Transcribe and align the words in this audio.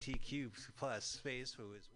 TQ 0.00 0.50
plus 0.78 1.04
space 1.04 1.52
who 1.52 1.74
is 1.74 1.88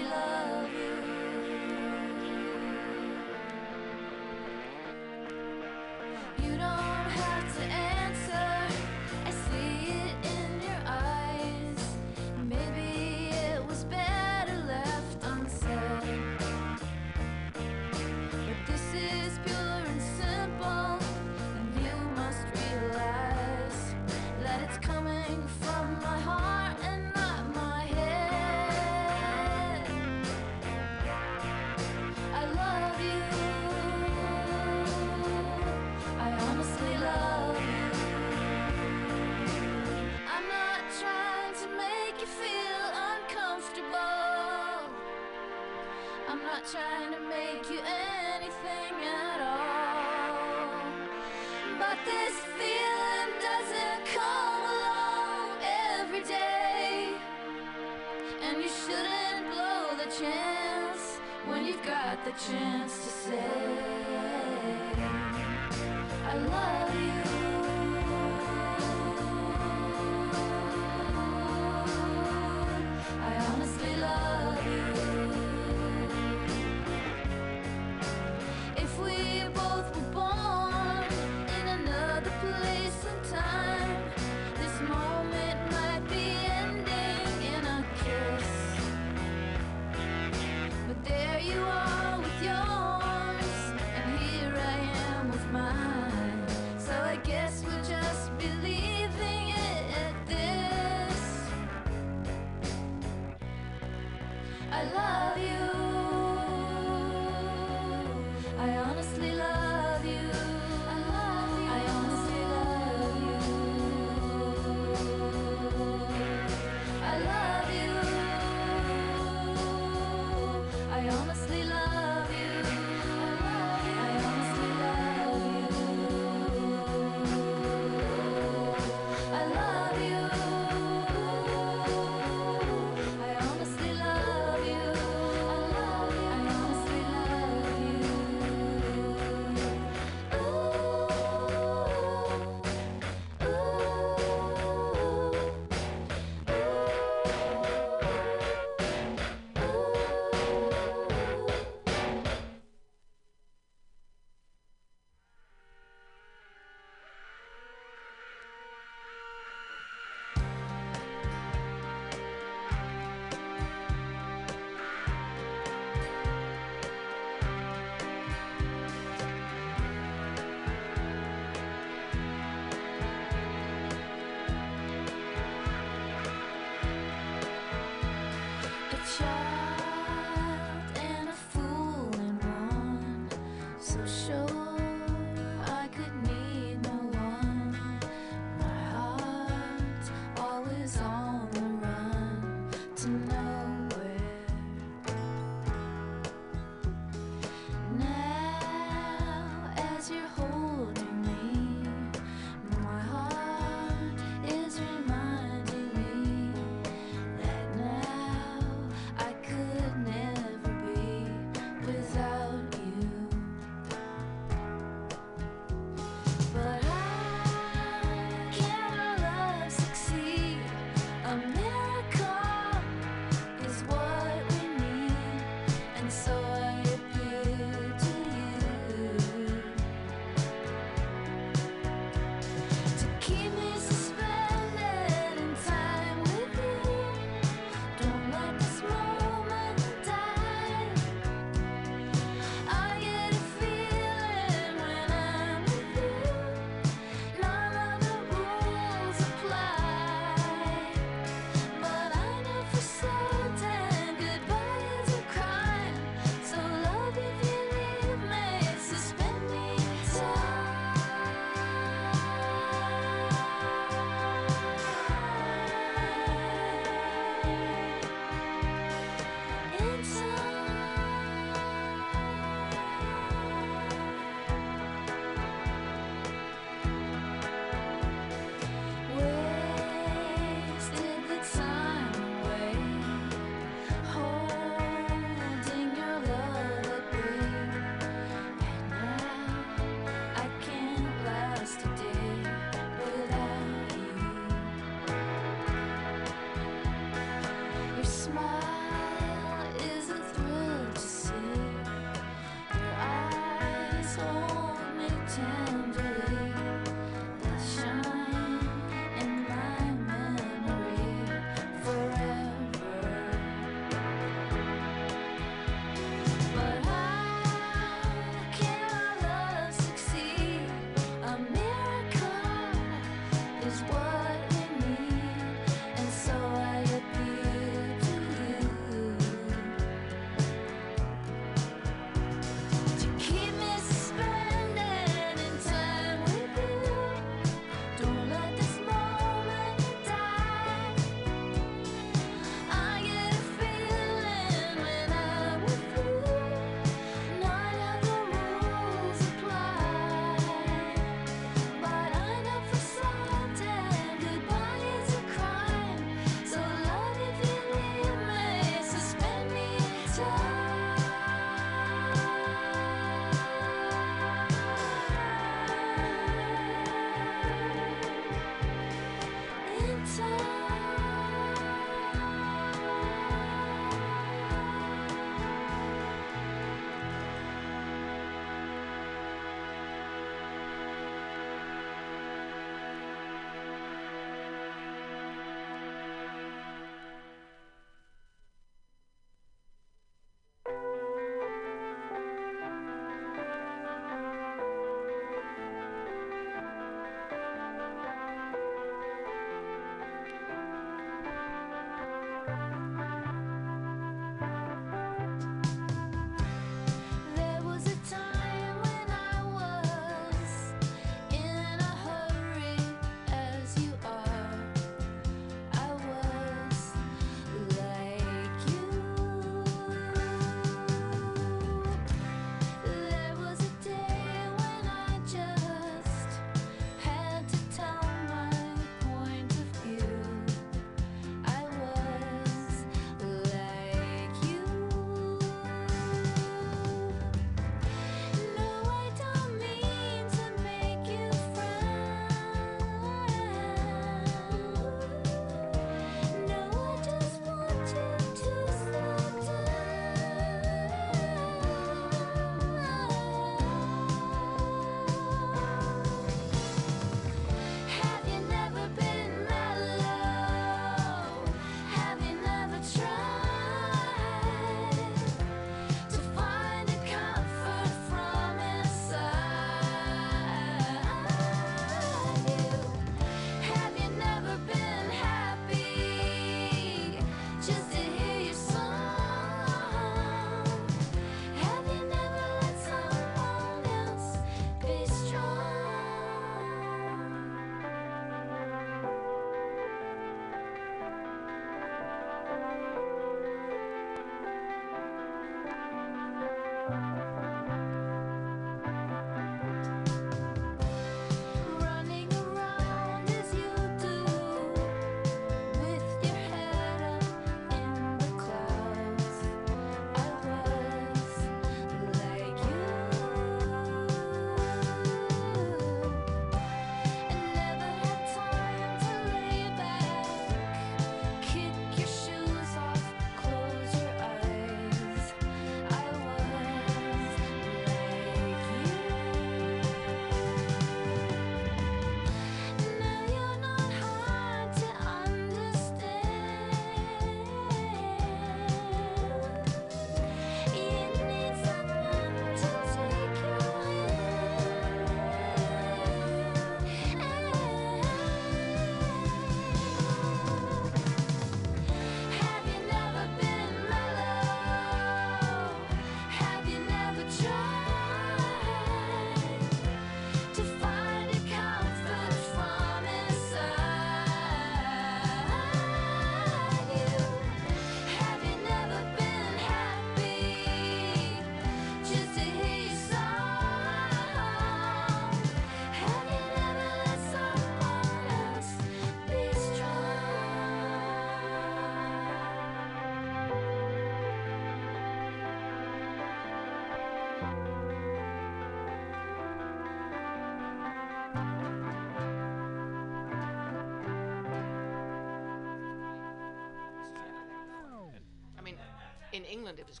in 599.40 599.46
England, 599.46 599.78
it 599.78 599.86
was 599.88 600.00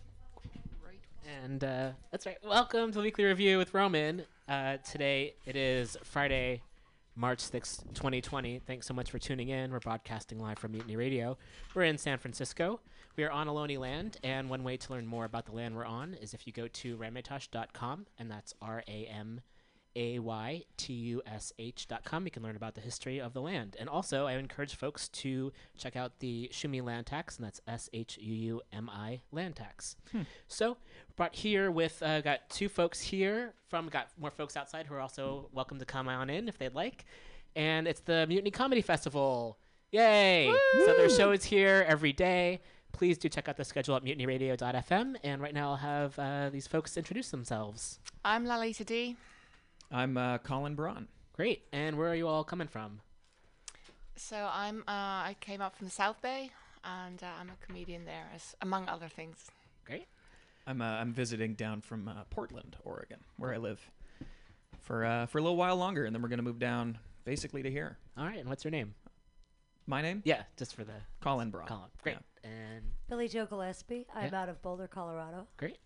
great. 0.82 1.00
And 1.42 1.64
uh, 1.64 1.90
that's 2.10 2.26
right. 2.26 2.36
Welcome 2.44 2.92
to 2.92 2.98
the 2.98 3.02
weekly 3.02 3.24
review 3.24 3.56
with 3.56 3.72
Roman. 3.72 4.24
Uh, 4.46 4.76
today 4.78 5.34
it 5.46 5.56
is 5.56 5.96
Friday, 6.02 6.60
March 7.16 7.38
6th, 7.38 7.84
2020. 7.94 8.60
Thanks 8.66 8.86
so 8.86 8.92
much 8.92 9.10
for 9.10 9.18
tuning 9.18 9.48
in. 9.48 9.70
We're 9.70 9.80
broadcasting 9.80 10.38
live 10.38 10.58
from 10.58 10.72
Mutiny 10.72 10.96
Radio. 10.96 11.38
We're 11.74 11.84
in 11.84 11.96
San 11.96 12.18
Francisco. 12.18 12.80
We 13.16 13.24
are 13.24 13.30
on 13.30 13.46
Ohlone 13.46 13.78
land, 13.78 14.18
and 14.22 14.50
one 14.50 14.62
way 14.62 14.76
to 14.76 14.92
learn 14.92 15.06
more 15.06 15.24
about 15.24 15.46
the 15.46 15.52
land 15.52 15.74
we're 15.74 15.86
on 15.86 16.14
is 16.14 16.34
if 16.34 16.46
you 16.46 16.52
go 16.52 16.68
to 16.68 16.96
ramaytush.com, 16.98 18.06
and 18.18 18.30
that's 18.30 18.52
R 18.60 18.82
A 18.86 19.06
M 19.06 19.40
Y 19.96 20.64
T 20.76 20.92
U 20.92 21.22
S 21.26 21.52
H.com. 21.58 22.24
You 22.24 22.30
can 22.30 22.42
learn 22.42 22.56
about 22.56 22.74
the 22.74 22.80
history 22.80 23.20
of 23.20 23.32
the 23.32 23.40
land. 23.40 23.76
And 23.78 23.88
also, 23.88 24.26
I 24.26 24.34
encourage 24.34 24.74
folks 24.74 25.08
to 25.08 25.52
check 25.76 25.96
out 25.96 26.18
the 26.20 26.50
Shuumi 26.52 26.82
Land 26.82 27.06
Tax, 27.06 27.36
and 27.36 27.46
that's 27.46 27.60
S 27.66 27.88
H 27.92 28.18
U 28.20 28.34
U 28.34 28.62
M 28.72 28.88
I 28.88 29.20
Land 29.32 29.56
Tax. 29.56 29.96
So, 30.48 30.76
brought 31.16 31.34
here 31.34 31.70
with, 31.70 32.02
uh, 32.02 32.20
got 32.20 32.48
two 32.50 32.68
folks 32.68 33.00
here 33.00 33.54
from, 33.68 33.88
got 33.88 34.08
more 34.18 34.30
folks 34.30 34.56
outside 34.56 34.86
who 34.86 34.94
are 34.94 35.00
also 35.00 35.48
welcome 35.52 35.78
to 35.78 35.84
come 35.84 36.08
on 36.08 36.30
in 36.30 36.48
if 36.48 36.58
they'd 36.58 36.74
like. 36.74 37.04
And 37.56 37.88
it's 37.88 38.00
the 38.00 38.26
Mutiny 38.28 38.50
Comedy 38.50 38.80
Festival. 38.82 39.58
Yay! 39.92 40.52
So 40.84 40.94
their 40.96 41.10
show 41.10 41.32
is 41.32 41.44
here 41.44 41.84
every 41.88 42.12
day. 42.12 42.60
Please 42.92 43.18
do 43.18 43.28
check 43.28 43.48
out 43.48 43.56
the 43.56 43.64
schedule 43.64 43.96
at 43.96 44.04
mutinyradio.fm. 44.04 45.16
And 45.24 45.42
right 45.42 45.54
now 45.54 45.70
I'll 45.70 45.76
have 45.76 46.18
uh, 46.18 46.50
these 46.50 46.66
folks 46.66 46.96
introduce 46.96 47.30
themselves. 47.30 47.98
I'm 48.24 48.44
Lalita 48.46 48.84
D. 48.84 49.16
I'm 49.90 50.16
uh, 50.16 50.38
Colin 50.38 50.74
Braun. 50.74 51.08
Great. 51.34 51.62
And 51.72 51.96
where 51.98 52.08
are 52.08 52.14
you 52.14 52.28
all 52.28 52.44
coming 52.44 52.68
from? 52.68 53.00
So 54.16 54.48
I'm 54.52 54.80
uh, 54.80 55.30
I 55.32 55.36
came 55.40 55.60
up 55.60 55.76
from 55.76 55.86
the 55.86 55.92
South 55.92 56.20
Bay, 56.20 56.50
and 56.84 57.22
uh, 57.22 57.26
I'm 57.40 57.48
a 57.50 57.66
comedian 57.66 58.04
there, 58.04 58.26
as 58.34 58.54
among 58.60 58.88
other 58.88 59.08
things. 59.08 59.50
Great. 59.86 60.06
I'm 60.66 60.82
uh, 60.82 60.84
I'm 60.84 61.12
visiting 61.12 61.54
down 61.54 61.80
from 61.80 62.06
uh, 62.06 62.24
Portland, 62.28 62.76
Oregon, 62.84 63.20
where 63.38 63.54
I 63.54 63.56
live, 63.56 63.80
for 64.82 65.04
uh, 65.04 65.26
for 65.26 65.38
a 65.38 65.40
little 65.42 65.56
while 65.56 65.76
longer, 65.76 66.04
and 66.04 66.14
then 66.14 66.20
we're 66.22 66.28
gonna 66.28 66.42
move 66.42 66.58
down 66.58 66.98
basically 67.24 67.62
to 67.62 67.70
here. 67.70 67.96
All 68.18 68.26
right. 68.26 68.38
And 68.38 68.48
what's 68.48 68.62
your 68.64 68.72
name? 68.72 68.94
My 69.86 70.02
name? 70.02 70.20
Yeah, 70.24 70.42
just 70.58 70.74
for 70.74 70.84
the 70.84 70.92
Colin 71.20 71.50
Braun. 71.50 71.66
column. 71.66 71.90
Great. 72.02 72.16
Yeah. 72.44 72.50
And 72.50 72.84
Billy 73.08 73.26
Joe 73.26 73.46
Gillespie. 73.46 74.06
I'm 74.14 74.30
Yeah. 74.32 74.42
out 74.42 74.48
of 74.50 74.60
Boulder, 74.62 74.86
Colorado. 74.86 75.46
great. 75.56 75.78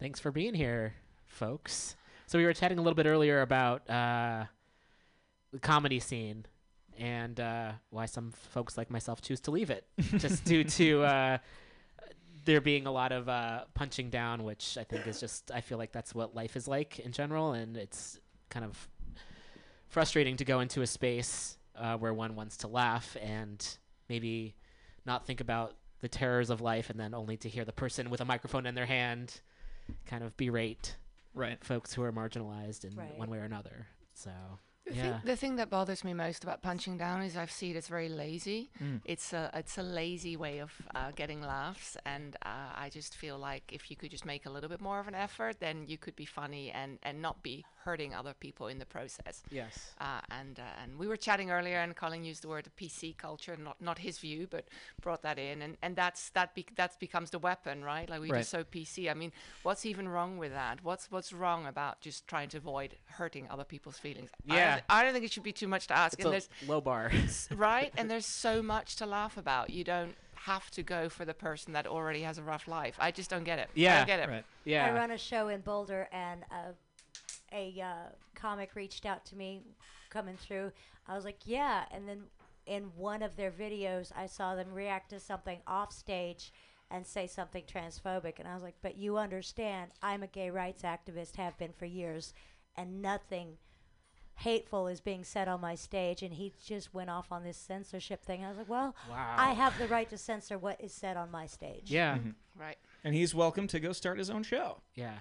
Thanks 0.00 0.18
for 0.18 0.32
being 0.32 0.54
here, 0.54 0.94
folks. 1.26 1.94
So 2.34 2.38
we 2.38 2.46
were 2.46 2.52
chatting 2.52 2.78
a 2.78 2.82
little 2.82 2.96
bit 2.96 3.06
earlier 3.06 3.42
about 3.42 3.88
uh, 3.88 4.46
the 5.52 5.60
comedy 5.60 6.00
scene 6.00 6.46
and 6.98 7.38
uh, 7.38 7.70
why 7.90 8.06
some 8.06 8.32
folks 8.32 8.76
like 8.76 8.90
myself 8.90 9.22
choose 9.22 9.38
to 9.42 9.52
leave 9.52 9.70
it, 9.70 9.86
just 10.16 10.44
due 10.44 10.64
to 10.64 11.04
uh, 11.04 11.38
there 12.44 12.60
being 12.60 12.88
a 12.88 12.90
lot 12.90 13.12
of 13.12 13.28
uh, 13.28 13.66
punching 13.74 14.10
down, 14.10 14.42
which 14.42 14.76
I 14.76 14.82
think 14.82 15.06
is 15.06 15.20
just 15.20 15.52
I 15.52 15.60
feel 15.60 15.78
like 15.78 15.92
that's 15.92 16.12
what 16.12 16.34
life 16.34 16.56
is 16.56 16.66
like 16.66 16.98
in 16.98 17.12
general, 17.12 17.52
and 17.52 17.76
it's 17.76 18.18
kind 18.50 18.64
of 18.64 18.88
frustrating 19.86 20.36
to 20.38 20.44
go 20.44 20.58
into 20.58 20.82
a 20.82 20.88
space 20.88 21.56
uh, 21.76 21.96
where 21.96 22.12
one 22.12 22.34
wants 22.34 22.56
to 22.56 22.66
laugh 22.66 23.16
and 23.22 23.64
maybe 24.08 24.56
not 25.06 25.24
think 25.24 25.40
about 25.40 25.76
the 26.00 26.08
terrors 26.08 26.50
of 26.50 26.60
life, 26.60 26.90
and 26.90 26.98
then 26.98 27.14
only 27.14 27.36
to 27.36 27.48
hear 27.48 27.64
the 27.64 27.72
person 27.72 28.10
with 28.10 28.20
a 28.20 28.24
microphone 28.24 28.66
in 28.66 28.74
their 28.74 28.86
hand 28.86 29.40
kind 30.04 30.24
of 30.24 30.36
berate 30.36 30.96
Right. 31.34 31.62
folks 31.64 31.92
who 31.94 32.02
are 32.02 32.12
marginalized 32.12 32.84
in 32.84 32.94
Right. 32.96 33.16
one 33.16 33.30
way 33.30 33.38
or 33.38 33.44
another. 33.44 33.86
So 34.14 34.30
The, 34.86 34.94
yeah, 34.94 35.02
thing, 35.02 35.20
the 35.24 35.36
thing 35.36 35.56
that 35.56 35.70
bothers 35.70 36.04
me 36.04 36.12
most 36.12 36.44
about 36.44 36.60
punching 36.62 36.98
down 36.98 37.22
is 37.22 37.36
I 37.36 37.46
see 37.46 37.70
it 37.70 37.76
as 37.76 37.88
very 37.88 38.08
lazy. 38.08 38.70
Mm. 38.82 39.00
It's 39.04 39.32
a 39.32 39.50
it's 39.54 39.78
a 39.78 39.82
lazy 39.82 40.36
way 40.36 40.58
of 40.60 40.72
uh, 40.94 41.10
getting 41.16 41.40
laughs, 41.40 41.96
and 42.04 42.36
uh, 42.44 42.70
I 42.84 42.90
just 42.90 43.16
feel 43.16 43.38
like 43.38 43.72
if 43.72 43.90
you 43.90 43.96
could 43.96 44.10
just 44.10 44.26
make 44.26 44.44
a 44.46 44.50
little 44.50 44.68
bit 44.68 44.80
more 44.82 45.00
of 45.00 45.08
an 45.08 45.14
effort, 45.14 45.58
then 45.58 45.86
you 45.88 45.96
could 45.96 46.14
be 46.16 46.26
funny 46.26 46.70
and 46.70 46.98
and 47.02 47.22
not 47.22 47.42
be 47.42 47.64
hurting 47.84 48.14
other 48.14 48.34
people 48.34 48.66
in 48.68 48.78
the 48.78 48.86
process. 48.86 49.42
yes, 49.50 49.92
Uh, 50.00 50.20
and 50.30 50.58
uh, 50.58 50.82
and 50.82 50.98
we 50.98 51.06
were 51.06 51.16
chatting 51.16 51.50
earlier, 51.50 51.78
and 51.78 51.94
Colin 51.94 52.24
used 52.24 52.42
the 52.42 52.48
word 52.48 52.68
PC 52.80 53.16
culture, 53.16 53.56
not 53.56 53.80
not 53.80 53.98
his 53.98 54.18
view, 54.18 54.46
but 54.50 54.64
brought 55.00 55.22
that 55.22 55.38
in, 55.38 55.62
and 55.62 55.76
and 55.82 55.94
that's 55.96 56.30
that 56.30 56.54
be, 56.54 56.66
that 56.76 56.98
becomes 56.98 57.30
the 57.30 57.38
weapon, 57.38 57.84
right? 57.84 58.08
Like 58.08 58.20
we 58.20 58.30
Right. 58.30 58.38
just 58.38 58.50
so 58.50 58.64
PC. 58.64 59.10
I 59.10 59.14
mean, 59.14 59.32
what's 59.62 59.84
even 59.86 60.08
wrong 60.08 60.38
with 60.38 60.52
that? 60.52 60.82
What's 60.82 61.10
what's 61.10 61.32
wrong 61.32 61.66
about 61.66 62.00
just 62.00 62.26
trying 62.26 62.48
to 62.50 62.56
avoid 62.58 62.96
hurting 63.18 63.46
other 63.50 63.64
people's 63.64 63.98
feelings? 63.98 64.30
I 64.48 64.54
don't, 64.54 64.58
Yeah. 64.58 64.80
I 64.88 65.02
don't 65.04 65.12
think 65.12 65.24
it 65.24 65.32
should 65.32 65.42
be 65.42 65.52
too 65.52 65.68
much 65.68 65.86
to 65.88 65.94
ask. 65.96 66.14
it's 66.14 66.24
and 66.24 66.28
a 66.28 66.30
there's 66.30 66.48
low 66.66 66.80
bar. 66.80 67.10
right, 67.54 67.92
and 67.96 68.10
there's 68.10 68.26
so 68.26 68.62
much 68.62 68.96
to 68.96 69.06
laugh 69.06 69.36
about. 69.36 69.70
You 69.70 69.84
don't 69.84 70.14
have 70.34 70.70
to 70.72 70.82
go 70.82 71.08
for 71.08 71.24
the 71.24 71.32
person 71.34 71.72
that 71.72 71.86
already 71.86 72.22
has 72.22 72.36
a 72.38 72.42
rough 72.42 72.68
life. 72.68 72.96
I 72.98 73.10
just 73.10 73.30
don't 73.30 73.44
get 73.44 73.58
it. 73.58 73.68
I 73.74 73.80
Yeah. 73.80 73.96
don't 73.98 74.06
get 74.06 74.20
it. 74.20 74.28
Right. 74.28 74.44
yeah, 74.64 74.86
I 74.86 74.92
run 74.92 75.10
a 75.10 75.18
show 75.18 75.48
in 75.48 75.60
Boulder, 75.62 76.08
and 76.12 76.44
uh, 76.50 76.72
a 77.54 77.80
uh, 77.80 78.12
comic 78.34 78.74
reached 78.74 79.06
out 79.06 79.24
to 79.26 79.36
me 79.36 79.62
coming 80.10 80.36
through. 80.36 80.72
I 81.06 81.14
was 81.14 81.24
like, 81.24 81.40
yeah. 81.44 81.84
And 81.90 82.08
then 82.08 82.24
in 82.66 82.84
one 82.96 83.22
of 83.22 83.36
their 83.36 83.50
videos, 83.50 84.12
I 84.16 84.26
saw 84.26 84.54
them 84.54 84.72
react 84.72 85.10
to 85.10 85.20
something 85.20 85.60
off 85.66 85.92
stage 85.92 86.52
and 86.90 87.06
say 87.06 87.26
something 87.26 87.64
transphobic. 87.64 88.38
And 88.38 88.48
I 88.48 88.54
was 88.54 88.62
like, 88.62 88.76
but 88.82 88.96
you 88.96 89.18
understand, 89.18 89.90
I'm 90.02 90.22
a 90.22 90.26
gay 90.26 90.50
rights 90.50 90.82
activist, 90.82 91.36
have 91.36 91.58
been 91.58 91.72
for 91.72 91.86
years, 91.86 92.32
and 92.76 93.00
nothing 93.02 93.58
hateful 94.36 94.88
is 94.88 95.00
being 95.00 95.24
said 95.24 95.46
on 95.48 95.60
my 95.60 95.74
stage. 95.74 96.22
And 96.22 96.34
he 96.34 96.52
just 96.64 96.92
went 96.92 97.10
off 97.10 97.30
on 97.30 97.44
this 97.44 97.56
censorship 97.56 98.24
thing. 98.24 98.44
I 98.44 98.48
was 98.48 98.58
like, 98.58 98.68
well, 98.68 98.94
wow. 99.10 99.34
I 99.36 99.52
have 99.52 99.78
the 99.78 99.88
right 99.88 100.08
to 100.10 100.18
censor 100.18 100.58
what 100.58 100.80
is 100.80 100.92
said 100.92 101.16
on 101.16 101.30
my 101.30 101.46
stage. 101.46 101.90
yeah, 101.90 102.18
Right. 102.56 102.76
And 103.02 103.14
he's 103.14 103.34
welcome 103.34 103.66
to 103.68 103.80
go 103.80 103.92
start 103.92 104.18
his 104.18 104.30
own 104.30 104.42
show. 104.42 104.80
yeah. 104.94 105.18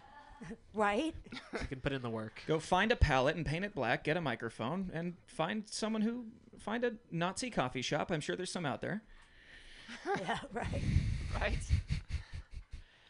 Right? 0.74 1.14
You 1.54 1.68
can 1.68 1.80
put 1.82 1.94
in 1.94 2.02
the 2.02 2.10
work. 2.10 2.42
Go 2.48 2.60
find 2.60 2.92
a 2.92 2.96
palette 2.96 3.36
and 3.36 3.46
paint 3.46 3.64
it 3.64 3.76
black. 3.76 4.04
Get 4.04 4.18
a 4.18 4.22
microphone 4.22 4.90
and 4.94 5.14
find 5.28 5.64
someone 5.70 6.02
who 6.02 6.26
find 6.60 6.84
a 6.84 6.94
Nazi 7.12 7.52
coffee 7.52 7.84
shop. 7.84 8.12
I'm 8.12 8.22
sure 8.22 8.36
there's 8.36 8.52
some 8.52 8.66
out 8.66 8.82
there. 8.82 9.04
yeah, 10.20 10.40
right. 10.52 10.82
right? 11.40 11.60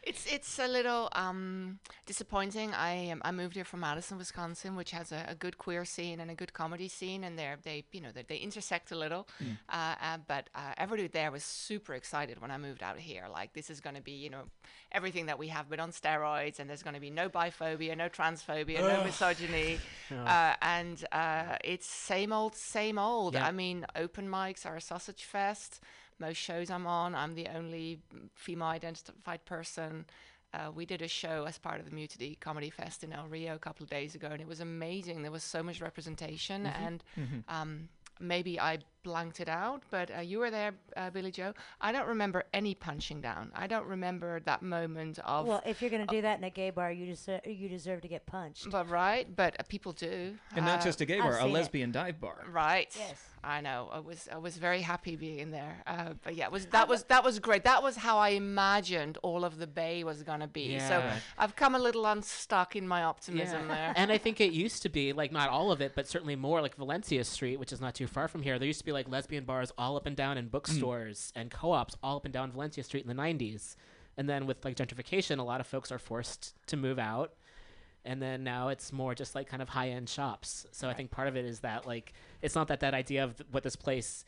It's 0.06 0.26
it's 0.30 0.58
a 0.58 0.68
little 0.68 1.08
um, 1.12 1.78
disappointing. 2.06 2.74
I 2.74 3.10
um, 3.10 3.22
I 3.24 3.32
moved 3.32 3.54
here 3.54 3.64
from 3.64 3.80
Madison, 3.80 4.18
Wisconsin, 4.18 4.76
which 4.76 4.90
has 4.90 5.12
a, 5.12 5.24
a 5.28 5.34
good 5.34 5.56
queer 5.56 5.84
scene 5.84 6.20
and 6.20 6.30
a 6.30 6.34
good 6.34 6.52
comedy 6.52 6.88
scene, 6.88 7.24
and 7.24 7.38
they 7.38 7.54
they 7.62 7.84
you 7.92 8.00
know 8.00 8.10
they, 8.14 8.22
they 8.22 8.36
intersect 8.36 8.92
a 8.92 8.96
little. 8.96 9.26
Uh, 9.68 9.94
uh, 10.02 10.18
but 10.26 10.50
uh, 10.54 10.72
everybody 10.76 11.08
there 11.08 11.30
was 11.30 11.42
super 11.42 11.94
excited 11.94 12.40
when 12.40 12.50
I 12.50 12.58
moved 12.58 12.82
out 12.82 12.98
here. 12.98 13.24
Like 13.30 13.54
this 13.54 13.70
is 13.70 13.80
going 13.80 13.96
to 13.96 14.02
be 14.02 14.12
you 14.12 14.30
know 14.30 14.42
everything 14.92 15.26
that 15.26 15.38
we 15.38 15.48
have, 15.48 15.68
but 15.70 15.80
on 15.80 15.90
steroids, 15.90 16.58
and 16.58 16.68
there's 16.68 16.82
going 16.82 16.94
to 16.94 17.00
be 17.00 17.10
no 17.10 17.28
biphobia, 17.28 17.96
no 17.96 18.08
transphobia, 18.08 18.80
no 18.80 19.04
misogyny, 19.04 19.78
uh, 20.10 20.54
and 20.60 21.04
uh, 21.12 21.56
it's 21.64 21.86
same 21.86 22.32
old, 22.32 22.54
same 22.54 22.98
old. 22.98 23.34
Yeah. 23.34 23.46
I 23.46 23.52
mean, 23.52 23.86
open 23.96 24.28
mics 24.28 24.66
are 24.66 24.76
a 24.76 24.80
sausage 24.80 25.24
fest 25.24 25.80
most 26.18 26.36
shows 26.36 26.70
I'm 26.70 26.86
on, 26.86 27.14
I'm 27.14 27.34
the 27.34 27.48
only 27.48 28.00
female 28.34 28.68
identified 28.68 29.44
person. 29.44 30.06
Uh, 30.52 30.70
we 30.72 30.86
did 30.86 31.02
a 31.02 31.08
show 31.08 31.44
as 31.48 31.58
part 31.58 31.80
of 31.80 31.84
the 31.84 31.94
Mutiny 31.94 32.36
Comedy 32.40 32.70
Fest 32.70 33.02
in 33.02 33.12
El 33.12 33.26
Rio 33.26 33.54
a 33.56 33.58
couple 33.58 33.82
of 33.82 33.90
days 33.90 34.14
ago, 34.14 34.28
and 34.30 34.40
it 34.40 34.46
was 34.46 34.60
amazing. 34.60 35.22
There 35.22 35.32
was 35.32 35.42
so 35.42 35.62
much 35.62 35.80
representation, 35.80 36.66
and 36.66 37.02
um, 37.48 37.88
maybe 38.20 38.60
I 38.60 38.78
blanked 39.04 39.38
it 39.38 39.48
out, 39.48 39.82
but 39.90 40.10
uh, 40.16 40.20
you 40.20 40.40
were 40.40 40.50
there, 40.50 40.72
uh, 40.96 41.10
Billy 41.10 41.30
Joe. 41.30 41.52
I 41.80 41.92
don't 41.92 42.08
remember 42.08 42.42
any 42.52 42.74
punching 42.74 43.20
down. 43.20 43.52
I 43.54 43.68
don't 43.68 43.86
remember 43.86 44.40
that 44.40 44.62
moment 44.62 45.20
of. 45.24 45.46
Well, 45.46 45.62
if 45.64 45.80
you're 45.80 45.90
gonna 45.90 46.06
do 46.06 46.22
that 46.22 46.38
in 46.38 46.44
a 46.44 46.50
gay 46.50 46.70
bar, 46.70 46.90
you 46.90 47.06
deserve 47.06 47.42
you 47.46 47.68
deserve 47.68 48.00
to 48.00 48.08
get 48.08 48.26
punched. 48.26 48.70
but 48.70 48.88
right, 48.90 49.26
but 49.36 49.54
uh, 49.60 49.62
people 49.68 49.92
do, 49.92 50.34
And 50.56 50.64
not 50.66 50.80
Uh, 50.80 50.84
just 50.84 51.00
a 51.00 51.06
gay 51.06 51.18
I've 51.18 51.22
bar, 51.22 51.36
a 51.38 51.40
seen 51.42 51.50
it. 51.50 51.52
lesbian 51.52 51.92
dive 51.92 52.20
bar. 52.20 52.44
Right. 52.50 52.92
Yes. 52.98 53.22
I 53.46 53.60
know. 53.60 53.90
I 53.92 53.98
was 54.00 54.26
I 54.32 54.38
was 54.38 54.56
very 54.56 54.80
happy 54.80 55.16
being 55.16 55.50
there. 55.50 55.82
Uh, 55.86 56.14
but 56.22 56.34
yeah, 56.34 56.46
it 56.46 56.52
was 56.52 56.64
that 56.66 56.88
was 56.88 57.04
that 57.04 57.22
was 57.22 57.38
great. 57.38 57.64
That 57.64 57.82
was 57.82 57.94
how 57.96 58.16
I 58.16 58.30
imagined 58.30 59.18
all 59.22 59.44
of 59.44 59.58
the 59.58 59.66
bay 59.66 60.02
was 60.02 60.22
gonna 60.22 60.48
be. 60.48 60.62
Yeah. 60.72 60.88
So 60.88 61.02
I've 61.36 61.54
come 61.54 61.74
a 61.74 61.78
little 61.78 62.06
unstuck 62.06 62.74
in 62.74 62.88
my 62.88 63.02
optimism 63.02 63.68
there. 63.68 63.92
and 63.96 64.10
I 64.10 64.16
think 64.16 64.40
it 64.40 64.52
used 64.52 64.80
to 64.84 64.88
be 64.88 65.12
like 65.12 65.30
not 65.30 65.50
all 65.50 65.70
of 65.70 65.82
it, 65.82 65.92
but 65.94 66.08
certainly 66.08 66.36
more 66.36 66.62
like 66.62 66.74
Valencia 66.76 67.22
Street, 67.22 67.58
which 67.58 67.70
is 67.70 67.82
not 67.82 67.94
too 67.94 68.06
far 68.06 68.28
from 68.28 68.42
here. 68.42 68.58
There 68.58 68.66
used 68.66 68.78
to 68.80 68.84
be 68.86 68.92
like 68.94 69.08
lesbian 69.08 69.44
bars 69.44 69.72
all 69.76 69.96
up 69.96 70.06
and 70.06 70.16
down 70.16 70.38
and 70.38 70.46
hmm. 70.46 70.52
bookstores 70.52 71.32
and 71.36 71.50
co-ops 71.50 71.96
all 72.02 72.16
up 72.16 72.24
and 72.24 72.32
down 72.32 72.52
Valencia 72.52 72.82
Street 72.82 73.04
in 73.04 73.14
the 73.14 73.22
'90s. 73.22 73.76
And 74.16 74.28
then 74.28 74.46
with 74.46 74.64
like 74.64 74.76
gentrification, 74.76 75.38
a 75.38 75.42
lot 75.42 75.60
of 75.60 75.66
folks 75.66 75.90
are 75.90 75.98
forced 75.98 76.54
to 76.68 76.76
move 76.76 76.98
out. 76.98 77.34
And 78.04 78.20
then 78.20 78.44
now 78.44 78.68
it's 78.68 78.92
more 78.92 79.14
just 79.14 79.34
like 79.34 79.48
kind 79.48 79.62
of 79.62 79.68
high 79.68 79.88
end 79.90 80.08
shops. 80.08 80.66
So 80.72 80.88
I 80.88 80.94
think 80.94 81.10
part 81.10 81.26
of 81.26 81.36
it 81.36 81.44
is 81.44 81.60
that 81.60 81.86
like 81.86 82.12
it's 82.42 82.54
not 82.54 82.68
that 82.68 82.80
that 82.80 82.94
idea 82.94 83.24
of 83.24 83.36
th- 83.36 83.48
what 83.50 83.62
this 83.62 83.76
place 83.76 84.24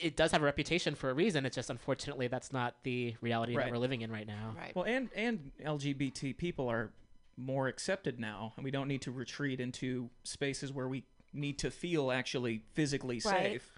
it 0.00 0.16
does 0.16 0.32
have 0.32 0.42
a 0.42 0.44
reputation 0.44 0.94
for 0.94 1.10
a 1.10 1.14
reason. 1.14 1.46
It's 1.46 1.54
just 1.54 1.70
unfortunately 1.70 2.28
that's 2.28 2.52
not 2.52 2.74
the 2.82 3.14
reality 3.20 3.54
Right. 3.56 3.66
that 3.66 3.72
we're 3.72 3.78
living 3.78 4.00
in 4.00 4.10
right 4.10 4.26
now. 4.26 4.54
right. 4.56 4.74
Well, 4.74 4.84
and 4.84 5.10
and 5.14 5.52
LGBT 5.64 6.36
people 6.36 6.68
are 6.68 6.92
more 7.36 7.68
accepted 7.68 8.18
now, 8.18 8.52
and 8.56 8.64
we 8.64 8.70
don't 8.70 8.88
need 8.88 9.02
to 9.02 9.12
retreat 9.12 9.60
into 9.60 10.10
spaces 10.22 10.72
where 10.72 10.88
we 10.88 11.04
need 11.32 11.58
to 11.58 11.70
feel 11.70 12.10
actually 12.10 12.62
physically 12.74 13.16
Right. 13.16 13.22
safe. 13.22 13.73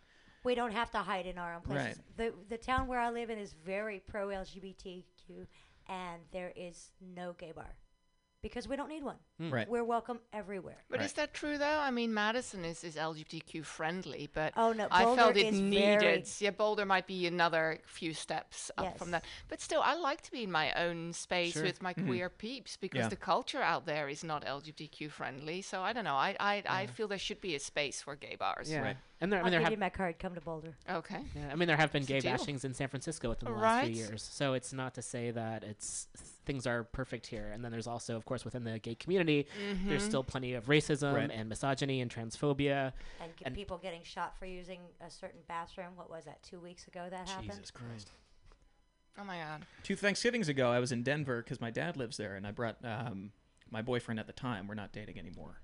We 0.47 0.55
don't 0.55 0.73
have 0.73 0.91
to 0.93 0.99
hide 0.99 1.27
in 1.27 1.37
our 1.37 1.55
own 1.55 1.61
places. 1.61 1.99
Right. 1.99 2.17
The 2.17 2.33
the 2.49 2.57
town 2.57 2.87
where 2.87 3.01
I 3.01 3.11
live 3.11 3.29
in 3.31 3.39
is 3.39 3.53
very 3.53 4.01
pro 4.09 4.29
LGBTQ, 4.29 5.47
and 5.89 6.23
there 6.33 6.53
is 6.57 6.93
no 7.01 7.35
gay 7.37 7.53
bar 7.53 7.75
because 8.43 8.69
we 8.69 8.77
don't 8.77 8.89
need 8.89 9.03
one. 9.03 9.17
Mm. 9.41 9.53
Right. 9.53 9.69
We're 9.69 9.85
welcome 9.85 10.21
everywhere. 10.33 10.79
But 10.89 11.01
Right. 11.01 11.07
is 11.07 11.13
that 11.15 11.35
true 11.35 11.59
though? 11.59 11.79
I 11.79 11.91
mean, 11.91 12.15
Madison 12.15 12.65
is, 12.65 12.83
is 12.83 12.97
LGBTQ 12.97 13.65
friendly, 13.65 14.31
but 14.33 14.55
Oh, 14.57 14.73
no, 14.73 14.89
I 14.91 15.03
felt 15.05 15.19
Boulder 15.19 15.39
it 15.39 15.47
is 15.55 15.61
needed. 15.61 16.01
very- 16.01 16.25
Yeah, 16.39 16.51
Boulder 16.51 16.87
might 16.87 17.07
be 17.07 17.27
another 17.27 17.81
few 17.87 18.15
steps 18.15 18.71
up 18.79 18.97
from 18.97 19.11
that. 19.11 19.25
But 19.49 19.61
still, 19.61 19.83
I 19.83 19.95
like 19.95 20.23
to 20.23 20.31
be 20.31 20.45
in 20.45 20.51
my 20.51 20.73
own 20.73 21.13
space 21.13 21.53
Sure. 21.53 21.65
with 21.65 21.83
my 21.83 21.93
mm-hmm. 21.93 22.07
queer 22.07 22.31
peeps 22.31 22.79
because 22.79 23.01
Yeah. 23.01 23.09
the 23.09 23.17
culture 23.17 23.61
out 23.61 23.85
there 23.85 24.09
is 24.09 24.25
not 24.25 24.45
LGBTQ 24.47 25.11
friendly. 25.11 25.61
So 25.61 25.83
I 25.83 25.93
don't 25.93 26.05
know. 26.05 26.17
I 26.17 26.35
I, 26.41 26.63
I 26.67 26.87
feel 26.87 27.07
there 27.09 27.19
should 27.19 27.41
be 27.41 27.55
a 27.55 27.61
space 27.61 28.01
for 28.01 28.17
gay 28.17 28.37
bars. 28.37 28.71
Yeah. 28.71 28.81
Right. 28.81 28.97
And 29.21 29.33
there, 29.33 29.41
I 29.41 29.45
I'll 29.45 29.51
there 29.51 29.61
give 29.61 29.65
have, 29.65 29.73
you 29.73 29.79
my 29.79 29.89
card. 29.89 30.19
Come 30.19 30.35
to 30.35 30.41
Boulder. 30.43 30.75
Okay. 30.91 31.21
yeah, 31.35 31.49
I 31.51 31.57
mean, 31.57 31.69
there 31.69 31.77
have 31.77 31.91
been 31.91 32.05
gay 32.05 32.21
deal. 32.21 32.33
bashings 32.35 32.65
in 32.67 32.75
San 32.75 32.89
Francisco 32.89 33.31
within 33.31 33.51
the 33.51 33.59
last 33.59 33.87
few 33.87 33.97
years. 33.97 34.23
So 34.23 34.53
it's 34.53 34.75
not 34.75 34.95
to 34.95 35.03
say 35.03 35.31
that 35.31 35.65
it's 35.65 36.09
things 36.45 36.67
are 36.67 36.85
perfect 36.85 37.27
here. 37.27 37.51
And 37.53 37.65
then 37.65 37.73
there's 37.73 37.87
also, 37.87 38.15
of 38.17 38.25
course, 38.25 38.45
within 38.45 38.65
the 38.65 38.79
gay 38.79 38.95
community, 38.95 39.26
there's 39.87 40.03
still 40.05 40.23
plenty 40.25 40.55
of 40.55 40.67
racism 40.67 41.15
Right. 41.15 41.31
and 41.31 41.49
misogyny 41.49 42.01
and 42.01 42.11
transphobia. 42.11 42.93
And, 43.21 43.33
And- 43.45 43.55
people 43.55 43.79
getting 43.79 44.03
shot 44.05 44.39
for 44.39 44.47
using 44.47 44.81
a 45.01 45.11
certain 45.11 45.41
bathroom. 45.49 45.97
What 45.97 46.11
was 46.11 46.25
that? 46.25 46.43
Two 46.43 46.61
weeks 46.61 46.87
ago 46.87 47.07
that 47.11 47.29
happened. 47.29 47.51
Jesus 47.53 47.71
Christ. 47.71 48.11
Oh 49.19 49.25
my 49.25 49.39
God. 49.39 49.67
Two 49.83 49.97
Thanksgivings 49.97 50.49
ago, 50.49 50.71
I 50.71 50.79
was 50.79 50.93
in 50.93 51.03
Denver 51.03 51.43
because 51.43 51.61
my 51.61 51.71
dad 51.71 51.97
lives 51.97 52.17
there, 52.19 52.35
and 52.37 52.47
I 52.47 52.51
brought 52.51 52.77
um, 52.85 53.33
my 53.71 53.81
boyfriend 53.83 54.21
at 54.21 54.27
the 54.27 54.33
time. 54.33 54.67
We're 54.69 54.75
not 54.75 54.93
dating 54.93 55.19
anymore 55.19 55.61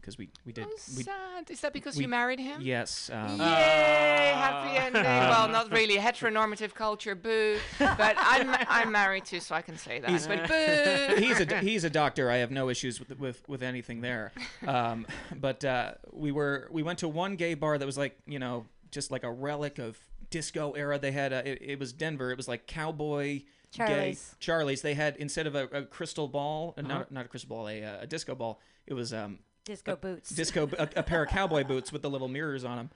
because 0.00 0.16
we 0.16 0.30
we 0.46 0.52
did 0.52 0.64
Oh, 0.66 0.76
we 0.96 1.02
sad. 1.02 1.50
Is 1.50 1.60
that 1.60 1.72
because 1.72 1.96
we- 1.96 2.02
you 2.04 2.08
married 2.08 2.40
him? 2.40 2.60
yes 2.62 3.10
um, 3.12 3.38
Yay! 3.38 4.32
Happy 4.34 4.76
ending. 4.78 5.02
well, 5.02 5.48
not 5.48 5.70
really 5.70 5.96
heteronormative 5.96 6.72
culture, 6.74 7.14
boo. 7.14 7.58
But 7.78 8.16
I'm 8.18 8.48
I'm 8.68 8.90
married 8.92 9.24
too, 9.26 9.40
so 9.40 9.54
I 9.54 9.62
can 9.62 9.76
say 9.76 10.00
that. 10.00 10.26
but 10.28 10.48
boo. 10.48 11.20
he's 11.24 11.40
a 11.40 11.58
he's 11.60 11.84
a 11.84 11.90
doctor. 11.90 12.30
I 12.30 12.36
have 12.38 12.50
no 12.50 12.68
issues 12.70 12.98
with 12.98 13.18
with, 13.18 13.46
with 13.48 13.62
anything 13.62 14.00
there. 14.00 14.32
Um, 14.66 15.06
but 15.38 15.64
uh, 15.64 15.92
we 16.12 16.32
were 16.32 16.68
we 16.70 16.82
went 16.82 17.00
to 17.00 17.08
one 17.08 17.36
gay 17.36 17.54
bar 17.54 17.76
that 17.78 17.86
was 17.86 17.98
like 17.98 18.18
you 18.26 18.38
know 18.38 18.66
just 18.90 19.10
like 19.10 19.22
a 19.24 19.30
relic 19.30 19.78
of 19.78 19.98
disco 20.30 20.72
era. 20.72 20.98
They 20.98 21.12
had 21.12 21.32
a, 21.32 21.48
it, 21.48 21.58
it 21.72 21.78
was 21.78 21.92
Denver. 21.92 22.30
It 22.30 22.36
was 22.36 22.48
like 22.48 22.66
cowboy. 22.66 23.42
Gay 23.72 23.86
Charlie's. 23.86 24.34
Charlie's. 24.40 24.82
They 24.82 24.94
had 24.94 25.16
instead 25.16 25.46
of 25.46 25.54
a, 25.54 25.64
a 25.66 25.82
crystal 25.82 26.28
ball, 26.28 26.74
uh, 26.76 26.82
not 26.82 27.12
not 27.12 27.26
a 27.26 27.28
crystal 27.28 27.48
ball, 27.48 27.68
a, 27.68 27.82
uh, 27.84 27.98
a 28.00 28.06
disco 28.06 28.34
ball. 28.34 28.60
It 28.86 28.94
was 28.94 29.12
um 29.12 29.38
Disco 29.64 29.94
boots. 29.94 30.30
disco 30.30 30.68
a, 30.78 30.88
a 30.96 31.02
pair 31.02 31.22
of 31.22 31.28
cowboy 31.28 31.64
boots 31.64 31.92
with 31.92 32.02
the 32.02 32.10
little 32.10 32.28
mirrors 32.28 32.64
on 32.64 32.76
them. 32.76 32.90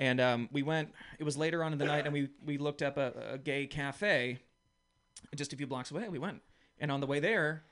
And 0.00 0.20
um, 0.20 0.48
we 0.52 0.62
went. 0.62 0.92
It 1.18 1.24
was 1.24 1.36
later 1.36 1.62
on 1.62 1.72
in 1.72 1.78
the 1.78 1.84
night, 1.84 2.04
and 2.04 2.12
we 2.12 2.28
we 2.44 2.56
looked 2.58 2.82
up 2.82 2.96
a, 2.96 3.12
a 3.32 3.38
gay 3.38 3.66
cafe, 3.66 4.38
just 5.34 5.52
a 5.52 5.56
few 5.56 5.66
blocks 5.66 5.90
away. 5.90 6.08
We 6.08 6.18
went, 6.18 6.40
and 6.78 6.90
on 6.92 7.00
the 7.00 7.06
way 7.06 7.18
there, 7.20 7.64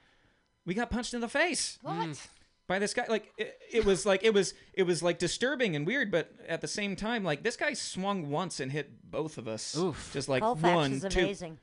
we 0.65 0.75
got 0.75 0.91
punched 0.91 1.15
in 1.15 1.21
the 1.21 1.29
face 1.29 1.79
What? 1.83 2.29
by 2.67 2.81
this 2.81 2.95
guy. 2.95 3.07
Like 3.09 3.33
it, 3.39 3.57
it 3.73 3.85
was 3.85 4.05
like 4.05 4.25
it 4.25 4.35
was 4.35 4.55
it 4.75 4.83
was 4.83 5.03
like 5.05 5.19
disturbing 5.19 5.77
and 5.77 5.87
weird, 5.87 6.11
but 6.11 6.33
at 6.49 6.61
the 6.61 6.69
same 6.69 6.97
time, 6.97 7.23
like 7.23 7.45
this 7.45 7.57
guy 7.57 7.73
swung 7.75 8.29
once 8.29 8.59
and 8.59 8.73
hit 8.73 9.09
both 9.09 9.39
of 9.39 9.47
us. 9.47 9.77
Oof. 9.77 10.11
Just 10.13 10.29
like 10.29 10.43
Colfax 10.43 10.75
one, 10.75 10.93
is 10.95 11.05
two. 11.09 11.21
amazing. 11.21 11.59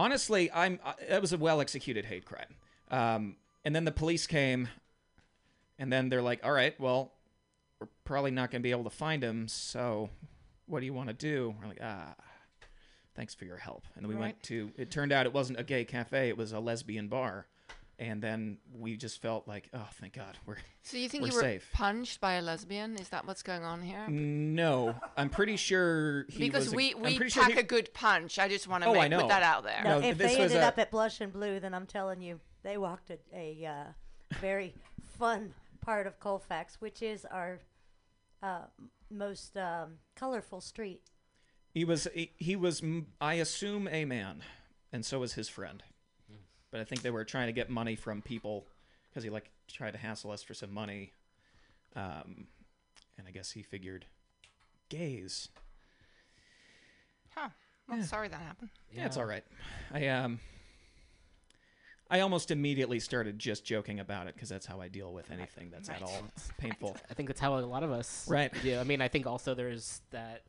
Honestly, 0.00 0.50
I'm. 0.50 0.80
Uh, 0.82 0.94
that 1.10 1.20
was 1.20 1.34
a 1.34 1.36
well 1.36 1.60
executed 1.60 2.06
hate 2.06 2.24
crime. 2.24 2.54
Um, 2.90 3.36
and 3.66 3.76
then 3.76 3.84
the 3.84 3.92
police 3.92 4.26
came, 4.26 4.68
and 5.78 5.92
then 5.92 6.08
they're 6.08 6.22
like, 6.22 6.40
"All 6.42 6.52
right, 6.52 6.78
well, 6.80 7.12
we're 7.78 7.88
probably 8.04 8.30
not 8.30 8.50
going 8.50 8.62
to 8.62 8.62
be 8.62 8.70
able 8.70 8.84
to 8.84 8.90
find 8.90 9.22
him. 9.22 9.46
So, 9.46 10.08
what 10.64 10.80
do 10.80 10.86
you 10.86 10.94
want 10.94 11.08
to 11.08 11.14
do?" 11.14 11.54
We're 11.60 11.68
like, 11.68 11.80
"Ah, 11.82 12.14
thanks 13.14 13.34
for 13.34 13.44
your 13.44 13.58
help." 13.58 13.84
And 13.94 14.02
then 14.02 14.08
we 14.08 14.14
went 14.14 14.42
to. 14.44 14.72
It 14.78 14.90
turned 14.90 15.12
out 15.12 15.26
it 15.26 15.34
wasn't 15.34 15.60
a 15.60 15.64
gay 15.64 15.84
cafe; 15.84 16.30
it 16.30 16.36
was 16.38 16.52
a 16.52 16.60
lesbian 16.60 17.08
bar. 17.08 17.46
And 18.00 18.22
then 18.22 18.56
we 18.74 18.96
just 18.96 19.20
felt 19.20 19.46
like, 19.46 19.68
"Oh, 19.74 19.86
thank 20.00 20.14
God, 20.14 20.38
we're." 20.46 20.56
So 20.82 20.96
you 20.96 21.06
think 21.08 21.22
We're 21.24 21.28
you 21.28 21.34
were 21.34 21.40
safe. 21.42 21.68
punched 21.74 22.18
by 22.18 22.32
a 22.34 22.42
lesbian? 22.42 22.96
Is 22.96 23.10
that 23.10 23.26
what's 23.26 23.42
going 23.42 23.62
on 23.62 23.82
here? 23.82 24.08
No, 24.08 24.94
I'm 25.18 25.28
pretty 25.28 25.56
sure 25.56 26.24
he 26.30 26.38
because 26.38 26.64
was. 26.64 26.72
a- 26.72 26.76
we 26.76 26.94
I'm 26.94 27.02
we 27.02 27.18
pack 27.18 27.30
sure 27.30 27.44
he- 27.50 27.58
a 27.60 27.62
good 27.62 27.92
punch. 27.92 28.38
I 28.38 28.48
just 28.48 28.66
want 28.66 28.84
to 28.84 28.88
Oh, 28.88 28.94
make 28.94 29.12
put 29.12 29.28
that 29.28 29.42
out 29.42 29.64
there. 29.64 29.82
No, 29.84 30.00
No, 30.00 30.06
if 30.08 30.16
this 30.16 30.32
they 30.34 30.40
was 30.42 30.50
ended 30.52 30.64
a- 30.64 30.68
up 30.68 30.78
at 30.78 30.90
Blush 30.90 31.20
and 31.20 31.30
Blu, 31.30 31.60
then 31.60 31.74
I'm 31.74 31.84
telling 31.86 32.22
you, 32.22 32.40
they 32.62 32.78
walked 32.78 33.10
a, 33.10 33.18
a 33.34 33.66
uh, 33.66 34.34
very 34.40 34.72
fun 35.18 35.52
part 35.82 36.06
of 36.06 36.18
Colfax, 36.18 36.80
which 36.80 37.02
is 37.02 37.26
our 37.26 37.60
uh, 38.42 38.62
most 39.10 39.58
um, 39.58 39.98
colorful 40.16 40.62
street. 40.62 41.02
He 41.74 41.84
was 41.84 42.08
he, 42.14 42.32
he 42.38 42.56
was 42.56 42.82
m- 42.82 43.08
I 43.20 43.34
assume 43.34 43.86
a 43.88 44.06
man, 44.06 44.42
and 44.90 45.04
so 45.04 45.18
was 45.18 45.34
his 45.34 45.50
friend. 45.50 45.82
But 46.70 46.80
I 46.80 46.84
think 46.84 47.02
they 47.02 47.10
were 47.10 47.24
trying 47.24 47.46
to 47.46 47.52
get 47.52 47.68
money 47.70 47.96
from 47.96 48.22
people 48.22 48.66
because 49.08 49.24
he 49.24 49.30
like 49.30 49.50
tried 49.68 49.92
to 49.92 49.98
hassle 49.98 50.30
us 50.30 50.42
for 50.42 50.54
some 50.54 50.72
money. 50.72 51.12
Um, 51.96 52.46
and 53.18 53.26
I 53.26 53.32
guess 53.32 53.50
he 53.50 53.62
figured 53.62 54.06
gays. 54.88 55.48
Huh. 57.34 57.48
Well, 57.88 58.02
sorry 58.02 58.28
that 58.28 58.40
happened. 58.40 58.70
Yeah, 58.92 59.06
it's 59.06 59.16
all 59.16 59.24
right. 59.24 59.44
I 59.92 60.06
um 60.08 60.38
I 62.10 62.20
almost 62.20 62.50
immediately 62.50 62.98
started 62.98 63.38
just 63.38 63.64
joking 63.64 64.00
about 64.00 64.26
it 64.26 64.34
because 64.34 64.48
that's 64.48 64.66
how 64.66 64.80
I 64.80 64.88
deal 64.88 65.12
with 65.12 65.30
anything 65.30 65.70
that's 65.70 65.88
at 65.88 66.02
all 66.02 66.24
painful. 66.58 66.96
I 67.08 67.14
think 67.14 67.28
that's 67.28 67.40
how 67.40 67.56
a 67.56 67.60
lot 67.60 67.82
of 67.82 67.92
us 67.92 68.26
Right. 68.28 68.52
Yeah, 68.64 68.80
I 68.80 68.84
mean, 68.84 69.00
I 69.00 69.08
think 69.08 69.26
also 69.26 69.54
there's 69.54 70.00
that. 70.10 70.42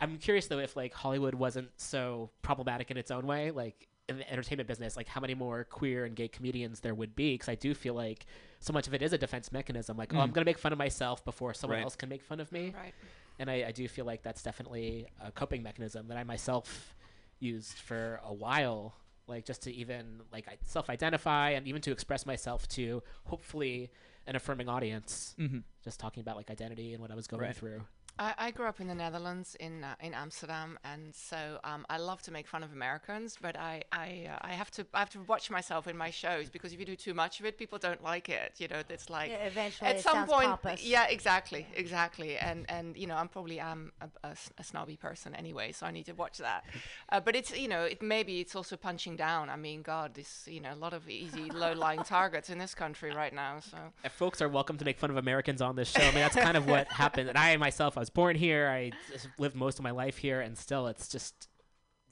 I'm 0.00 0.18
curious 0.18 0.46
though 0.46 0.58
if 0.58 0.76
like 0.76 0.92
Hollywood 0.92 1.34
wasn't 1.34 1.70
so 1.76 2.30
problematic 2.42 2.90
in 2.90 2.96
its 2.96 3.10
own 3.10 3.26
way, 3.26 3.50
like 3.50 3.88
in 4.12 4.18
the 4.18 4.32
entertainment 4.32 4.68
business, 4.68 4.96
like 4.96 5.08
how 5.08 5.20
many 5.20 5.34
more 5.34 5.64
queer 5.64 6.04
and 6.04 6.14
gay 6.16 6.28
comedians 6.28 6.80
there 6.80 6.94
would 6.94 7.14
be? 7.16 7.34
Because 7.34 7.48
I 7.48 7.54
do 7.56 7.74
feel 7.74 7.94
like 7.94 8.26
so 8.60 8.72
much 8.72 8.86
of 8.86 8.94
it 8.94 9.02
is 9.02 9.12
a 9.12 9.18
defense 9.18 9.50
mechanism. 9.52 9.96
Like, 9.96 10.14
oh, 10.14 10.20
I'm 10.20 10.30
gonna 10.30 10.44
make 10.44 10.58
fun 10.58 10.72
of 10.72 10.78
myself 10.78 11.24
before 11.24 11.54
someone 11.54 11.78
Right. 11.78 11.82
else 11.84 11.96
can 11.96 12.08
make 12.08 12.22
fun 12.22 12.40
of 12.40 12.50
me, 12.52 12.72
Right. 12.76 12.94
and 13.38 13.50
I, 13.50 13.64
I 13.68 13.72
do 13.72 13.86
feel 13.88 14.04
like 14.04 14.22
that's 14.22 14.42
definitely 14.42 15.06
a 15.20 15.32
coping 15.32 15.62
mechanism 15.62 16.08
that 16.08 16.16
I 16.16 16.24
myself 16.24 16.94
used 17.40 17.74
for 17.78 18.20
a 18.24 18.32
while. 18.32 18.94
Like 19.28 19.44
just 19.44 19.62
to 19.62 19.72
even 19.72 20.20
like 20.32 20.46
self-identify 20.62 21.50
and 21.50 21.66
even 21.68 21.80
to 21.82 21.92
express 21.92 22.26
myself 22.26 22.66
to 22.70 23.02
hopefully 23.24 23.90
an 24.26 24.36
affirming 24.36 24.68
audience 24.68 25.34
Mm-hmm. 25.38 25.58
just 25.84 25.98
talking 26.00 26.20
about 26.20 26.36
like 26.36 26.50
identity 26.50 26.92
and 26.92 27.00
what 27.00 27.10
I 27.10 27.14
was 27.14 27.26
going 27.28 27.42
Right. 27.42 27.56
through. 27.56 27.82
I, 28.18 28.34
I 28.38 28.50
grew 28.50 28.66
up 28.66 28.80
in 28.80 28.88
the 28.88 28.94
Netherlands, 28.94 29.56
in 29.58 29.84
uh, 29.84 29.94
in 30.00 30.12
Amsterdam, 30.14 30.78
and 30.84 31.14
so 31.14 31.58
um, 31.64 31.86
I 31.88 31.96
love 31.96 32.20
to 32.22 32.30
make 32.30 32.46
fun 32.46 32.62
of 32.62 32.72
Americans. 32.72 33.38
But 33.40 33.56
I 33.58 33.82
I, 33.90 34.28
uh, 34.30 34.38
I 34.42 34.52
have 34.52 34.70
to 34.72 34.86
I 34.92 34.98
have 35.00 35.10
to 35.10 35.20
watch 35.22 35.50
myself 35.50 35.86
in 35.88 35.96
my 35.96 36.10
shows 36.10 36.50
because 36.50 36.72
if 36.74 36.78
you 36.78 36.84
do 36.86 36.94
too 36.94 37.14
much 37.14 37.40
of 37.40 37.46
it, 37.46 37.56
people 37.58 37.78
don't 37.78 38.02
like 38.02 38.28
it. 38.28 38.52
You 38.58 38.68
know, 38.68 38.82
it's 38.88 39.08
like 39.08 39.30
Yeah, 39.30 39.46
eventually 39.46 39.90
at 39.90 39.96
it 39.96 40.02
some 40.02 40.26
point, 40.26 40.46
pompous. 40.48 40.84
yeah, 40.84 41.06
exactly, 41.08 41.66
exactly. 41.74 42.36
And 42.36 42.66
and 42.68 42.96
you 42.96 43.06
know, 43.06 43.16
I'm 43.16 43.28
probably 43.28 43.58
am 43.58 43.92
a, 44.02 44.08
a 44.28 44.30
s- 44.32 44.50
a 44.58 44.62
snobby 44.64 44.96
person 44.96 45.34
anyway, 45.34 45.72
so 45.72 45.86
I 45.86 45.90
need 45.90 46.04
to 46.06 46.12
watch 46.12 46.36
that. 46.38 46.64
Uh, 47.08 47.18
but 47.20 47.34
it's 47.34 47.56
you 47.58 47.66
know, 47.68 47.84
it 47.84 48.02
maybe 48.02 48.40
it's 48.40 48.54
also 48.54 48.76
punching 48.76 49.16
down. 49.16 49.48
I 49.48 49.56
mean, 49.56 49.80
God, 49.82 50.14
this 50.14 50.46
you 50.46 50.60
know, 50.60 50.74
a 50.74 50.76
lot 50.84 50.92
of 50.92 51.08
easy 51.08 51.50
low-lying 51.50 52.02
targets 52.16 52.50
in 52.50 52.58
this 52.58 52.74
country 52.74 53.10
right 53.14 53.32
now. 53.34 53.60
So 53.60 53.78
If 54.04 54.12
folks 54.12 54.42
are 54.42 54.48
welcome 54.50 54.76
to 54.76 54.84
make 54.84 54.98
fun 54.98 55.10
of 55.10 55.16
Americans 55.16 55.62
on 55.62 55.76
this 55.76 55.88
show. 55.90 56.02
I 56.02 56.06
mean, 56.06 56.14
that's 56.26 56.36
kind 56.36 56.58
of 56.58 56.66
what 56.66 56.88
happened. 56.88 57.30
And 57.30 57.38
I 57.38 57.56
myself, 57.56 57.96
I 57.96 58.01
was 58.02 58.10
born 58.10 58.36
here. 58.36 58.68
I 58.68 58.90
lived 59.38 59.54
most 59.56 59.78
of 59.78 59.82
my 59.82 59.92
life 59.92 60.16
here, 60.18 60.40
and 60.40 60.58
still, 60.58 60.86
it's 60.88 61.08
just, 61.08 61.48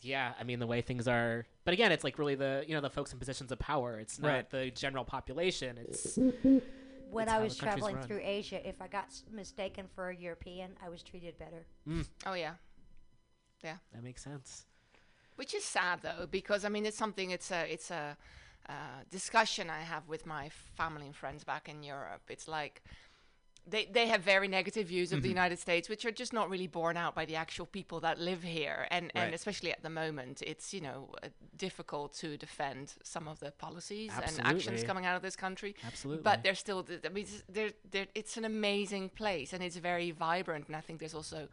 yeah. 0.01 0.33
I 0.41 0.45
mean, 0.45 0.59
the 0.61 0.67
way 0.67 0.81
things 0.81 1.07
are. 1.09 1.47
But 1.65 1.75
again, 1.75 1.93
it's 1.93 2.05
like 2.05 2.19
really 2.19 2.35
the 2.37 2.65
you 2.67 2.75
know 2.75 2.81
the 2.81 2.91
folks 2.91 3.13
in 3.13 3.19
positions 3.19 3.51
of 3.53 3.59
power. 3.59 3.99
It's 3.99 4.19
not 4.19 4.29
Right. 4.29 4.51
the 4.51 4.71
general 4.71 5.05
population. 5.05 5.79
It's 5.79 6.17
When 6.17 7.25
It's 7.25 7.33
I 7.33 7.39
was 7.41 7.57
traveling 7.57 7.97
run. 7.97 8.07
through 8.07 8.21
Asia, 8.23 8.67
if 8.69 8.81
I 8.81 8.87
got 8.89 9.09
mistaken 9.33 9.87
for 9.95 10.11
a 10.11 10.17
European, 10.17 10.77
I 10.85 10.89
was 10.89 11.03
treated 11.03 11.37
better. 11.39 11.67
oh 12.27 12.35
yeah, 12.35 12.55
yeah. 13.65 13.77
that 13.93 14.03
makes 14.03 14.23
sense. 14.23 14.67
Which 15.37 15.55
is 15.55 15.65
sad 15.65 16.01
though, 16.03 16.27
because 16.31 16.65
I 16.65 16.69
mean 16.69 16.87
it's 16.87 16.97
something. 16.99 17.31
It's 17.31 17.51
a 17.51 17.73
it's 17.73 17.91
a 17.91 18.17
uh, 18.69 18.73
discussion 19.11 19.71
I 19.71 19.81
have 19.81 20.07
with 20.09 20.27
my 20.27 20.51
family 20.77 21.07
and 21.07 21.17
friends 21.17 21.45
back 21.45 21.69
in 21.69 21.83
Europe. 21.83 22.23
It's 22.29 22.47
like 22.47 22.83
they 23.67 23.85
they 23.87 24.07
have 24.09 24.23
very 24.23 24.49
negative 24.49 24.87
views 24.89 25.13
of 25.13 25.23
the 25.23 25.29
United 25.29 25.59
States, 25.59 25.89
which 25.89 26.05
are 26.05 26.11
just 26.11 26.33
not 26.33 26.49
really 26.51 26.67
borne 26.67 26.97
out 26.97 27.15
by 27.15 27.25
the 27.25 27.37
actual 27.37 27.67
people 27.67 28.01
that 28.01 28.19
live 28.19 28.43
here, 28.43 28.87
and 28.91 29.13
and 29.15 29.35
especially 29.35 29.71
at 29.73 29.83
the 29.83 29.91
moment, 29.91 30.43
it's 30.43 30.73
you 30.75 30.81
know 30.81 31.09
uh, 31.23 31.29
difficult 31.57 32.13
to 32.15 32.37
defend 32.37 32.95
some 33.03 33.29
of 33.29 33.39
the 33.41 33.51
policies 33.53 34.11
and 34.39 34.47
actions 34.47 34.83
coming 34.87 35.05
out 35.07 35.17
of 35.17 35.23
this 35.23 35.37
country. 35.37 35.75
Absolutely. 35.87 36.23
But 36.23 36.43
they're 36.43 36.55
still. 36.55 36.87
I 37.05 37.09
mean, 37.11 37.25
it's- 37.25 37.43
they're, 37.49 37.71
they're, 37.91 38.07
it's 38.15 38.37
an 38.37 38.45
amazing 38.45 39.11
place, 39.11 39.53
and 39.53 39.63
it's 39.63 39.77
very 39.77 40.11
vibrant. 40.11 40.67
And 40.69 40.77
I 40.77 40.81
think 40.81 40.99
there's 41.01 41.15
also 41.15 41.49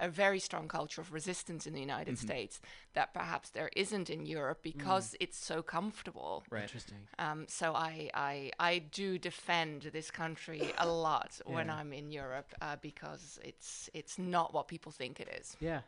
a 0.00 0.08
very 0.08 0.38
strong 0.38 0.68
culture 0.68 1.00
of 1.00 1.12
resistance 1.12 1.66
in 1.66 1.74
the 1.74 1.80
United 1.80 2.14
Mm-hmm. 2.14 2.26
States 2.26 2.60
that 2.94 3.12
perhaps 3.14 3.50
there 3.50 3.70
isn't 3.76 4.08
in 4.10 4.26
Europe 4.26 4.60
because 4.62 5.14
it's 5.20 5.38
so 5.38 5.62
comfortable. 5.62 6.42
Right. 6.50 6.62
Interesting. 6.62 6.98
Um, 7.18 7.46
so 7.48 7.74
I, 7.74 8.10
I 8.14 8.50
I 8.58 8.78
do 8.78 9.18
defend 9.18 9.82
this 9.92 10.10
country 10.10 10.62
a 10.78 10.86
lot 11.06 11.40
when 11.46 11.68
I'm 11.70 11.92
in 11.92 12.10
Europe 12.10 12.52
uh, 12.60 12.76
because 12.80 13.38
it's 13.44 13.90
it's 13.94 14.18
not 14.18 14.52
what 14.54 14.68
people 14.68 14.92
think 14.92 15.20
it 15.20 15.28
is. 15.40 15.56
Yeah. 15.60 15.80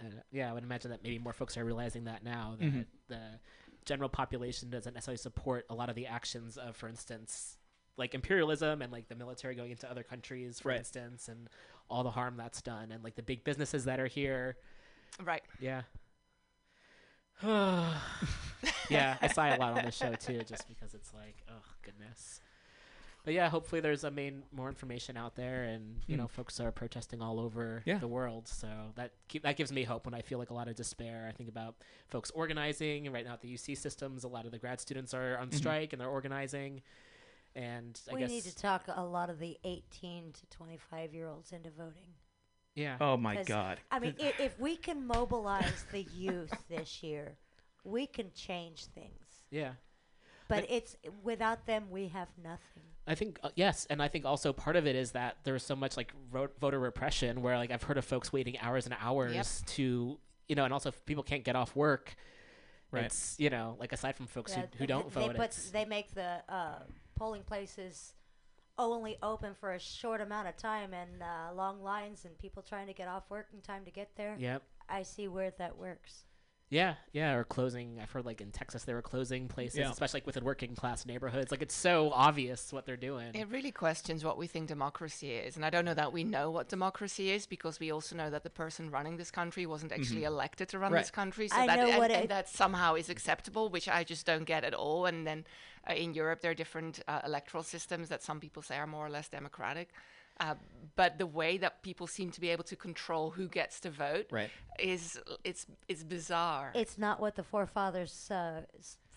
Uh, 0.00 0.08
yeah, 0.30 0.50
I 0.50 0.52
would 0.52 0.62
imagine 0.62 0.90
that 0.90 1.02
maybe 1.02 1.18
more 1.18 1.32
folks 1.32 1.56
are 1.56 1.64
realizing 1.64 2.04
that 2.04 2.22
now 2.22 2.54
that 2.58 2.64
Mhm. 2.66 2.86
the 3.08 3.40
general 3.86 4.08
population 4.10 4.68
doesn't 4.68 4.92
necessarily 4.94 5.16
support 5.18 5.64
a 5.70 5.74
lot 5.74 5.88
of 5.88 5.94
the 5.94 6.06
actions 6.06 6.58
of, 6.58 6.76
for 6.76 6.88
instance, 6.88 7.56
like 7.96 8.14
imperialism 8.14 8.82
and 8.82 8.92
like 8.92 9.08
the 9.08 9.14
military 9.14 9.54
going 9.54 9.70
into 9.70 9.90
other 9.90 10.02
countries, 10.02 10.60
for 10.60 10.68
Right. 10.68 10.78
instance, 10.78 11.28
and 11.28 11.48
all 11.88 12.02
the 12.04 12.10
harm 12.10 12.36
that's 12.36 12.60
done, 12.62 12.90
and 12.92 13.02
like 13.04 13.14
the 13.16 13.22
big 13.22 13.44
businesses 13.44 13.84
that 13.84 14.00
are 14.00 14.06
here. 14.06 14.56
Right. 15.22 15.42
Yeah. 15.60 15.82
yeah, 18.90 19.16
I 19.20 19.26
sigh 19.28 19.48
a 19.54 19.58
lot 19.58 19.76
on 19.78 19.84
the 19.84 19.90
show 19.90 20.14
too, 20.14 20.40
just 20.48 20.66
because 20.68 20.94
it's 20.94 21.12
like, 21.14 21.36
oh 21.50 21.62
goodness. 21.82 22.40
But 23.24 23.34
yeah, 23.34 23.48
hopefully 23.48 23.80
there's 23.80 24.04
a 24.04 24.10
main 24.10 24.44
more 24.52 24.68
information 24.68 25.16
out 25.16 25.34
there, 25.34 25.64
and 25.64 26.00
you 26.06 26.14
Mm. 26.14 26.20
know, 26.20 26.28
folks 26.28 26.60
are 26.60 26.70
protesting 26.70 27.20
all 27.20 27.40
over 27.40 27.82
Yeah. 27.84 27.98
the 27.98 28.06
world. 28.08 28.46
So 28.46 28.68
that 28.94 29.12
keep, 29.28 29.42
that 29.42 29.56
gives 29.56 29.72
me 29.72 29.82
hope 29.82 30.06
when 30.06 30.14
I 30.14 30.22
feel 30.22 30.38
like 30.38 30.50
a 30.50 30.54
lot 30.54 30.68
of 30.68 30.76
despair. 30.76 31.26
I 31.28 31.32
think 31.32 31.48
about 31.48 31.74
folks 32.08 32.30
organizing, 32.30 33.06
and 33.06 33.12
right 33.12 33.24
now 33.26 33.32
at 33.34 33.40
the 33.40 33.48
UC 33.52 33.74
systems, 33.76 34.22
a 34.24 34.28
lot 34.28 34.46
of 34.46 34.52
the 34.52 34.58
grad 34.58 34.80
students 34.80 35.12
are 35.12 35.36
on 35.38 35.50
Mhm. 35.50 35.54
strike 35.54 35.92
and 35.92 36.00
they're 36.00 36.08
organizing. 36.08 36.82
And 37.56 37.98
I 38.10 38.14
we 38.14 38.20
guess 38.20 38.30
need 38.30 38.44
to 38.44 38.54
talk 38.56 38.84
a 38.94 39.02
lot 39.04 39.30
of 39.30 39.38
the 39.38 39.56
18 39.64 40.32
to 40.32 40.46
25 40.56 41.14
year 41.14 41.26
olds 41.28 41.52
into 41.52 41.70
voting. 41.70 42.12
yeah, 42.74 42.96
Oh 43.00 43.16
my 43.16 43.42
God. 43.44 43.80
I 43.90 43.98
mean, 43.98 44.14
if, 44.18 44.38
if 44.38 44.60
we 44.60 44.76
can 44.76 45.06
mobilize 45.06 45.84
the 45.90 46.02
youth 46.14 46.52
this 46.68 47.02
year, 47.02 47.36
we 47.82 48.06
can 48.06 48.30
change 48.34 48.84
things. 48.86 49.24
yeah. 49.50 49.72
But 50.48 50.60
But- 50.62 50.70
it's 50.70 50.96
without 51.24 51.66
them, 51.66 51.90
we 51.90 52.08
have 52.08 52.28
nothing. 52.42 52.82
I 53.08 53.14
think 53.14 53.38
uh, 53.44 53.50
yes, 53.54 53.86
and 53.88 54.02
I 54.02 54.08
think 54.08 54.24
also 54.26 54.52
part 54.52 54.74
of 54.76 54.84
it 54.86 54.96
is 54.96 55.12
that 55.12 55.36
there's 55.44 55.62
so 55.64 55.74
much 55.76 55.96
like 55.96 56.12
ro- 56.32 56.48
voter 56.60 56.78
repression, 56.80 57.40
where 57.40 57.56
like 57.56 57.70
I've 57.70 57.84
heard 57.84 57.98
of 57.98 58.04
folks 58.04 58.32
waiting 58.32 58.58
hours 58.58 58.84
and 58.86 58.96
hours 59.00 59.62
to, 59.76 60.18
you 60.48 60.54
know, 60.56 60.64
and 60.64 60.72
also 60.72 60.88
if 60.88 61.06
people 61.06 61.22
can't 61.22 61.44
get 61.44 61.54
off 61.56 61.74
work. 61.76 62.16
Right. 62.90 63.04
It's 63.04 63.36
you 63.38 63.48
know 63.50 63.76
like 63.78 63.92
aside 63.92 64.16
from 64.16 64.26
folks 64.26 64.52
Yeah, 64.52 64.62
who, 64.62 64.66
who 64.72 64.78
th- 64.78 64.88
don't 64.88 65.12
they 65.14 65.20
vote, 65.20 65.36
put 65.36 65.44
it's, 65.46 65.70
they 65.70 65.84
make 65.84 66.14
the 66.14 66.42
uh, 66.48 66.78
polling 67.16 67.42
places 67.42 68.14
only 68.78 69.16
open 69.22 69.54
for 69.54 69.72
a 69.72 69.78
short 69.80 70.20
amount 70.20 70.48
of 70.48 70.56
time 70.56 70.92
and 70.92 71.22
uh, 71.22 71.54
long 71.54 71.82
lines 71.82 72.24
and 72.24 72.36
people 72.38 72.62
trying 72.62 72.86
to 72.86 72.92
get 72.92 73.08
off 73.08 73.24
work 73.30 73.46
in 73.54 73.60
time 73.60 73.84
to 73.84 73.90
get 73.90 74.10
there. 74.16 74.36
yep, 74.38 74.62
I 74.88 75.02
see 75.02 75.26
where 75.28 75.50
that 75.58 75.76
works. 75.76 76.24
Yeah, 76.68 76.94
yeah, 77.12 77.34
or 77.34 77.44
closing. 77.44 77.98
I've 78.02 78.10
heard 78.10 78.26
like 78.26 78.40
in 78.40 78.50
Texas 78.50 78.84
they 78.84 78.92
were 78.94 79.02
closing 79.02 79.46
places, 79.46 79.78
Yeah. 79.78 79.90
especially 79.90 80.18
like 80.18 80.26
within 80.26 80.44
working 80.44 80.74
class 80.74 81.06
neighborhoods. 81.06 81.50
Like 81.50 81.62
it's 81.62 81.74
so 81.74 82.10
obvious 82.12 82.72
what 82.72 82.86
they're 82.86 82.96
doing. 82.96 83.34
It 83.34 83.48
really 83.48 83.70
questions 83.70 84.24
what 84.24 84.36
we 84.36 84.46
think 84.46 84.66
democracy 84.66 85.30
is. 85.32 85.54
And 85.56 85.64
I 85.64 85.70
don't 85.70 85.84
know 85.84 85.94
that 85.94 86.12
we 86.12 86.24
know 86.24 86.50
what 86.50 86.68
democracy 86.68 87.30
is 87.30 87.46
because 87.46 87.78
we 87.78 87.92
also 87.92 88.16
know 88.16 88.30
that 88.30 88.42
the 88.42 88.50
person 88.50 88.90
running 88.90 89.16
this 89.16 89.30
country 89.30 89.64
wasn't 89.66 89.92
actually 89.92 90.24
elected 90.24 90.68
to 90.70 90.78
run 90.78 90.92
Right. 90.92 91.02
this 91.02 91.10
country. 91.10 91.48
So 91.48 91.56
I 91.56 91.66
that, 91.68 91.76
know 91.78 91.88
and, 91.88 91.98
what 91.98 92.10
and 92.10 92.28
that 92.30 92.48
somehow 92.48 92.94
is 92.94 93.08
acceptable, 93.10 93.68
which 93.68 93.88
I 93.88 94.02
just 94.02 94.26
don't 94.26 94.44
get 94.44 94.64
at 94.64 94.74
all. 94.74 95.06
And 95.06 95.26
then 95.26 95.44
uh, 95.88 95.94
in 95.94 96.14
Europe, 96.14 96.40
there 96.40 96.50
are 96.50 96.54
different 96.54 97.00
uh, 97.06 97.20
electoral 97.24 97.62
systems 97.62 98.08
that 98.08 98.22
some 98.24 98.40
people 98.40 98.60
say 98.62 98.76
are 98.76 98.86
more 98.88 99.06
or 99.06 99.10
less 99.10 99.28
democratic. 99.28 99.90
Uh, 100.40 100.54
but 100.96 101.18
the 101.18 101.26
way 101.26 101.58
that 101.58 101.82
people 101.82 102.06
seem 102.06 102.30
to 102.30 102.40
be 102.40 102.48
able 102.50 102.64
to 102.64 102.76
control 102.76 103.30
who 103.30 103.48
gets 103.48 103.80
to 103.80 103.90
vote 103.90 104.26
Right. 104.30 104.50
is 104.78 105.20
it's 105.44 105.66
it's 105.88 106.02
bizarre. 106.04 106.72
It's 106.74 106.96
not 106.98 107.20
what 107.20 107.36
the 107.36 107.42
forefathers 107.42 108.30
uh, 108.30 108.62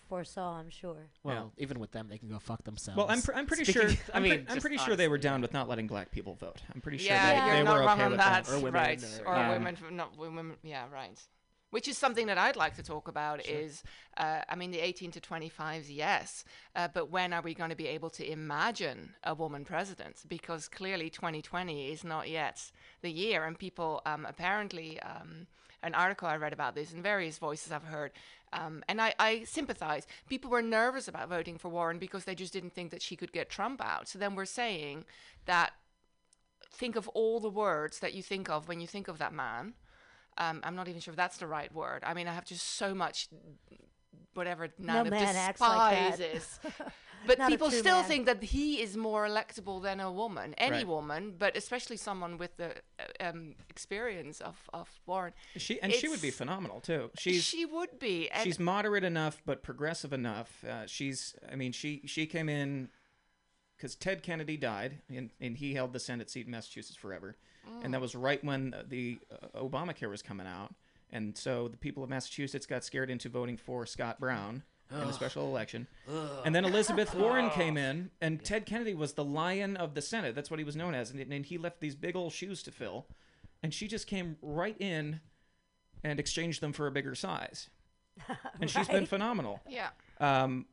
foresaw, 0.08 0.58
I'm 0.58 0.70
sure. 0.70 1.06
well, 1.22 1.52
even 1.56 1.78
with 1.78 1.92
them, 1.92 2.08
they 2.08 2.18
can 2.18 2.28
go 2.28 2.38
fuck 2.38 2.64
themselves. 2.64 2.96
Well, 2.98 3.06
I'm, 3.08 3.22
pr- 3.22 3.32
I'm 3.34 3.46
pretty 3.46 3.64
Speaking- 3.64 3.90
sure. 3.90 3.98
I 4.12 4.16
I'm, 4.16 4.22
pre- 4.22 4.30
mean, 4.30 4.40
I'm 4.48 4.54
just 4.56 4.60
pretty 4.60 4.78
sure 4.78 4.96
they 4.96 5.06
were 5.08 5.18
down 5.18 5.40
with 5.40 5.52
not 5.52 5.68
letting 5.68 5.86
black 5.86 6.10
people 6.10 6.34
vote. 6.34 6.60
I'm 6.74 6.80
pretty 6.80 6.98
sure 6.98 7.06
yeah, 7.12 7.28
they, 7.40 7.46
you're 7.46 7.56
they 7.58 7.62
not 7.62 7.74
were 7.74 7.80
wrong 7.86 7.90
okay 7.98 8.04
on 8.04 8.10
with 8.10 8.20
that, 8.20 8.44
that. 8.44 8.52
Or 8.52 8.58
women, 8.58 8.74
right? 8.74 9.02
or- 9.24 9.28
Or, 9.28 9.36
yeah. 9.36 9.50
women, 9.50 9.76
not 9.92 10.18
women. 10.18 10.54
Yeah, 10.64 10.86
right. 10.92 11.18
Which 11.70 11.86
is 11.86 11.96
something 11.96 12.26
that 12.26 12.36
I'd 12.36 12.56
like 12.56 12.74
to 12.76 12.82
talk 12.82 13.06
about. 13.06 13.46
Is 13.46 13.82
uh, 14.16 14.40
I 14.48 14.56
mean, 14.56 14.72
the 14.72 14.80
18 14.80 15.12
to 15.12 15.20
25s, 15.20 15.84
yes, 15.88 16.44
uh, 16.74 16.88
but 16.92 17.10
when 17.10 17.32
are 17.32 17.42
we 17.42 17.54
going 17.54 17.70
to 17.70 17.76
be 17.76 17.86
able 17.86 18.10
to 18.10 18.28
imagine 18.28 19.14
a 19.22 19.34
woman 19.34 19.64
president? 19.64 20.16
Because 20.28 20.68
clearly, 20.68 21.10
2020 21.10 21.92
is 21.92 22.02
not 22.02 22.28
yet 22.28 22.70
the 23.02 23.10
year, 23.10 23.44
and 23.44 23.58
people 23.58 24.02
um, 24.06 24.26
apparently. 24.28 25.00
Um, 25.00 25.46
an 25.82 25.94
article 25.94 26.28
I 26.28 26.36
read 26.36 26.52
about 26.52 26.74
this 26.74 26.92
and 26.92 27.02
various 27.02 27.38
voices 27.38 27.72
I've 27.72 27.84
heard. 27.84 28.12
Um, 28.52 28.84
and 28.88 29.00
I, 29.00 29.14
I 29.18 29.44
sympathize. 29.44 30.06
People 30.28 30.50
were 30.50 30.62
nervous 30.62 31.08
about 31.08 31.28
voting 31.28 31.56
for 31.56 31.68
Warren 31.68 31.98
because 31.98 32.24
they 32.24 32.34
just 32.34 32.52
didn't 32.52 32.74
think 32.74 32.90
that 32.90 33.02
she 33.02 33.16
could 33.16 33.32
get 33.32 33.48
Trump 33.48 33.80
out. 33.82 34.08
So 34.08 34.18
then 34.18 34.34
we're 34.34 34.44
saying 34.44 35.04
that 35.46 35.72
think 36.72 36.96
of 36.96 37.08
all 37.08 37.40
the 37.40 37.50
words 37.50 38.00
that 38.00 38.14
you 38.14 38.22
think 38.22 38.48
of 38.48 38.68
when 38.68 38.80
you 38.80 38.86
think 38.86 39.08
of 39.08 39.18
that 39.18 39.32
man. 39.32 39.74
Um, 40.40 40.60
I'm 40.64 40.74
not 40.74 40.88
even 40.88 41.00
sure 41.00 41.12
if 41.12 41.16
that's 41.16 41.36
the 41.36 41.46
right 41.46 41.72
word. 41.72 42.02
I 42.04 42.14
mean, 42.14 42.26
I 42.26 42.32
have 42.34 42.44
just 42.46 42.66
so 42.82 42.94
much, 42.94 43.28
whatever 44.34 44.68
No 44.78 44.94
Nana 45.02 45.10
man 45.10 45.36
acts 45.36 45.60
like 45.60 45.94
that. 45.94 46.16
despises. 46.18 46.60
But 47.26 47.36
Not 47.38 47.50
people 47.50 47.70
still 47.70 47.96
man. 48.00 48.04
think 48.08 48.24
that 48.24 48.42
he 48.42 48.80
is 48.80 48.96
more 48.96 49.26
electable 49.26 49.82
than 49.82 50.00
a 50.00 50.10
woman, 50.10 50.54
any 50.56 50.76
Right. 50.78 50.86
woman, 50.86 51.34
but 51.38 51.54
especially 51.54 51.98
someone 51.98 52.38
with 52.38 52.56
the 52.56 52.70
uh, 52.98 53.28
um, 53.28 53.56
experience 53.68 54.40
of, 54.40 54.56
of 54.72 54.88
Warren. 55.04 55.34
She 55.58 55.78
and 55.82 55.92
she 55.92 56.08
would 56.08 56.22
be 56.22 56.30
phenomenal 56.30 56.80
too. 56.80 57.10
She's 57.18 57.44
she 57.44 57.66
would 57.66 57.98
be. 57.98 58.30
And 58.30 58.42
she's 58.42 58.58
moderate 58.58 59.04
enough 59.04 59.42
but 59.44 59.62
progressive 59.62 60.14
enough. 60.14 60.64
Uh, 60.64 60.86
she's 60.86 61.34
I 61.52 61.56
mean 61.56 61.72
she 61.72 62.00
she 62.06 62.24
came 62.24 62.48
in 62.48 62.88
because 63.76 63.94
Ted 63.96 64.22
Kennedy 64.22 64.56
died 64.56 65.00
and, 65.14 65.30
and 65.42 65.58
he 65.58 65.74
held 65.74 65.92
the 65.92 66.00
Senate 66.00 66.30
seat 66.30 66.46
in 66.46 66.52
Massachusetts 66.52 66.96
forever, 66.96 67.36
and 67.82 67.94
that 67.94 68.00
was 68.00 68.14
right 68.14 68.42
when 68.44 68.74
the 68.88 69.18
uh, 69.30 69.58
Obamacare 69.60 70.10
was 70.10 70.22
coming 70.22 70.46
out, 70.46 70.74
and 71.10 71.36
so 71.36 71.68
the 71.68 71.76
people 71.76 72.02
of 72.02 72.10
Massachusetts 72.10 72.66
got 72.66 72.84
scared 72.84 73.10
into 73.10 73.28
voting 73.28 73.56
for 73.56 73.86
Scott 73.86 74.18
Brown. 74.20 74.62
In 74.92 75.06
the 75.06 75.12
special 75.12 75.46
election, 75.46 75.86
and 76.44 76.52
then 76.52 76.64
Elizabeth 76.64 77.14
Warren 77.14 77.48
came 77.50 77.76
in, 77.76 78.10
and 78.20 78.44
Ted 78.44 78.66
Kennedy 78.66 78.92
was 78.92 79.12
the 79.12 79.22
lion 79.24 79.76
of 79.76 79.94
the 79.94 80.02
Senate. 80.02 80.34
That's 80.34 80.50
what 80.50 80.58
he 80.58 80.64
was 80.64 80.74
known 80.74 80.96
as, 80.96 81.12
and, 81.12 81.20
and 81.32 81.46
he 81.46 81.58
left 81.58 81.78
these 81.78 81.94
big 81.94 82.16
old 82.16 82.32
shoes 82.32 82.60
to 82.64 82.72
fill, 82.72 83.06
and 83.62 83.72
she 83.72 83.86
just 83.86 84.08
came 84.08 84.36
right 84.42 84.74
in, 84.80 85.20
and 86.02 86.18
exchanged 86.18 86.60
them 86.60 86.72
for 86.72 86.88
a 86.88 86.90
bigger 86.90 87.14
size. 87.14 87.70
And 88.60 88.68
she's 88.68 88.88
been 88.88 89.06
phenomenal. 89.06 89.60
yeah. 89.68 89.90
Um, 90.18 90.66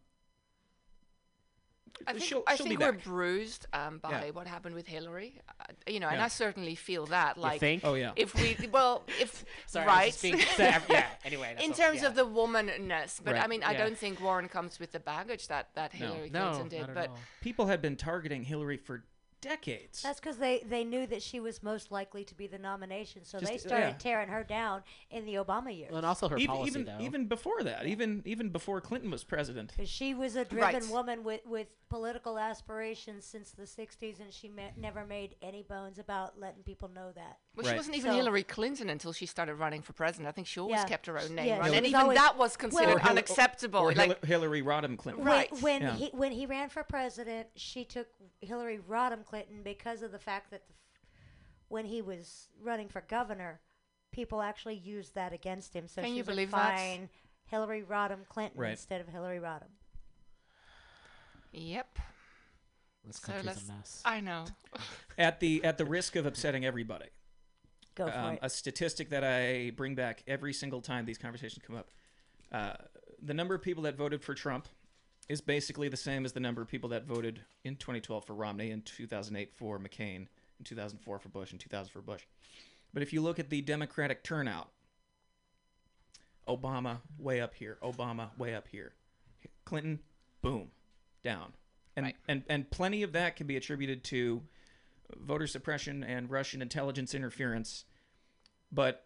I 2.05 2.13
think, 2.13 2.23
she'll- 2.25 2.43
I 2.45 2.55
she'll 2.55 2.67
think 2.67 2.79
we're 2.79 2.91
back. 2.91 3.03
bruised 3.03 3.65
um, 3.73 3.97
by 3.99 4.11
Yeah. 4.25 4.31
what 4.31 4.45
happened 4.47 4.75
with 4.75 4.87
Hillary. 4.87 5.39
Uh, 5.59 5.63
you 5.87 5.99
know, 5.99 6.07
and 6.07 6.17
Yeah. 6.17 6.25
I 6.25 6.27
certainly 6.27 6.75
feel 6.75 7.05
that. 7.07 7.37
You 7.37 7.43
Like, 7.43 7.59
think? 7.59 7.83
oh 7.83 7.95
yeah, 7.95 8.11
if 8.15 8.35
we, 8.35 8.55
well, 8.71 9.03
if 9.19 9.43
Sorry, 9.65 9.85
I 9.85 9.87
was 9.87 9.95
right, 9.97 10.11
just 10.11 10.21
being- 10.21 10.39
yeah. 10.89 11.05
Anyway, 11.25 11.53
that's 11.53 11.63
in 11.65 11.71
all- 11.71 11.77
terms 11.77 12.01
yeah. 12.01 12.07
of 12.07 12.15
the 12.15 12.25
womanness. 12.25 13.19
But 13.23 13.35
I 13.37 13.47
mean, 13.47 13.63
I 13.63 13.71
Yeah. 13.71 13.85
don't 13.85 13.97
think 13.97 14.21
Warren 14.21 14.47
comes 14.49 14.79
with 14.79 14.91
the 14.91 14.99
baggage 14.99 15.47
that 15.47 15.69
that 15.75 15.91
Hillary 15.93 16.29
no, 16.29 16.49
Clinton 16.51 16.67
did. 16.69 16.79
not 16.81 16.89
at 16.89 16.95
but 16.95 17.09
all. 17.09 17.19
people 17.41 17.67
had 17.67 17.81
been 17.81 17.95
targeting 17.95 18.43
Hillary 18.43 18.77
for 18.77 19.03
decades. 19.41 20.01
That's 20.01 20.19
because 20.19 20.37
they, 20.37 20.63
they 20.67 20.83
knew 20.83 21.05
that 21.07 21.21
she 21.21 21.39
was 21.39 21.61
most 21.63 21.91
likely 21.91 22.23
to 22.25 22.35
be 22.35 22.47
the 22.47 22.57
nomination, 22.57 23.23
so 23.23 23.39
Just- 23.39 23.51
they 23.51 23.57
started 23.57 23.85
yeah. 23.87 23.93
tearing 23.97 24.29
her 24.29 24.43
down 24.43 24.83
in 25.11 25.25
the 25.25 25.35
Obama 25.35 25.75
years. 25.75 25.91
And 25.93 26.05
also 26.05 26.27
her 26.29 26.37
even 26.37 26.55
policy 26.55 26.71
even, 26.71 26.85
though. 26.85 27.03
even 27.03 27.25
before 27.27 27.63
that, 27.63 27.85
even 27.85 28.21
even 28.25 28.49
before 28.49 28.81
Clinton 28.81 29.11
was 29.11 29.23
president. 29.23 29.71
Because 29.75 29.89
she 29.89 30.13
was 30.13 30.35
a 30.35 30.45
driven 30.45 30.67
Right. 30.81 30.89
woman 30.89 31.23
with, 31.23 31.41
with 31.45 31.67
political 31.89 32.37
aspirations 32.37 33.23
since 33.25 33.51
the 33.51 33.63
60s, 33.63 34.19
and 34.19 34.33
she 34.33 34.49
ma- 34.49 34.63
never 34.75 35.05
made 35.05 35.35
any 35.41 35.63
bones 35.63 35.99
about 35.99 36.37
letting 36.39 36.63
people 36.63 36.89
know 36.89 37.11
that. 37.15 37.37
well, 37.55 37.65
she 37.65 37.75
wasn't 37.75 37.95
even 37.95 38.11
So- 38.11 38.17
Hillary 38.17 38.43
Clinton 38.43 38.89
until 38.89 39.13
she 39.13 39.25
started 39.25 39.55
running 39.55 39.81
for 39.81 39.93
president. 39.93 40.27
I 40.27 40.31
think 40.31 40.47
she 40.47 40.59
always 40.59 40.77
Yeah. 40.79 40.85
kept 40.85 41.05
her 41.05 41.17
own 41.17 41.33
name, 41.35 41.47
Yeah, 41.47 41.59
right? 41.59 41.73
And 41.73 41.85
even 41.85 41.99
always- 42.01 42.17
that 42.17 42.37
was 42.37 42.57
considered 42.57 42.95
Well- 42.95 43.09
unacceptable. 43.09 43.79
Or 43.79 43.93
like, 43.93 44.23
Hillary, 44.25 44.61
Hillary 44.61 44.61
Rodham 44.63 44.97
Clinton. 44.97 45.23
Right. 45.23 45.51
When, 45.53 45.61
when 45.61 45.81
Yeah. 45.83 45.95
he 45.95 46.07
when 46.13 46.31
he 46.31 46.45
ran 46.45 46.69
for 46.69 46.83
president, 46.83 47.47
she 47.55 47.85
took 47.85 48.07
Hillary 48.41 48.79
Rodham 48.79 49.25
Clinton 49.27 49.61
because 49.63 50.01
of 50.01 50.11
the 50.11 50.19
fact 50.19 50.51
that 50.51 50.67
the, 50.67 50.73
f- 50.73 50.99
when 51.69 51.85
he 51.85 52.01
was 52.01 52.47
running 52.61 52.87
for 52.89 53.01
governor, 53.01 53.59
people 54.11 54.41
actually 54.41 54.75
used 54.75 55.15
that 55.15 55.33
against 55.33 55.73
him. 55.73 55.87
So 55.87 56.01
Can 56.01 56.11
she 56.11 56.17
you 56.17 56.21
was 56.21 56.27
like, 56.27 56.35
believe 56.35 56.51
that? 56.51 56.77
fine, 56.77 57.09
Hillary 57.45 57.83
Rodham 57.83 58.27
Clinton 58.29 58.59
Right. 58.59 58.71
instead 58.71 59.01
of 59.01 59.07
Hillary 59.07 59.39
Rodham. 59.39 59.69
yep. 61.51 61.97
this 63.05 63.17
So 63.17 63.27
country's 63.27 63.45
let's- 63.45 63.69
a 63.69 63.71
mess. 63.73 64.01
I 64.05 64.19
know. 64.21 64.45
At 65.17 65.39
the 65.39 65.63
at 65.63 65.79
the 65.79 65.85
risk 65.85 66.15
of 66.15 66.27
upsetting 66.27 66.63
everybody, 66.63 67.07
Go 67.95 68.05
for 68.05 68.15
um, 68.15 68.33
it. 68.33 68.39
a 68.43 68.49
statistic 68.51 69.09
that 69.09 69.23
I 69.23 69.71
bring 69.75 69.95
back 69.95 70.21
every 70.27 70.53
single 70.53 70.79
time 70.79 71.05
these 71.05 71.17
conversations 71.17 71.63
come 71.65 71.75
up: 71.75 71.89
uh, 72.51 72.73
the 73.19 73.33
number 73.33 73.55
of 73.55 73.63
people 73.63 73.81
that 73.83 73.95
voted 73.97 74.21
for 74.21 74.35
Trump 74.35 74.67
is 75.29 75.41
basically 75.41 75.89
the 75.89 75.97
same 75.97 76.25
as 76.25 76.33
the 76.33 76.39
number 76.39 76.61
of 76.61 76.67
people 76.67 76.89
that 76.89 77.05
voted 77.05 77.41
in 77.63 77.75
2012 77.75 78.25
for 78.25 78.33
Romney, 78.33 78.71
in 78.71 78.81
2008 78.81 79.53
for 79.53 79.77
McCain, 79.79 80.27
in 80.59 80.65
2004 80.65 81.19
for 81.19 81.29
Bush, 81.29 81.51
in 81.51 81.57
2000 81.57 81.91
for 81.91 82.01
Bush. 82.01 82.23
But 82.93 83.03
if 83.03 83.11
you 83.11 83.21
look 83.21 83.37
at 83.39 83.49
the 83.49 83.61
Democratic 83.61 84.23
turnout, 84.23 84.69
Obama 86.47 86.99
way 87.17 87.41
up 87.41 87.53
here, 87.53 87.77
Obama 87.83 88.29
way 88.37 88.55
up 88.55 88.67
here, 88.69 88.93
Clinton, 89.65 89.99
boom, 90.41 90.71
down, 91.23 91.53
and 91.95 92.05
Right. 92.05 92.15
and 92.27 92.43
and 92.47 92.71
plenty 92.71 93.03
of 93.03 93.11
that 93.11 93.35
can 93.35 93.47
be 93.47 93.57
attributed 93.57 94.03
to 94.05 94.43
voter 95.15 95.47
suppression 95.47 96.03
and 96.03 96.29
Russian 96.29 96.61
intelligence 96.61 97.13
interference, 97.13 97.83
but 98.71 99.05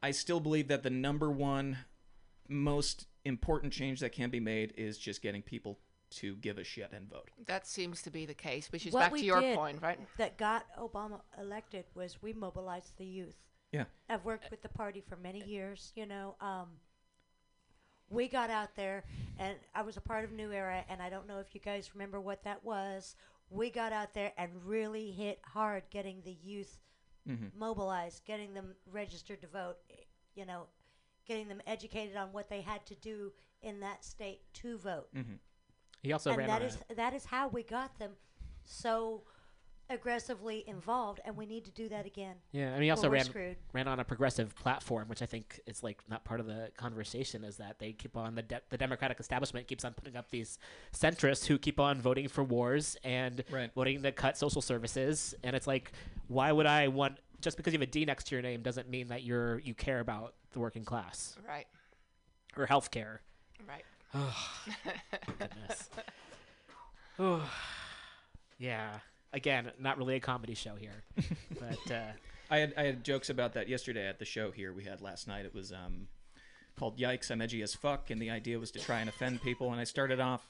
I 0.00 0.12
still 0.12 0.38
believe 0.38 0.68
that 0.68 0.84
the 0.84 0.90
number 0.90 1.30
one 1.30 1.78
most 2.48 3.06
important 3.24 3.72
change 3.72 4.00
that 4.00 4.12
can 4.12 4.30
be 4.30 4.40
made 4.40 4.74
is 4.76 4.98
just 4.98 5.22
getting 5.22 5.42
people 5.42 5.78
to 6.10 6.36
give 6.36 6.58
a 6.58 6.64
shit 6.64 6.90
and 6.92 7.08
vote. 7.08 7.30
That 7.46 7.66
seems 7.66 8.02
to 8.02 8.10
be 8.10 8.26
the 8.26 8.34
case, 8.34 8.70
which 8.70 8.86
is 8.86 8.92
What 8.92 9.00
back 9.10 9.14
to 9.14 9.24
your 9.24 9.40
did 9.40 9.56
point, 9.56 9.80
right? 9.80 9.98
That 10.18 10.36
got 10.36 10.66
Obama 10.78 11.20
elected 11.40 11.86
was 11.94 12.20
we 12.20 12.32
mobilized 12.32 12.98
the 12.98 13.06
youth. 13.06 13.36
Yeah. 13.72 13.84
I've 14.10 14.24
worked 14.24 14.50
with 14.50 14.60
the 14.60 14.68
party 14.68 15.00
for 15.00 15.16
many 15.16 15.42
years, 15.42 15.92
you 15.96 16.04
know. 16.04 16.34
Um, 16.40 16.68
we 18.10 18.28
got 18.28 18.50
out 18.50 18.76
there, 18.76 19.04
and 19.38 19.56
I 19.74 19.80
was 19.80 19.96
a 19.96 20.02
part 20.02 20.24
of 20.24 20.32
New 20.32 20.52
Era, 20.52 20.84
and 20.90 21.00
I 21.00 21.08
don't 21.08 21.26
know 21.26 21.38
if 21.38 21.54
you 21.54 21.60
guys 21.60 21.94
remember 21.94 22.20
what 22.20 22.44
that 22.44 22.62
was. 22.62 23.16
We 23.48 23.70
got 23.70 23.92
out 23.94 24.12
there 24.12 24.32
and 24.36 24.50
really 24.66 25.10
hit 25.12 25.40
hard 25.44 25.84
getting 25.90 26.20
the 26.24 26.36
youth 26.42 26.78
Mm-hmm. 27.28 27.56
mobilized, 27.56 28.24
getting 28.24 28.52
them 28.52 28.74
registered 28.90 29.40
to 29.42 29.46
vote, 29.46 29.76
you 30.34 30.44
know, 30.44 30.66
getting 31.26 31.48
them 31.48 31.60
educated 31.66 32.16
on 32.16 32.32
what 32.32 32.48
they 32.48 32.60
had 32.60 32.84
to 32.86 32.94
do 32.96 33.32
in 33.62 33.80
that 33.80 34.04
state 34.04 34.40
to 34.54 34.78
vote. 34.78 35.08
Mm-hmm. 35.16 35.34
He 36.02 36.12
also 36.12 36.30
and 36.30 36.38
ran 36.38 36.48
that 36.48 36.62
on 36.62 36.68
is 36.68 36.78
a, 36.90 36.94
that 36.96 37.14
is 37.14 37.24
how 37.24 37.48
we 37.48 37.62
got 37.62 37.98
them 37.98 38.12
so 38.64 39.22
aggressively 39.90 40.64
involved, 40.66 41.20
and 41.24 41.36
we 41.36 41.44
need 41.44 41.64
to 41.64 41.70
do 41.70 41.88
that 41.88 42.06
again. 42.06 42.36
yeah, 42.52 42.72
and 42.72 42.82
he 42.82 42.90
also 42.90 43.08
ran 43.10 43.24
screwed. 43.24 43.56
ran 43.72 43.86
on 43.88 44.00
a 44.00 44.04
progressive 44.04 44.54
platform, 44.56 45.08
which 45.08 45.20
I 45.22 45.26
think 45.26 45.60
is 45.66 45.82
like 45.82 45.98
not 46.08 46.24
part 46.24 46.40
of 46.40 46.46
the 46.46 46.70
conversation. 46.76 47.44
Is 47.44 47.58
that 47.58 47.78
they 47.78 47.92
keep 47.92 48.16
on 48.16 48.34
the 48.34 48.42
de- 48.42 48.62
the 48.70 48.78
Democratic 48.78 49.20
establishment 49.20 49.68
keeps 49.68 49.84
on 49.84 49.92
putting 49.92 50.16
up 50.16 50.30
these 50.30 50.58
centrists 50.94 51.46
who 51.46 51.58
keep 51.58 51.78
on 51.78 52.00
voting 52.00 52.28
for 52.28 52.42
wars 52.42 52.96
and 53.04 53.44
Right. 53.50 53.70
voting 53.74 54.02
to 54.02 54.12
cut 54.12 54.38
social 54.38 54.62
services, 54.62 55.34
and 55.42 55.54
it's 55.54 55.66
like, 55.66 55.92
why 56.28 56.50
would 56.52 56.66
I 56.66 56.88
want 56.88 57.18
just 57.40 57.56
because 57.56 57.72
you 57.72 57.78
have 57.78 57.88
a 57.88 57.90
D 57.90 58.04
next 58.04 58.28
to 58.28 58.34
your 58.34 58.42
name 58.42 58.62
doesn't 58.62 58.88
mean 58.88 59.08
that 59.08 59.24
you're 59.24 59.58
you 59.60 59.74
care 59.74 60.00
about 60.00 60.34
the 60.52 60.60
working 60.60 60.84
class 60.84 61.36
Right, 61.46 61.66
or 62.56 62.66
health 62.66 62.90
care. 62.90 63.20
right. 63.68 63.84
Goodness. 65.38 65.88
Ooh. 67.20 67.40
yeah. 68.58 68.98
Again, 69.32 69.70
not 69.78 69.96
really 69.96 70.16
a 70.16 70.20
comedy 70.20 70.54
show 70.54 70.74
here, 70.74 71.04
but 71.58 71.90
uh, 71.94 72.12
I 72.50 72.58
had 72.58 72.74
I 72.76 72.82
had 72.82 73.02
jokes 73.04 73.30
about 73.30 73.54
that 73.54 73.66
yesterday 73.68 74.06
at 74.06 74.18
the 74.18 74.26
show 74.26 74.50
here 74.50 74.72
we 74.74 74.84
had 74.84 75.00
last 75.00 75.26
night. 75.26 75.46
It 75.46 75.54
was 75.54 75.72
um, 75.72 76.08
called 76.78 76.98
"Yikes, 76.98 77.30
I'm 77.30 77.40
edgy 77.40 77.62
as 77.62 77.74
fuck," 77.74 78.10
and 78.10 78.20
the 78.20 78.28
idea 78.30 78.58
was 78.58 78.70
to 78.72 78.78
try 78.78 79.00
and 79.00 79.08
offend 79.08 79.40
people. 79.42 79.72
And 79.72 79.80
I 79.80 79.84
started 79.84 80.20
off, 80.20 80.46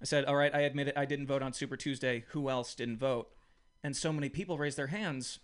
I 0.00 0.04
said, 0.04 0.24
"All 0.24 0.34
right, 0.34 0.52
I 0.52 0.62
admit 0.62 0.88
it. 0.88 0.98
I 0.98 1.04
didn't 1.04 1.28
vote 1.28 1.42
on 1.42 1.52
Super 1.52 1.76
Tuesday. 1.76 2.24
Who 2.30 2.48
else 2.50 2.74
didn't 2.74 2.98
vote?" 2.98 3.28
And 3.84 3.96
so 3.96 4.12
many 4.12 4.28
people 4.28 4.58
raised 4.58 4.76
their 4.76 4.88
hands. 4.88 5.38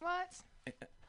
What? 0.00 0.34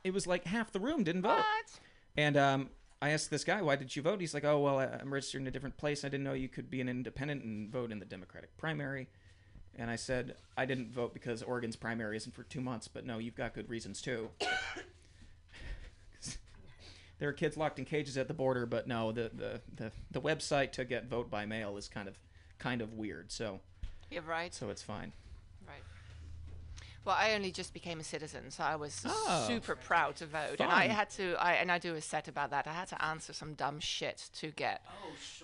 It 0.05 0.13
was 0.13 0.25
like 0.25 0.45
half 0.45 0.71
the 0.71 0.79
room 0.79 1.03
didn't 1.03 1.23
vote. 1.23 1.39
What? 1.39 1.79
And 2.17 2.35
um, 2.35 2.69
I 3.01 3.11
asked 3.11 3.29
this 3.29 3.43
guy, 3.43 3.61
"Why 3.61 3.75
did 3.75 3.95
you 3.95 4.01
vote?" 4.01 4.19
He's 4.19 4.33
like, 4.33 4.43
"Oh, 4.43 4.59
well, 4.59 4.79
I'm 4.79 5.13
registered 5.13 5.41
in 5.41 5.47
a 5.47 5.51
different 5.51 5.77
place. 5.77 6.03
I 6.03 6.09
didn't 6.09 6.23
know 6.23 6.33
you 6.33 6.49
could 6.49 6.69
be 6.69 6.81
an 6.81 6.89
independent 6.89 7.43
and 7.43 7.71
vote 7.71 7.91
in 7.91 7.99
the 7.99 8.05
Democratic 8.05 8.57
primary." 8.57 9.07
And 9.75 9.91
I 9.91 9.95
said, 9.95 10.35
"I 10.57 10.65
didn't 10.65 10.91
vote 10.91 11.13
because 11.13 11.43
Oregon's 11.43 11.75
primary 11.75 12.17
isn't 12.17 12.33
for 12.33 12.43
two 12.43 12.61
months, 12.61 12.87
but 12.87 13.05
no, 13.05 13.19
you've 13.19 13.35
got 13.35 13.53
good 13.53 13.69
reasons 13.69 14.01
too." 14.01 14.31
there 17.19 17.29
are 17.29 17.33
kids 17.33 17.55
locked 17.55 17.77
in 17.79 17.85
cages 17.85 18.17
at 18.17 18.27
the 18.27 18.33
border, 18.33 18.65
but 18.65 18.87
no, 18.87 19.11
the, 19.11 19.31
the, 19.33 19.61
the, 19.75 19.91
the 20.11 20.21
website 20.21 20.71
to 20.73 20.85
get 20.85 21.05
vote 21.05 21.29
by 21.29 21.45
mail 21.45 21.77
is 21.77 21.87
kind 21.87 22.07
of 22.07 22.17
kind 22.57 22.81
of 22.81 22.93
weird. 22.93 23.31
So 23.31 23.59
You're 24.09 24.23
right. 24.23 24.53
so 24.53 24.69
it's 24.69 24.81
fine. 24.81 25.13
Well, 27.07 27.15
I 27.17 27.35
only 27.35 27.51
just 27.53 27.73
became 27.73 28.01
a 28.01 28.03
citizen, 28.03 28.51
so 28.51 28.65
I 28.65 28.75
was 28.75 29.01
Oh. 29.05 29.45
super 29.47 29.77
proud 29.77 30.17
to 30.17 30.25
vote, 30.25 30.59
and 30.59 30.69
I 30.69 30.87
had 30.87 31.09
to. 31.11 31.35
I 31.39 31.53
and 31.53 31.71
I 31.71 31.79
do 31.79 31.95
a 31.95 32.01
set 32.01 32.27
about 32.27 32.49
that. 32.49 32.67
I 32.67 32.73
had 32.73 32.89
to 32.89 33.01
answer 33.01 33.31
some 33.31 33.53
dumb 33.53 33.79
shit 33.79 34.29
to 34.41 34.51
get 34.51 34.81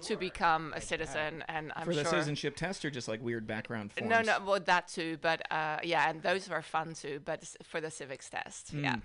to 0.02 0.17
become 0.17 0.73
a 0.76 0.82
citizen, 0.82 1.41
and 1.47 1.71
I'm 1.78 1.86
For 1.86 1.95
the 1.95 2.02
sure. 2.04 2.12
citizenship 2.12 2.58
test 2.58 2.84
or 2.84 2.89
just 2.91 3.08
like 3.08 3.21
weird 3.23 3.47
background 3.47 3.93
forms? 3.93 4.10
no, 4.10 4.21
no, 4.21 4.43
well 4.45 4.60
that 4.60 4.89
too, 4.89 5.17
but 5.21 5.49
uh, 5.52 5.80
yeah, 5.84 6.10
and 6.10 6.21
those 6.21 6.49
were 6.49 6.62
fun 6.62 6.95
too. 6.95 7.21
But 7.23 7.45
for 7.63 7.80
the 7.80 7.89
civics 7.89 8.30
test, 8.30 8.73
yeah. 8.73 8.97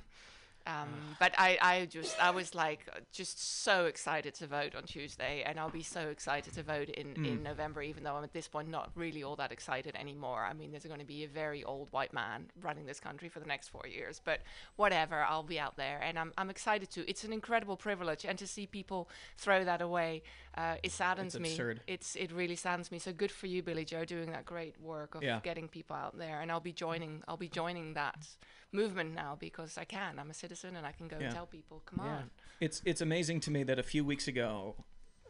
Um, 0.69 0.89
but 1.19 1.33
I, 1.39 1.59
I 1.63 1.87
just, 1.87 2.23
I 2.23 2.31
was 2.31 2.55
like, 2.55 2.81
uh, 2.95 3.01
just 3.11 3.63
so 3.65 3.87
excited 3.87 4.35
to 4.35 4.47
vote 4.47 4.75
on 4.77 4.83
Tuesday, 4.83 5.43
and 5.47 5.59
I'll 5.59 5.71
be 5.71 5.83
so 5.83 6.09
excited 6.09 6.53
to 6.55 6.63
vote 6.63 6.91
in, 6.91 7.25
in 7.25 7.43
November, 7.43 7.81
even 7.81 8.05
though 8.05 8.17
I'm 8.17 8.25
at 8.25 8.35
this 8.35 8.49
point 8.49 8.69
not 8.69 8.91
really 8.95 9.23
all 9.23 9.35
that 9.37 9.51
excited 9.51 9.97
anymore. 9.97 10.45
I 10.45 10.53
mean, 10.53 10.71
there's 10.71 10.85
going 10.85 11.01
to 11.01 11.07
be 11.07 11.25
a 11.25 11.29
very 11.29 11.65
old 11.65 11.91
white 11.91 12.13
man 12.13 12.51
running 12.61 12.85
this 12.85 13.01
country 13.01 13.31
for 13.31 13.41
the 13.41 13.47
next 13.47 13.69
four 13.69 13.87
years, 13.87 14.21
but 14.23 14.41
whatever, 14.77 15.23
I'll 15.23 15.43
be 15.43 15.59
out 15.59 15.77
there, 15.79 16.01
and 16.03 16.19
I'm, 16.19 16.33
I'm 16.37 16.51
excited 16.51 16.91
to. 16.91 17.09
It's 17.09 17.25
an 17.25 17.33
incredible 17.33 17.77
privilege, 17.77 18.27
and 18.27 18.39
to 18.39 18.47
see 18.47 18.67
people 18.67 19.09
throw 19.39 19.65
that 19.65 19.81
away, 19.81 20.23
uh, 20.59 20.75
it 20.83 20.91
saddens 20.91 21.35
It's 21.37 21.43
me. 21.43 21.51
absurd. 21.51 21.81
It's, 21.87 22.17
it 22.17 22.33
really 22.33 22.57
saddens 22.57 22.91
me. 22.91 22.99
So 22.99 23.13
good 23.13 23.31
for 23.31 23.47
you, 23.47 23.63
Billy 23.63 23.85
Joe, 23.85 24.05
doing 24.05 24.33
that 24.33 24.45
great 24.45 24.81
work 24.81 25.15
of 25.15 25.23
Yeah. 25.23 25.39
getting 25.43 25.69
people 25.69 25.95
out 25.95 26.19
there, 26.19 26.41
and 26.41 26.51
I'll 26.51 26.59
be 26.61 26.73
joining, 26.73 27.23
I'll 27.29 27.37
be 27.37 27.49
joining 27.49 27.95
that 27.95 28.27
movement 28.73 29.15
now 29.15 29.37
because 29.39 29.79
I 29.79 29.85
can. 29.85 30.19
I'm 30.19 30.31
a 30.31 30.35
citizen 30.35 30.75
and 30.77 30.85
I 30.85 30.93
can 30.93 31.07
go 31.07 31.19
Yeah. 31.21 31.31
tell 31.31 31.47
people, 31.47 31.81
come 31.87 32.01
Yeah. 32.01 32.17
on. 32.17 32.31
It's 32.61 32.83
it's 32.85 33.01
amazing 33.01 33.39
to 33.41 33.51
me 33.53 33.63
that 33.65 33.79
a 33.79 33.83
few 33.85 34.05
weeks 34.05 34.27
ago, 34.27 34.75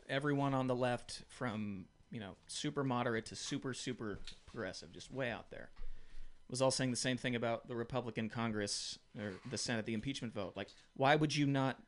everyone 0.08 0.54
on 0.54 0.66
the 0.66 0.74
left, 0.74 1.24
from 1.28 1.86
you 2.10 2.20
know 2.20 2.36
super 2.46 2.82
moderate 2.82 3.26
to 3.26 3.36
super 3.36 3.74
super 3.74 4.18
progressive, 4.46 4.92
just 4.92 5.10
way 5.10 5.30
out 5.30 5.50
there, 5.50 5.68
was 6.48 6.62
all 6.62 6.70
saying 6.70 6.90
the 6.90 6.96
same 6.96 7.18
thing 7.18 7.34
about 7.36 7.68
the 7.68 7.76
Republican 7.76 8.30
Congress 8.30 8.98
or 9.18 9.34
the 9.50 9.58
Senate, 9.58 9.84
the 9.84 9.92
impeachment 9.92 10.32
vote. 10.32 10.54
Like, 10.56 10.70
why 10.94 11.16
would 11.16 11.36
you 11.36 11.46
not 11.46 11.82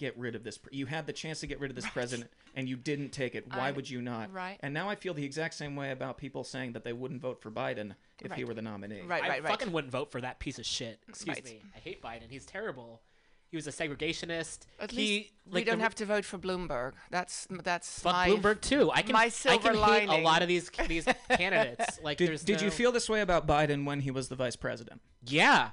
get 0.00 0.16
rid 0.18 0.34
of 0.34 0.42
this? 0.42 0.56
Pre- 0.58 0.74
you 0.76 0.86
had 0.86 1.06
the 1.06 1.12
chance 1.12 1.40
to 1.40 1.46
get 1.46 1.60
rid 1.60 1.70
of 1.70 1.76
this 1.76 1.88
president, 1.90 2.30
and 2.56 2.66
you 2.68 2.74
didn't 2.76 3.10
take 3.10 3.34
it. 3.34 3.46
Why 3.54 3.68
I- 3.68 3.70
would 3.72 3.88
you 3.88 4.00
not? 4.00 4.32
right. 4.32 4.58
And 4.60 4.72
now 4.72 4.88
I 4.88 4.94
feel 4.94 5.12
the 5.14 5.24
exact 5.24 5.54
same 5.54 5.76
way 5.76 5.90
about 5.92 6.16
people 6.16 6.42
saying 6.42 6.72
that 6.72 6.82
they 6.84 6.94
wouldn't 6.94 7.20
vote 7.20 7.40
for 7.42 7.50
Biden 7.50 7.92
if 8.22 8.32
he 8.32 8.44
were 8.44 8.54
the 8.54 8.62
nominee. 8.62 9.02
Right, 9.02 9.22
I 9.22 9.28
right, 9.28 9.42
right. 9.44 9.50
fucking 9.50 9.70
wouldn't 9.72 9.92
vote 9.92 10.10
for 10.10 10.20
that 10.22 10.38
piece 10.38 10.58
of 10.58 10.64
shit. 10.66 11.00
Excuse 11.06 11.36
Right. 11.36 11.44
me. 11.44 11.62
I 11.76 11.78
hate 11.78 12.02
Biden. 12.02 12.30
He's 12.30 12.46
terrible. 12.46 13.02
He 13.50 13.56
was 13.56 13.66
a 13.66 13.72
segregationist. 13.72 14.60
At 14.78 14.92
he, 14.92 14.96
least 14.96 15.32
we 15.46 15.52
like, 15.52 15.64
the 15.64 15.70
don't 15.72 15.78
re- 15.80 15.82
have 15.82 15.94
to 15.96 16.06
vote 16.06 16.24
for 16.24 16.38
Bloomberg. 16.38 16.92
That's 17.10 17.46
that's 17.64 18.00
Fuck 18.00 18.12
my 18.12 18.28
Bloomberg 18.30 18.60
too. 18.60 18.90
I 18.92 19.02
can 19.02 19.12
my 19.12 19.24
I 19.24 19.28
silver 19.28 19.72
can 19.72 19.82
hate 19.82 20.08
a 20.08 20.22
lot 20.22 20.40
of 20.42 20.48
these 20.48 20.70
these 20.86 21.04
candidates. 21.30 22.00
Like, 22.02 22.16
Did, 22.18 22.28
there's 22.28 22.44
did 22.44 22.62
you 22.62 22.70
feel 22.70 22.92
this 22.92 23.08
way 23.08 23.20
about 23.20 23.46
Biden 23.48 23.84
when 23.84 24.00
he 24.00 24.10
was 24.12 24.28
the 24.28 24.36
vice 24.36 24.54
president? 24.56 25.02
Yeah. 25.26 25.70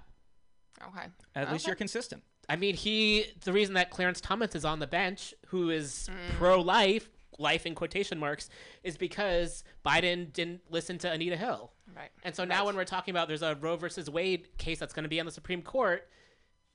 Okay. 0.87 1.07
At 1.35 1.51
least 1.51 1.67
you're 1.67 1.75
consistent. 1.75 2.23
I 2.49 2.55
mean, 2.55 2.75
he. 2.75 3.25
The 3.43 3.51
reason 3.53 3.73
that 3.75 3.89
Clarence 3.89 4.21
Thomas 4.21 4.55
is 4.55 4.63
on 4.65 4.79
the 4.79 4.87
bench, 4.87 5.33
who 5.47 5.69
is 5.69 6.09
Mm. 6.11 6.35
pro-life, 6.37 7.09
life 7.37 7.65
in 7.65 7.75
quotation 7.75 8.17
marks, 8.17 8.49
is 8.83 8.97
because 8.97 9.63
Biden 9.85 10.31
didn't 10.31 10.61
listen 10.69 10.97
to 10.99 11.11
Anita 11.11 11.35
Hill. 11.37 11.71
Right. 11.95 12.09
And 12.23 12.35
so 12.35 12.45
now, 12.45 12.57
Right. 12.59 12.65
when 12.67 12.75
we're 12.75 12.85
talking 12.85 13.11
about 13.11 13.27
there's 13.27 13.41
a 13.41 13.55
Roe 13.55 13.75
versus 13.75 14.09
Wade 14.09 14.57
case 14.57 14.79
that's 14.79 14.93
going 14.93 15.03
to 15.03 15.09
be 15.09 15.19
on 15.19 15.25
the 15.25 15.31
Supreme 15.31 15.61
Court, 15.61 16.09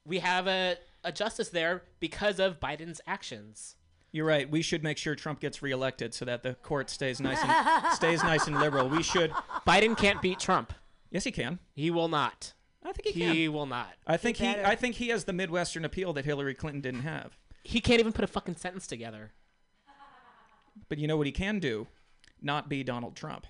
we 0.05 0.19
have 0.19 0.47
a, 0.47 0.77
a 1.05 1.13
justice 1.13 1.49
there 1.49 1.85
because 2.01 2.39
of 2.39 2.61
Biden's 2.61 3.01
actions. 3.07 3.77
You're 4.11 4.27
right. 4.27 4.51
We 4.51 4.61
should 4.61 4.83
make 4.83 4.99
sure 4.99 5.15
Trump 5.15 5.41
gets 5.41 5.63
reelected 5.63 6.13
so 6.13 6.27
that 6.27 6.43
the 6.43 6.55
court 6.57 6.91
stays 6.91 7.19
nice 7.19 7.39
and 7.43 7.93
stays 7.95 8.23
nice 8.23 8.47
and 8.47 8.59
liberal. 8.61 8.89
We 8.89 9.03
should. 9.03 9.31
Biden 9.67 9.97
can't 9.97 10.21
beat 10.21 10.39
Trump. 10.39 10.75
Yes, 11.11 11.25
he 11.25 11.31
can. 11.33 11.61
He 11.75 11.91
will 11.91 12.09
not. 12.09 12.53
I 12.85 12.93
think 12.93 13.15
he 13.15 13.21
can. 13.21 13.35
He 13.35 13.49
will 13.49 13.67
not. 13.67 13.93
I 14.07 14.17
think 14.17 14.37
he. 14.39 14.45
better. 14.45 14.67
I 14.67 14.75
think 14.75 14.97
he 14.97 15.09
has 15.09 15.25
the 15.25 15.33
Midwestern 15.33 15.85
appeal 15.85 16.13
that 16.15 16.25
Hillary 16.25 16.55
Clinton 16.55 16.81
didn't 16.81 17.03
have. 17.03 17.39
He 17.63 17.81
can't 17.81 18.01
even 18.01 18.13
put 18.13 18.25
a 18.25 18.29
fucking 18.29 18.57
sentence 18.57 18.87
together. 18.87 19.33
But 20.89 20.99
you 20.99 21.07
know 21.07 21.17
what 21.17 21.27
he 21.27 21.33
can 21.33 21.59
do? 21.59 21.87
Not 22.41 22.69
be 22.69 22.83
Donald 22.83 23.15
Trump. 23.15 23.47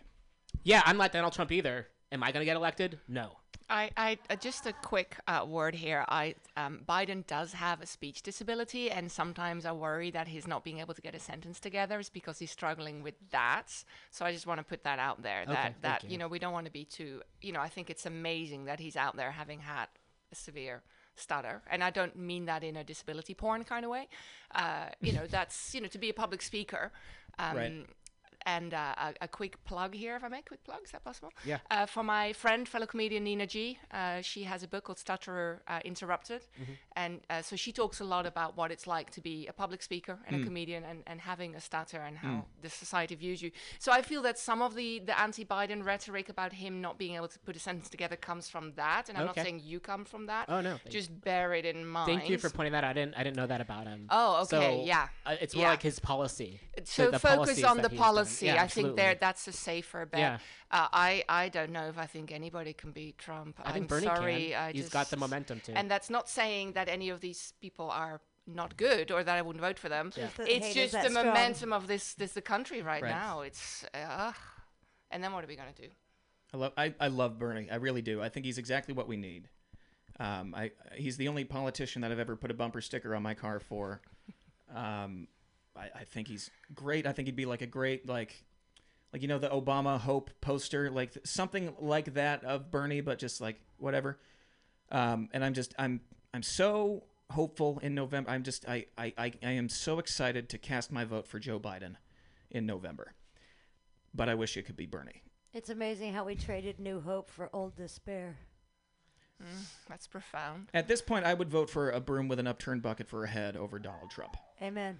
Yeah, 0.64 0.82
I'm 0.84 0.96
not 0.96 1.12
Donald 1.12 1.32
Trump 1.32 1.50
either. 1.52 1.86
Am 2.10 2.22
I 2.22 2.30
going 2.30 2.42
to 2.42 2.44
get 2.44 2.56
elected? 2.56 2.98
No. 3.08 3.38
I, 3.72 3.90
I 3.96 4.18
uh, 4.28 4.36
just 4.36 4.66
a 4.66 4.74
quick 4.74 5.16
uh, 5.26 5.46
word 5.48 5.74
here. 5.74 6.04
I 6.06 6.34
um, 6.58 6.80
Biden 6.86 7.26
does 7.26 7.54
have 7.54 7.80
a 7.80 7.86
speech 7.86 8.22
disability, 8.22 8.90
and 8.90 9.10
sometimes 9.10 9.64
I 9.64 9.72
worry 9.72 10.10
that 10.10 10.28
he's 10.28 10.46
not 10.46 10.62
being 10.62 10.80
able 10.80 10.92
to 10.92 11.00
get 11.00 11.14
a 11.14 11.18
sentence 11.18 11.58
together 11.58 11.98
is 11.98 12.10
because 12.10 12.38
he's 12.38 12.50
struggling 12.50 13.02
with 13.02 13.14
that. 13.30 13.72
So 14.10 14.26
I 14.26 14.32
just 14.32 14.46
want 14.46 14.58
to 14.58 14.64
put 14.64 14.84
that 14.84 14.98
out 14.98 15.22
there. 15.22 15.46
That 15.46 15.62
thank 15.62 15.80
that 15.80 16.04
you. 16.04 16.10
you 16.10 16.18
know 16.18 16.28
we 16.28 16.38
don't 16.38 16.52
want 16.52 16.66
to 16.66 16.72
be 16.72 16.84
too. 16.84 17.22
You 17.40 17.52
know 17.52 17.60
I 17.60 17.68
think 17.68 17.88
it's 17.88 18.04
amazing 18.04 18.66
that 18.66 18.78
he's 18.78 18.94
out 18.94 19.16
there 19.16 19.30
having 19.30 19.60
had 19.60 19.86
a 20.30 20.34
severe 20.34 20.82
stutter, 21.16 21.62
and 21.70 21.82
I 21.82 21.88
don't 21.88 22.14
mean 22.14 22.44
that 22.44 22.62
in 22.62 22.76
a 22.76 22.84
disability 22.84 23.32
porn 23.32 23.64
kind 23.64 23.86
of 23.86 23.90
way. 23.90 24.08
Uh, 24.54 24.88
you 25.00 25.14
know 25.14 25.26
that's 25.26 25.74
you 25.74 25.80
know 25.80 25.88
to 25.88 25.98
be 25.98 26.10
a 26.10 26.14
public 26.14 26.42
speaker. 26.42 26.92
Um, 27.38 27.56
Right. 27.56 27.86
And 28.46 28.74
uh, 28.74 28.94
a, 28.96 29.14
a 29.22 29.28
quick 29.28 29.62
plug 29.64 29.94
here, 29.94 30.16
if 30.16 30.24
I 30.24 30.28
may, 30.28 30.42
quick 30.42 30.64
plug, 30.64 30.80
is 30.84 30.90
that 30.92 31.04
possible? 31.04 31.32
Yeah. 31.44 31.58
Uh, 31.70 31.86
for 31.86 32.02
my 32.02 32.32
friend, 32.32 32.68
fellow 32.68 32.86
comedian 32.86 33.24
Nina 33.24 33.46
G. 33.46 33.78
Uh, 33.90 34.20
she 34.22 34.44
has 34.44 34.62
a 34.62 34.68
book 34.68 34.84
called 34.84 34.98
Stutterer 34.98 35.60
uh, 35.68 35.80
Interrupted, 35.84 36.42
and 36.96 37.20
uh, 37.30 37.42
so 37.42 37.56
she 37.56 37.72
talks 37.72 38.00
a 38.00 38.04
lot 38.04 38.26
about 38.26 38.56
what 38.56 38.70
it's 38.70 38.86
like 38.86 39.10
to 39.10 39.20
be 39.20 39.46
a 39.46 39.52
public 39.52 39.82
speaker 39.82 40.18
and 40.26 40.42
a 40.42 40.44
comedian, 40.44 40.84
and, 40.84 41.02
and 41.06 41.20
having 41.20 41.54
a 41.54 41.60
stutter 41.60 41.98
and 42.00 42.16
how 42.18 42.44
the 42.62 42.68
society 42.68 43.14
views 43.14 43.42
you. 43.42 43.50
So 43.78 43.92
I 43.92 44.02
feel 44.02 44.22
that 44.22 44.38
some 44.38 44.62
of 44.62 44.74
the 44.74 45.00
the 45.00 45.18
anti-Biden 45.18 45.84
rhetoric 45.84 46.28
about 46.28 46.52
him 46.52 46.80
not 46.80 46.98
being 46.98 47.14
able 47.16 47.28
to 47.28 47.38
put 47.40 47.56
a 47.56 47.58
sentence 47.58 47.88
together 47.88 48.16
comes 48.16 48.48
from 48.48 48.72
that, 48.76 49.08
and 49.08 49.16
I'm 49.18 49.28
Okay. 49.28 49.40
not 49.40 49.44
saying 49.46 49.60
you 49.64 49.80
come 49.80 50.04
from 50.04 50.26
that. 50.26 50.46
Oh, 50.48 50.60
no, 50.60 50.78
just 50.88 51.10
bear 51.22 51.54
it 51.54 51.64
in 51.64 51.86
mind. 51.86 52.06
Thank 52.06 52.28
you 52.30 52.38
for 52.38 52.50
pointing 52.50 52.72
that 52.72 52.84
out. 52.84 52.90
I 52.90 52.92
didn't 52.92 53.14
I 53.16 53.22
didn't 53.22 53.36
know 53.36 53.46
that 53.46 53.60
about 53.60 53.86
him. 53.86 54.06
Oh, 54.10 54.42
okay, 54.42 54.78
So, 54.78 54.84
yeah. 54.84 55.08
uh, 55.26 55.36
it's 55.40 55.54
more 55.54 55.64
Yeah. 55.64 55.70
like 55.70 55.82
his 55.82 55.98
policy. 55.98 56.60
so 56.84 57.06
the- 57.06 57.12
the 57.12 57.18
focus 57.18 57.62
on 57.64 57.76
the 57.78 57.88
he's 57.88 57.98
done. 58.40 58.54
policy. 58.54 58.56
Yeah, 58.56 58.62
I 58.62 58.66
think 58.68 58.96
there 58.96 59.14
that's 59.14 59.46
a 59.48 59.52
safer 59.52 60.06
bet. 60.06 60.20
Yeah. 60.20 60.38
Uh, 60.70 60.88
I 60.92 61.24
I 61.28 61.48
don't 61.48 61.70
know 61.70 61.88
if 61.88 61.98
I 61.98 62.06
think 62.06 62.32
anybody 62.32 62.72
can 62.72 62.92
beat 62.92 63.18
Trump. 63.18 63.60
I 63.64 63.72
think 63.72 63.84
am 63.84 63.86
Bernie 63.88 64.06
sorry. 64.06 64.48
can. 64.50 64.62
I 64.62 64.72
He's 64.72 64.82
just, 64.82 64.92
got 64.92 65.10
the 65.10 65.16
momentum 65.16 65.60
to. 65.60 65.72
And 65.72 65.90
that's 65.90 66.10
not 66.10 66.28
saying 66.28 66.72
that 66.72 66.88
any 66.88 67.10
of 67.10 67.20
these 67.20 67.52
people 67.60 67.90
are 67.90 68.20
not 68.46 68.76
good 68.76 69.10
or 69.12 69.22
that 69.22 69.36
I 69.38 69.42
wouldn't 69.42 69.60
vote 69.62 69.78
for 69.78 69.88
them. 69.88 70.10
Just 70.14 70.38
It's 70.40 70.66
hate 70.66 70.74
just 70.74 70.92
the 70.92 71.10
strong. 71.10 71.26
momentum 71.26 71.72
of 71.72 71.86
this 71.86 72.14
this 72.14 72.32
the 72.32 72.42
country 72.42 72.82
right, 72.82 73.02
Right. 73.02 73.10
now. 73.10 73.42
It's 73.42 73.84
uh, 73.94 74.32
and 75.10 75.22
then 75.22 75.32
what 75.32 75.44
are 75.44 75.46
we 75.48 75.56
gonna 75.56 75.72
do? 75.76 75.88
I 76.52 76.56
love 76.56 76.72
I, 76.76 76.94
I 77.00 77.08
love 77.08 77.38
Bernie. 77.38 77.70
I 77.70 77.76
really 77.76 78.02
do. 78.02 78.20
I 78.20 78.28
think 78.28 78.44
he's 78.46 78.58
exactly 78.58 78.94
what 78.94 79.08
we 79.08 79.16
need. 79.16 79.48
Um, 80.20 80.54
I 80.54 80.72
he's 80.94 81.16
the 81.16 81.28
only 81.28 81.44
politician 81.44 82.02
that 82.02 82.12
I've 82.12 82.18
ever 82.18 82.36
put 82.36 82.50
a 82.50 82.54
bumper 82.54 82.80
sticker 82.80 83.14
on 83.14 83.22
my 83.22 83.34
car 83.34 83.60
for. 83.60 84.00
Um, 84.74 85.28
I, 85.76 85.88
I 86.00 86.04
think 86.04 86.28
he's 86.28 86.50
great. 86.74 87.06
I 87.06 87.12
think 87.12 87.26
he'd 87.26 87.36
be 87.36 87.46
like 87.46 87.62
a 87.62 87.66
great 87.66 88.08
like 88.08 88.44
like 89.12 89.22
you 89.22 89.28
know 89.28 89.38
the 89.38 89.48
Obama 89.48 89.98
Hope 89.98 90.30
poster, 90.40 90.90
like 90.90 91.14
th- 91.14 91.26
something 91.26 91.74
like 91.78 92.14
that 92.14 92.44
of 92.44 92.70
Bernie, 92.70 93.00
but 93.00 93.18
just 93.18 93.40
like 93.40 93.60
whatever. 93.78 94.18
Um, 94.90 95.28
and 95.32 95.44
I'm 95.44 95.54
just 95.54 95.74
I'm 95.78 96.00
I'm 96.34 96.42
so 96.42 97.04
hopeful 97.30 97.78
in 97.82 97.94
November. 97.94 98.30
I'm 98.30 98.42
just 98.42 98.68
I, 98.68 98.86
I, 98.96 99.12
I, 99.18 99.32
I 99.42 99.50
am 99.52 99.68
so 99.68 99.98
excited 99.98 100.48
to 100.50 100.58
cast 100.58 100.92
my 100.92 101.04
vote 101.04 101.26
for 101.26 101.38
Joe 101.38 101.58
Biden 101.58 101.96
in 102.50 102.66
November. 102.66 103.12
But 104.14 104.28
I 104.28 104.34
wish 104.34 104.56
it 104.56 104.64
could 104.64 104.76
be 104.76 104.86
Bernie. 104.86 105.22
It's 105.54 105.70
amazing 105.70 106.12
how 106.12 106.24
we 106.24 106.34
traded 106.34 106.78
new 106.78 107.00
hope 107.00 107.30
for 107.30 107.50
old 107.52 107.76
despair. 107.76 108.36
That's 109.88 110.06
profound. 110.06 110.68
At 110.72 110.86
this 110.86 111.02
point, 111.02 111.24
I 111.24 111.34
would 111.34 111.50
vote 111.50 111.68
for 111.68 111.90
a 111.90 112.00
broom 112.00 112.28
with 112.28 112.38
an 112.38 112.46
upturned 112.46 112.82
bucket 112.82 113.08
for 113.08 113.24
a 113.24 113.28
head 113.28 113.56
over 113.56 113.78
Donald 113.78 114.10
Trump. 114.10 114.36
Amen. 114.62 114.98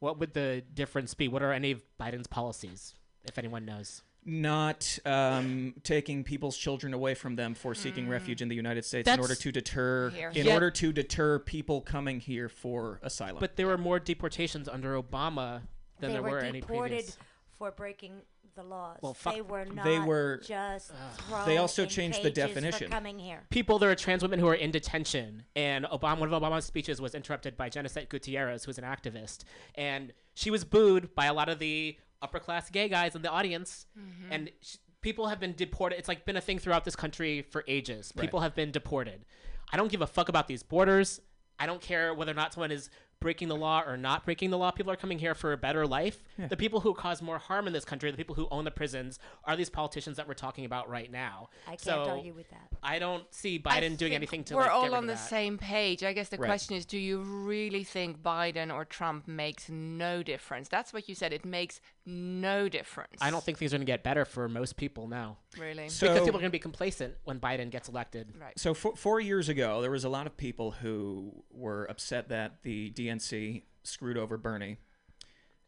What 0.00 0.18
would 0.18 0.34
the 0.34 0.62
difference 0.74 1.14
be? 1.14 1.28
What 1.28 1.42
are 1.42 1.52
any 1.52 1.70
of 1.72 1.82
Biden's 2.00 2.26
policies, 2.26 2.94
if 3.24 3.38
anyone 3.38 3.64
knows? 3.64 4.02
Not 4.24 4.98
um, 5.06 5.74
taking 5.84 6.22
people's 6.22 6.56
children 6.56 6.92
away 6.92 7.14
from 7.14 7.36
them 7.36 7.54
for 7.54 7.74
seeking 7.74 8.08
refuge 8.08 8.42
in 8.42 8.48
the 8.48 8.54
United 8.54 8.84
States 8.84 9.08
in 9.08 9.20
order 9.20 9.34
to 9.34 9.52
deter 9.52 10.10
Here. 10.10 10.30
in 10.34 10.46
Yeah. 10.46 10.54
order 10.54 10.70
to 10.72 10.92
deter 10.92 11.38
people 11.38 11.80
coming 11.80 12.20
here 12.20 12.48
for 12.48 13.00
asylum. 13.02 13.38
But 13.40 13.56
there 13.56 13.66
were 13.66 13.78
more 13.78 13.98
deportations 13.98 14.68
under 14.68 15.00
Obama 15.00 15.62
than 16.00 16.08
they 16.10 16.14
there 16.14 16.22
were, 16.22 16.30
were 16.30 16.38
any 16.40 16.60
deported 16.60 16.88
previous. 16.96 17.16
for 17.58 17.70
breaking 17.70 18.20
the 18.58 18.64
laws. 18.64 18.98
Well, 19.00 19.14
fuck- 19.14 19.34
they 19.34 19.40
were 19.40 19.64
not 19.64 19.84
They 19.84 19.98
were- 19.98 20.42
just 20.44 20.92
thrown 21.28 21.46
They 21.46 21.56
also 21.56 21.84
in 21.84 21.88
changed 21.88 22.22
the 22.22 22.30
definition. 22.30 22.90
coming 22.90 23.18
here. 23.18 23.44
People, 23.50 23.78
there 23.78 23.90
are 23.90 23.94
trans 23.94 24.22
women 24.22 24.38
who 24.40 24.48
are 24.48 24.54
in 24.54 24.70
detention, 24.70 25.44
and 25.56 25.84
Obama, 25.86 26.18
one 26.18 26.32
of 26.32 26.42
Obama's 26.42 26.64
speeches 26.64 27.00
was 27.00 27.14
interrupted 27.14 27.56
by 27.56 27.70
Jennicet 27.70 28.08
Gutierrez, 28.08 28.64
who's 28.64 28.78
an 28.78 28.84
activist, 28.84 29.44
and 29.76 30.12
she 30.34 30.50
was 30.50 30.64
booed 30.64 31.14
by 31.14 31.26
a 31.26 31.32
lot 31.32 31.48
of 31.48 31.58
the 31.58 31.96
upper 32.20 32.38
class 32.40 32.68
gay 32.68 32.88
guys 32.88 33.14
in 33.14 33.22
the 33.22 33.30
audience, 33.30 33.86
mm-hmm. 33.98 34.32
and 34.32 34.50
sh- 34.60 34.76
people 35.00 35.28
have 35.28 35.38
been 35.38 35.54
deported. 35.54 35.98
It's 35.98 36.08
like 36.08 36.24
been 36.24 36.36
a 36.36 36.40
thing 36.40 36.58
throughout 36.58 36.84
this 36.84 36.96
country 36.96 37.42
for 37.42 37.64
ages. 37.68 38.12
People 38.12 38.40
have 38.40 38.54
been 38.54 38.72
deported. 38.72 39.24
I 39.72 39.76
don't 39.76 39.90
give 39.90 40.02
a 40.02 40.06
fuck 40.06 40.28
about 40.28 40.48
these 40.48 40.62
borders. 40.64 41.20
I 41.60 41.66
don't 41.66 41.80
care 41.80 42.14
whether 42.14 42.32
or 42.32 42.34
not 42.34 42.54
someone 42.54 42.70
is 42.72 42.90
breaking 43.20 43.48
the 43.48 43.56
law 43.56 43.82
or 43.86 43.96
not 43.96 44.24
breaking 44.24 44.50
the 44.50 44.58
law. 44.58 44.70
People 44.70 44.92
are 44.92 44.96
coming 44.96 45.18
here 45.18 45.34
for 45.34 45.52
a 45.52 45.56
better 45.56 45.86
life. 45.86 46.22
The 46.48 46.56
people 46.56 46.80
who 46.80 46.94
cause 46.94 47.20
more 47.20 47.38
harm 47.38 47.66
in 47.66 47.72
this 47.72 47.84
country, 47.84 48.10
the 48.10 48.16
people 48.16 48.34
who 48.34 48.46
own 48.50 48.64
the 48.64 48.70
prisons, 48.70 49.18
are 49.44 49.56
these 49.56 49.70
politicians 49.70 50.16
that 50.16 50.28
we're 50.28 50.34
talking 50.34 50.64
about 50.64 50.88
right 50.88 51.10
now. 51.10 51.48
I 51.66 51.70
can't 51.70 51.80
so 51.80 52.04
argue 52.10 52.32
with 52.34 52.48
that. 52.50 52.68
I 52.82 52.98
don't 52.98 53.24
see 53.34 53.60
I 53.66 53.80
Biden 53.80 53.96
doing 53.96 54.14
anything 54.14 54.44
to 54.44 54.54
We're 54.54 54.62
like, 54.62 54.70
all 54.70 54.82
get 54.82 54.92
rid 54.92 54.98
on 54.98 55.06
the 55.06 55.14
that. 55.14 55.28
same 55.28 55.58
page. 55.58 56.04
I 56.04 56.12
guess 56.12 56.28
the 56.28 56.36
Right. 56.38 56.46
question 56.46 56.76
is, 56.76 56.86
do 56.86 56.98
you 56.98 57.20
really 57.20 57.82
think 57.82 58.22
Biden 58.22 58.72
or 58.72 58.84
Trump 58.84 59.26
makes 59.26 59.68
no 59.68 60.22
difference? 60.22 60.68
That's 60.68 60.92
what 60.92 61.08
you 61.08 61.14
said. 61.14 61.32
It 61.32 61.44
makes 61.44 61.80
no 62.08 62.68
difference. 62.68 63.18
I 63.20 63.30
don't 63.30 63.44
think 63.44 63.58
things 63.58 63.72
are 63.72 63.76
going 63.76 63.86
to 63.86 63.92
get 63.92 64.02
better 64.02 64.24
for 64.24 64.48
most 64.48 64.76
people 64.76 65.06
now. 65.08 65.38
really. 65.58 65.88
So- 65.88 66.08
because 66.08 66.26
people 66.26 66.38
are 66.38 66.40
going 66.40 66.50
to 66.50 66.50
be 66.50 66.58
complacent 66.58 67.14
when 67.24 67.38
Biden 67.38 67.70
gets 67.70 67.88
elected. 67.88 68.34
right. 68.40 68.58
So 68.58 68.74
four, 68.74 68.96
four 68.96 69.20
years 69.20 69.48
ago, 69.48 69.80
there 69.80 69.90
was 69.90 70.04
a 70.04 70.08
lot 70.08 70.26
of 70.26 70.36
people 70.36 70.72
who 70.72 71.44
were 71.50 71.84
upset 71.84 72.28
that 72.30 72.62
the 72.62 72.90
DNC 72.90 73.62
screwed 73.84 74.16
over 74.16 74.36
Bernie, 74.36 74.78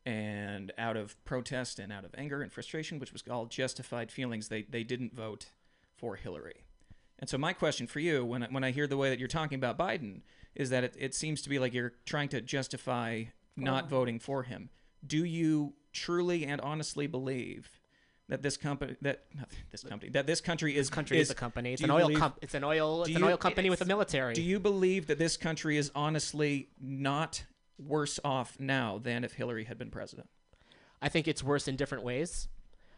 and 0.07 0.73
out 0.79 0.97
of 0.97 1.23
protest 1.25 1.79
and 1.79 1.93
out 1.93 2.05
of 2.05 2.15
anger 2.17 2.43
and 2.43 2.53
frustration, 2.53 2.99
which 2.99 3.13
was 3.13 3.23
all 3.31 3.47
justified 3.47 4.11
feelings, 4.11 4.49
they 4.49 4.63
they 4.63 4.83
didn't 4.83 5.15
vote 5.15 5.51
for 5.97 6.17
Hillary. 6.17 6.65
And 7.19 7.29
so 7.29 7.37
my 7.37 7.53
question 7.53 7.87
for 7.87 8.01
you, 8.01 8.25
when 8.25 8.43
I, 8.43 8.47
when 8.47 8.65
I 8.65 8.71
hear 8.71 8.87
the 8.87 8.97
way 8.97 9.11
that 9.11 9.19
you're 9.19 9.29
talking 9.29 9.57
about 9.57 9.77
Biden, 9.77 10.23
is 10.55 10.71
that 10.71 10.85
it, 10.85 10.97
it 10.99 11.15
seems 11.15 11.43
to 11.43 11.51
be 11.51 11.59
like 11.59 11.75
you're 11.75 11.93
trying 12.07 12.31
to 12.31 12.41
justify 12.41 13.25
not 13.57 13.85
oh. 13.85 13.89
voting 13.89 14.19
for 14.19 14.43
him. 14.45 14.71
Do 15.07 15.25
you 15.25 15.75
truly 15.93 16.45
and 16.47 16.61
honestly 16.61 17.07
believe 17.07 17.69
that 18.29 18.43
this 18.43 18.57
company 18.57 18.97
that 19.03 19.25
not 19.35 19.49
this 19.71 19.83
company 19.83 20.11
that 20.13 20.27
this 20.27 20.41
country 20.41 20.77
is 20.77 20.89
Country 20.89 21.19
is, 21.19 21.31
a 21.31 21.35
company. 21.35 21.73
It's 21.73 21.83
an 21.83 21.91
oil. 21.91 22.07
believe- 22.07 22.19
Com- 22.19 22.35
it's 22.41 22.55
an 22.55 22.63
oil. 22.65 23.05
do 23.05 23.11
It's 23.11 23.17
an 23.17 23.25
oil 23.25 23.37
company 23.37 23.71
with 23.71 23.81
a 23.81 23.85
military. 23.85 24.35
Do 24.35 24.43
you 24.43 24.61
believe 24.61 25.07
that 25.09 25.19
this 25.19 25.37
country 25.37 25.77
is 25.77 25.91
honestly 25.95 26.69
not 26.81 27.45
worse 27.79 28.21
off 28.25 28.59
now 28.61 28.99
than 28.99 29.25
if 29.25 29.33
Hillary 29.33 29.65
had 29.65 29.79
been 29.79 29.91
president? 29.91 30.29
I 31.03 31.09
think 31.09 31.27
it's 31.27 31.43
worse 31.43 31.67
in 31.67 31.77
different 31.77 32.05
ways. 32.05 32.49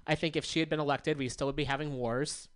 I 0.07 0.17
think 0.17 0.35
if 0.37 0.45
she 0.45 0.59
had 0.61 0.69
been 0.69 0.81
elected, 0.81 1.17
we 1.17 1.29
still 1.29 1.47
would 1.47 1.57
be 1.57 1.65
having 1.65 1.95
wars. 1.95 2.49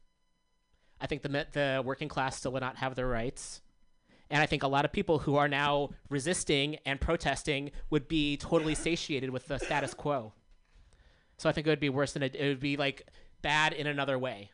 I 1.01 1.07
think 1.07 1.23
the 1.23 1.29
the 1.53 1.83
working 1.85 2.09
class 2.09 2.37
still 2.39 2.53
would 2.53 2.63
not 2.63 2.77
have 2.77 2.95
their 2.95 3.07
rights. 3.07 3.63
And 4.31 4.43
I 4.43 4.47
think 4.47 4.63
a 4.63 4.69
lot 4.69 4.85
of 4.85 4.93
people 4.93 5.21
who 5.21 5.37
are 5.37 5.49
now 5.49 5.91
resisting 6.09 6.77
and 6.85 7.01
protesting 7.01 7.71
would 7.91 8.09
be 8.09 8.37
totally 8.37 8.75
satiated 8.75 9.31
with 9.31 9.47
the 9.47 9.59
status 9.59 9.95
quo. 9.95 10.33
So 11.37 11.49
I 11.49 11.53
think 11.53 11.67
it 11.67 11.71
would 11.71 11.81
be 11.81 11.91
worse 11.91 12.13
than 12.13 12.23
it, 12.23 12.35
it 12.35 12.49
would 12.49 12.61
be 12.61 12.77
like 12.77 13.07
bad 13.43 13.73
in 13.73 13.87
another 13.87 14.19
way. 14.19 14.51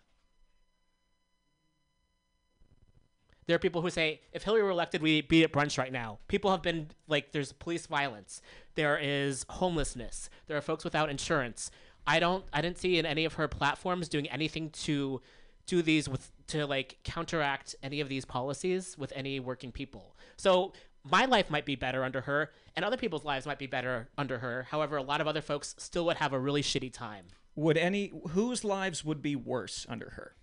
There 3.46 3.56
are 3.56 3.58
people 3.58 3.82
who 3.82 3.90
say 3.90 4.20
if 4.32 4.44
Hillary 4.44 4.62
were 4.62 4.70
elected, 4.70 5.02
we'd 5.02 5.28
be 5.28 5.42
at 5.42 5.52
brunch 5.52 5.78
right 5.78 5.92
now. 5.92 6.18
People 6.28 6.50
have 6.50 6.62
been 6.62 6.88
like, 7.08 7.32
there's 7.32 7.52
police 7.52 7.86
violence, 7.86 8.40
there 8.76 8.98
is 8.98 9.44
homelessness, 9.48 10.30
there 10.46 10.56
are 10.56 10.60
folks 10.60 10.84
without 10.84 11.10
insurance. 11.10 11.70
I 12.06 12.18
don't, 12.18 12.44
I 12.52 12.60
didn't 12.60 12.78
see 12.78 12.98
in 12.98 13.06
any 13.06 13.24
of 13.24 13.34
her 13.34 13.48
platforms 13.48 14.08
doing 14.08 14.28
anything 14.28 14.70
to 14.70 15.20
do 15.66 15.82
these 15.82 16.08
with 16.08 16.30
to 16.48 16.66
like 16.66 16.98
counteract 17.04 17.74
any 17.82 18.00
of 18.00 18.08
these 18.08 18.24
policies 18.24 18.96
with 18.98 19.12
any 19.14 19.40
working 19.40 19.72
people. 19.72 20.16
So 20.36 20.72
my 21.10 21.24
life 21.24 21.50
might 21.50 21.64
be 21.66 21.76
better 21.76 22.04
under 22.04 22.22
her, 22.22 22.50
and 22.76 22.84
other 22.84 22.96
people's 22.96 23.24
lives 23.24 23.46
might 23.46 23.58
be 23.58 23.66
better 23.66 24.08
under 24.16 24.38
her. 24.38 24.66
However, 24.70 24.96
a 24.96 25.02
lot 25.02 25.20
of 25.20 25.26
other 25.26 25.40
folks 25.40 25.74
still 25.78 26.04
would 26.06 26.16
have 26.18 26.32
a 26.32 26.38
really 26.38 26.62
shitty 26.62 26.92
time. 26.92 27.26
Would 27.54 27.76
any 27.76 28.12
whose 28.30 28.64
lives 28.64 29.04
would 29.04 29.20
be 29.22 29.36
worse 29.36 29.86
under 29.88 30.10
her? 30.10 30.36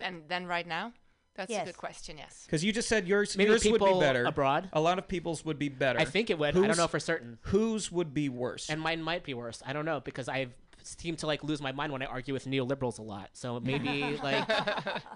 And 0.00 0.22
then 0.28 0.46
right 0.46 0.66
now, 0.66 0.92
that's 1.36 1.52
a 1.52 1.64
good 1.64 1.76
question. 1.76 2.18
Yes. 2.18 2.44
Because 2.46 2.64
you 2.64 2.72
just 2.72 2.88
said 2.88 3.06
yours 3.06 3.36
Maybe 3.36 3.50
yours 3.50 3.64
would 3.64 3.72
be 3.74 3.78
people 3.78 4.00
better. 4.00 4.24
abroad? 4.24 4.68
A 4.72 4.80
lot 4.80 4.98
of 4.98 5.06
people's 5.06 5.44
would 5.44 5.58
be 5.58 5.68
better. 5.68 6.00
I 6.00 6.04
think 6.04 6.30
it 6.30 6.38
would. 6.38 6.56
I 6.56 6.66
don't 6.66 6.76
know 6.76 6.88
for 6.88 7.00
certain. 7.00 7.38
Whose 7.42 7.92
would 7.92 8.14
be 8.14 8.28
worse? 8.28 8.68
and 8.70 8.80
mine 8.80 9.02
might 9.02 9.22
be 9.24 9.34
worse. 9.34 9.62
I 9.66 9.72
don't 9.72 9.84
know 9.84 10.00
because 10.00 10.28
I 10.28 10.48
seem 10.86 11.16
to 11.16 11.26
like 11.26 11.42
lose 11.44 11.60
my 11.60 11.72
mind 11.72 11.92
when 11.92 12.02
I 12.02 12.06
argue 12.06 12.32
with 12.34 12.46
neoliberals 12.46 12.98
a 12.98 13.02
lot. 13.02 13.30
So 13.34 13.60
maybe 13.60 14.18
like 14.22 14.48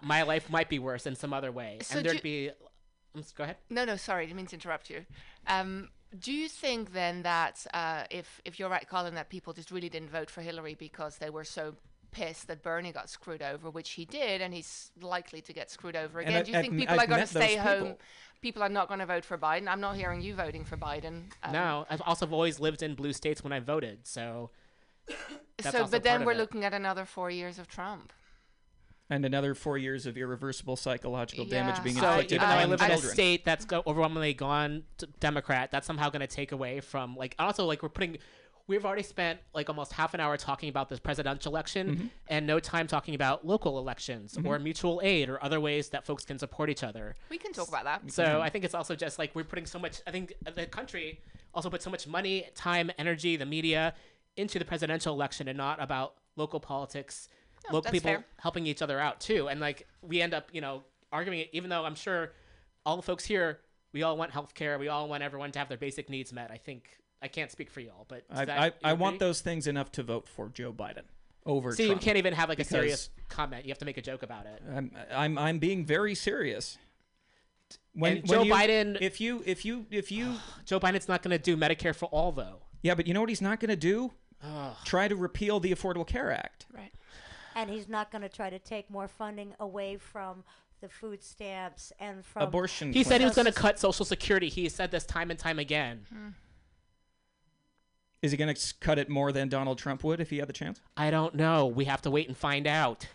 my 0.03 0.23
life 0.23 0.51
might 0.51 0.69
be 0.69 0.79
worse 0.79 1.07
in 1.07 1.15
some 1.17 1.33
other 1.33 1.53
way, 1.53 1.79
So 1.83 1.99
and 1.99 2.07
there'd 2.07 2.17
do- 2.19 2.23
be. 2.23 2.51
Um, 3.15 3.25
go 3.37 3.45
ahead. 3.45 3.57
No, 3.69 3.85
no, 3.85 3.97
sorry, 3.97 4.23
I 4.23 4.27
didn't 4.27 4.37
mean 4.37 4.47
to 4.47 4.57
interrupt 4.57 4.89
you. 4.91 5.05
Um, 5.47 5.89
do 6.19 6.33
you 6.33 6.49
think 6.49 6.93
then 6.93 7.23
that 7.23 7.65
uh, 7.75 8.05
if 8.11 8.41
if 8.45 8.59
you're 8.59 8.69
right, 8.69 8.87
Colin, 8.89 9.15
that 9.15 9.29
people 9.31 9.53
just 9.53 9.71
really 9.71 9.89
didn't 9.89 10.11
vote 10.11 10.31
for 10.31 10.43
Hillary 10.43 10.75
because 10.75 11.19
they 11.19 11.31
were 11.31 11.45
so 11.45 11.75
pissed 12.13 12.49
that 12.49 12.63
Bernie 12.63 12.91
got 12.93 13.09
screwed 13.09 13.43
over, 13.43 13.71
which 13.71 13.91
he 13.91 14.05
did, 14.05 14.41
and 14.41 14.53
he's 14.53 14.91
likely 15.01 15.41
to 15.43 15.53
get 15.53 15.71
screwed 15.71 15.95
over 15.97 16.19
again? 16.21 16.35
I- 16.35 16.43
do 16.43 16.51
you 16.53 16.59
think 16.61 16.73
I've- 16.75 16.81
people 16.83 16.95
I've 16.95 17.05
are 17.05 17.07
going 17.07 17.27
to 17.27 17.35
those 17.35 17.43
stay 17.45 17.57
home? 17.57 17.83
people. 17.83 17.99
People 18.43 18.63
are 18.63 18.69
not 18.71 18.89
going 18.89 19.01
to 19.01 19.07
vote 19.07 19.25
for 19.25 19.37
Biden. 19.37 19.69
I'm 19.69 19.81
not 19.83 19.97
hearing 19.97 20.23
you 20.23 20.35
voting 20.35 20.65
for 20.65 20.77
Biden. 20.79 21.25
Um, 21.43 21.53
no, 21.53 21.87
I've 21.91 22.01
also 22.01 22.27
always 22.31 22.59
lived 22.59 22.83
in 22.83 22.95
blue 22.95 23.13
states 23.13 23.45
when 23.45 23.53
I 23.53 23.61
voted, 23.61 24.07
so. 24.07 24.51
That's 25.57 25.73
So, 25.73 25.81
also 25.83 25.91
but 25.91 26.03
then 26.03 26.11
part 26.13 26.21
of 26.23 26.27
we're 26.27 26.33
it. 26.33 26.39
looking 26.39 26.65
at 26.65 26.73
another 26.75 27.05
four 27.05 27.31
years 27.31 27.59
of 27.59 27.69
Trump. 27.69 28.13
and 29.09 29.25
another 29.25 29.55
four 29.55 29.77
years 29.77 30.07
of 30.07 30.17
irreversible 30.17 30.77
psychological 30.77 31.45
damage 31.45 31.83
being 31.83 31.97
So 31.97 32.03
So 32.03 32.09
inflicted 32.11 32.37
even 32.37 32.49
though 32.49 32.55
I 32.55 32.63
on 32.65 32.71
live 32.71 32.81
in 32.81 32.87
a 32.87 32.89
children. 32.95 33.13
state 33.13 33.45
that's 33.45 33.65
go- 33.65 33.83
overwhelmingly 33.87 34.35
gone 34.35 34.85
to 34.99 35.07
Democrat, 35.19 35.71
that's 35.73 35.87
somehow 35.87 36.11
going 36.11 36.21
to 36.21 36.27
take 36.27 36.53
away 36.53 36.81
from 36.81 37.17
like 37.17 37.35
also 37.39 37.65
like 37.67 37.83
we're 37.83 37.89
putting 37.89 38.19
we've 38.69 38.87
already 38.87 39.03
spent 39.03 39.41
like 39.53 39.69
almost 39.69 39.93
half 39.93 40.15
an 40.15 40.21
hour 40.21 40.37
talking 40.37 40.69
about 40.69 40.89
this 40.89 41.01
presidential 41.01 41.51
election 41.51 41.89
Mm-hmm. 41.91 42.07
and 42.29 42.47
no 42.47 42.61
time 42.61 42.87
talking 42.87 43.17
about 43.17 43.45
local 43.45 43.79
elections 43.81 44.39
or 44.45 44.61
mutual 44.61 45.01
aid 45.03 45.29
or 45.29 45.43
other 45.43 45.59
ways 45.59 45.89
that 45.89 46.07
folks 46.07 46.25
can 46.25 46.39
support 46.39 46.71
each 46.71 46.85
other. 46.85 47.17
We 47.31 47.39
can 47.39 47.53
talk 47.53 47.67
about 47.67 47.83
that. 47.85 48.13
So 48.13 48.41
I 48.41 48.49
think 48.49 48.65
it's 48.65 48.75
also 48.75 48.95
just 48.95 49.19
like 49.19 49.35
we're 49.35 49.43
putting 49.43 49.67
so 49.67 49.81
much. 49.81 50.03
I 50.07 50.13
think 50.13 50.35
the 50.55 50.67
country 50.67 51.19
also 51.53 51.69
put 51.69 51.83
so 51.83 51.91
much 51.91 52.07
money, 52.07 52.47
time, 52.55 52.93
energy, 52.97 53.35
the 53.35 53.47
media 53.47 53.93
into 54.41 54.59
the 54.59 54.65
presidential 54.65 55.15
election, 55.15 55.49
and 55.49 55.57
not 55.57 55.81
about 55.83 56.15
local 56.37 56.61
politics, 56.61 57.29
oh, 57.69 57.75
local 57.75 57.93
people 57.93 58.11
fair. 58.11 58.25
helping 58.39 58.67
each 58.67 58.83
other 58.83 58.99
out 58.99 59.21
too. 59.21 59.49
And 59.49 59.61
like 59.61 59.87
we 60.03 60.21
end 60.21 60.35
up, 60.35 60.49
you 60.53 60.61
know, 60.61 60.83
arguing 61.13 61.41
it. 61.41 61.51
Even 61.53 61.71
though 61.71 61.85
I'm 61.85 61.95
sure 61.95 62.33
all 62.85 62.97
the 62.97 63.03
folks 63.03 63.25
here, 63.25 63.61
we 63.93 64.03
all 64.03 64.17
want 64.17 64.31
health 64.33 64.55
care, 64.55 64.79
we 64.79 64.89
all 64.89 65.09
want 65.09 65.23
everyone 65.23 65.53
to 65.53 65.59
have 65.59 65.69
their 65.69 65.79
basic 65.79 66.09
needs 66.09 66.33
met. 66.33 66.51
I 66.51 66.57
think 66.57 66.89
I 67.23 67.29
can't 67.29 67.51
speak 67.51 67.71
for 67.71 67.81
y'all, 67.81 68.07
but 68.09 68.25
I, 68.31 68.43
I, 68.67 68.73
I 68.83 68.93
want 68.95 69.19
those 69.19 69.41
things 69.41 69.67
enough 69.67 69.93
to 69.93 70.03
vote 70.03 70.27
for 70.29 70.49
Joe 70.49 70.73
Biden 70.73 71.03
over 71.47 71.73
See, 71.73 71.87
Trump. 71.87 72.01
you 72.01 72.05
can't 72.05 72.17
even 72.19 72.33
have 72.35 72.49
like 72.49 72.61
a 72.61 72.65
serious 72.65 73.11
comment. 73.29 73.65
You 73.65 73.71
have 73.71 73.79
to 73.79 73.85
make 73.85 73.99
a 73.99 74.03
joke 74.03 74.23
about 74.23 74.47
it. 74.47 74.63
I'm, 74.75 74.91
I'm 75.13 75.39
I'm 75.39 75.59
being 75.59 75.85
very 75.85 76.15
serious. 76.15 76.79
When, 77.93 78.19
when 78.19 78.27
Joe 78.27 78.43
you- 78.45 78.53
Biden- 78.53 78.99
if 79.01 79.21
you 79.21 79.43
if 79.45 79.65
you 79.65 79.87
if 79.91 80.11
you 80.13 80.35
Joe 80.65 80.81
Biden's 80.81 81.09
not 81.09 81.23
going 81.23 81.37
to 81.37 81.43
do 81.43 81.57
Medicare 81.57 81.95
for 81.95 82.07
all, 82.07 82.33
though. 82.33 82.63
yeah, 82.83 82.95
but 82.95 83.07
you 83.07 83.15
know 83.15 83.21
what 83.21 83.29
he's 83.29 83.43
not 83.43 83.61
going 83.61 83.71
to 83.71 83.77
do? 83.77 84.13
Try 84.85 85.09
to 85.09 85.17
repeal 85.17 85.61
the 85.61 85.73
Affordable 85.73 86.07
Care 86.07 86.33
Act. 86.33 86.67
Right. 86.73 86.93
And 87.55 87.69
he's 87.69 87.89
not 87.89 88.11
going 88.11 88.23
to 88.23 88.29
try 88.29 88.51
to 88.51 88.59
take 88.59 88.91
more 88.91 89.09
funding 89.09 89.55
away 89.59 89.97
from 89.97 90.45
the 90.81 90.89
food 90.89 91.23
stamps 91.23 91.93
and 91.99 92.25
from 92.25 92.43
Abortion. 92.43 92.93
He 92.93 93.05
said 93.05 93.21
he 93.21 93.27
was 93.27 93.35
going 93.35 93.47
to 93.47 93.53
cut 93.53 93.79
Social 93.79 94.05
Security. 94.05 94.49
He 94.49 94.69
said 94.69 94.91
this 94.91 95.05
time 95.05 95.31
and 95.31 95.39
time 95.39 95.59
again. 95.59 96.07
Hmm. 96.13 96.29
Is 98.23 98.33
he 98.33 98.37
going 98.37 98.55
to 98.55 98.75
cut 98.81 98.99
it 98.99 99.09
more 99.09 99.33
than 99.33 99.49
Donald 99.49 99.79
Trump 99.79 100.05
would 100.05 100.21
if 100.21 100.29
he 100.29 100.39
had 100.39 100.49
the 100.49 100.53
chance? 100.53 100.81
I 100.95 101.11
don't 101.11 101.35
know. 101.35 101.67
We 101.67 101.87
have 101.87 102.03
to 102.03 102.11
wait 102.11 102.29
and 102.29 102.37
find 102.37 102.67
out. 102.67 103.07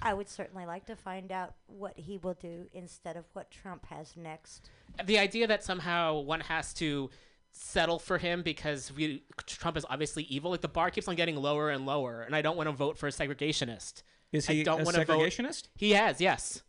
I 0.00 0.14
would 0.14 0.28
certainly 0.28 0.66
like 0.66 0.86
to 0.86 0.94
find 0.94 1.32
out 1.32 1.54
what 1.66 1.98
he 1.98 2.18
will 2.18 2.34
do 2.34 2.66
instead 2.72 3.16
of 3.16 3.24
what 3.32 3.50
Trump 3.50 3.86
has 3.86 4.16
next. 4.16 4.70
The 5.04 5.18
idea 5.18 5.48
that 5.48 5.64
somehow 5.64 6.20
one 6.20 6.40
has 6.42 6.72
to 6.74 7.10
settle 7.52 7.98
for 7.98 8.18
him 8.18 8.42
because 8.42 8.92
we, 8.92 9.22
Trump 9.46 9.76
is 9.76 9.84
obviously 9.90 10.24
evil. 10.24 10.50
Like 10.50 10.60
the 10.60 10.68
bar 10.68 10.90
keeps 10.90 11.08
on 11.08 11.14
getting 11.16 11.36
lower 11.36 11.70
and 11.70 11.86
lower, 11.86 12.22
and 12.22 12.34
I 12.34 12.42
don't 12.42 12.56
want 12.56 12.68
to 12.68 12.72
vote 12.72 12.96
for 12.98 13.06
a 13.06 13.10
segregationist. 13.10 14.02
Is 14.32 14.48
I 14.48 14.52
he 14.54 14.62
don't 14.62 14.80
a 14.80 14.84
wanna 14.84 15.04
vote- 15.04 15.18
segregationist? 15.20 15.68
He 15.76 15.90
has, 15.92 16.20
yes. 16.20 16.62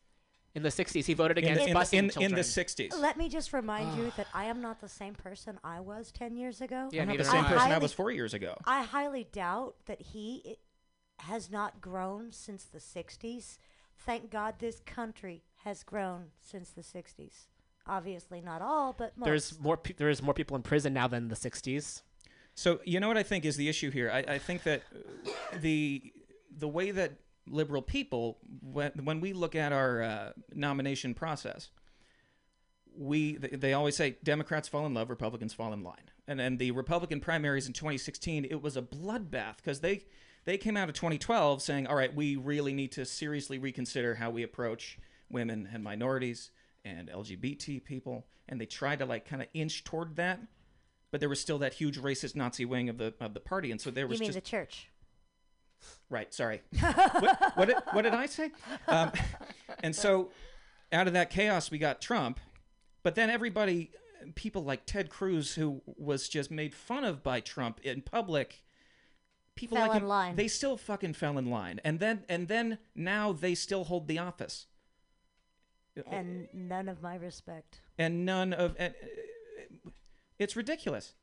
In 0.53 0.63
the 0.63 0.69
'60s, 0.69 1.05
he 1.05 1.13
voted 1.13 1.37
In 1.37 1.45
against 1.45 1.63
the, 1.63 1.69
in, 1.69 1.75
busing 1.77 1.89
the, 1.91 1.97
in, 1.97 2.09
children. 2.09 2.31
in 2.31 2.35
the 2.35 2.41
60s. 2.41 2.99
Let 2.99 3.17
me 3.17 3.29
just 3.29 3.53
remind 3.53 3.95
you 3.97 4.11
that 4.17 4.27
I 4.33 4.45
am 4.45 4.61
not 4.61 4.81
the 4.81 4.89
same 4.89 5.13
person 5.13 5.57
I 5.63 5.79
was 5.79 6.11
10 6.11 6.35
years 6.35 6.59
ago. 6.59 6.89
Yeah, 6.91 7.03
I'm 7.03 7.07
not 7.07 7.17
the 7.19 7.23
same 7.23 7.45
I. 7.45 7.49
person 7.49 7.71
I 7.71 7.77
was 7.77 7.93
four 7.93 8.11
years 8.11 8.33
ago. 8.33 8.57
I 8.65 8.83
highly 8.83 9.23
doubt 9.31 9.75
that 9.85 10.01
he 10.01 10.57
has 11.19 11.49
not 11.49 11.79
grown 11.79 12.33
since 12.33 12.65
the 12.65 12.79
60s. 12.79 13.59
Thank 13.97 14.29
God 14.29 14.55
this 14.59 14.81
country 14.81 15.43
has 15.63 15.83
grown 15.83 16.31
since 16.41 16.71
the 16.71 16.81
60s. 16.81 17.45
Obviously, 17.87 18.41
not 18.41 18.61
all, 18.61 18.93
but 18.93 19.17
most. 19.17 19.25
There's 19.25 19.59
more. 19.59 19.77
Pe- 19.77 19.93
there's 19.97 20.21
more 20.21 20.33
people 20.33 20.55
in 20.55 20.63
prison 20.63 20.93
now 20.93 21.07
than 21.07 21.27
the 21.27 21.35
'60s. 21.35 22.01
So 22.53 22.79
you 22.85 22.99
know 22.99 23.07
what 23.07 23.17
I 23.17 23.23
think 23.23 23.45
is 23.45 23.57
the 23.57 23.69
issue 23.69 23.91
here. 23.91 24.11
I, 24.11 24.19
I 24.33 24.37
think 24.37 24.63
that 24.63 24.83
uh, 24.93 25.57
the 25.59 26.13
the 26.55 26.67
way 26.67 26.91
that 26.91 27.13
liberal 27.47 27.81
people, 27.81 28.37
when 28.61 28.91
when 29.03 29.19
we 29.19 29.33
look 29.33 29.55
at 29.55 29.73
our 29.73 30.01
uh, 30.01 30.31
nomination 30.53 31.13
process, 31.13 31.69
we 32.95 33.37
they, 33.37 33.49
they 33.49 33.73
always 33.73 33.95
say 33.95 34.17
Democrats 34.23 34.67
fall 34.67 34.85
in 34.85 34.93
love, 34.93 35.09
Republicans 35.09 35.53
fall 35.53 35.73
in 35.73 35.83
line. 35.83 36.11
And 36.27 36.39
and 36.39 36.59
the 36.59 36.71
Republican 36.71 37.19
primaries 37.19 37.67
in 37.67 37.73
2016, 37.73 38.45
it 38.45 38.61
was 38.61 38.77
a 38.77 38.81
bloodbath 38.81 39.57
because 39.57 39.79
they 39.79 40.05
they 40.45 40.57
came 40.57 40.77
out 40.77 40.89
of 40.89 40.95
2012 40.95 41.61
saying, 41.61 41.87
all 41.87 41.95
right, 41.95 42.13
we 42.13 42.35
really 42.35 42.73
need 42.73 42.91
to 42.93 43.05
seriously 43.05 43.59
reconsider 43.59 44.15
how 44.15 44.29
we 44.29 44.43
approach 44.43 44.97
women 45.29 45.69
and 45.71 45.83
minorities 45.83 46.51
and 46.83 47.09
LGBT 47.09 47.83
people, 47.83 48.25
and 48.49 48.59
they 48.59 48.65
tried 48.65 48.99
to 48.99 49.05
like 49.05 49.25
kind 49.25 49.41
of 49.41 49.47
inch 49.53 49.83
toward 49.83 50.15
that 50.15 50.39
but 51.11 51.19
there 51.19 51.29
was 51.29 51.39
still 51.39 51.59
that 51.59 51.73
huge 51.73 51.99
racist 51.99 52.35
Nazi 52.35 52.65
wing 52.65 52.89
of 52.89 52.97
the 52.97 53.13
of 53.19 53.33
the 53.33 53.39
party, 53.39 53.69
and 53.69 53.79
so 53.79 53.91
there 53.91 54.05
you 54.05 54.09
was 54.09 54.19
mean 54.19 54.29
just 54.29 54.35
the 54.35 54.41
church? 54.41 54.89
right. 56.09 56.33
Sorry, 56.33 56.61
what, 56.79 57.51
what 57.55 57.65
did 57.65 57.77
what 57.91 58.01
did 58.03 58.13
I 58.13 58.25
say? 58.25 58.51
Um, 58.87 59.11
and 59.83 59.95
so 59.95 60.31
out 60.91 61.07
of 61.07 61.13
that 61.13 61.29
chaos, 61.29 61.69
we 61.69 61.77
got 61.77 62.01
Trump, 62.01 62.39
but 63.03 63.15
then 63.15 63.29
everybody, 63.29 63.91
people 64.35 64.63
like 64.63 64.85
Ted 64.85 65.09
Cruz, 65.09 65.55
who 65.55 65.81
was 65.85 66.29
just 66.29 66.49
made 66.49 66.73
fun 66.73 67.03
of 67.03 67.21
by 67.21 67.41
Trump 67.41 67.79
in 67.83 68.01
public. 68.01 68.63
People 69.53 69.77
Fell 69.77 69.87
like 69.87 69.97
in 69.97 70.03
him, 70.03 70.07
line. 70.07 70.35
they 70.37 70.47
still 70.47 70.77
fucking 70.77 71.13
fell 71.13 71.37
in 71.37 71.49
line, 71.49 71.81
and 71.83 71.99
then 71.99 72.23
and 72.29 72.47
then 72.47 72.77
now 72.95 73.33
they 73.33 73.53
still 73.53 73.83
hold 73.83 74.07
the 74.07 74.17
office, 74.17 74.67
And 76.09 76.47
none 76.53 76.87
of 76.87 77.01
my 77.01 77.15
respect. 77.15 77.81
and 77.97 78.25
none 78.25 78.53
of 78.53 78.75
and, 78.79 78.93
uh, 79.85 79.89
it's 80.39 80.55
ridiculous 80.55 81.13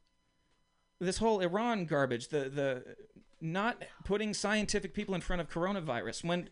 this 1.00 1.18
whole 1.18 1.40
iran 1.40 1.86
garbage 1.86 2.28
the 2.28 2.48
the 2.48 2.96
not 3.40 3.82
putting 4.04 4.34
scientific 4.34 4.92
people 4.94 5.14
in 5.14 5.20
front 5.20 5.40
of 5.40 5.48
coronavirus 5.48 6.24
when 6.24 6.48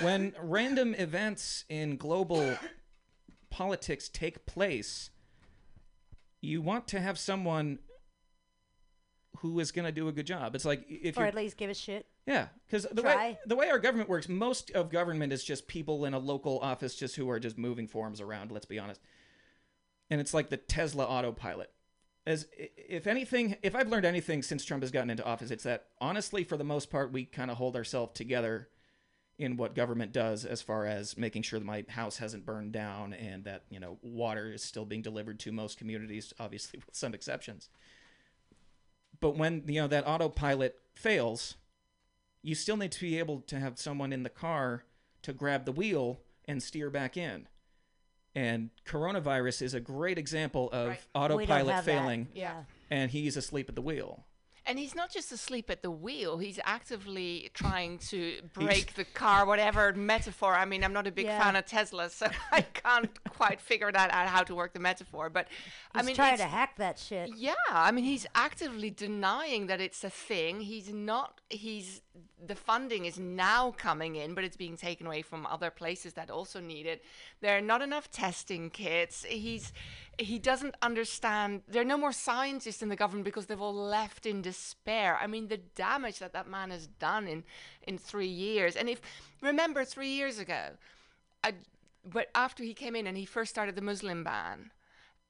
when 0.00 0.32
random 0.42 0.94
events 0.94 1.64
in 1.68 1.96
global 1.96 2.56
politics 3.50 4.08
take 4.08 4.46
place 4.46 5.10
you 6.40 6.60
want 6.62 6.88
to 6.88 7.00
have 7.00 7.18
someone 7.18 7.78
who 9.38 9.60
is 9.60 9.72
going 9.72 9.86
to 9.86 9.92
do 9.92 10.08
a 10.08 10.12
good 10.12 10.26
job 10.26 10.54
it's 10.54 10.64
like 10.64 10.84
if 10.88 11.16
Or 11.16 11.20
you're 11.20 11.28
at 11.28 11.34
least 11.34 11.56
give 11.56 11.70
a 11.70 11.74
shit. 11.74 12.06
yeah, 12.26 12.48
because 12.66 12.86
the 12.92 13.02
way 13.02 13.38
the 13.46 13.56
way 13.56 13.70
our 13.70 13.78
government 13.78 14.08
works, 14.08 14.28
most 14.28 14.70
of 14.72 14.90
government 14.90 15.32
is 15.32 15.42
just 15.44 15.66
people 15.66 16.04
in 16.04 16.14
a 16.14 16.18
local 16.18 16.58
office 16.60 16.94
just 16.94 17.16
who 17.16 17.30
are 17.30 17.40
just 17.40 17.56
moving 17.56 17.86
forms 17.86 18.20
around. 18.20 18.50
Let's 18.50 18.66
be 18.66 18.78
honest, 18.78 19.00
and 20.10 20.20
it's 20.20 20.34
like 20.34 20.50
the 20.50 20.56
Tesla 20.56 21.04
autopilot. 21.04 21.70
As 22.26 22.46
if 22.54 23.06
anything, 23.06 23.56
if 23.62 23.74
I've 23.74 23.88
learned 23.88 24.04
anything 24.04 24.42
since 24.42 24.64
Trump 24.64 24.82
has 24.82 24.90
gotten 24.90 25.08
into 25.10 25.24
office, 25.24 25.50
it's 25.50 25.64
that 25.64 25.86
honestly, 26.00 26.44
for 26.44 26.56
the 26.58 26.64
most 26.64 26.90
part, 26.90 27.12
we 27.12 27.24
kind 27.24 27.50
of 27.50 27.56
hold 27.56 27.76
ourselves 27.76 28.12
together 28.14 28.68
in 29.38 29.56
what 29.56 29.74
government 29.74 30.12
does, 30.12 30.44
as 30.44 30.60
far 30.60 30.84
as 30.84 31.16
making 31.16 31.40
sure 31.40 31.58
that 31.58 31.64
my 31.64 31.82
house 31.88 32.18
hasn't 32.18 32.44
burned 32.44 32.72
down 32.72 33.14
and 33.14 33.44
that 33.44 33.64
you 33.70 33.80
know 33.80 33.96
water 34.02 34.52
is 34.52 34.62
still 34.62 34.84
being 34.84 35.00
delivered 35.00 35.40
to 35.40 35.50
most 35.50 35.78
communities, 35.78 36.34
obviously 36.38 36.78
with 36.86 36.94
some 36.94 37.14
exceptions. 37.14 37.70
But 39.20 39.36
when 39.36 39.64
you 39.66 39.80
know 39.82 39.86
that 39.88 40.06
autopilot 40.06 40.78
fails, 40.94 41.56
you 42.42 42.54
still 42.54 42.76
need 42.76 42.92
to 42.92 43.00
be 43.00 43.18
able 43.18 43.40
to 43.42 43.60
have 43.60 43.78
someone 43.78 44.12
in 44.12 44.22
the 44.22 44.30
car 44.30 44.84
to 45.22 45.32
grab 45.32 45.66
the 45.66 45.72
wheel 45.72 46.20
and 46.46 46.62
steer 46.62 46.88
back 46.90 47.16
in. 47.16 47.46
And 48.34 48.70
coronavirus 48.86 49.62
is 49.62 49.74
a 49.74 49.80
great 49.80 50.16
example 50.16 50.70
of 50.72 50.88
Right. 50.88 51.00
autopilot 51.14 51.66
that. 51.66 51.84
failing, 51.84 52.28
Yeah. 52.32 52.64
and 52.88 53.10
he's 53.10 53.36
asleep 53.36 53.68
at 53.68 53.74
the 53.74 53.82
wheel. 53.82 54.24
And 54.66 54.78
he's 54.78 54.94
not 54.94 55.10
just 55.10 55.32
asleep 55.32 55.70
at 55.70 55.82
the 55.82 55.90
wheel, 55.90 56.38
he's 56.38 56.60
actively 56.64 57.50
trying 57.54 57.98
to 58.10 58.40
break 58.52 58.94
the 58.94 59.04
car, 59.04 59.46
whatever 59.46 59.92
metaphor. 59.94 60.54
I 60.54 60.64
mean, 60.64 60.84
I'm 60.84 60.92
not 60.92 61.06
a 61.06 61.10
big 61.10 61.26
Yeah. 61.26 61.42
fan 61.42 61.56
of 61.56 61.64
Tesla, 61.66 62.10
so 62.10 62.26
I 62.52 62.60
can't 62.62 63.10
quite 63.30 63.60
figure 63.60 63.90
that 63.90 64.12
out 64.12 64.28
how 64.28 64.42
to 64.42 64.54
work 64.54 64.72
the 64.74 64.78
metaphor. 64.80 65.30
But 65.30 65.48
I 65.94 65.98
He's 66.00 66.06
mean, 66.08 66.16
trying 66.16 66.36
to 66.36 66.44
hack 66.44 66.76
that 66.76 66.98
shit. 66.98 67.30
yeah, 67.36 67.54
I 67.70 67.90
mean, 67.90 68.04
he's 68.04 68.26
actively 68.34 68.90
denying 68.90 69.66
that 69.68 69.80
it's 69.80 70.04
a 70.04 70.10
thing. 70.10 70.60
He's 70.60 70.92
not. 70.92 71.40
He's 71.48 72.02
the 72.46 72.54
funding 72.54 73.04
is 73.04 73.18
now 73.18 73.70
coming 73.72 74.16
in, 74.16 74.34
but 74.34 74.44
it's 74.44 74.56
being 74.56 74.76
taken 74.76 75.06
away 75.06 75.22
from 75.22 75.46
other 75.46 75.70
places 75.70 76.14
that 76.14 76.30
also 76.30 76.60
need 76.60 76.86
it. 76.86 77.04
There 77.40 77.56
are 77.56 77.60
not 77.60 77.82
enough 77.82 78.10
testing 78.10 78.70
kits. 78.70 79.24
He's 79.24 79.72
he 80.20 80.38
doesn't 80.38 80.74
understand. 80.82 81.62
There 81.66 81.82
are 81.82 81.84
no 81.84 81.96
more 81.96 82.12
scientists 82.12 82.82
in 82.82 82.88
the 82.88 82.96
government 82.96 83.24
because 83.24 83.46
they've 83.46 83.60
all 83.60 83.74
left 83.74 84.26
in 84.26 84.42
despair. 84.42 85.18
I 85.20 85.26
mean, 85.26 85.48
the 85.48 85.56
damage 85.56 86.18
that 86.18 86.32
that 86.34 86.48
man 86.48 86.70
has 86.70 86.86
done 86.86 87.26
in 87.26 87.44
in 87.82 87.98
three 87.98 88.26
years. 88.26 88.76
And 88.76 88.88
if 88.88 89.00
remember 89.40 89.84
three 89.84 90.10
years 90.10 90.38
ago, 90.38 90.70
I, 91.42 91.54
but 92.04 92.28
after 92.34 92.62
he 92.62 92.74
came 92.74 92.94
in 92.94 93.06
and 93.06 93.16
he 93.16 93.24
first 93.24 93.50
started 93.50 93.76
the 93.76 93.82
Muslim 93.82 94.22
ban, 94.22 94.70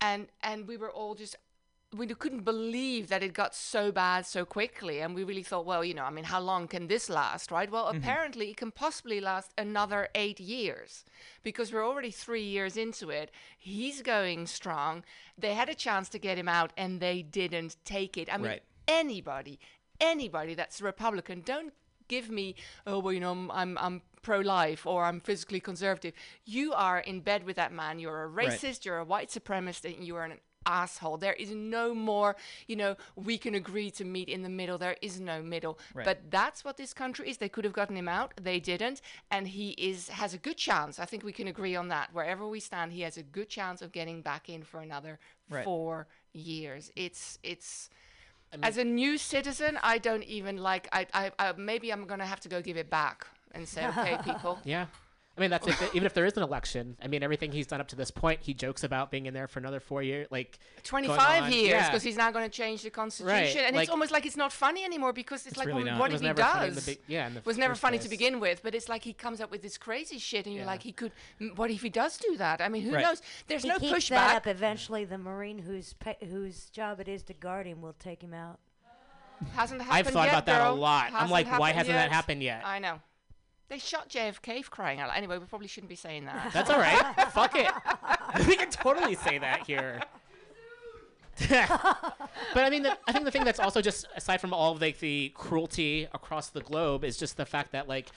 and 0.01 0.27
and 0.43 0.67
we 0.67 0.77
were 0.77 0.91
all 0.91 1.15
just 1.15 1.37
we 1.97 2.07
couldn't 2.07 2.45
believe 2.45 3.09
that 3.09 3.23
it 3.23 3.33
got 3.33 3.55
so 3.55 3.91
bad 3.91 4.25
so 4.25 4.45
quickly 4.45 5.01
and 5.01 5.13
we 5.13 5.25
really 5.25 5.43
thought 5.43 5.67
well 5.67 5.85
you 5.85 5.93
know 5.93 6.05
i 6.05 6.11
mean 6.11 6.25
how 6.25 6.41
long 6.41 6.69
can 6.69 6.87
this 6.87 7.11
last 7.11 7.51
right? 7.51 7.71
Well 7.71 7.87
mm-hmm. 7.87 7.99
apparently 7.99 8.51
it 8.51 8.57
can 8.57 8.71
possibly 8.71 9.21
last 9.21 9.53
another 9.59 10.09
eight 10.15 10.39
years 10.39 11.05
because 11.43 11.73
we're 11.73 11.87
already 11.87 12.11
three 12.11 12.43
years 12.43 12.77
into 12.77 13.11
it. 13.11 13.31
He's 13.59 14.03
going 14.03 14.47
strong. 14.47 15.05
They 15.37 15.55
had 15.55 15.69
a 15.69 15.75
chance 15.75 16.09
to 16.11 16.19
get 16.19 16.39
him 16.39 16.49
out 16.49 16.73
and 16.77 17.01
they 17.01 17.23
didn't 17.23 17.77
take 17.85 18.17
it. 18.17 18.33
I 18.33 18.37
mean 18.37 18.51
Right. 18.51 18.63
anybody 18.87 19.59
anybody 20.01 20.55
that's 20.55 20.81
republican 20.81 21.43
don't 21.45 21.73
give 22.09 22.31
me 22.31 22.55
oh 22.87 22.99
well 22.99 23.13
you 23.13 23.21
know 23.21 23.33
i'm 23.33 23.51
i'm, 23.51 23.79
I'm 23.79 24.03
pro-life 24.23 24.87
or 24.87 25.05
i'm 25.05 25.21
physically 25.21 25.61
conservative. 25.61 26.15
You 26.45 26.73
are 26.73 27.01
in 27.01 27.21
bed 27.21 27.45
with 27.45 27.57
that 27.57 27.73
man. 27.73 27.99
You're 27.99 28.23
a 28.23 28.29
Right. 28.29 28.49
racist 28.49 28.85
you're 28.85 28.99
a 28.99 29.05
white 29.05 29.31
supremacist 29.31 29.97
and 29.97 30.05
you 30.05 30.17
are 30.17 30.25
an 30.25 30.39
asshole. 30.67 31.17
There 31.17 31.33
is 31.35 31.51
no 31.51 31.95
more, 31.95 32.37
you 32.67 32.77
know, 32.77 32.97
we 33.17 33.39
can 33.39 33.55
agree 33.55 33.91
to 33.93 34.05
meet 34.05 34.29
in 34.29 34.43
the 34.43 34.49
middle. 34.49 34.79
There 34.79 34.97
is 35.03 35.21
no 35.21 35.43
middle. 35.43 35.79
Right. 35.95 36.05
But 36.05 36.31
that's 36.31 36.65
what 36.65 36.77
this 36.77 36.93
country 36.93 37.31
is. 37.31 37.39
They 37.39 37.49
could 37.49 37.65
have 37.65 37.73
gotten 37.73 37.97
him 37.97 38.09
out. 38.09 38.33
They 38.41 38.61
didn't. 38.61 39.01
And 39.31 39.49
he 39.49 39.71
is 39.71 40.09
has 40.09 40.35
a 40.35 40.39
good 40.39 40.57
chance. 40.57 40.99
I 40.99 41.05
think 41.05 41.25
we 41.25 41.33
can 41.33 41.49
agree 41.49 41.77
on 41.77 41.89
that. 41.89 42.11
Wherever 42.13 42.47
we 42.47 42.61
stand, 42.61 42.93
he 42.93 43.03
has 43.03 43.17
a 43.17 43.23
good 43.23 43.49
chance 43.49 43.83
of 43.83 43.93
getting 43.93 44.23
back 44.23 44.49
in 44.49 44.63
for 44.63 44.81
another 44.81 45.19
Right. 45.49 45.65
four 45.65 46.07
years. 46.33 46.93
It's 46.95 47.39
it's 47.43 47.91
as 48.63 48.79
a 48.79 48.85
new 48.85 49.17
citizen, 49.19 49.79
I 49.83 49.99
don't 49.99 50.25
even 50.25 50.57
like. 50.57 50.89
I, 50.93 51.07
I, 51.15 51.33
I 51.39 51.53
maybe 51.53 51.93
I'm 51.93 52.07
gonna 52.07 52.27
have 52.27 52.41
to 52.41 52.49
go 52.49 52.61
give 52.61 52.77
it 52.77 52.91
back 52.91 53.27
and 53.53 53.69
say, 53.69 53.87
okay, 53.87 54.19
people. 54.25 54.59
Yeah. 54.65 54.87
I 55.39 55.41
mean, 55.41 55.51
that's 55.51 55.67
if, 55.67 55.95
even 55.95 56.05
if 56.05 56.13
there 56.13 56.27
is 56.27 56.37
an 56.37 56.43
election. 56.43 56.97
I 57.03 57.07
mean, 57.07 57.23
everything 57.23 57.51
he's 57.53 57.67
done 57.67 57.81
up 57.81 57.89
to 57.89 57.97
this 57.97 58.11
point, 58.11 58.41
he 58.43 58.53
jokes 58.53 58.85
about 58.85 59.11
being 59.11 59.25
in 59.27 59.33
there 59.33 59.47
for 59.49 59.59
another 59.59 59.81
four 59.81 60.03
years. 60.03 60.27
Like, 60.31 60.59
25 60.83 61.45
on- 61.45 61.53
years 61.53 61.69
yeah. 61.71 61.89
because 61.89 62.03
he's 62.03 62.17
not 62.17 62.33
going 62.35 62.45
to 62.45 62.51
change 62.55 62.83
the 62.83 62.91
constitution 62.91 63.63
and 63.65 63.75
like- 63.75 63.85
it's 63.85 63.91
almost 63.91 64.11
like 64.11 64.27
it's 64.27 64.37
not 64.37 64.53
funny 64.53 64.85
anymore 64.85 65.13
because 65.15 65.47
it's, 65.47 65.57
like 65.57 65.67
really 65.69 65.85
well, 65.85 65.99
what 65.99 66.11
It 66.11 66.17
if 66.17 66.21
he 66.21 66.27
never 66.27 66.43
funny 66.43 66.69
in 66.69 66.75
does 66.75 66.85
the 66.85 66.91
big- 66.93 67.01
yeah, 67.07 67.27
in 67.29 67.35
the 67.35 67.43
was 67.47 67.57
never 67.57 67.73
first 67.75 67.81
funny 67.83 67.99
to 68.01 68.09
begin 68.09 68.39
with 68.41 68.63
but 68.63 68.75
it's 68.75 68.89
like 68.89 69.03
he 69.03 69.13
comes 69.15 69.41
up 69.41 69.51
with 69.51 69.63
this 69.63 69.79
crazy 69.79 70.19
shit 70.19 70.45
and 70.47 70.55
you're 70.55 70.65
Yeah. 70.65 70.71
like 70.71 70.83
he 70.83 70.93
could 70.93 71.13
m- 71.41 71.53
what 71.57 71.71
if 71.71 71.81
he 71.81 71.89
does 71.91 72.19
do 72.19 72.37
that 72.37 72.61
i 72.61 72.69
mean 72.69 72.83
who 72.83 72.93
Right. 72.95 73.03
knows 73.05 73.23
there's 73.47 73.63
he 73.63 73.69
no 73.69 73.79
keeps 73.79 73.93
pushback 74.07 74.09
that 74.11 74.37
up. 74.37 74.47
Eventually, 74.47 75.05
the 75.05 75.17
marine 75.19 75.59
whose 75.61 75.93
pa- 75.95 76.15
whose 76.29 76.67
job 76.71 77.01
it 77.01 77.09
is 77.09 77.23
to 77.25 77.33
guard 77.35 77.67
him 77.67 77.81
will 77.81 77.95
take 77.99 78.21
him 78.23 78.35
out. 78.35 78.59
hasn't 79.55 79.81
happened 79.81 79.97
I've 79.99 80.13
thought 80.13 80.25
yet, 80.25 80.33
about 80.35 80.47
that 80.47 80.61
a 80.61 80.65
girl. 80.65 80.77
lot. 80.77 81.13
I'm 81.15 81.31
like, 81.31 81.47
why 81.59 81.71
hasn't 81.73 81.95
that 81.95 82.11
happened 82.13 82.43
yet? 82.43 82.63
i 82.65 82.79
know 82.79 83.01
they 83.71 83.79
shot 83.79 84.09
JFK 84.09 84.65
for 84.65 84.71
crying 84.71 84.99
out 84.99 85.09
loud. 85.09 85.17
Anyway, 85.17 85.39
we 85.39 85.47
probably 85.47 85.69
shouldn't 85.69 85.89
be 85.89 85.97
saying 85.97 86.25
that. 86.25 86.53
That's 86.53 86.69
all 86.69 86.81
right. 86.81 86.99
Fuck 87.33 87.55
it. 87.55 87.71
we 88.49 88.57
can 88.57 88.69
totally 88.69 89.15
say 89.15 89.39
that 89.39 89.65
here. 89.65 90.01
but 91.49 92.65
I 92.65 92.69
mean, 92.69 92.83
the, 92.83 92.99
I 93.07 93.13
think 93.13 93.25
the 93.25 93.31
thing 93.31 93.45
that's 93.45 93.61
also 93.61 93.81
just 93.81 94.07
aside 94.17 94.41
from 94.41 94.53
all 94.53 94.73
of 94.73 94.83
like 94.83 94.99
the 94.99 95.33
cruelty 95.35 96.09
across 96.13 96.49
the 96.51 96.61
globe 96.61 97.05
is 97.05 97.17
just 97.17 97.37
the 97.37 97.47
fact 97.47 97.71
that 97.73 97.89
like 97.89 98.11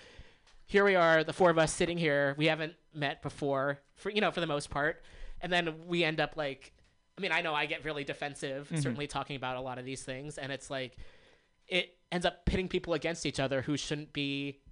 here 0.66 0.84
we 0.84 0.96
are, 0.96 1.24
the 1.24 1.32
four 1.32 1.52
of 1.52 1.60
us 1.60 1.72
sitting 1.72 2.00
here. 2.00 2.34
We 2.38 2.48
haven't 2.48 2.74
met 2.94 3.22
before, 3.22 3.80
for 3.96 4.10
you 4.10 4.22
know, 4.22 4.32
for 4.32 4.42
the 4.42 4.48
most 4.48 4.72
part, 4.72 5.04
and 5.40 5.54
then 5.54 5.86
we 5.86 6.04
end 6.04 6.20
up 6.20 6.36
like. 6.36 6.74
I 7.16 7.22
mean, 7.22 7.32
I 7.32 7.42
know 7.42 7.54
I 7.54 7.68
get 7.68 7.86
really 7.86 8.04
defensive, 8.04 8.66
mm-hmm. 8.66 8.78
certainly 8.78 9.06
talking 9.06 9.36
about 9.36 9.56
a 9.56 9.62
lot 9.62 9.78
of 9.78 9.86
these 9.86 10.02
things, 10.02 10.40
and 10.40 10.52
it's 10.52 10.72
like 10.72 10.98
it 11.68 11.96
ends 12.12 12.26
up 12.26 12.44
pitting 12.46 12.68
people 12.68 12.96
against 12.96 13.28
each 13.28 13.40
other 13.40 13.62
who 13.62 13.78
shouldn't 13.78 14.14
be 14.14 14.63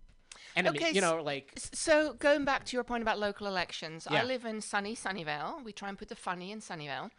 enemies. 0.56 0.82
Okay, 0.82 0.92
you 0.94 1.02
know, 1.02 1.22
like 1.22 1.52
So 1.56 2.14
going 2.14 2.46
back 2.46 2.66
to 2.66 2.78
your 2.78 2.84
point 2.84 3.02
about 3.02 3.20
local 3.20 3.48
elections, 3.48 4.08
Yeah. 4.10 4.22
I 4.22 4.24
live 4.24 4.46
in 4.46 4.62
sunny 4.62 4.96
Sunnyvale. 4.96 5.64
We 5.64 5.72
try 5.72 5.90
and 5.90 5.98
put 5.98 6.10
the 6.10 6.16
funny 6.16 6.52
in 6.52 6.60
Sunnyvale, 6.62 7.10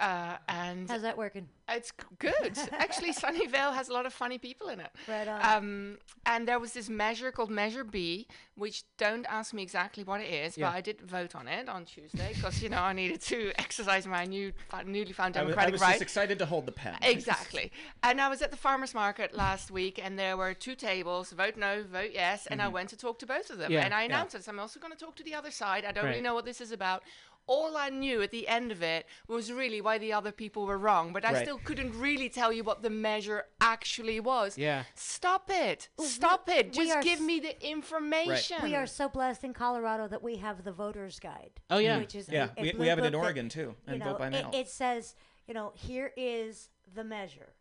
uh, 0.00 0.36
and 0.48 0.88
How's 0.90 1.02
that 1.02 1.16
working? 1.16 1.48
It's 1.68 1.92
good. 2.18 2.58
Actually, 2.72 3.12
Sunnyvale 3.12 3.74
has 3.74 3.88
a 3.88 3.92
lot 3.92 4.06
of 4.06 4.12
funny 4.12 4.38
people 4.38 4.68
in 4.68 4.80
it. 4.80 4.90
Right 5.08 5.26
on. 5.26 5.40
Um, 5.44 5.98
and 6.24 6.46
there 6.46 6.58
was 6.58 6.72
this 6.72 6.88
measure 6.88 7.32
called 7.32 7.50
Measure 7.50 7.84
B, 7.84 8.26
which 8.54 8.84
don't 8.98 9.26
ask 9.28 9.52
me 9.52 9.62
exactly 9.62 10.04
what 10.04 10.20
it 10.20 10.32
is, 10.32 10.56
Yeah. 10.56 10.70
but 10.70 10.76
I 10.76 10.80
did 10.80 11.00
vote 11.00 11.34
on 11.34 11.48
it 11.48 11.68
on 11.68 11.84
Tuesday 11.84 12.32
because 12.34 12.62
you 12.62 12.68
know 12.68 12.82
I 12.82 12.92
needed 12.92 13.20
to 13.22 13.52
exercise 13.58 14.06
my 14.06 14.24
new 14.24 14.52
newly 14.84 15.12
found 15.12 15.36
I 15.36 15.42
was, 15.42 15.56
I 15.56 15.70
was 15.70 15.80
right. 15.80 15.90
just 15.92 16.02
excited 16.02 16.38
to 16.38 16.46
hold 16.46 16.66
the 16.66 16.72
pen. 16.72 16.96
Exactly. 17.02 17.72
And 18.02 18.20
I 18.20 18.28
was 18.28 18.42
at 18.42 18.50
the 18.50 18.56
farmers 18.56 18.94
market 18.94 19.34
last 19.34 19.70
week, 19.70 20.00
and 20.02 20.18
there 20.18 20.36
were 20.36 20.54
two 20.54 20.74
tables 20.74 21.32
vote 21.32 21.56
no, 21.56 21.82
vote 21.82 22.10
yes. 22.12 22.46
And 22.46 22.62
I 22.62 22.68
went 22.68 22.90
to 22.90 22.96
talk 22.96 23.18
to 23.20 23.26
both 23.26 23.50
of 23.50 23.58
them. 23.58 23.66
Mm-hmm. 23.66 23.72
Yeah, 23.72 23.84
and 23.84 23.94
I 23.94 24.00
yeah. 24.00 24.06
announced 24.06 24.34
this. 24.34 24.48
I'm 24.48 24.60
also 24.60 24.78
going 24.78 24.92
to 24.92 24.98
talk 24.98 25.16
to 25.16 25.24
the 25.24 25.34
other 25.34 25.50
side. 25.50 25.84
I 25.84 25.92
don't 25.92 26.04
really 26.04 26.20
know 26.20 26.34
what 26.34 26.44
this 26.44 26.60
is 26.60 26.72
about. 26.72 27.02
All 27.48 27.76
I 27.76 27.90
knew 27.90 28.22
at 28.22 28.32
the 28.32 28.48
end 28.48 28.72
of 28.72 28.82
it 28.82 29.06
was 29.28 29.52
really 29.52 29.80
why 29.80 29.98
the 29.98 30.12
other 30.12 30.32
people 30.32 30.66
were 30.66 30.78
wrong, 30.78 31.12
but 31.12 31.24
I 31.24 31.32
Right. 31.32 31.42
still 31.42 31.58
couldn't 31.58 31.96
really 31.98 32.28
tell 32.28 32.52
you 32.52 32.64
what 32.64 32.82
the 32.82 32.90
measure 32.90 33.46
actually 33.60 34.18
was. 34.18 34.58
Yeah. 34.58 34.82
Stop 34.96 35.48
it. 35.50 35.88
Stop 36.00 36.48
it. 36.48 36.72
Just 36.72 37.00
give 37.02 37.20
me 37.20 37.38
the 37.38 37.54
information. 37.66 38.58
We 38.62 38.74
are 38.74 38.86
so 38.86 39.08
blessed 39.08 39.44
in 39.44 39.54
Colorado 39.54 40.08
that 40.08 40.22
we 40.22 40.36
have 40.38 40.64
the 40.64 40.72
voters 40.72 41.20
guide. 41.20 41.60
Oh, 41.70 41.78
yeah. 41.78 41.98
which 41.98 42.14
is 42.16 42.28
Yeah, 42.28 42.48
a- 42.56 42.60
a 42.60 42.62
we- 42.62 42.72
we 42.72 42.86
have 42.88 42.98
it 42.98 43.04
in 43.04 43.12
book 43.12 43.20
that, 43.20 43.26
Oregon, 43.26 43.48
too, 43.48 43.60
you 43.60 43.76
and 43.86 43.98
know, 44.00 44.06
vote 44.06 44.18
by 44.18 44.26
it- 44.26 44.30
mail. 44.30 44.50
It, 44.52 44.68
says, 44.68 45.14
you 45.46 45.54
know, 45.54 45.72
here 45.76 46.12
is 46.16 46.70
the 46.92 47.04
measure 47.04 47.54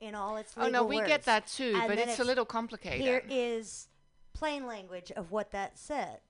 in 0.00 0.14
all 0.14 0.38
its 0.38 0.56
legal 0.56 0.68
Oh 0.68 0.70
no, 0.72 0.84
we 0.84 1.02
get 1.02 1.24
that 1.24 1.46
too, 1.46 1.74
And 1.76 1.86
but 1.88 1.96
then 1.98 2.08
it's, 2.08 2.18
a 2.18 2.24
little 2.24 2.46
complicated. 2.46 3.02
Here 3.02 3.22
is 3.28 3.88
plain 4.32 4.66
language 4.66 5.12
of 5.12 5.30
what 5.30 5.50
that 5.50 5.78
said, 5.78 6.20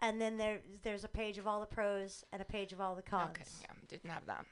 and 0.00 0.20
then 0.20 0.36
there 0.36 0.60
there's 0.82 1.04
a 1.04 1.08
page 1.08 1.38
of 1.38 1.46
all 1.46 1.60
the 1.60 1.66
pros 1.66 2.24
and 2.32 2.40
a 2.42 2.44
page 2.44 2.72
of 2.72 2.80
all 2.80 2.94
the 2.94 3.02
cons. 3.02 3.30
Okay, 3.30 3.44
yeah, 3.62 3.72
didn't 3.88 4.10
have 4.10 4.26
that. 4.26 4.44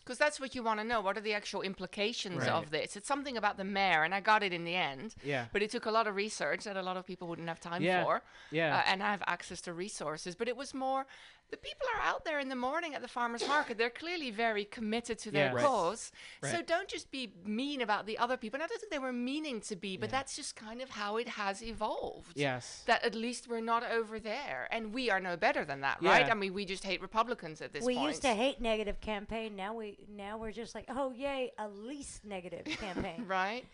Because 0.00 0.18
that's 0.18 0.38
what 0.38 0.54
you 0.54 0.62
want 0.62 0.80
to 0.80 0.84
know. 0.84 1.00
What 1.00 1.16
are 1.16 1.22
the 1.22 1.32
actual 1.32 1.62
implications 1.62 2.40
Right. 2.40 2.48
of 2.50 2.70
this? 2.70 2.94
It's 2.94 3.08
something 3.08 3.38
about 3.38 3.56
the 3.56 3.64
mayor, 3.64 4.02
and 4.04 4.14
I 4.14 4.20
got 4.20 4.42
it 4.42 4.52
in 4.52 4.64
the 4.64 4.74
end. 4.74 5.14
Yeah. 5.24 5.46
But 5.50 5.62
it 5.62 5.70
took 5.70 5.86
a 5.86 5.90
lot 5.90 6.06
of 6.06 6.14
research 6.14 6.64
that 6.64 6.76
a 6.76 6.82
lot 6.82 6.98
of 6.98 7.06
people 7.06 7.26
wouldn't 7.26 7.48
have 7.48 7.58
time 7.58 7.80
Yeah, 7.82 8.04
for. 8.04 8.22
yeah. 8.50 8.76
Uh, 8.76 8.82
and 8.86 9.02
I 9.02 9.10
have 9.10 9.22
access 9.26 9.62
to 9.62 9.72
resources. 9.72 10.34
But 10.34 10.46
it 10.48 10.58
was 10.58 10.74
more 10.74 11.06
the 11.52 11.56
people 11.58 11.86
are 11.94 12.02
out 12.02 12.24
there 12.24 12.40
in 12.40 12.48
the 12.48 12.56
morning 12.56 12.94
at 12.96 13.02
the 13.02 13.08
farmers 13.08 13.46
market. 13.46 13.78
They're 13.78 13.90
clearly 13.90 14.30
very 14.30 14.64
committed 14.64 15.18
to 15.20 15.30
their 15.30 15.50
Yeah. 15.50 15.54
Right. 15.54 15.64
cause. 15.64 16.10
So 16.42 16.62
don't 16.62 16.88
just 16.88 17.10
be 17.10 17.32
mean 17.44 17.80
about 17.80 18.06
the 18.06 18.18
other 18.18 18.36
people. 18.36 18.56
And 18.56 18.64
I 18.64 18.66
don't 18.66 18.80
think 18.80 18.90
they 18.90 18.98
were 18.98 19.12
meaning 19.12 19.60
to 19.60 19.76
be, 19.76 19.96
but 19.96 20.10
that's 20.10 20.34
just 20.34 20.56
kind 20.56 20.80
of 20.80 20.90
how 20.90 21.18
it 21.18 21.28
has 21.28 21.62
evolved 21.62 22.32
yes. 22.36 22.82
that 22.86 23.04
at 23.04 23.14
least 23.14 23.48
we're 23.48 23.60
not 23.60 23.82
over 23.84 24.18
there 24.18 24.68
and 24.70 24.92
we 24.92 25.10
are 25.10 25.20
no 25.20 25.36
better 25.36 25.64
than 25.64 25.80
that 25.80 25.98
right 26.02 26.30
i 26.30 26.34
mean 26.34 26.52
we 26.52 26.64
just 26.64 26.84
hate 26.84 27.00
republicans 27.02 27.60
at 27.60 27.72
this 27.72 27.84
point. 27.84 27.96
we 27.96 27.96
point 27.96 28.08
used 28.08 28.22
to 28.22 28.28
hate 28.28 28.60
negative 28.60 29.00
campaign. 29.00 29.56
Now 29.56 29.74
we 29.74 29.98
now 30.08 30.38
we're 30.38 30.52
just 30.52 30.74
like, 30.74 30.86
oh 30.88 31.12
yay, 31.12 31.52
a 31.58 31.68
least 31.68 32.24
negative 32.24 32.64
campaign. 32.80 33.24
right 33.26 33.64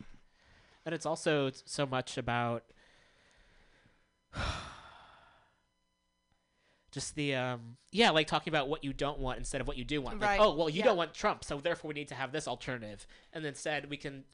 And 0.85 0.95
it's 0.95 1.07
also 1.07 1.51
so 1.64 1.87
much 1.87 2.18
about 2.18 2.64
just 6.99 7.15
the 7.15 7.35
um 7.35 7.77
yeah, 7.93 8.11
like 8.11 8.27
talking 8.27 8.51
about 8.51 8.69
what 8.69 8.85
you 8.85 8.93
don't 8.93 9.19
want 9.19 9.39
instead 9.39 9.61
of 9.61 9.67
what 9.69 9.77
you 9.79 9.85
do 9.85 10.01
want. 10.03 10.21
Like, 10.21 10.31
Right, 10.31 10.41
oh, 10.41 10.55
well, 10.55 10.69
you 10.69 10.81
yeah. 10.81 10.85
don't 10.87 10.97
want 10.97 11.15
Trump, 11.15 11.45
so 11.45 11.59
therefore 11.59 11.89
we 11.89 11.95
need 11.95 12.09
to 12.09 12.15
have 12.15 12.33
this 12.33 12.47
alternative. 12.49 13.07
And 13.33 13.45
instead 13.47 13.89
we 13.89 13.97
can 13.97 14.25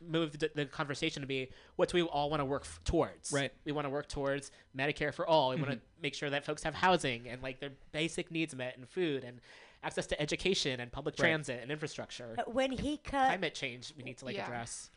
move 0.00 0.38
the, 0.38 0.50
the 0.54 0.64
conversation 0.66 1.20
to 1.20 1.26
be 1.26 1.50
what 1.76 1.88
do 1.88 1.96
we 1.96 2.02
all 2.02 2.30
want 2.30 2.40
to 2.40 2.44
work 2.44 2.62
f- 2.64 2.80
towards? 2.84 3.32
Right. 3.32 3.52
We 3.64 3.72
want 3.72 3.84
to 3.86 3.90
work 3.90 4.08
towards 4.08 4.50
Medicare 4.76 5.12
for 5.12 5.26
all. 5.26 5.50
We 5.50 5.56
want 5.56 5.70
to 5.72 5.80
make 6.02 6.14
sure 6.14 6.30
that 6.30 6.44
folks 6.44 6.62
have 6.62 6.74
housing 6.74 7.28
and 7.28 7.42
like 7.42 7.60
their 7.60 7.72
basic 7.92 8.30
needs 8.30 8.54
met 8.54 8.76
and 8.76 8.88
food 8.88 9.22
and 9.24 9.40
access 9.82 10.06
to 10.06 10.20
education 10.20 10.80
and 10.80 10.90
public 10.90 11.14
Right. 11.18 11.26
transit 11.28 11.60
and 11.62 11.70
infrastructure. 11.70 12.34
Uh, 12.38 12.42
when 12.46 12.70
he 12.72 12.96
cut 12.98 13.26
Climate 13.26 13.54
change 13.54 13.92
we 13.96 14.02
need 14.02 14.16
to 14.18 14.24
like 14.24 14.36
Yeah. 14.36 14.44
address. 14.44 14.90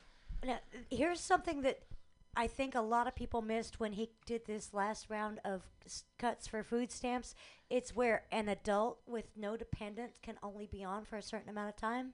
Now, 0.45 0.59
here's 0.89 1.19
something 1.19 1.61
that 1.63 1.79
I 2.37 2.45
think 2.47 2.75
a 2.75 2.81
lot 2.81 3.07
of 3.07 3.15
people 3.15 3.41
missed 3.41 3.79
when 3.79 3.93
he 3.93 4.11
did 4.27 4.45
this 4.45 4.73
last 4.73 5.09
round 5.09 5.39
of 5.43 5.63
s- 5.85 6.03
cuts 6.19 6.47
for 6.47 6.61
food 6.63 6.91
stamps. 6.91 7.33
It's 7.69 7.95
where 7.95 8.23
an 8.31 8.47
adult 8.47 8.99
with 9.07 9.25
no 9.35 9.57
dependents 9.57 10.19
can 10.21 10.37
only 10.43 10.67
be 10.67 10.83
on 10.83 11.03
for 11.03 11.17
a 11.17 11.21
certain 11.23 11.49
amount 11.49 11.69
of 11.69 11.75
time. 11.75 12.13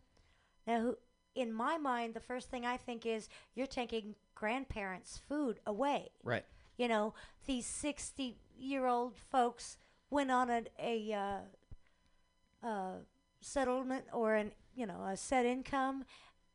Now, 0.66 0.80
who- 0.80 0.98
in 1.36 1.52
my 1.52 1.78
mind, 1.78 2.14
the 2.14 2.22
first 2.22 2.50
thing 2.50 2.66
I 2.66 2.78
think 2.78 3.06
is 3.06 3.28
you're 3.54 3.68
taking 3.68 4.16
grandparents' 4.34 5.18
food 5.18 5.60
away. 5.66 6.12
Right. 6.24 6.46
You 6.78 6.88
know, 6.88 7.14
these 7.46 7.66
60 7.66 8.38
year 8.58 8.86
old 8.86 9.18
folks 9.18 9.78
went 10.10 10.32
on 10.32 10.50
a, 10.50 10.64
a 10.80 11.14
uh, 11.14 12.68
uh, 12.68 12.94
settlement 13.42 14.06
or 14.14 14.36
an 14.36 14.54
you 14.76 14.86
know 14.86 15.04
a 15.04 15.18
set 15.18 15.46
income 15.46 16.06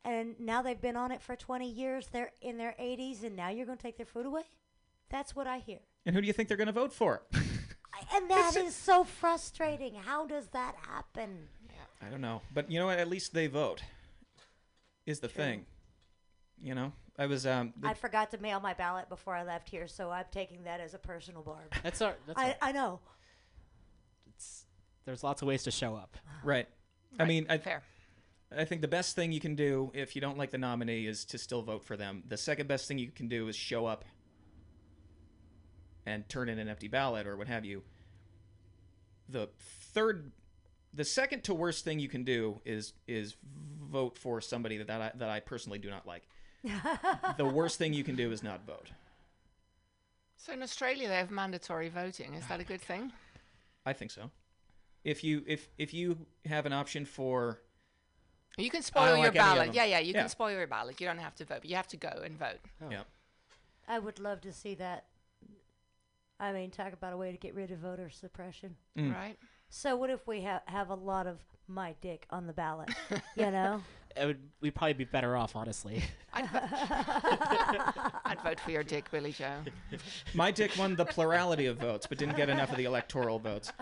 and 0.04 0.38
now 0.38 0.62
they've 0.62 0.80
been 0.80 0.96
on 0.96 1.10
it 1.12 1.20
for 1.22 1.36
20 1.36 1.68
years 1.68 2.08
they're 2.12 2.32
in 2.40 2.56
their 2.58 2.74
80s 2.80 3.24
and 3.24 3.36
now 3.36 3.48
you're 3.48 3.66
going 3.66 3.78
to 3.78 3.82
take 3.82 3.96
their 3.96 4.06
food 4.06 4.26
away 4.26 4.42
that's 5.10 5.34
what 5.36 5.46
i 5.46 5.58
hear 5.58 5.80
And 6.06 6.14
who 6.14 6.20
do 6.20 6.26
you 6.26 6.32
think 6.32 6.48
they're 6.48 6.56
going 6.56 6.66
to 6.66 6.72
vote 6.72 6.92
for? 6.92 7.22
And 8.14 8.30
that 8.30 8.56
is 8.56 8.74
so 8.76 9.02
frustrating 9.04 9.94
how 9.94 10.24
does 10.26 10.46
that 10.48 10.76
happen 10.88 11.48
I 12.00 12.08
don't 12.10 12.20
know, 12.20 12.42
but 12.54 12.70
you 12.70 12.78
know 12.78 12.86
what? 12.86 12.98
At 13.00 13.08
least 13.08 13.34
they 13.34 13.48
vote. 13.48 13.82
Is 15.04 15.18
the 15.18 15.28
thing. 15.28 15.66
You 16.62 16.76
know, 16.76 16.92
I 17.18 17.26
was 17.26 17.44
um. 17.44 17.72
the- 17.76 17.88
i 17.88 17.94
forgot 17.94 18.30
to 18.30 18.38
mail 18.38 18.60
my 18.60 18.72
ballot 18.74 19.08
before 19.08 19.34
i 19.34 19.42
left 19.42 19.68
here 19.68 19.88
so 19.88 20.10
i'm 20.10 20.24
taking 20.30 20.62
that 20.64 20.80
as 20.80 20.94
a 20.94 20.98
personal 20.98 21.42
barb 21.42 21.72
That's 21.82 22.00
all. 22.00 22.12
that's 22.26 22.38
I, 22.40 22.50
our, 22.50 22.54
I 22.62 22.72
know 22.72 23.00
it's, 24.28 24.64
there's 25.04 25.24
lots 25.24 25.42
of 25.42 25.48
ways 25.48 25.64
to 25.64 25.70
show 25.72 25.96
up. 25.96 26.16
right. 26.44 26.68
I 27.18 27.24
mean, 27.24 27.46
I, 27.48 27.58
fair 27.58 27.82
I 28.56 28.64
think 28.64 28.80
the 28.80 28.88
best 28.88 29.14
thing 29.14 29.32
you 29.32 29.40
can 29.40 29.54
do 29.54 29.90
if 29.94 30.14
you 30.14 30.22
don't 30.22 30.38
like 30.38 30.50
the 30.50 30.58
nominee 30.58 31.06
is 31.06 31.24
to 31.26 31.38
still 31.38 31.62
vote 31.62 31.84
for 31.84 31.96
them. 31.96 32.22
The 32.26 32.38
second 32.38 32.66
best 32.66 32.88
thing 32.88 32.98
you 32.98 33.10
can 33.10 33.28
do 33.28 33.48
is 33.48 33.56
show 33.56 33.84
up 33.86 34.04
and 36.06 36.26
turn 36.28 36.48
in 36.48 36.58
an 36.58 36.68
empty 36.68 36.88
ballot 36.88 37.26
or 37.26 37.36
what 37.36 37.48
have 37.48 37.64
you. 37.66 37.82
The 39.28 39.50
third, 39.92 40.32
the 40.94 41.04
second 41.04 41.44
to 41.44 41.54
worst 41.54 41.84
thing 41.84 41.98
you 41.98 42.08
can 42.08 42.24
do 42.24 42.60
is 42.64 42.94
is 43.06 43.36
vote 43.82 44.16
for 44.16 44.40
somebody 44.40 44.78
that 44.78 44.86
that 44.86 45.00
I, 45.02 45.12
that 45.16 45.28
I 45.28 45.40
personally 45.40 45.78
do 45.78 45.90
not 45.90 46.06
like. 46.06 46.26
the 47.36 47.44
worst 47.44 47.76
thing 47.78 47.92
you 47.92 48.02
can 48.04 48.16
do 48.16 48.32
is 48.32 48.42
not 48.42 48.66
vote. 48.66 48.90
so 50.36 50.52
in 50.52 50.60
australia 50.62 51.06
they 51.06 51.14
have 51.14 51.30
mandatory 51.30 51.88
voting 51.88 52.34
is 52.34 52.44
that 52.48 52.58
a 52.58 52.64
good 52.64 52.80
thing 52.80 53.12
I 53.86 53.92
think 53.92 54.10
so. 54.10 54.30
if 55.04 55.22
you 55.22 55.44
if 55.46 55.68
if 55.78 55.94
you 55.94 56.26
have 56.46 56.66
an 56.66 56.72
option 56.72 57.04
for 57.04 57.60
You 58.58 58.70
can 58.70 58.82
spoil 58.82 59.16
your 59.16 59.26
like 59.26 59.34
ballot. 59.34 59.72
Yeah, 59.74 59.84
yeah, 59.84 59.98
you 60.00 60.12
Yeah. 60.12 60.20
can 60.22 60.28
spoil 60.28 60.50
your 60.50 60.66
ballot. 60.66 61.00
You 61.00 61.06
don't 61.06 61.18
have 61.18 61.34
to 61.36 61.44
vote, 61.44 61.58
but 61.62 61.66
you 61.70 61.76
have 61.76 61.88
to 61.88 61.96
go 61.96 62.08
and 62.24 62.38
vote. 62.38 62.58
yeah 62.90 63.02
I 63.88 63.98
would 63.98 64.18
love 64.18 64.40
to 64.42 64.52
see 64.52 64.74
that. 64.74 65.04
I 66.40 66.52
mean, 66.52 66.70
talk 66.70 66.92
about 66.92 67.12
a 67.12 67.16
way 67.16 67.32
to 67.32 67.38
get 67.38 67.54
rid 67.54 67.70
of 67.70 67.78
voter 67.78 68.10
suppression. 68.10 68.76
Mm. 68.96 69.14
Right? 69.14 69.36
So 69.70 69.96
what 69.96 70.10
if 70.10 70.26
we 70.26 70.42
ha- 70.42 70.62
have 70.66 70.90
a 70.90 70.94
lot 70.94 71.26
of 71.26 71.38
my 71.66 71.94
dick 72.00 72.26
on 72.30 72.46
the 72.46 72.52
ballot? 72.52 72.90
you 73.36 73.50
know, 73.50 73.82
It 74.16 74.26
would 74.26 74.38
we'd 74.60 74.74
probably 74.74 74.92
be 74.94 75.04
better 75.04 75.36
off, 75.36 75.56
honestly. 75.56 76.02
I'd, 76.34 76.48
vo- 76.50 76.60
I'd 78.24 78.40
vote 78.44 78.60
for 78.60 78.70
your 78.70 78.82
dick, 78.82 79.10
Billy 79.10 79.32
Joe. 79.32 79.56
my 80.34 80.50
dick 80.50 80.72
won 80.78 80.94
the 80.96 81.04
plurality 81.04 81.66
of 81.66 81.78
votes 81.78 82.06
but 82.06 82.18
didn't 82.18 82.36
get 82.36 82.48
enough 82.48 82.70
of 82.70 82.76
the 82.76 82.84
electoral 82.84 83.38
votes 83.38 83.72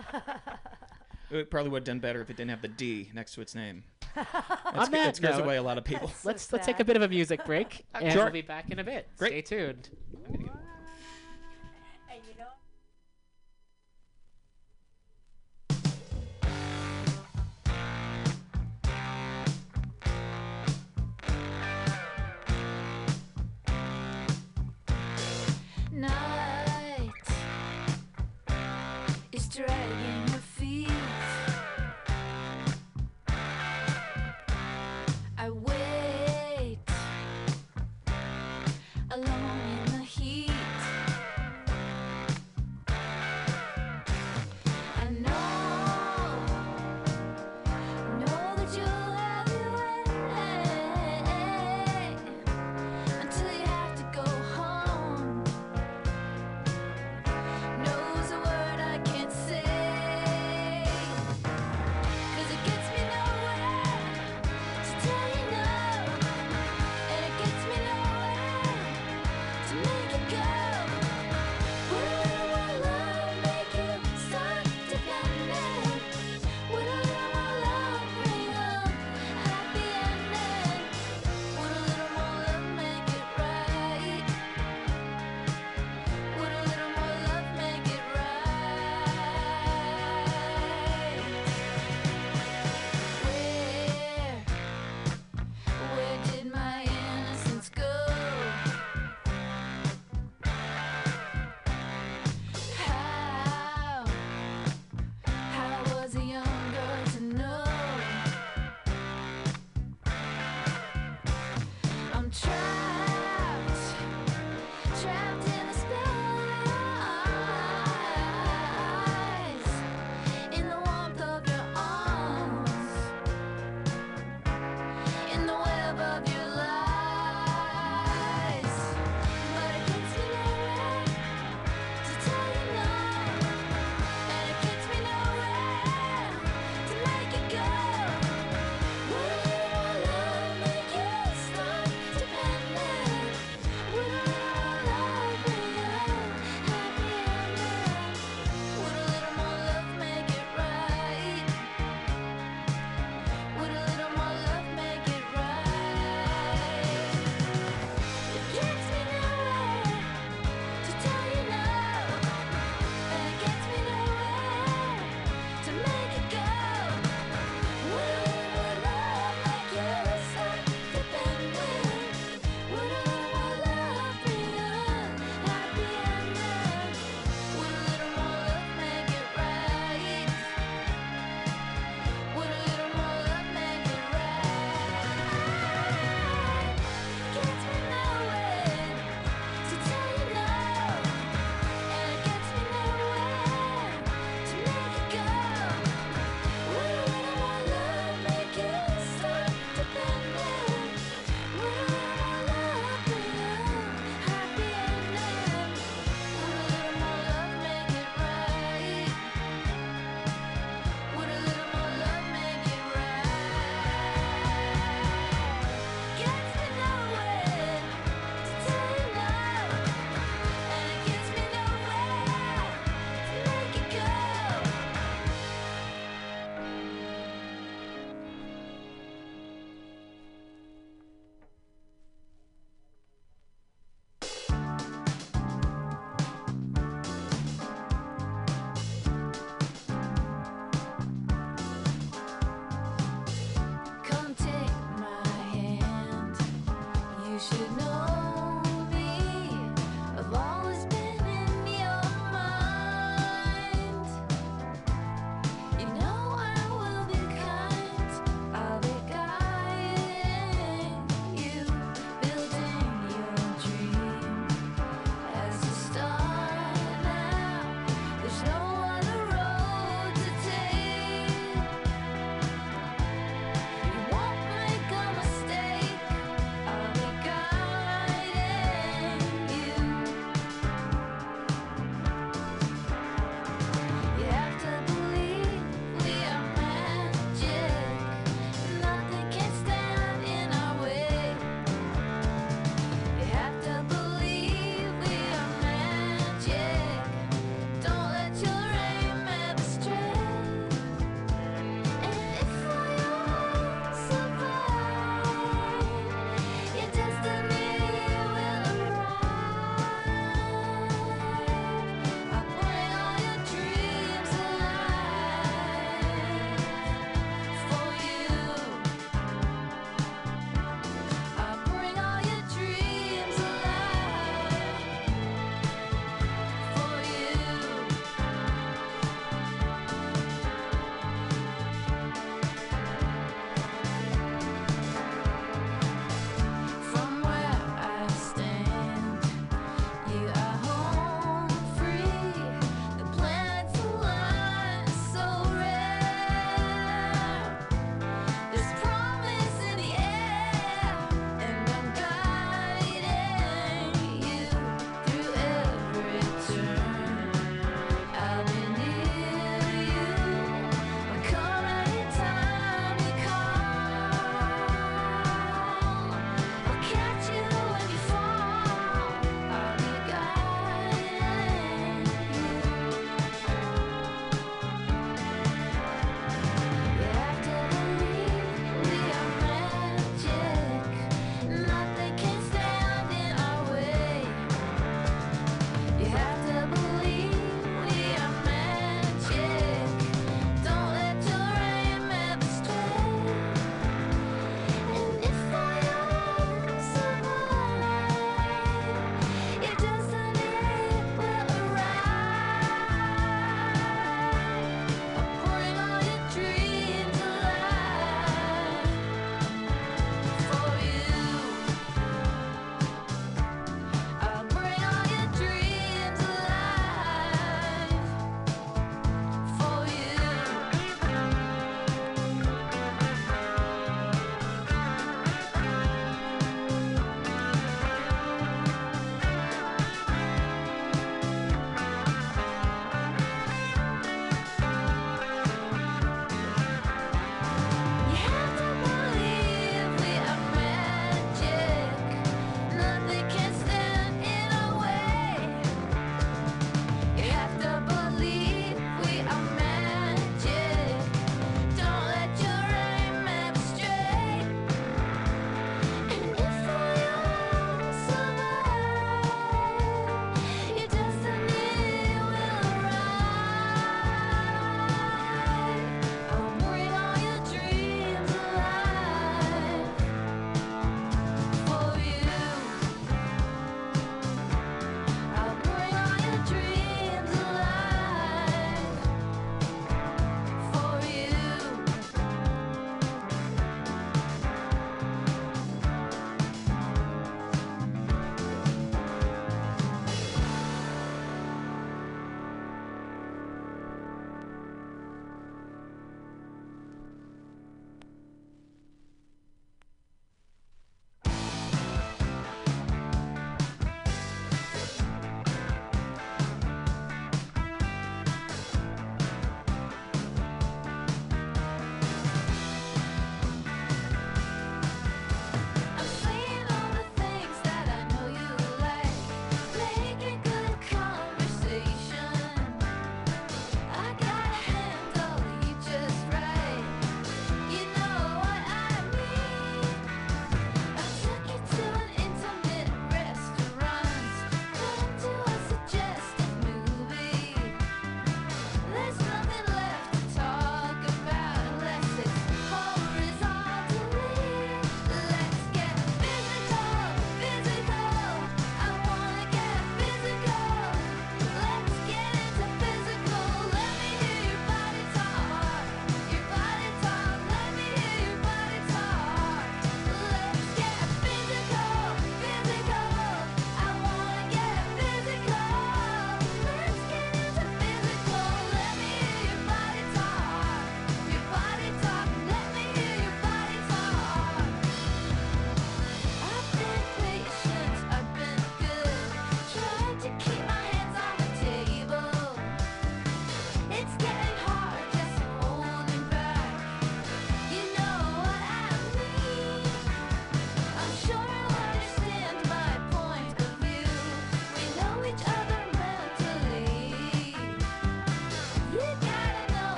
it 1.31 1.51
probably 1.51 1.69
would 1.71 1.81
have 1.81 1.85
done 1.85 1.99
better 1.99 2.21
if 2.21 2.29
it 2.29 2.37
didn't 2.37 2.49
have 2.51 2.61
the 2.61 2.67
d 2.69 3.09
next 3.13 3.33
to 3.33 3.41
its 3.41 3.53
name 3.53 3.83
That's, 4.17 4.29
On 4.87 4.91
that 4.91 4.91
that 4.91 5.15
scares 5.15 5.37
note- 5.37 5.45
away 5.45 5.57
a 5.57 5.61
lot 5.63 5.77
of 5.77 5.83
people 5.83 6.07
So 6.07 6.29
let's 6.29 6.51
let's 6.51 6.65
take 6.65 6.79
a 6.79 6.83
bit 6.85 6.95
of 6.95 7.01
a 7.03 7.07
music 7.07 7.45
break, 7.45 7.85
and 7.93 8.11
Sure. 8.11 8.23
we'll 8.23 8.33
be 8.33 8.41
back 8.41 8.69
in 8.69 8.79
a 8.79 8.83
bit. 8.83 9.07
Great. 9.17 9.47
Stay 9.47 9.57
tuned. 9.57 9.89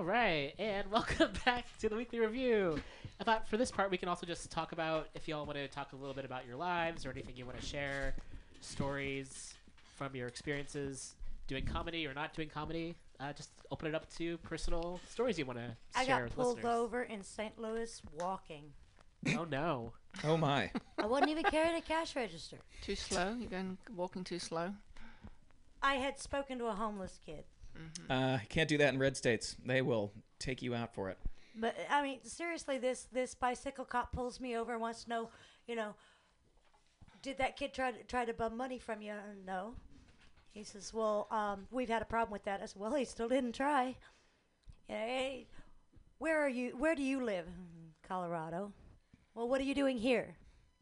All 0.00 0.06
right, 0.06 0.54
and 0.58 0.90
welcome 0.90 1.28
back 1.44 1.66
to 1.80 1.90
the 1.90 1.94
weekly 1.94 2.20
review. 2.20 2.80
I 3.20 3.24
thought 3.24 3.46
for 3.46 3.58
this 3.58 3.70
part 3.70 3.90
we 3.90 3.98
can 3.98 4.08
also 4.08 4.24
just 4.24 4.50
talk 4.50 4.72
about 4.72 5.08
if 5.14 5.28
y'all 5.28 5.44
want 5.44 5.58
to 5.58 5.68
talk 5.68 5.92
a 5.92 5.96
little 5.96 6.14
bit 6.14 6.24
about 6.24 6.46
your 6.46 6.56
lives 6.56 7.04
or 7.04 7.10
anything 7.10 7.36
you 7.36 7.44
want 7.44 7.60
to 7.60 7.66
share, 7.66 8.14
stories 8.62 9.52
from 9.98 10.16
your 10.16 10.26
experiences 10.26 11.16
doing 11.48 11.66
comedy 11.66 12.06
or 12.06 12.14
not 12.14 12.32
doing 12.32 12.48
comedy. 12.48 12.96
Uh, 13.20 13.34
just 13.34 13.50
open 13.70 13.88
it 13.88 13.94
up 13.94 14.10
to 14.16 14.38
personal 14.38 14.98
stories 15.06 15.38
you 15.38 15.44
want 15.44 15.58
to 15.58 15.76
I 15.94 16.06
share 16.06 16.16
got 16.16 16.24
with 16.24 16.34
pulled 16.34 16.56
listeners. 16.56 16.76
over 16.78 17.02
in 17.02 17.22
St. 17.22 17.60
Louis 17.60 18.00
walking. 18.18 18.72
Oh 19.36 19.44
no! 19.44 19.92
Oh 20.24 20.38
my. 20.38 20.70
I 20.98 21.04
wasn't 21.04 21.28
even 21.28 21.44
carrying 21.44 21.76
a 21.76 21.82
cash 21.82 22.16
register. 22.16 22.56
Too 22.80 22.96
slow? 22.96 23.36
You're 23.38 23.50
going 23.50 23.76
walking 23.94 24.24
too 24.24 24.38
slow? 24.38 24.72
I 25.82 25.96
had 25.96 26.18
spoken 26.18 26.56
to 26.56 26.68
a 26.68 26.72
homeless 26.72 27.18
kid. 27.26 27.44
Uh, 28.08 28.38
can't 28.48 28.68
do 28.68 28.78
that 28.78 28.92
in 28.92 28.98
red 28.98 29.16
states. 29.16 29.56
They 29.64 29.82
will 29.82 30.12
take 30.38 30.62
you 30.62 30.74
out 30.74 30.94
for 30.94 31.08
it. 31.10 31.18
But 31.56 31.76
I 31.90 32.02
mean, 32.02 32.18
seriously, 32.24 32.78
this 32.78 33.06
this 33.12 33.34
bicycle 33.34 33.84
cop 33.84 34.12
pulls 34.12 34.40
me 34.40 34.56
over 34.56 34.72
and 34.72 34.80
wants 34.80 35.04
to 35.04 35.10
know, 35.10 35.28
you 35.66 35.76
know, 35.76 35.94
did 37.22 37.38
that 37.38 37.56
kid 37.56 37.74
try 37.74 37.90
to 37.92 38.02
try 38.04 38.24
to 38.24 38.32
bum 38.32 38.56
money 38.56 38.78
from 38.78 39.02
you? 39.02 39.12
Uh, 39.12 39.34
No. 39.46 39.74
He 40.52 40.64
says, 40.64 40.92
well, 40.92 41.28
um, 41.30 41.68
we've 41.70 41.88
had 41.88 42.02
a 42.02 42.06
problem 42.06 42.32
with 42.32 42.42
that. 42.44 42.68
Said, 42.68 42.80
well, 42.80 42.94
he 42.96 43.04
still 43.04 43.28
didn't 43.28 43.52
try. 43.52 43.96
Hey, 44.88 45.46
where 46.18 46.40
are 46.40 46.48
you? 46.48 46.76
Where 46.76 46.94
do 46.96 47.02
you 47.02 47.22
live? 47.24 47.46
"Mm, 47.46 48.08
Colorado. 48.08 48.72
Well, 49.34 49.48
what 49.48 49.60
are 49.60 49.64
you 49.64 49.74
doing 49.74 49.96
here? 49.98 50.36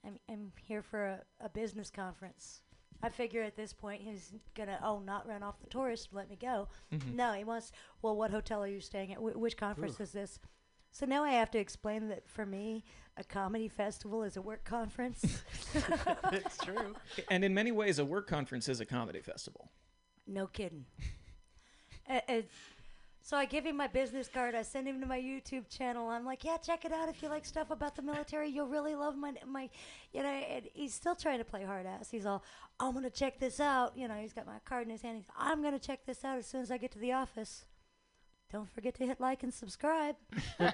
I'm 0.04 0.18
I'm 0.28 0.52
here 0.62 0.82
for 0.82 1.04
a, 1.06 1.20
a 1.40 1.48
business 1.50 1.90
conference. 1.90 2.62
I 3.02 3.08
figure 3.10 3.42
at 3.42 3.56
this 3.56 3.72
point 3.72 4.02
he's 4.02 4.32
gonna 4.54 4.78
oh 4.82 4.98
not 5.00 5.26
run 5.28 5.42
off 5.42 5.60
the 5.60 5.68
tourist, 5.70 6.08
let 6.12 6.28
me 6.28 6.36
go. 6.40 6.68
No, 7.14 7.32
he 7.32 7.44
wants. 7.44 7.72
Well, 8.02 8.16
what 8.16 8.30
hotel 8.30 8.62
are 8.62 8.68
you 8.68 8.80
staying 8.80 9.12
at? 9.12 9.18
Wh- 9.18 9.38
which 9.38 9.56
conference 9.56 10.00
is 10.00 10.12
this? 10.12 10.38
So 10.90 11.06
now 11.06 11.22
I 11.22 11.30
have 11.32 11.50
to 11.52 11.58
explain 11.58 12.08
that 12.08 12.28
for 12.28 12.46
me, 12.46 12.82
a 13.16 13.22
comedy 13.22 13.68
festival 13.68 14.22
is 14.22 14.36
a 14.36 14.42
work 14.42 14.64
conference. 14.64 15.22
it's 16.32 16.56
true. 16.58 16.94
And 17.30 17.44
in 17.44 17.54
many 17.54 17.72
ways, 17.72 17.98
a 17.98 18.04
work 18.04 18.26
conference 18.26 18.68
is 18.68 18.80
a 18.80 18.86
comedy 18.86 19.20
festival. 19.20 19.70
no 20.26 20.46
kidding. 20.46 20.86
Uh, 22.08 22.20
so 23.28 23.36
I 23.36 23.44
give 23.44 23.66
him 23.66 23.76
my 23.76 23.88
business 23.88 24.26
card. 24.26 24.54
I 24.54 24.62
send 24.62 24.88
him 24.88 25.02
to 25.02 25.06
my 25.06 25.18
YouTube 25.20 25.68
channel. 25.68 26.08
I'm 26.08 26.24
like, 26.24 26.44
yeah, 26.44 26.56
check 26.56 26.86
it 26.86 26.92
out 26.92 27.10
if 27.10 27.22
you 27.22 27.28
like 27.28 27.44
stuff 27.44 27.70
about 27.70 27.94
the 27.94 28.00
military. 28.00 28.48
You'll 28.48 28.68
really 28.68 28.94
love 28.94 29.18
my 29.18 29.34
my, 29.46 29.68
you 30.14 30.22
know. 30.22 30.30
And 30.30 30.66
he's 30.72 30.94
still 30.94 31.14
trying 31.14 31.36
to 31.36 31.44
play 31.44 31.62
hard 31.62 31.84
ass. 31.84 32.10
He's 32.10 32.24
all, 32.24 32.42
I'm 32.80 32.94
gonna 32.94 33.10
check 33.10 33.38
this 33.38 33.60
out. 33.60 33.92
You 33.98 34.08
know, 34.08 34.14
he's 34.14 34.32
got 34.32 34.46
my 34.46 34.60
card 34.64 34.86
in 34.86 34.90
his 34.92 35.02
hand. 35.02 35.18
He's, 35.18 35.26
I'm 35.36 35.62
gonna 35.62 35.78
check 35.78 36.06
this 36.06 36.24
out 36.24 36.38
as 36.38 36.46
soon 36.46 36.62
as 36.62 36.70
I 36.70 36.78
get 36.78 36.90
to 36.92 36.98
the 36.98 37.12
office. 37.12 37.66
Don't 38.50 38.70
forget 38.70 38.94
to 38.94 39.04
hit 39.04 39.20
like 39.20 39.42
and 39.42 39.52
subscribe. 39.52 40.16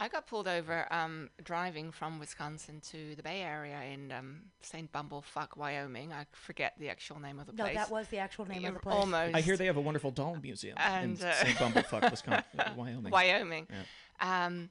I 0.00 0.08
got 0.08 0.26
pulled 0.26 0.48
over 0.48 0.90
um, 0.90 1.28
driving 1.44 1.90
from 1.92 2.18
Wisconsin 2.18 2.80
to 2.90 3.14
the 3.16 3.22
Bay 3.22 3.42
Area 3.42 3.78
in 3.92 4.10
um, 4.12 4.40
St. 4.62 4.90
Bumblefuck, 4.90 5.58
Wyoming. 5.58 6.10
I 6.10 6.24
forget 6.32 6.72
the 6.78 6.88
actual 6.88 7.20
name 7.20 7.38
of 7.38 7.46
the 7.46 7.52
No, 7.52 7.64
place. 7.64 7.74
No, 7.74 7.80
that 7.82 7.90
was 7.90 8.08
the 8.08 8.16
actual 8.16 8.46
name 8.48 8.62
Yeah, 8.62 8.68
of 8.68 8.74
the 8.74 8.80
place. 8.80 8.96
Almost. 8.96 9.34
I 9.34 9.42
hear 9.42 9.58
they 9.58 9.66
have 9.66 9.76
a 9.76 9.80
wonderful 9.82 10.10
doll 10.10 10.36
museum 10.42 10.76
And, 10.78 11.20
in 11.20 11.26
uh, 11.26 11.32
St. 11.34 11.54
Bumblefuck, 11.58 12.10
Wisconsin, 12.10 12.44
Wyoming. 12.76 13.12
Wyoming. 13.12 13.66
Um, 14.20 14.70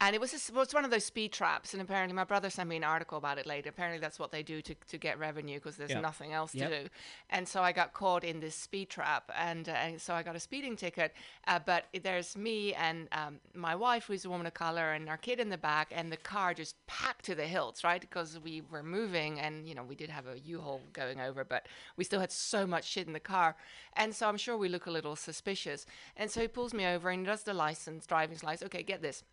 and 0.00 0.14
it 0.14 0.20
was 0.20 0.30
just, 0.30 0.50
well, 0.52 0.62
it's 0.62 0.72
one 0.72 0.84
of 0.84 0.90
those 0.90 1.04
speed 1.04 1.30
traps, 1.32 1.74
and 1.74 1.82
apparently 1.82 2.14
my 2.14 2.24
brother 2.24 2.48
sent 2.48 2.68
me 2.68 2.76
an 2.76 2.84
article 2.84 3.18
about 3.18 3.36
it 3.36 3.44
later. 3.46 3.68
Apparently 3.68 4.00
that's 4.00 4.18
what 4.18 4.30
they 4.30 4.42
do 4.42 4.62
to, 4.62 4.74
to 4.88 4.96
get 4.96 5.18
revenue 5.18 5.56
because 5.56 5.76
there's 5.76 5.90
Yeah. 5.90 6.00
nothing 6.00 6.32
else 6.32 6.54
Yep. 6.54 6.70
to 6.70 6.82
do. 6.84 6.88
And 7.28 7.46
so 7.46 7.62
I 7.62 7.72
got 7.72 7.92
caught 7.92 8.24
in 8.24 8.40
this 8.40 8.54
speed 8.54 8.88
trap, 8.88 9.30
and, 9.34 9.68
uh, 9.68 9.72
and 9.72 10.00
so 10.00 10.14
I 10.14 10.22
got 10.22 10.34
a 10.36 10.40
speeding 10.40 10.74
ticket. 10.74 11.14
Uh, 11.46 11.58
but 11.58 11.84
there's 12.02 12.36
me 12.36 12.72
and 12.74 13.08
um, 13.12 13.40
my 13.54 13.74
wife, 13.74 14.04
who's 14.06 14.24
a 14.24 14.30
woman 14.30 14.46
of 14.46 14.54
color, 14.54 14.92
and 14.92 15.08
our 15.08 15.18
kid 15.18 15.38
in 15.38 15.50
the 15.50 15.58
back, 15.58 15.92
and 15.94 16.10
the 16.10 16.16
car 16.16 16.54
just 16.54 16.76
packed 16.86 17.26
to 17.26 17.34
the 17.34 17.46
hilts, 17.46 17.84
right? 17.84 18.00
Because 18.00 18.38
we 18.38 18.62
were 18.70 18.82
moving, 18.82 19.38
and 19.38 19.68
you 19.68 19.74
know 19.74 19.82
we 19.82 19.94
did 19.94 20.08
have 20.08 20.26
a 20.26 20.38
U-Haul 20.38 20.80
going 20.94 21.20
over, 21.20 21.44
but 21.44 21.66
we 21.96 22.04
still 22.04 22.20
had 22.20 22.32
so 22.32 22.66
much 22.66 22.84
shit 22.84 23.06
in 23.06 23.12
the 23.12 23.20
car, 23.20 23.54
and 23.94 24.14
so 24.14 24.28
I'm 24.28 24.38
sure 24.38 24.56
we 24.56 24.68
look 24.70 24.86
a 24.86 24.90
little 24.90 25.14
suspicious. 25.14 25.84
And 26.16 26.30
so 26.30 26.40
he 26.40 26.48
pulls 26.48 26.72
me 26.72 26.86
over 26.86 27.10
and 27.10 27.26
does 27.26 27.42
the 27.42 27.52
license, 27.54 28.06
driving's 28.06 28.42
license. 28.42 28.66
Okay, 28.66 28.82
get 28.82 29.02
this. 29.02 29.24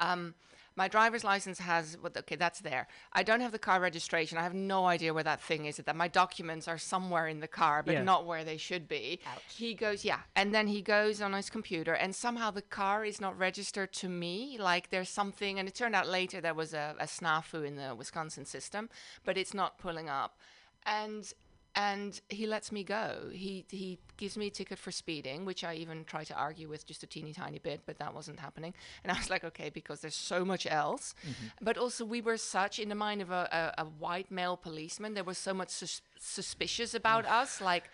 Um, 0.00 0.34
my 0.76 0.88
driver's 0.88 1.24
license 1.24 1.58
has? 1.58 1.98
Okay, 2.16 2.36
that's 2.36 2.60
there. 2.60 2.86
I 3.12 3.22
don't 3.22 3.40
have 3.40 3.52
the 3.52 3.58
car 3.58 3.80
registration. 3.80 4.38
I 4.38 4.42
have 4.42 4.54
no 4.54 4.86
idea 4.86 5.12
where 5.12 5.24
that 5.24 5.40
thing 5.42 5.66
is. 5.66 5.76
That 5.76 5.96
my 5.96 6.08
documents 6.08 6.68
are 6.68 6.78
somewhere 6.78 7.26
in 7.28 7.40
the 7.40 7.48
car, 7.48 7.82
but 7.82 7.92
Yeah. 7.92 8.02
not 8.02 8.24
where 8.24 8.44
they 8.44 8.56
should 8.56 8.88
be. 8.88 9.20
He 9.48 9.74
goes, 9.74 10.04
yeah, 10.04 10.20
and 10.34 10.54
then 10.54 10.68
he 10.68 10.80
goes 10.80 11.20
on 11.20 11.32
his 11.34 11.50
computer, 11.50 11.92
and 11.92 12.14
somehow 12.14 12.50
the 12.50 12.62
car 12.62 13.04
is 13.04 13.20
not 13.20 13.36
registered 13.36 13.92
to 13.94 14.08
me. 14.08 14.56
Like 14.58 14.88
there's 14.90 15.10
something, 15.10 15.58
and 15.58 15.68
it 15.68 15.74
turned 15.74 15.94
out 15.94 16.08
later 16.08 16.40
there 16.40 16.54
was 16.54 16.72
a, 16.72 16.94
a 16.98 17.06
snafu 17.06 17.66
in 17.66 17.76
the 17.76 17.94
Wisconsin 17.94 18.46
system, 18.46 18.88
but 19.24 19.36
it's 19.36 19.52
not 19.52 19.76
pulling 19.78 20.08
up, 20.08 20.38
and 20.86 21.32
and 21.76 22.20
he 22.28 22.46
lets 22.46 22.72
me 22.72 22.82
go. 22.82 23.30
He 23.32 23.64
he 23.68 23.98
gives 24.16 24.36
me 24.36 24.48
a 24.48 24.50
ticket 24.50 24.78
for 24.78 24.90
speeding, 24.90 25.44
which 25.44 25.62
I 25.62 25.74
even 25.74 26.04
tried 26.04 26.26
to 26.26 26.34
argue 26.34 26.68
with 26.68 26.86
just 26.86 27.02
a 27.02 27.06
teeny 27.06 27.32
tiny 27.32 27.58
bit, 27.58 27.82
but 27.86 27.98
that 27.98 28.14
wasn't 28.14 28.40
happening. 28.40 28.74
And 29.04 29.12
I 29.12 29.16
was 29.16 29.30
like, 29.30 29.44
okay, 29.44 29.70
because 29.70 30.00
there's 30.00 30.16
so 30.16 30.44
much 30.44 30.66
else. 30.66 31.14
Mm-hmm. 31.22 31.64
But 31.64 31.78
also, 31.78 32.04
we 32.04 32.20
were 32.20 32.36
such 32.36 32.78
in 32.78 32.88
the 32.88 32.94
mind 32.94 33.22
of 33.22 33.30
a, 33.30 33.72
a, 33.78 33.82
a 33.82 33.84
white 33.84 34.30
male 34.30 34.56
policeman. 34.56 35.14
There 35.14 35.24
was 35.24 35.38
so 35.38 35.54
much 35.54 35.70
sus- 35.70 36.02
suspicious 36.18 36.94
about 36.94 37.26
us, 37.26 37.60
like. 37.60 37.90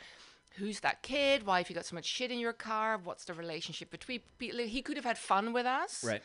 Who's 0.58 0.80
that 0.80 1.02
kid? 1.02 1.44
Why 1.44 1.58
have 1.58 1.68
you 1.68 1.74
got 1.74 1.84
so 1.84 1.94
much 1.94 2.06
shit 2.06 2.30
in 2.30 2.38
your 2.38 2.54
car? 2.54 2.98
What's 3.04 3.26
the 3.26 3.34
relationship 3.34 3.90
between 3.90 4.20
people? 4.38 4.60
He 4.60 4.80
could 4.80 4.96
have 4.96 5.04
had 5.04 5.18
fun 5.18 5.52
with 5.52 5.66
us. 5.66 6.02
Right. 6.02 6.22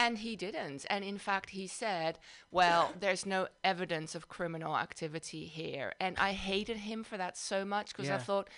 And 0.00 0.18
he 0.18 0.34
didn't. 0.34 0.86
And 0.88 1.04
in 1.04 1.18
fact, 1.18 1.50
he 1.50 1.66
said, 1.66 2.18
Well, 2.50 2.94
there's 3.00 3.26
no 3.26 3.48
evidence 3.62 4.14
of 4.14 4.28
criminal 4.28 4.74
activity 4.76 5.44
here. 5.44 5.92
And 6.00 6.16
I 6.18 6.32
hated 6.32 6.78
him 6.78 7.04
for 7.04 7.18
that 7.18 7.36
so 7.36 7.64
much 7.64 7.94
because 7.94 8.08
I 8.10 8.16
thought, 8.18 8.48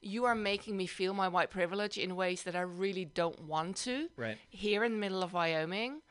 You 0.00 0.24
are 0.26 0.36
making 0.36 0.76
me 0.76 0.86
feel 0.86 1.12
my 1.12 1.28
white 1.28 1.50
privilege 1.50 1.98
in 1.98 2.14
ways 2.14 2.44
that 2.44 2.54
I 2.54 2.60
really 2.84 3.04
don't 3.04 3.40
want 3.52 3.76
to. 3.78 4.08
Right. 4.16 4.38
Here 4.48 4.84
in 4.84 4.92
the 4.92 4.98
middle 4.98 5.22
of 5.24 5.32
Wyoming. 5.32 6.02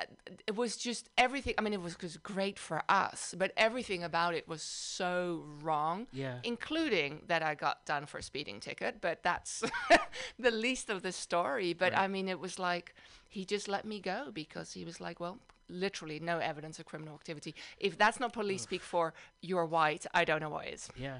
Uh, 0.00 0.04
It 0.46 0.56
was 0.56 0.76
just 0.76 1.08
everything. 1.16 1.54
I 1.58 1.62
mean, 1.62 1.72
it 1.72 1.80
was, 1.80 1.96
was 2.02 2.16
great 2.16 2.58
for 2.58 2.82
us, 2.88 3.32
but 3.38 3.52
everything 3.56 4.02
about 4.02 4.34
it 4.34 4.48
was 4.48 4.60
so 4.60 5.44
wrong 5.62 6.08
Yeah. 6.12 6.38
including 6.42 7.22
that 7.28 7.42
I 7.42 7.54
got 7.54 7.86
done 7.86 8.06
for 8.06 8.18
a 8.18 8.22
speeding 8.22 8.58
ticket, 8.60 9.00
but 9.00 9.22
that's 9.22 9.62
the 10.46 10.50
least 10.50 10.90
of 10.90 11.02
the 11.02 11.12
story. 11.12 11.72
But 11.74 11.96
I 11.96 12.08
mean, 12.08 12.28
it 12.28 12.40
was 12.40 12.58
like 12.58 12.94
he 13.28 13.44
just 13.44 13.68
let 13.68 13.84
me 13.84 14.00
go 14.00 14.30
because 14.32 14.72
he 14.72 14.84
was 14.84 15.00
like, 15.00 15.20
well, 15.20 15.38
literally 15.68 16.20
no 16.20 16.38
evidence 16.38 16.78
of 16.78 16.86
criminal 16.86 17.14
activity. 17.14 17.54
If 17.78 17.98
that's 17.98 18.20
not 18.20 18.32
police 18.32 18.62
speak 18.62 18.82
for 18.82 19.14
you're 19.40 19.66
white, 19.66 20.06
I 20.14 20.24
don't 20.24 20.40
know 20.40 20.50
what 20.50 20.66
is. 20.68 20.88
Yeah. 20.96 21.18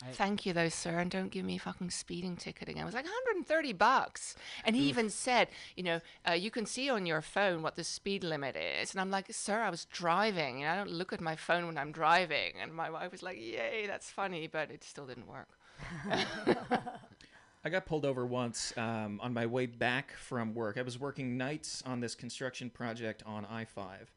I- 0.00 0.12
Thank 0.12 0.46
you, 0.46 0.52
though, 0.52 0.68
sir, 0.68 0.98
and 1.00 1.10
don't 1.10 1.30
give 1.32 1.44
me 1.44 1.56
a 1.56 1.58
fucking 1.58 1.90
speeding 1.90 2.36
ticket 2.36 2.68
again. 2.68 2.82
It 2.82 2.86
was 2.86 2.94
like 2.94 3.04
130 3.04 3.72
bucks, 3.72 4.36
and 4.64 4.76
he 4.76 4.82
even 4.88 5.10
said, 5.10 5.48
you 5.74 5.82
know, 5.82 6.00
uh, 6.28 6.34
you 6.34 6.52
can 6.52 6.66
see 6.66 6.88
on 6.88 7.04
your 7.04 7.20
phone 7.20 7.62
what 7.62 7.74
the 7.74 7.82
speed 7.82 8.22
limit 8.22 8.54
is. 8.54 8.92
And 8.92 9.00
I'm 9.00 9.10
like, 9.10 9.26
sir, 9.32 9.60
I 9.60 9.70
was 9.70 9.86
driving. 9.86 10.60
You 10.60 10.66
know, 10.66 10.72
I 10.72 10.76
don't 10.76 10.92
look 10.92 11.12
at 11.12 11.20
my 11.20 11.34
phone 11.34 11.66
when 11.66 11.76
I'm 11.76 11.90
driving. 11.90 12.52
And 12.62 12.72
my 12.72 12.90
wife 12.90 13.10
was 13.10 13.24
like, 13.24 13.38
yay, 13.38 13.86
that's 13.88 14.08
funny, 14.08 14.46
but 14.46 14.70
it 14.70 14.84
still 14.84 15.06
didn't 15.06 15.26
work. 15.26 15.48
I 17.64 17.70
got 17.70 17.86
pulled 17.86 18.04
over 18.04 18.24
once 18.24 18.72
um, 18.76 19.20
on 19.22 19.34
my 19.34 19.46
way 19.46 19.66
back 19.66 20.12
from 20.12 20.54
work. 20.54 20.78
I 20.78 20.82
was 20.82 20.98
working 20.98 21.36
nights 21.36 21.82
on 21.84 22.00
this 22.00 22.14
construction 22.14 22.70
project 22.70 23.22
on 23.26 23.44
I 23.44 23.64
5, 23.64 24.12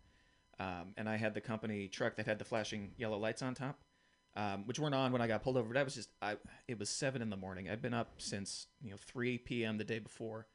um, 0.60 0.94
and 0.96 1.10
I 1.10 1.18
had 1.18 1.34
the 1.34 1.42
company 1.42 1.88
truck 1.88 2.16
that 2.18 2.28
had 2.28 2.38
the 2.38 2.46
flashing 2.46 2.92
yellow 2.98 3.18
lights 3.18 3.42
on 3.42 3.56
top, 3.56 3.80
um, 4.36 4.66
which 4.68 4.80
weren't 4.80 4.94
on 4.94 5.12
when 5.12 5.22
I 5.22 5.28
got 5.28 5.44
pulled 5.44 5.58
over. 5.58 5.68
But 5.68 5.78
I 5.78 5.84
was 5.84 5.96
just, 5.96 6.10
I, 6.22 6.38
it 6.68 6.78
was 6.78 6.90
7 6.90 7.20
in 7.22 7.32
the 7.32 7.38
morning. 7.38 7.68
I'd 7.68 7.82
been 7.82 7.96
up 7.96 8.14
since 8.20 8.68
you 8.84 8.92
know 8.92 8.98
3 9.00 9.40
p.m. 9.40 9.78
the 9.78 9.84
day 9.84 10.00
before. 10.00 10.46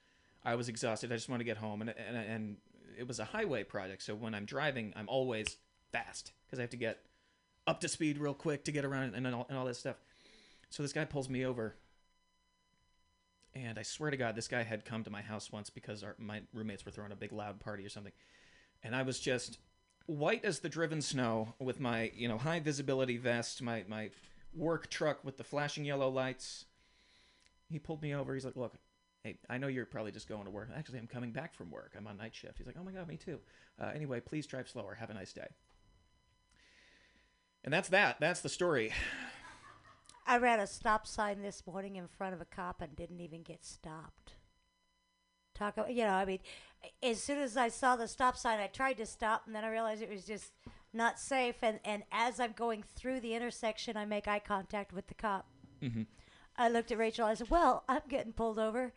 I 0.45 0.55
was 0.55 0.69
exhausted. 0.69 1.11
I 1.11 1.17
just 1.17 1.29
wanted 1.29 1.43
to 1.43 1.51
get 1.51 1.57
home, 1.57 1.81
and, 1.81 1.91
and, 1.91 2.17
and 2.17 2.57
it 2.97 3.09
was 3.09 3.19
a 3.19 3.25
highway 3.25 3.65
project. 3.65 4.03
So 4.05 4.15
when 4.15 4.33
I'm 4.33 4.45
driving, 4.45 4.93
I'm 4.95 5.09
always 5.09 5.57
fast 5.91 6.33
because 6.47 6.61
I 6.61 6.63
have 6.63 6.71
to 6.71 6.77
get 6.77 7.01
up 7.67 7.81
to 7.81 7.89
speed 7.89 8.19
real 8.19 8.33
quick 8.33 8.65
to 8.67 8.73
get 8.73 8.85
around 8.85 9.17
and 9.17 9.27
all, 9.27 9.47
and 9.49 9.59
all 9.59 9.65
that 9.65 9.75
stuff. 9.75 9.97
So 10.71 10.85
this 10.85 10.93
guy 10.93 11.05
pulls 11.05 11.29
me 11.29 11.45
over 11.45 11.75
and 13.65 13.79
I 13.79 13.83
swear 13.83 14.11
to 14.11 14.17
God, 14.17 14.35
this 14.35 14.49
guy 14.49 14.63
had 14.63 14.85
come 14.85 15.03
to 15.05 15.11
my 15.11 15.23
house 15.23 15.51
once 15.51 15.71
because 15.71 16.03
our, 16.03 16.15
my 16.19 16.43
roommates 16.53 16.85
were 16.85 16.91
throwing 16.91 17.13
a 17.13 17.17
big 17.17 17.33
loud 17.33 17.61
party 17.61 17.85
or 17.85 17.89
something. 17.89 18.13
And 18.83 18.95
I 18.95 19.03
was 19.03 19.19
just 19.19 19.59
white 20.07 20.45
as 20.45 20.61
the 20.61 20.69
driven 20.69 21.01
snow 21.01 21.55
with 21.59 21.81
my, 21.81 22.13
you 22.15 22.29
know, 22.29 22.39
high 22.39 22.61
visibility 22.61 23.17
vest, 23.17 23.63
my, 23.63 23.85
my 23.89 24.11
work 24.55 24.89
truck 24.91 25.25
with 25.25 25.39
the 25.39 25.45
flashing 25.45 25.85
yellow 25.85 26.09
lights. 26.09 26.67
He 27.69 27.79
pulled 27.79 28.03
me 28.03 28.15
over. 28.15 28.35
He's 28.35 28.45
like, 28.45 28.57
Look, 28.57 28.75
hey, 29.25 29.39
I 29.49 29.59
know 29.59 29.67
you're 29.67 29.87
probably 29.87 30.13
just 30.13 30.29
going 30.29 30.45
to 30.45 30.51
work. 30.51 30.69
Actually, 30.77 30.99
I'm 30.99 31.07
coming 31.07 31.33
back 31.33 31.55
from 31.55 31.71
work. 31.71 31.95
I'm 31.97 32.07
on 32.07 32.17
night 32.19 32.35
shift. 32.35 32.59
He's 32.59 32.67
like, 32.67 32.77
Oh 32.79 32.85
my 32.85 32.93
God, 32.93 33.09
me 33.09 33.17
too. 33.17 33.39
Uh, 33.81 33.91
anyway, 33.95 34.21
please 34.21 34.47
drive 34.47 34.69
slower. 34.69 34.95
Have 34.95 35.11
a 35.11 35.15
nice 35.15 35.33
day. 35.33 35.49
And 37.65 37.73
that's 37.73 37.89
that. 37.89 38.21
That's 38.21 38.41
the 38.41 38.49
story. 38.49 38.93
I 40.27 40.39
ran 40.39 40.61
a 40.61 40.67
stop 40.67 41.07
sign 41.07 41.43
this 41.43 41.63
morning 41.67 41.97
in 41.97 42.09
front 42.09 42.35
of 42.35 42.41
a 42.41 42.45
cop 42.45 42.81
and 42.83 42.97
didn't 42.97 43.21
even 43.21 43.43
get 43.43 43.65
stopped. 43.65 44.35
Talk, 45.55 45.77
about, 45.77 45.93
you 45.95 46.05
know, 46.05 46.11
I 46.11 46.25
mean, 46.25 46.41
as 47.03 47.23
soon 47.23 47.39
as 47.39 47.57
I 47.57 47.69
saw 47.69 47.97
the 47.97 48.09
stop 48.09 48.37
sign, 48.37 48.59
I 48.61 48.67
tried 48.67 48.99
to 48.99 49.07
stop, 49.07 49.45
and 49.47 49.55
then 49.55 49.65
I 49.65 49.71
realized 49.71 50.03
it 50.03 50.11
was 50.11 50.25
just 50.25 50.53
not 50.93 51.19
safe. 51.19 51.57
And, 51.63 51.81
and 51.85 52.03
as 52.13 52.41
I'm 52.41 52.53
going 52.53 52.83
through 52.95 53.21
the 53.21 53.35
intersection, 53.35 53.97
I 53.97 54.05
make 54.05 54.29
eye 54.29 54.41
contact 54.41 54.93
with 54.93 55.07
the 55.07 55.15
cop. 55.15 55.47
hmm 55.81 56.03
I 56.59 56.71
looked 56.71 56.91
at 56.91 56.97
Rachel. 56.97 57.27
I 57.27 57.35
said, 57.35 57.51
"Well, 57.51 57.85
I'm 57.87 58.01
getting 58.09 58.33
pulled 58.33 58.59
over," 58.59 58.95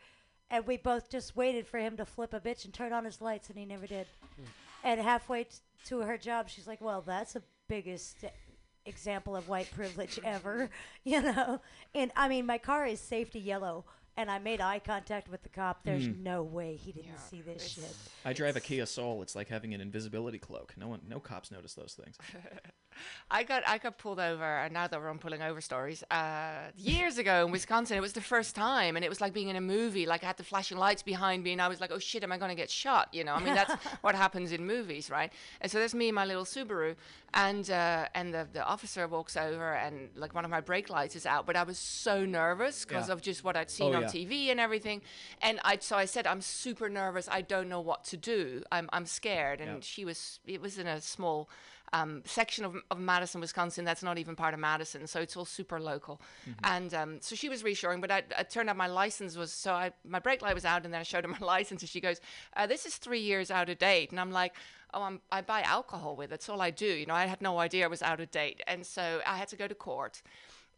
and 0.50 0.66
we 0.66 0.78
both 0.78 1.10
just 1.10 1.36
waited 1.36 1.66
for 1.66 1.78
him 1.78 1.94
to 1.98 2.06
flip 2.06 2.32
a 2.32 2.40
bitch 2.40 2.64
and 2.64 2.72
turn 2.72 2.94
on 2.94 3.04
his 3.04 3.20
lights, 3.20 3.50
and 3.50 3.58
he 3.58 3.66
never 3.66 3.86
did. 3.86 4.06
And 4.82 4.98
halfway 4.98 5.44
t- 5.44 5.56
to 5.84 5.98
her 6.00 6.16
job, 6.16 6.48
she's 6.48 6.66
like, 6.66 6.80
"Well, 6.80 7.02
that's 7.02 7.34
the 7.34 7.42
biggest 7.68 8.24
example 8.86 9.36
of 9.36 9.48
white 9.48 9.70
privilege 9.72 10.18
ever," 10.24 10.70
you 11.04 11.20
know. 11.22 11.60
And 11.94 12.10
I 12.16 12.28
mean, 12.28 12.46
my 12.46 12.58
car 12.58 12.86
is 12.86 13.00
safety 13.00 13.38
yellow, 13.40 13.84
and 14.16 14.30
I 14.30 14.38
made 14.38 14.60
eye 14.60 14.78
contact 14.80 15.28
with 15.28 15.42
the 15.42 15.48
cop. 15.48 15.84
There's 15.84 16.06
Mm. 16.08 16.20
no 16.22 16.42
way 16.42 16.76
he 16.76 16.92
didn't 16.92 17.12
Yeah, 17.12 17.18
see 17.18 17.40
this 17.42 17.66
shit. 17.66 17.96
I 18.24 18.32
drive 18.32 18.56
a 18.56 18.60
Kia 18.60 18.86
Soul. 18.86 19.22
It's 19.22 19.34
like 19.36 19.48
having 19.48 19.74
an 19.74 19.80
invisibility 19.80 20.38
cloak. 20.38 20.74
No 20.76 20.88
one, 20.88 21.00
no 21.08 21.20
cops 21.20 21.50
notice 21.50 21.74
those 21.74 21.94
things. 21.94 22.16
I 23.30 23.44
got 23.44 23.62
I 23.66 23.78
got 23.78 23.98
pulled 23.98 24.18
over, 24.20 24.44
and 24.44 24.72
now 24.74 24.86
that 24.86 25.00
we're 25.00 25.08
on 25.08 25.18
pulling 25.18 25.42
over 25.42 25.60
stories, 25.60 26.02
uh, 26.10 26.70
years 26.76 27.18
ago 27.18 27.44
in 27.46 27.52
Wisconsin, 27.52 27.96
it 27.96 28.00
was 28.00 28.12
the 28.12 28.20
first 28.20 28.54
time, 28.56 28.96
and 28.96 29.04
it 29.04 29.08
was 29.08 29.20
like 29.20 29.32
being 29.32 29.48
in 29.48 29.56
a 29.56 29.60
movie. 29.60 30.06
Like 30.06 30.22
I 30.24 30.26
had 30.26 30.36
the 30.36 30.44
flashing 30.44 30.78
lights 30.78 31.02
behind 31.02 31.42
me, 31.44 31.52
and 31.52 31.62
I 31.62 31.68
was 31.68 31.80
like, 31.80 31.90
"Oh 31.92 31.98
shit, 31.98 32.22
am 32.24 32.32
I 32.32 32.38
going 32.38 32.48
to 32.50 32.54
get 32.56 32.70
shot?" 32.70 33.08
You 33.12 33.24
know, 33.24 33.34
I 33.34 33.40
mean, 33.40 33.54
that's 33.54 33.72
what 34.00 34.14
happens 34.14 34.52
in 34.52 34.66
movies, 34.66 35.10
right? 35.10 35.32
And 35.60 35.70
so 35.70 35.78
there's 35.78 35.94
me 35.94 36.08
and 36.08 36.14
my 36.14 36.24
little 36.24 36.44
Subaru, 36.44 36.96
and 37.34 37.70
uh, 37.70 38.06
and 38.14 38.34
the 38.34 38.48
the 38.52 38.64
officer 38.64 39.06
walks 39.06 39.36
over, 39.36 39.74
and 39.74 40.10
like 40.16 40.34
one 40.34 40.44
of 40.44 40.50
my 40.50 40.60
brake 40.60 40.90
lights 40.90 41.14
is 41.14 41.26
out, 41.26 41.46
but 41.46 41.56
I 41.56 41.62
was 41.62 41.78
so 41.78 42.24
nervous 42.24 42.84
because 42.84 43.08
Yeah. 43.08 43.14
of 43.14 43.22
just 43.22 43.44
what 43.44 43.56
I'd 43.56 43.70
seen 43.70 43.94
Oh, 43.94 43.98
on 43.98 44.02
yeah. 44.02 44.08
TV 44.08 44.50
and 44.50 44.58
everything, 44.58 45.02
and 45.40 45.60
I 45.64 45.78
so 45.80 45.96
I 45.96 46.06
said, 46.06 46.26
"I'm 46.26 46.40
super 46.40 46.88
nervous. 46.88 47.28
I 47.30 47.42
don't 47.42 47.68
know 47.68 47.80
what 47.80 48.04
to 48.06 48.16
do. 48.16 48.62
I'm 48.72 48.88
I'm 48.92 49.06
scared." 49.06 49.60
And 49.60 49.70
Yeah. 49.76 49.80
she 49.82 50.04
was 50.04 50.40
it 50.46 50.60
was 50.60 50.78
in 50.78 50.86
a 50.88 51.00
small 51.00 51.48
um, 51.92 52.22
section 52.24 52.64
of, 52.64 52.76
of 52.90 52.98
Madison, 52.98 53.40
Wisconsin. 53.40 53.84
That's 53.84 54.02
not 54.02 54.18
even 54.18 54.36
part 54.36 54.54
of 54.54 54.60
Madison, 54.60 55.06
so 55.06 55.20
it's 55.20 55.36
all 55.36 55.44
super 55.44 55.80
local. 55.80 56.20
And 56.64 56.94
um, 56.94 57.18
so 57.20 57.34
she 57.34 57.48
was 57.48 57.64
reassuring, 57.64 58.00
but 58.00 58.10
I, 58.10 58.22
it 58.38 58.50
turned 58.50 58.70
out 58.70 58.76
my 58.76 58.86
license 58.86 59.36
was 59.36 59.52
so 59.52 59.72
I 59.72 59.92
my 60.06 60.18
brake 60.18 60.42
light 60.42 60.54
was 60.54 60.64
out, 60.64 60.84
and 60.84 60.92
then 60.94 61.00
I 61.00 61.04
showed 61.04 61.24
her 61.24 61.30
my 61.30 61.38
license, 61.46 61.82
and 61.82 61.88
she 61.88 62.00
goes, 62.00 62.20
uh, 62.56 62.66
"This 62.66 62.86
is 62.86 62.96
three 62.96 63.20
years 63.20 63.50
out 63.50 63.68
of 63.68 63.78
date," 63.78 64.10
and 64.10 64.20
I'm 64.20 64.32
like. 64.32 64.54
Oh, 64.92 65.02
I'm, 65.02 65.20
I 65.30 65.40
buy 65.40 65.62
alcohol 65.62 66.16
with 66.16 66.24
it. 66.24 66.30
That's 66.30 66.48
all 66.48 66.60
I 66.60 66.72
do. 66.72 66.84
You 66.84 67.06
know, 67.06 67.14
I 67.14 67.26
had 67.26 67.40
no 67.40 67.60
idea 67.60 67.84
it 67.84 67.90
was 67.90 68.02
out 68.02 68.18
of 68.18 68.28
date, 68.32 68.60
and 68.66 68.84
so 68.84 69.20
I 69.24 69.36
had 69.36 69.46
to 69.50 69.56
go 69.56 69.68
to 69.68 69.74
court. 69.76 70.20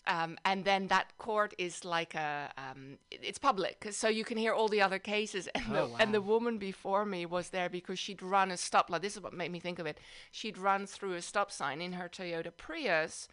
Um, 0.06 0.36
and 0.44 0.64
then 0.64 0.88
that 0.88 1.16
court 1.18 1.54
is 1.58 1.84
like 1.84 2.14
a 2.16 2.50
um, 2.58 2.98
it's 3.10 3.38
public 3.38 3.86
so 3.92 4.08
you 4.08 4.24
can 4.24 4.36
hear 4.36 4.52
all 4.52 4.68
the 4.68 4.80
other 4.82 4.98
cases. 4.98 5.48
And, 5.54 5.76
Oh, 5.76 5.88
the, 5.88 6.02
and 6.02 6.12
the 6.12 6.20
woman 6.20 6.58
before 6.58 7.04
me 7.04 7.24
was 7.24 7.50
there 7.50 7.68
because 7.68 8.00
she'd 8.00 8.20
run 8.22 8.50
a 8.50 8.54
stoplight 8.54 9.02
this 9.02 9.14
is 9.16 9.22
what 9.22 9.32
made 9.32 9.52
me 9.52 9.60
think 9.60 9.78
of 9.78 9.86
it. 9.86 9.98
She'd 10.32 10.58
run 10.58 10.86
through 10.86 11.14
a 11.14 11.22
stop 11.22 11.52
sign 11.52 11.80
in 11.80 11.92
her 11.92 12.08
toyota 12.08 12.50
prius 12.56 13.28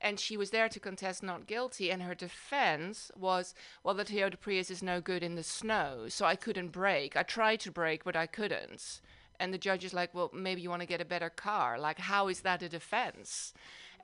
and 0.00 0.18
she 0.18 0.36
was 0.36 0.50
there 0.50 0.68
to 0.68 0.80
contest 0.80 1.22
not 1.22 1.46
guilty 1.46 1.90
and 1.90 2.02
her 2.02 2.14
defense 2.14 3.10
was 3.16 3.54
well 3.84 3.94
the 3.94 4.04
toyota 4.04 4.38
prius 4.40 4.70
is 4.70 4.82
no 4.82 5.00
good 5.00 5.22
in 5.22 5.34
the 5.36 5.42
snow 5.42 6.06
so 6.08 6.24
i 6.26 6.34
couldn't 6.34 6.68
brake. 6.72 7.16
I 7.16 7.22
tried 7.22 7.60
to 7.60 7.70
brake 7.70 8.02
but 8.04 8.16
i 8.16 8.26
couldn't. 8.26 9.00
And 9.40 9.54
the 9.54 9.58
judge 9.58 9.84
is 9.84 9.94
like 9.94 10.12
well 10.14 10.30
maybe 10.34 10.62
you 10.62 10.70
want 10.70 10.82
to 10.82 10.86
get 10.86 11.00
a 11.00 11.04
better 11.04 11.30
car. 11.30 11.78
Like 11.78 12.00
how 12.00 12.26
is 12.26 12.40
that 12.40 12.60
a 12.62 12.68
defense 12.68 13.52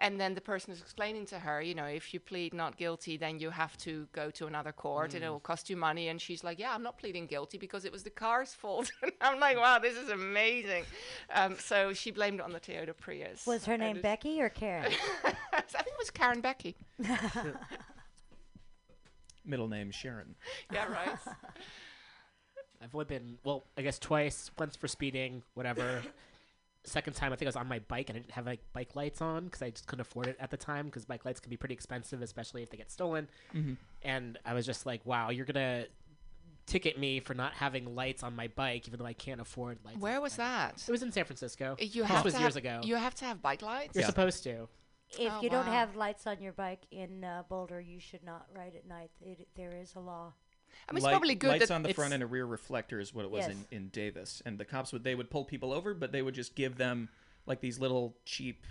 and 0.01 0.21
then 0.21 0.35
the 0.35 0.41
person 0.41 0.73
is 0.73 0.81
explaining 0.81 1.27
to 1.27 1.39
her, 1.39 1.63
you 1.63 1.75
know, 1.75 1.85
if 1.85 2.13
you 2.13 2.21
plead 2.21 2.53
not 2.53 2.77
guilty, 2.77 3.17
then 3.17 3.39
you 3.39 3.51
have 3.51 3.77
to 3.79 4.09
go 4.13 4.31
to 4.31 4.47
another 4.47 4.73
court 4.73 5.15
and 5.15 5.23
it 5.25 5.29
will 5.29 5.41
cost 5.41 5.71
you 5.71 5.77
money. 5.77 6.09
And 6.09 6.21
she's 6.21 6.43
like, 6.43 6.59
yeah, 6.59 6.75
I'm 6.75 6.83
not 6.83 6.99
pleading 6.99 7.27
guilty 7.27 7.59
because 7.59 7.85
it 7.85 7.93
was 7.93 8.03
the 8.03 8.11
car's 8.11 8.53
fault. 8.55 8.91
and 9.03 9.13
I'm 9.21 9.39
like, 9.39 9.57
wow, 9.57 9.79
this 9.79 9.97
is 9.97 10.09
amazing. 10.11 10.85
Um, 11.33 11.57
so 11.59 11.93
she 11.93 12.11
blamed 12.11 12.41
it 12.41 12.45
on 12.45 12.53
the 12.53 12.61
Toyota 12.61 12.97
Prius. 12.97 13.47
Was 13.47 13.65
her 13.67 13.77
name 13.79 13.99
it's- 13.99 14.03
Becky 14.03 14.43
or 14.43 14.49
Karen? 14.49 14.93
I 15.25 15.31
think 15.61 15.87
it 15.87 15.99
was 15.99 16.11
Karen 16.11 16.41
Becky. 16.41 16.77
Middle 19.45 19.69
name 19.69 19.91
Sharon. 19.91 20.35
Yeah, 20.73 20.87
right. 20.91 21.19
I've 22.83 22.95
only 22.95 23.05
been 23.05 23.39
well, 23.45 23.65
I 23.77 23.83
guess 23.83 23.99
twice. 23.99 24.51
Once 24.59 24.77
for 24.77 24.89
speeding, 24.89 25.43
whatever. 25.55 26.03
Second 26.87 27.15
time, 27.15 27.33
I 27.33 27.37
think 27.37 27.47
I 27.47 27.49
was 27.49 27.57
on 27.57 27.67
my 27.67 27.79
bike 27.79 28.11
and 28.11 28.17
I 28.17 28.21
didn't 28.21 28.33
have 28.33 28.45
like 28.47 28.61
bike 28.75 28.95
lights 28.95 29.23
on 29.23 29.45
because 29.47 29.63
I 29.63 29.71
just 29.71 29.87
couldn't 29.87 30.03
afford 30.03 30.27
it 30.27 30.37
at 30.39 30.51
the 30.51 30.57
time 30.59 30.87
because 30.87 31.05
bike 31.07 31.25
lights 31.25 31.41
can 31.41 31.49
be 31.51 31.57
pretty 31.57 31.73
expensive, 31.75 32.21
especially 32.21 32.63
if 32.63 32.69
they 32.71 32.77
get 32.77 32.91
stolen. 32.91 33.27
Mhm. 33.55 33.77
And 34.03 34.39
I 34.45 34.53
was 34.53 34.67
just 34.67 34.85
like, 34.85 35.05
"Wow, 35.07 35.31
you're 35.31 35.47
gonna 35.47 35.87
ticket 36.67 36.99
me 36.99 37.21
for 37.21 37.35
not 37.35 37.53
having 37.55 37.95
lights 37.95 38.23
on 38.23 38.37
my 38.37 38.49
bike, 38.49 38.87
even 38.87 38.99
though 38.99 39.07
I 39.07 39.15
can't 39.15 39.41
afford 39.41 39.79
lights." 39.85 39.99
Where 39.99 40.21
was 40.21 40.37
that? 40.37 40.85
It 40.87 40.91
was 40.93 41.03
in 41.03 41.11
San 41.11 41.25
Francisco. 41.25 41.77
You 41.81 42.03
this 42.03 42.11
have 42.11 42.25
was 42.25 42.35
to 42.35 42.41
years 42.41 42.55
have, 42.55 42.63
ago. 42.65 42.81
You 42.85 42.97
have 42.97 43.15
to 43.17 43.25
have 43.25 43.41
bike 43.41 43.63
lights. 43.63 43.95
You're 43.95 44.03
Yeah. 44.03 44.09
supposed 44.09 44.43
to. 44.45 44.69
If 45.19 45.33
Oh, 45.33 45.41
you 45.43 45.49
don't 45.51 45.67
have 45.67 45.97
lights 45.97 46.27
on 46.27 46.41
your 46.43 46.53
bike 46.53 46.87
in 46.91 47.23
uh, 47.25 47.45
Boulder, 47.49 47.81
you 47.81 48.01
should 48.01 48.25
not 48.25 48.47
ride 48.55 48.75
at 48.75 48.87
night. 48.87 49.11
It, 49.21 49.49
there 49.55 49.71
is 49.77 49.95
a 49.95 50.01
law. 50.01 50.33
I 50.89 50.93
mean, 50.93 50.99
it's 50.99 51.05
Light- 51.05 51.13
probably 51.13 51.35
good 51.35 51.49
lights 51.49 51.69
that 51.69 51.75
on 51.75 51.83
the 51.83 51.93
front 51.93 52.15
and 52.15 52.23
a 52.23 52.27
rear 52.27 52.47
reflector 52.47 53.01
is 53.01 53.15
what 53.15 53.25
it 53.25 53.31
was 53.31 53.47
Yes. 53.47 53.51
in, 53.51 53.77
in 53.77 53.89
Davis, 53.89 54.43
and 54.45 54.59
the 54.59 54.65
cops 54.65 54.93
would 54.93 55.05
they 55.05 55.15
would 55.15 55.31
pull 55.31 55.45
people 55.45 55.73
over, 55.73 55.95
but 55.95 56.13
they 56.13 56.23
would 56.23 56.35
just 56.35 56.55
give 56.55 56.77
them 56.77 57.09
like 57.47 57.61
these 57.61 57.79
little 57.79 58.17
cheap. 58.25 58.65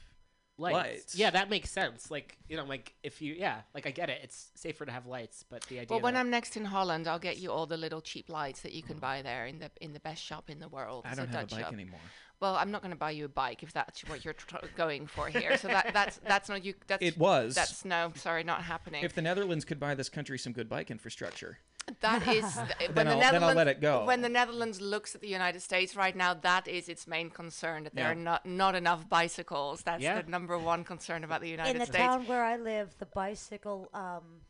Lights. 0.59 0.73
Lights. 0.75 1.15
Yeah, 1.15 1.31
that 1.31 1.49
makes 1.49 1.71
sense. 1.71 2.11
Like 2.11 2.37
you 2.47 2.55
know, 2.55 2.63
like 2.63 2.93
if 3.01 3.23
you, 3.23 3.33
yeah, 3.33 3.61
like 3.73 3.87
I 3.87 3.91
get 3.91 4.09
it. 4.11 4.21
It's 4.23 4.51
safer 4.53 4.85
to 4.85 4.91
have 4.91 5.07
lights, 5.07 5.43
but 5.49 5.63
the 5.63 5.79
idea. 5.79 5.87
Well, 5.89 5.99
when 5.99 6.13
that- 6.13 6.19
I'm 6.19 6.29
next 6.29 6.55
in 6.55 6.65
Holland, 6.65 7.07
I'll 7.07 7.17
get 7.17 7.39
you 7.39 7.51
all 7.51 7.65
the 7.65 7.75
little 7.77 8.01
cheap 8.01 8.29
lights 8.29 8.61
that 8.61 8.71
you 8.71 8.83
can 8.83 8.97
mm. 8.97 9.01
buy 9.01 9.23
there 9.23 9.47
in 9.47 9.57
the 9.57 9.71
in 9.81 9.93
the 9.93 9.99
best 9.99 10.23
shop 10.23 10.51
in 10.51 10.59
the 10.59 10.69
world. 10.69 11.05
I 11.05 11.09
It's 11.09 11.17
don't 11.17 11.27
have 11.29 11.35
a 11.35 11.41
Dutch 11.41 11.51
bike 11.51 11.61
shop. 11.61 11.73
anymore. 11.73 11.99
Well, 12.39 12.55
I'm 12.55 12.71
not 12.71 12.81
going 12.81 12.91
to 12.91 12.97
buy 12.97 13.11
you 13.11 13.25
a 13.25 13.29
bike 13.29 13.63
if 13.63 13.71
that's 13.71 14.01
what 14.01 14.25
you're 14.25 14.33
tr- 14.33 14.57
going 14.75 15.07
for 15.07 15.27
here. 15.27 15.57
So 15.57 15.69
that 15.69 15.91
that's 15.93 16.17
that's 16.27 16.49
not 16.49 16.63
you. 16.63 16.73
That's 16.87 17.01
It 17.01 17.17
was. 17.17 17.55
That's 17.55 17.83
no, 17.85 18.11
sorry, 18.15 18.43
not 18.43 18.63
happening. 18.63 19.03
If 19.03 19.15
the 19.15 19.21
Netherlands 19.21 19.65
could 19.65 19.79
buy 19.79 19.95
this 19.95 20.09
country 20.09 20.37
some 20.37 20.51
good 20.53 20.67
bike 20.69 20.91
infrastructure, 20.91 21.59
that 22.01 22.27
is 22.39 22.43
when 22.55 22.67
Then 22.93 23.05
the 23.07 23.11
I'll- 23.13 23.19
then 23.19 23.23
I'll 23.23 23.31
Netherlands 23.31 23.55
let 23.55 23.67
it 23.67 23.81
go. 23.81 24.05
when 24.05 24.21
the 24.21 24.29
Netherlands 24.29 24.79
looks 24.81 25.15
at 25.15 25.21
the 25.21 25.27
United 25.27 25.61
States 25.61 25.95
right 25.95 26.15
now, 26.15 26.33
that 26.33 26.67
is 26.67 26.87
its 26.89 27.07
main 27.07 27.29
concern 27.29 27.83
that 27.83 27.93
there 27.95 28.05
Yeah. 28.05 28.11
are 28.11 28.15
not 28.15 28.45
not 28.45 28.75
enough 28.75 29.07
bicycles. 29.09 29.81
That's 29.83 30.01
Yeah. 30.03 30.21
the 30.21 30.29
number 30.29 30.57
one 30.57 30.83
concern 30.83 31.23
about 31.23 31.41
the 31.41 31.49
United 31.49 31.69
States. 31.69 31.75
in 31.75 31.79
the 31.79 31.97
States. 31.97 31.97
town 32.07 32.27
where 32.27 32.43
I 32.43 32.57
live, 32.57 32.95
the 32.99 33.05
bicycle 33.07 33.89
um, 33.93 34.41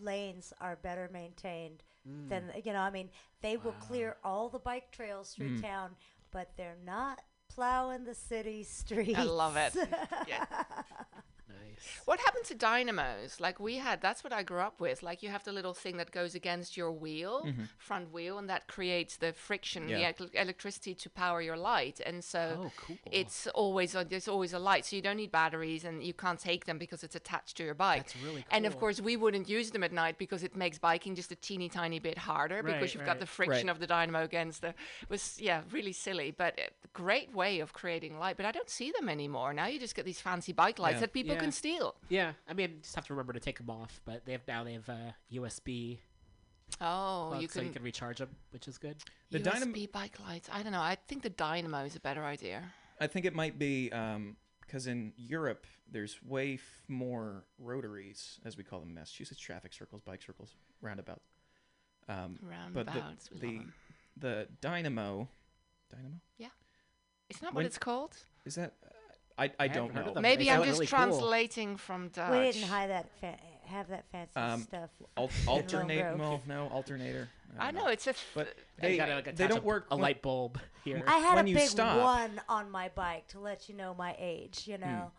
lanes 0.00 0.52
are 0.60 0.76
better 0.76 1.08
maintained 1.12 1.82
Mm. 2.08 2.28
than 2.28 2.52
you 2.64 2.72
know. 2.72 2.80
I 2.80 2.90
mean, 2.90 3.10
they 3.42 3.56
will 3.56 3.72
clear 3.72 4.16
all 4.24 4.48
the 4.48 4.60
bike 4.60 4.90
trails 4.92 5.34
through 5.34 5.60
town, 5.60 5.96
but 6.30 6.52
they're 6.56 6.78
not 6.84 7.20
plowing 7.48 8.04
the 8.04 8.14
city 8.14 8.62
streets. 8.62 9.18
I 9.18 9.24
love 9.24 9.56
it. 9.56 9.74
Yeah. 10.26 10.44
nice. 11.66 12.00
What 12.04 12.20
happened 12.20 12.44
to 12.46 12.54
dynamos? 12.54 13.40
Like 13.40 13.60
we 13.60 13.76
had, 13.76 14.00
that's 14.00 14.22
what 14.24 14.32
I 14.32 14.42
grew 14.42 14.60
up 14.60 14.80
with. 14.80 15.02
Like 15.02 15.22
you 15.22 15.28
have 15.28 15.44
the 15.44 15.52
little 15.52 15.74
thing 15.74 15.96
that 15.98 16.10
goes 16.10 16.34
against 16.34 16.76
your 16.76 16.90
wheel, 16.92 17.44
mm-hmm. 17.46 17.64
front 17.78 18.12
wheel, 18.12 18.38
and 18.38 18.48
that 18.48 18.66
creates 18.68 19.16
the 19.16 19.32
friction, 19.32 19.86
the 19.86 20.00
Yeah. 20.00 20.08
ec- 20.10 20.34
electricity 20.34 20.94
to 20.94 21.10
power 21.10 21.40
your 21.42 21.56
light. 21.56 22.00
And 22.04 22.22
so 22.24 22.64
Oh, 22.66 22.72
cool. 22.76 22.98
it's 23.10 23.46
always 23.48 23.94
on, 23.94 24.06
there's 24.08 24.28
always 24.28 24.52
a 24.52 24.58
light, 24.58 24.84
so 24.86 24.96
you 24.96 25.02
don't 25.02 25.16
need 25.16 25.30
batteries, 25.32 25.84
and 25.84 26.02
you 26.02 26.14
can't 26.14 26.38
take 26.40 26.64
them 26.66 26.78
because 26.78 27.02
it's 27.04 27.14
attached 27.16 27.56
to 27.58 27.64
your 27.64 27.74
bike. 27.74 28.02
That's 28.08 28.16
really 28.22 28.42
cool. 28.42 28.48
And 28.50 28.66
of 28.66 28.78
course, 28.78 29.00
we 29.00 29.16
wouldn't 29.16 29.48
use 29.48 29.70
them 29.70 29.84
at 29.84 29.92
night 29.92 30.18
because 30.18 30.42
it 30.42 30.56
makes 30.56 30.78
biking 30.78 31.14
just 31.14 31.32
a 31.32 31.36
teeny 31.36 31.68
tiny 31.68 31.98
bit 31.98 32.18
harder 32.18 32.62
because 32.62 32.94
you've 32.94 33.04
got 33.06 33.20
the 33.20 33.26
friction 33.26 33.66
Right. 33.66 33.72
of 33.72 33.78
the 33.80 33.86
dynamo 33.86 34.22
against 34.22 34.62
the. 34.62 34.68
It 34.68 35.08
was 35.10 35.40
yeah, 35.40 35.62
really 35.70 35.92
silly, 35.92 36.30
but 36.30 36.58
a 36.58 36.70
great 36.92 37.32
way 37.34 37.60
of 37.60 37.72
creating 37.72 38.18
light. 38.18 38.36
But 38.36 38.46
I 38.46 38.52
don't 38.52 38.70
see 38.70 38.90
them 38.92 39.08
anymore. 39.08 39.52
Now 39.52 39.66
you 39.66 39.78
just 39.78 39.94
get 39.94 40.04
these 40.04 40.20
fancy 40.20 40.52
bike 40.52 40.78
lights 40.78 40.94
Yeah. 40.96 41.00
that 41.00 41.12
people 41.12 41.34
Yeah. 41.34 41.40
can 41.40 41.47
steal. 41.52 41.94
Yeah, 42.08 42.32
I 42.48 42.52
mean, 42.54 42.78
just 42.82 42.94
have 42.94 43.06
to 43.06 43.12
remember 43.14 43.32
to 43.32 43.40
take 43.40 43.58
them 43.58 43.70
off. 43.70 44.00
But 44.04 44.24
they 44.24 44.32
have 44.32 44.42
now 44.48 44.64
they 44.64 44.74
have 44.74 44.88
uh, 44.88 45.12
USB, 45.32 45.98
Oh, 46.80 47.28
plug, 47.30 47.42
you 47.42 47.48
so 47.48 47.60
you 47.62 47.70
can 47.70 47.82
recharge 47.82 48.18
them, 48.18 48.28
which 48.50 48.68
is 48.68 48.76
good. 48.78 48.96
The 49.30 49.40
USB 49.40 49.72
dynam- 49.86 49.92
bike 49.92 50.18
lights. 50.20 50.48
I 50.52 50.62
don't 50.62 50.72
know. 50.72 50.80
I 50.82 50.96
think 51.08 51.22
the 51.22 51.30
dynamo 51.30 51.84
is 51.84 51.96
a 51.96 52.00
better 52.00 52.24
idea. 52.24 52.62
I 53.00 53.06
think 53.06 53.24
it 53.26 53.34
might 53.34 53.58
be 53.58 53.90
because 54.60 54.86
in 54.86 55.12
Europe 55.16 55.66
there's 55.90 56.22
way 56.22 56.54
f- 56.54 56.60
more 56.88 57.44
rotaries, 57.58 58.38
as 58.44 58.56
we 58.58 58.64
call 58.64 58.80
them, 58.80 58.92
Massachusetts 58.92 59.40
traffic 59.40 59.72
circles, 59.72 60.02
bike 60.02 60.20
circles, 60.20 60.54
roundabouts. 60.82 61.24
Um, 62.08 62.38
but 62.74 62.86
the 62.86 62.92
Roundabouts. 62.92 63.30
we 63.30 63.34
love 63.36 63.40
the, 63.40 63.48
'em. 63.60 63.72
the 64.16 64.48
dynamo, 64.60 65.28
dynamo 65.90 66.20
Yeah, 66.38 66.48
It's 67.30 67.40
not 67.42 67.54
when- 67.54 67.64
what 67.64 67.66
it's 67.66 67.78
called. 67.78 68.16
is 68.44 68.54
that? 68.56 68.74
Uh, 69.38 69.42
I 69.42 69.50
I, 69.64 69.68
don't 69.68 69.94
know. 69.94 70.14
Maybe 70.20 70.44
they 70.44 70.50
I'm 70.50 70.62
just 70.64 70.72
really 70.80 70.86
cool. 70.86 70.98
translating 70.98 71.76
from 71.76 72.08
Dutch. 72.08 72.30
We 72.30 72.52
didn't 72.52 72.68
hide 72.68 72.90
that 72.90 73.08
fa- 73.20 73.38
have 73.66 73.88
that 73.88 74.04
fancy 74.10 74.32
Um, 74.36 74.62
stuff. 74.62 74.90
Al- 75.16 75.30
alternate? 75.46 76.02
Rogue. 76.04 76.18
Well, 76.20 76.42
no, 76.46 76.68
alternator. 76.68 77.28
I 77.58 77.70
don't 77.70 77.82
know 77.84 77.90
it's 77.90 78.06
a. 78.06 78.10
F- 78.10 78.26
But 78.34 78.54
they 78.80 78.96
gotta, 78.96 79.14
like, 79.16 79.34
they 79.36 79.46
don't 79.48 79.58
a, 79.58 79.62
work. 79.62 79.86
A 79.90 79.94
when- 79.96 80.02
light 80.02 80.22
bulb 80.22 80.58
here. 80.84 81.02
I 81.06 81.18
had 81.18 81.36
when 81.36 81.46
a 81.46 81.48
you 81.48 81.54
big 81.56 81.68
stop- 81.68 82.02
one 82.02 82.40
on 82.48 82.70
my 82.70 82.88
bike 82.94 83.26
to 83.28 83.40
let 83.40 83.68
you 83.68 83.74
know 83.74 83.94
my 83.96 84.14
age. 84.18 84.64
You 84.66 84.78
know, 84.78 85.12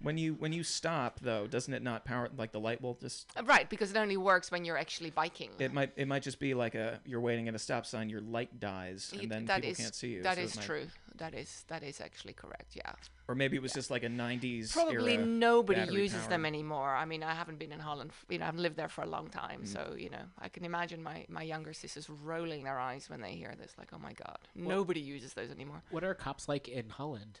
When 0.00 0.18
you 0.18 0.34
when 0.34 0.52
you 0.52 0.64
stop 0.64 1.20
though, 1.20 1.46
doesn't 1.46 1.72
it 1.72 1.82
not 1.82 2.04
power 2.04 2.28
like 2.36 2.50
the 2.52 2.58
light 2.60 2.80
will 2.82 2.94
just 3.00 3.30
Uh, 3.36 3.44
Right, 3.44 3.68
because 3.70 3.90
it 3.92 3.96
only 3.96 4.16
works 4.16 4.50
when 4.50 4.64
you're 4.64 4.78
actually 4.78 5.10
biking. 5.10 5.50
it 5.60 5.72
might 5.72 5.92
it 5.96 6.08
might 6.08 6.22
just 6.24 6.40
be 6.40 6.54
like 6.54 6.74
a 6.74 7.00
you're 7.04 7.20
waiting 7.20 7.46
at 7.48 7.54
a 7.54 7.58
stop 7.58 7.86
sign, 7.86 8.08
your 8.10 8.20
light 8.20 8.58
dies 8.58 9.12
and 9.20 9.30
then 9.30 9.44
that 9.46 9.56
people 9.56 9.70
is- 9.70 9.76
can't 9.78 9.94
see 9.94 10.08
you. 10.08 10.22
That 10.22 10.36
so 10.36 10.40
it 10.40 10.44
is 10.44 10.56
might- 10.56 10.64
true. 10.64 10.86
That 11.18 11.34
is 11.34 11.64
that 11.68 11.82
is 11.82 12.00
actually 12.00 12.32
correct. 12.32 12.74
Yeah. 12.74 12.92
Or 13.28 13.34
maybe 13.34 13.56
it 13.56 13.62
was 13.62 13.72
just 13.72 13.90
like 13.90 14.02
a 14.02 14.08
90s 14.08 14.72
Probably 14.72 15.14
era 15.14 15.26
nobody 15.26 15.80
battery 15.80 16.02
uses 16.02 16.26
them 16.26 16.44
anymore. 16.44 16.94
I 16.94 17.04
mean, 17.04 17.22
I 17.22 17.34
haven't 17.34 17.58
been 17.58 17.72
in 17.72 17.80
Holland. 17.80 18.10
You 18.28 18.38
know, 18.38 18.46
I've 18.46 18.56
lived 18.56 18.76
there 18.76 18.88
for 18.88 19.02
a 19.02 19.06
long 19.06 19.28
time, 19.28 19.62
Mm. 19.62 19.68
so 19.68 19.94
you 19.96 20.10
know, 20.10 20.24
I 20.38 20.48
can 20.48 20.64
imagine 20.64 21.02
my 21.02 21.26
my 21.28 21.42
younger 21.42 21.72
sisters 21.72 22.08
rolling 22.08 22.64
their 22.64 22.78
eyes 22.78 23.08
when 23.10 23.20
they 23.20 23.32
hear 23.32 23.54
this. 23.56 23.72
Like, 23.78 23.90
oh 23.92 23.98
my 23.98 24.12
god, 24.12 24.38
nobody 24.54 25.00
uses 25.00 25.34
those 25.34 25.50
anymore. 25.50 25.82
What 25.90 26.04
are 26.04 26.14
cops 26.14 26.48
like 26.48 26.68
in 26.68 26.88
Holland? 26.90 27.40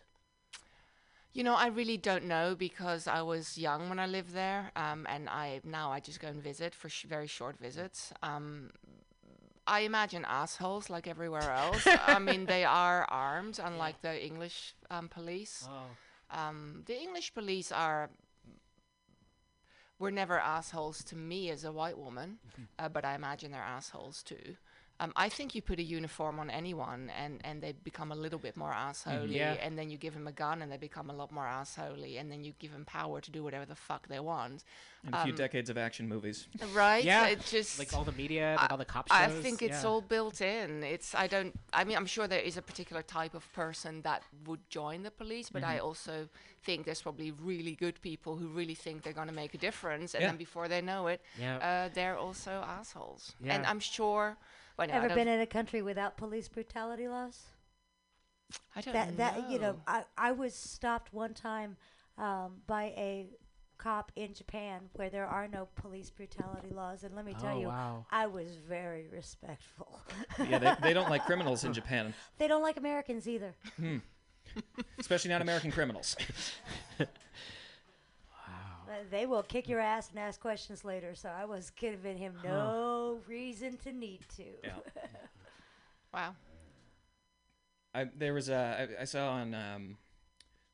You 1.34 1.44
know, 1.44 1.54
I 1.54 1.68
really 1.68 1.96
don't 1.96 2.24
know 2.26 2.54
because 2.54 3.06
I 3.06 3.22
was 3.22 3.56
young 3.56 3.88
when 3.88 3.98
I 3.98 4.06
lived 4.06 4.32
there, 4.34 4.70
um, 4.76 5.06
and 5.08 5.30
I 5.30 5.62
now 5.64 5.90
I 5.90 5.98
just 6.00 6.20
go 6.20 6.28
and 6.28 6.42
visit 6.42 6.74
for 6.74 6.90
sh- 6.90 7.04
very 7.08 7.26
short 7.26 7.56
visits. 7.58 8.12
Um, 8.22 8.70
I 9.66 9.80
imagine 9.80 10.24
assholes 10.24 10.90
like 10.90 11.06
everywhere 11.06 11.52
else. 11.52 11.86
I 11.86 12.18
mean, 12.18 12.46
they 12.52 12.64
are 12.64 13.04
armed, 13.08 13.60
unlike 13.62 14.02
the 14.02 14.24
English 14.24 14.74
um, 14.90 15.08
police. 15.08 15.68
Oh. 15.70 16.36
Um, 16.36 16.82
the 16.86 16.98
English 16.98 17.34
police 17.34 17.70
are 17.70 18.10
were 19.98 20.10
never 20.10 20.38
assholes 20.38 21.04
to 21.04 21.16
me 21.16 21.48
as 21.50 21.62
a 21.64 21.70
white 21.70 21.96
woman, 21.96 22.38
uh, 22.78 22.88
but 22.88 23.04
I 23.04 23.14
imagine 23.14 23.52
they're 23.52 23.62
assholes 23.62 24.22
too. 24.24 24.56
Um, 25.02 25.12
I 25.16 25.28
think 25.28 25.54
you 25.56 25.62
put 25.62 25.78
a 25.80 25.82
uniform 25.82 26.38
on 26.38 26.48
anyone 26.48 27.10
and, 27.22 27.40
and 27.42 27.60
they 27.60 27.72
become 27.72 28.12
a 28.12 28.14
little 28.14 28.38
bit 28.38 28.56
more 28.56 28.70
assholey, 28.72 29.34
Yeah. 29.34 29.54
and 29.64 29.76
then 29.76 29.90
you 29.90 29.98
give 29.98 30.14
them 30.14 30.28
a 30.28 30.32
gun 30.32 30.62
and 30.62 30.70
they 30.70 30.76
become 30.76 31.10
a 31.10 31.12
lot 31.12 31.32
more 31.32 31.44
assholey, 31.44 32.20
and 32.20 32.30
then 32.30 32.44
you 32.44 32.52
give 32.60 32.72
them 32.72 32.84
power 32.84 33.20
to 33.20 33.30
do 33.36 33.42
whatever 33.42 33.66
the 33.66 33.74
fuck 33.74 34.06
they 34.06 34.20
want. 34.20 34.62
and 35.04 35.12
a 35.14 35.22
few 35.24 35.32
um, 35.32 35.36
decades 35.36 35.68
of 35.70 35.76
action 35.76 36.08
movies. 36.08 36.46
Right? 36.72 37.02
Yeah, 37.04 37.26
It 37.26 37.40
just 37.56 37.78
Like 37.80 37.92
all 37.96 38.04
the 38.04 38.12
media, 38.24 38.56
like 38.60 38.70
all 38.70 38.78
the 38.78 38.84
cop 38.84 39.08
shows. 39.08 39.18
I 39.18 39.28
think 39.44 39.60
it's 39.60 39.82
yeah. 39.82 39.88
all 39.88 40.00
built 40.00 40.40
in. 40.40 40.84
It's 40.84 41.08
I 41.24 41.26
don't. 41.26 41.52
I 41.72 41.82
mean, 41.86 41.96
I'm 41.96 42.06
sure 42.06 42.28
there 42.28 42.46
is 42.50 42.56
a 42.56 42.62
particular 42.62 43.02
type 43.02 43.34
of 43.34 43.44
person 43.52 44.02
that 44.02 44.22
would 44.46 44.60
join 44.70 45.02
the 45.02 45.10
police, 45.10 45.48
but 45.50 45.62
Mm-hmm. 45.62 45.70
I 45.76 45.78
also 45.88 46.28
think 46.66 46.84
there's 46.86 47.02
probably 47.02 47.30
really 47.32 47.74
good 47.74 47.96
people 48.02 48.32
who 48.36 48.46
really 48.60 48.76
think 48.84 49.02
they're 49.02 49.18
going 49.20 49.32
to 49.34 49.34
make 49.44 49.52
a 49.54 49.58
difference, 49.58 50.14
and 50.14 50.22
Yeah. 50.22 50.28
then 50.30 50.36
before 50.46 50.68
they 50.68 50.80
know 50.80 51.08
it, 51.08 51.20
Yeah. 51.38 51.56
uh, 51.68 51.88
they're 51.96 52.16
also 52.26 52.52
assholes. 52.78 53.34
And 53.52 53.66
I'm 53.66 53.80
sure. 53.80 54.36
Well, 54.78 54.88
no, 54.88 54.94
Ever 54.94 55.08
been 55.14 55.28
in 55.28 55.40
a 55.40 55.46
country 55.46 55.82
without 55.82 56.16
police 56.16 56.48
brutality 56.48 57.08
laws? 57.08 57.42
I 58.76 58.80
don't 58.82 58.94
that 58.94 59.10
know. 59.10 59.16
that 59.16 59.50
you 59.50 59.58
know 59.58 59.76
I, 59.86 60.04
I 60.16 60.32
was 60.32 60.54
stopped 60.54 61.12
one 61.12 61.32
time 61.34 61.76
um, 62.18 62.56
by 62.66 62.84
a 62.96 63.28
cop 63.78 64.12
in 64.14 64.32
Japan 64.34 64.82
where 64.92 65.10
there 65.10 65.26
are 65.26 65.48
no 65.48 65.68
police 65.74 66.10
brutality 66.10 66.68
laws 66.70 67.02
and 67.02 67.16
let 67.16 67.24
me 67.24 67.34
tell 67.40 67.56
Oh, 67.56 67.60
you 67.60 67.66
wow. 67.68 68.06
I 68.10 68.26
was 68.26 68.54
very 68.56 69.08
respectful. 69.08 70.00
yeah, 70.48 70.58
they, 70.58 70.74
they 70.88 70.92
don't 70.94 71.10
like 71.10 71.24
criminals 71.26 71.64
in 71.64 71.72
Japan, 71.72 72.14
they 72.38 72.46
don't 72.46 72.62
like 72.62 72.76
Americans 72.76 73.26
either. 73.26 73.54
especially 75.00 75.30
not 75.30 75.40
American 75.42 75.70
criminals. 75.72 76.14
They 79.10 79.26
will 79.26 79.42
kick 79.42 79.68
your 79.68 79.80
ass 79.80 80.10
and 80.10 80.18
ask 80.18 80.40
questions 80.40 80.84
later, 80.84 81.14
so 81.14 81.28
I 81.28 81.44
was 81.44 81.70
giving 81.70 82.16
him 82.18 82.34
no 82.44 83.20
reason 83.26 83.76
to 83.78 83.92
need 83.92 84.20
to. 84.36 84.44
Yeah. 84.64 84.72
Wow. 86.14 86.34
I, 87.94 88.04
there 88.16 88.34
was 88.34 88.48
a 88.48 88.88
I, 88.98 89.02
I 89.02 89.04
saw 89.04 89.30
on 89.30 89.54
um, 89.54 89.96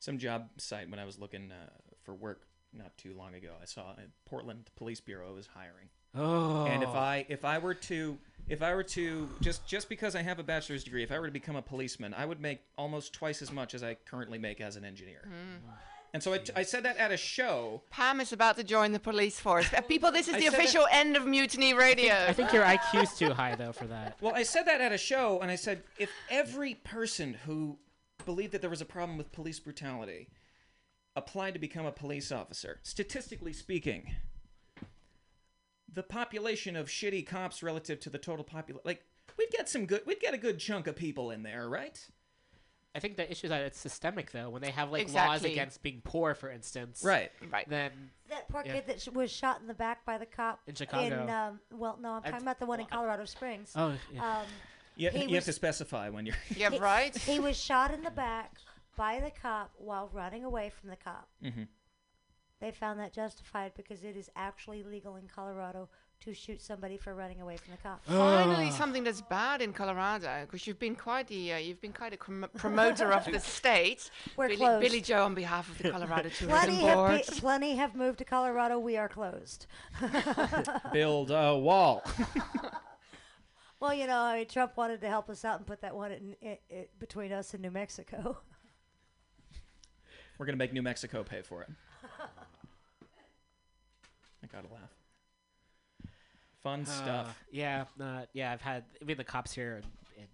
some 0.00 0.18
job 0.18 0.48
site 0.56 0.90
when 0.90 0.98
I 0.98 1.04
was 1.04 1.18
looking 1.18 1.50
uh, 1.50 1.70
for 2.02 2.14
work 2.14 2.42
not 2.72 2.96
too 2.98 3.14
long 3.14 3.34
ago. 3.34 3.50
I 3.60 3.64
saw 3.64 3.94
Portland 4.24 4.68
Police 4.76 5.00
Bureau 5.00 5.36
is 5.36 5.46
hiring, 5.46 5.88
Oh. 6.14 6.66
and 6.66 6.82
if 6.82 6.88
I 6.90 7.24
if 7.28 7.44
I 7.44 7.58
were 7.58 7.74
to 7.74 8.18
if 8.48 8.62
I 8.62 8.74
were 8.74 8.82
to 8.84 9.28
just 9.40 9.66
just 9.66 9.88
because 9.88 10.14
I 10.16 10.22
have 10.22 10.38
a 10.38 10.42
bachelor's 10.44 10.84
degree, 10.84 11.02
if 11.02 11.12
I 11.12 11.18
were 11.18 11.26
to 11.26 11.32
become 11.32 11.56
a 11.56 11.62
policeman, 11.62 12.14
I 12.14 12.24
would 12.24 12.40
make 12.40 12.60
almost 12.76 13.12
twice 13.12 13.42
as 13.42 13.52
much 13.52 13.74
as 13.74 13.82
I 13.82 13.94
currently 13.94 14.38
make 14.38 14.60
as 14.60 14.76
an 14.76 14.84
engineer. 14.84 15.22
Hmm. 15.24 15.68
And 16.14 16.22
so 16.22 16.32
I, 16.32 16.40
I 16.56 16.62
said 16.62 16.84
that 16.84 16.96
at 16.96 17.12
a 17.12 17.16
show. 17.18 17.82
Pam 17.90 18.20
is 18.20 18.32
about 18.32 18.56
to 18.56 18.64
join 18.64 18.92
the 18.92 18.98
police 18.98 19.38
force. 19.38 19.72
Uh, 19.74 19.82
People, 19.82 20.10
this 20.10 20.26
is 20.26 20.34
I 20.34 20.38
the 20.38 20.44
said 20.44 20.52
that- 20.54 20.58
official 20.60 20.86
end 20.90 21.16
of 21.16 21.26
Mutiny 21.26 21.74
Radio. 21.74 22.14
I 22.26 22.32
think 22.32 22.52
your 22.52 22.64
IQ's 22.64 23.16
too 23.18 23.30
high 23.34 23.54
though 23.54 23.72
for 23.72 23.86
that. 23.86 24.16
Well, 24.20 24.34
I 24.34 24.42
said 24.42 24.64
that 24.64 24.80
at 24.80 24.90
a 24.92 24.98
show, 24.98 25.40
and 25.40 25.50
I 25.50 25.56
said 25.56 25.82
if 25.98 26.10
every 26.30 26.74
person 26.74 27.34
who 27.44 27.78
believed 28.24 28.52
that 28.52 28.60
there 28.62 28.70
was 28.70 28.80
a 28.80 28.86
problem 28.86 29.18
with 29.18 29.32
police 29.32 29.60
brutality 29.60 30.28
applied 31.14 31.52
to 31.54 31.60
become 31.60 31.84
a 31.84 31.92
police 31.92 32.32
officer, 32.32 32.78
statistically 32.82 33.52
speaking, 33.52 34.14
the 35.92 36.02
population 36.02 36.76
of 36.76 36.88
shitty 36.88 37.26
cops 37.26 37.62
relative 37.62 38.00
to 38.00 38.10
the 38.10 38.18
total 38.18 38.44
population, 38.44 38.82
like 38.84 39.02
we'd 39.38 39.50
get 39.50 39.68
some 39.68 39.84
good, 39.86 40.02
we'd 40.06 40.20
get 40.20 40.34
a 40.34 40.38
good 40.38 40.58
chunk 40.58 40.86
of 40.86 40.96
people 40.96 41.30
in 41.30 41.42
there, 41.42 41.68
right? 41.68 42.06
I 42.98 43.00
think 43.00 43.16
the 43.16 43.30
issue 43.30 43.46
is 43.46 43.50
that 43.50 43.62
it's 43.62 43.78
systemic 43.78 44.32
though. 44.32 44.50
When 44.50 44.60
they 44.60 44.72
have 44.72 44.90
like 44.90 45.12
laws 45.14 45.44
against 45.44 45.82
being 45.84 46.00
poor, 46.02 46.34
for 46.34 46.50
instance, 46.50 47.04
Right. 47.04 47.30
right. 47.52 47.68
Then 47.68 47.92
That 48.28 48.48
poor 48.48 48.64
Yeah. 48.66 48.72
kid 48.74 48.86
that 48.88 49.00
sh- 49.00 49.08
was 49.08 49.30
shot 49.30 49.60
in 49.60 49.68
the 49.68 49.74
back 49.74 50.04
by 50.04 50.18
the 50.18 50.26
cop 50.26 50.58
In 50.66 50.74
Chicago. 50.74 51.28
um, 51.28 51.60
well, 51.78 51.96
no, 52.00 52.08
I'm 52.10 52.16
I've- 52.16 52.30
talking 52.32 52.44
about 52.44 52.58
the 52.58 52.66
one 52.66 52.80
in 52.80 52.86
well, 52.86 52.88
I- 52.92 52.96
Colorado 52.96 53.24
Springs. 53.24 53.72
oh 53.76 53.96
yeah. 54.12 54.38
Um, 54.40 54.46
You, 54.96 55.10
He 55.10 55.26
you 55.26 55.36
have 55.36 55.44
to 55.44 55.52
specify 55.52 56.08
when 56.08 56.26
you're. 56.26 56.34
Yeah, 56.56 56.76
right. 56.78 57.16
He 57.16 57.38
was 57.38 57.56
shot 57.56 57.92
in 57.94 58.02
the 58.02 58.10
back 58.10 58.56
by 58.96 59.20
the 59.20 59.30
cop 59.30 59.70
while 59.78 60.08
running 60.12 60.42
away 60.42 60.70
from 60.70 60.90
the 60.90 60.96
cop. 60.96 61.28
hmm 61.40 61.62
They 62.60 62.72
found 62.72 62.98
that 62.98 63.12
justified 63.12 63.74
because 63.76 64.02
it 64.02 64.16
is 64.16 64.28
actually 64.34 64.82
legal 64.82 65.14
in 65.14 65.28
Colorado 65.28 65.88
to 66.20 66.34
shoot 66.34 66.60
somebody 66.60 66.96
for 66.96 67.14
running 67.14 67.40
away 67.40 67.56
from 67.56 67.72
the 67.72 67.78
cop. 67.78 68.04
Finally, 68.04 68.70
something 68.72 69.04
that's 69.04 69.20
bad 69.20 69.62
in 69.62 69.72
Colorado, 69.72 70.40
because 70.42 70.66
you've 70.66 70.78
been 70.78 70.96
quite 70.96 71.28
the 71.28 71.52
uh, 71.52 71.56
you've 71.58 71.80
been 71.80 71.92
quite 71.92 72.12
a 72.12 72.16
com- 72.16 72.46
promoter 72.56 73.12
of 73.12 73.24
the 73.24 73.38
state. 73.58 74.10
We're 74.36 74.48
Billy, 74.48 74.58
closed. 74.58 74.80
Billy 74.82 75.00
Joe 75.00 75.24
on 75.24 75.34
behalf 75.34 75.70
of 75.70 75.78
the 75.78 75.90
Colorado 75.90 76.28
Tourism 76.36 76.48
Plenty 76.48 76.74
have, 76.86 76.94
Board. 76.96 77.22
pe- 77.26 77.40
plenty 77.40 77.76
have 77.76 77.94
moved 77.94 78.18
to 78.18 78.24
Colorado. 78.24 78.78
We 78.78 78.96
are 78.96 79.08
closed. 79.08 79.66
Build 80.92 81.30
a 81.30 81.56
wall. 81.56 82.02
Well, 83.80 83.94
you 83.94 84.08
know, 84.08 84.18
I 84.18 84.38
mean, 84.38 84.48
Trump 84.48 84.76
wanted 84.76 85.00
to 85.02 85.08
help 85.08 85.30
us 85.30 85.44
out 85.44 85.58
and 85.58 85.66
put 85.66 85.80
that 85.82 85.94
one 85.94 86.10
in, 86.10 86.36
i 86.44 86.58
i 86.72 86.86
between 86.98 87.32
us 87.32 87.54
and 87.54 87.62
New 87.62 87.70
Mexico. 87.70 88.38
We're 90.36 90.46
gonna 90.46 90.56
make 90.58 90.72
New 90.72 90.82
Mexico 90.82 91.22
pay 91.22 91.42
for 91.42 91.62
it. 91.62 91.68
I 94.42 94.46
gotta 94.52 94.68
laugh. 94.72 94.90
Fun 96.68 96.80
Uh, 96.82 96.84
stuff. 96.84 97.44
yeah, 97.50 97.84
uh, 98.00 98.22
yeah. 98.32 98.52
I've 98.52 98.60
had. 98.62 98.84
I 99.00 99.04
mean, 99.04 99.16
the 99.16 99.24
cops 99.24 99.52
here 99.52 99.82
in, 100.16 100.22
in 100.22 100.28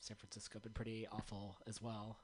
San 0.00 0.16
Francisco 0.16 0.54
have 0.54 0.62
been 0.62 0.72
pretty 0.72 1.06
awful 1.12 1.56
as 1.66 1.80
well. 1.80 2.18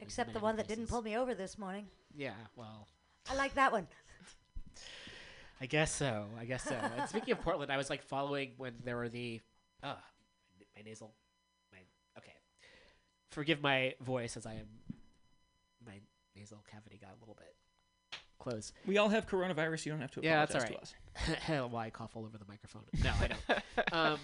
Except 0.00 0.32
the 0.32 0.40
one 0.40 0.56
that 0.56 0.66
didn't 0.68 0.88
pull 0.88 1.02
me 1.02 1.16
over 1.16 1.34
this 1.34 1.56
morning. 1.56 1.86
Yeah, 2.16 2.34
well, 2.56 2.88
I 3.30 3.34
like 3.36 3.54
that 3.54 3.70
one. 3.72 3.86
I 5.60 5.66
guess 5.66 5.92
so. 5.94 6.26
I 6.38 6.44
guess 6.44 6.64
so. 6.64 6.74
and 6.74 7.08
speaking 7.08 7.32
of 7.32 7.40
Portland, 7.40 7.70
I 7.70 7.76
was 7.76 7.88
like 7.90 8.02
following 8.02 8.52
when 8.56 8.74
there 8.84 8.96
were 8.96 9.08
the. 9.08 9.40
Uh, 9.82 9.94
my 10.76 10.82
nasal. 10.82 11.14
My 11.72 11.78
okay. 12.18 12.34
Forgive 13.30 13.62
my 13.62 13.94
voice 14.00 14.36
as 14.36 14.46
I 14.46 14.54
am. 14.54 14.66
My 15.86 16.00
nasal 16.36 16.62
cavity 16.70 16.98
got 17.00 17.10
a 17.16 17.20
little 17.20 17.34
bit 17.36 17.54
close. 18.38 18.72
We 18.86 18.98
all 18.98 19.08
have 19.08 19.26
coronavirus. 19.26 19.86
You 19.86 19.92
don't 19.92 20.00
have 20.00 20.10
to 20.12 20.20
Yeah, 20.22 20.42
apologize 20.42 20.70
that's 20.70 20.94
to 21.46 21.56
us. 21.56 21.70
Why 21.72 21.86
I 21.86 21.90
cough 21.90 22.12
all 22.14 22.24
over 22.24 22.38
the 22.38 22.44
microphone? 22.48 22.82
No, 23.02 23.12
I 23.20 23.28
don't. 23.28 23.92
um, 23.92 24.18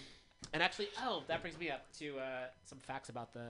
and 0.53 0.63
actually, 0.63 0.89
oh, 1.03 1.23
that 1.29 1.43
brings 1.43 1.59
me 1.59 1.71
up 1.71 1.87
to 1.99 2.19
uh, 2.19 2.47
some 2.65 2.79
facts 2.79 3.09
about 3.09 3.33
the 3.33 3.47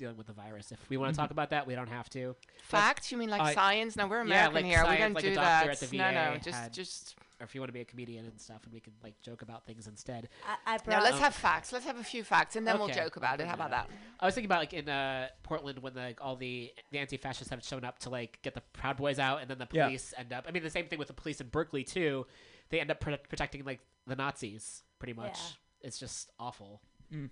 dealing 0.00 0.16
with 0.16 0.26
the 0.26 0.32
virus. 0.32 0.72
If 0.72 0.78
we 0.88 0.96
want 0.96 1.14
to 1.14 1.20
talk 1.20 1.30
about 1.30 1.50
that, 1.50 1.66
we 1.66 1.74
don't 1.76 1.88
have 1.88 2.08
to. 2.10 2.34
Facts? 2.62 3.12
You 3.12 3.18
mean 3.18 3.28
like 3.30 3.42
I- 3.42 3.54
science? 3.54 3.94
No, 3.94 4.06
we're 4.08 4.16
Yeah, 4.24 4.46
American 4.48 4.54
like 4.54 4.64
here. 4.64 4.78
we 4.80 4.84
science, 4.86 5.00
don't 5.00 5.14
like 5.14 5.24
a 5.24 5.28
do 5.28 5.34
doctor 5.34 5.66
that. 5.68 5.82
at 5.82 5.90
the 5.90 5.96
no, 5.98 6.10
no, 6.10 6.36
just 6.38 6.58
had- 6.58 6.72
just. 6.72 7.14
Or 7.38 7.44
if 7.44 7.54
you 7.54 7.60
want 7.62 7.68
to 7.70 7.72
be 7.72 7.80
a 7.80 7.86
comedian 7.86 8.26
and 8.26 8.38
stuff, 8.38 8.64
and 8.64 8.72
we 8.74 8.80
can 8.80 8.92
like 9.02 9.18
joke 9.22 9.40
about 9.40 9.64
things 9.64 9.86
instead. 9.86 10.28
I, 10.66 10.74
I 10.74 10.78
No, 10.90 10.98
let's 11.02 11.18
have 11.20 11.34
facts. 11.34 11.72
Let's 11.72 11.86
have 11.86 11.98
a 11.98 12.04
few 12.04 12.22
facts, 12.22 12.54
and 12.56 12.66
then 12.66 12.76
we'll 12.78 12.90
Okay. 12.90 13.00
joke 13.00 13.16
about 13.16 13.40
it. 13.40 13.46
How 13.46 13.54
about 13.54 13.70
that? 13.70 13.88
I 14.18 14.26
was 14.26 14.34
thinking 14.34 14.46
about 14.48 14.60
like 14.60 14.74
in 14.74 14.88
uh, 14.90 15.28
Portland 15.42 15.78
when 15.78 15.94
like 15.94 16.18
all 16.20 16.36
the 16.36 16.70
the 16.92 16.98
anti-fascists 16.98 17.48
have 17.50 17.64
shown 17.64 17.82
up 17.82 17.98
to 18.00 18.10
like 18.10 18.40
get 18.42 18.52
the 18.54 18.60
Proud 18.74 18.98
Boys 18.98 19.18
out, 19.18 19.40
and 19.40 19.48
then 19.48 19.56
the 19.58 19.66
Yeah. 19.72 19.84
police 19.86 20.12
end 20.18 20.32
up. 20.34 20.44
I 20.48 20.50
mean, 20.50 20.62
the 20.62 20.68
same 20.70 20.86
thing 20.88 20.98
with 20.98 21.08
the 21.08 21.14
police 21.14 21.40
in 21.40 21.48
Berkeley 21.48 21.82
too. 21.82 22.26
They 22.68 22.78
end 22.78 22.90
up 22.90 23.00
pro- 23.00 23.16
protecting 23.16 23.64
like 23.64 23.80
the 24.06 24.16
Nazis, 24.16 24.82
pretty 24.98 25.14
much. 25.14 25.38
Yeah. 25.38 25.86
It's 25.88 25.98
just 25.98 26.30
awful. 26.38 26.82
Mm. 27.10 27.30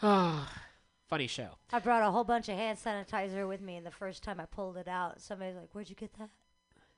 Funny 1.08 1.26
show. 1.28 1.50
I 1.72 1.78
brought 1.78 2.02
a 2.06 2.10
whole 2.10 2.24
bunch 2.24 2.48
of 2.48 2.56
hand 2.56 2.78
sanitizer 2.78 3.46
with 3.46 3.60
me, 3.60 3.76
and 3.76 3.86
the 3.86 3.90
first 3.92 4.22
time 4.24 4.40
I 4.40 4.46
pulled 4.46 4.76
it 4.76 4.88
out, 4.88 5.20
somebody's 5.20 5.54
like, 5.56 5.68
"Where'd 5.72 5.88
you 5.88 5.94
get 5.94 6.10
that? 6.18 6.30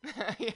yeah, 0.38 0.50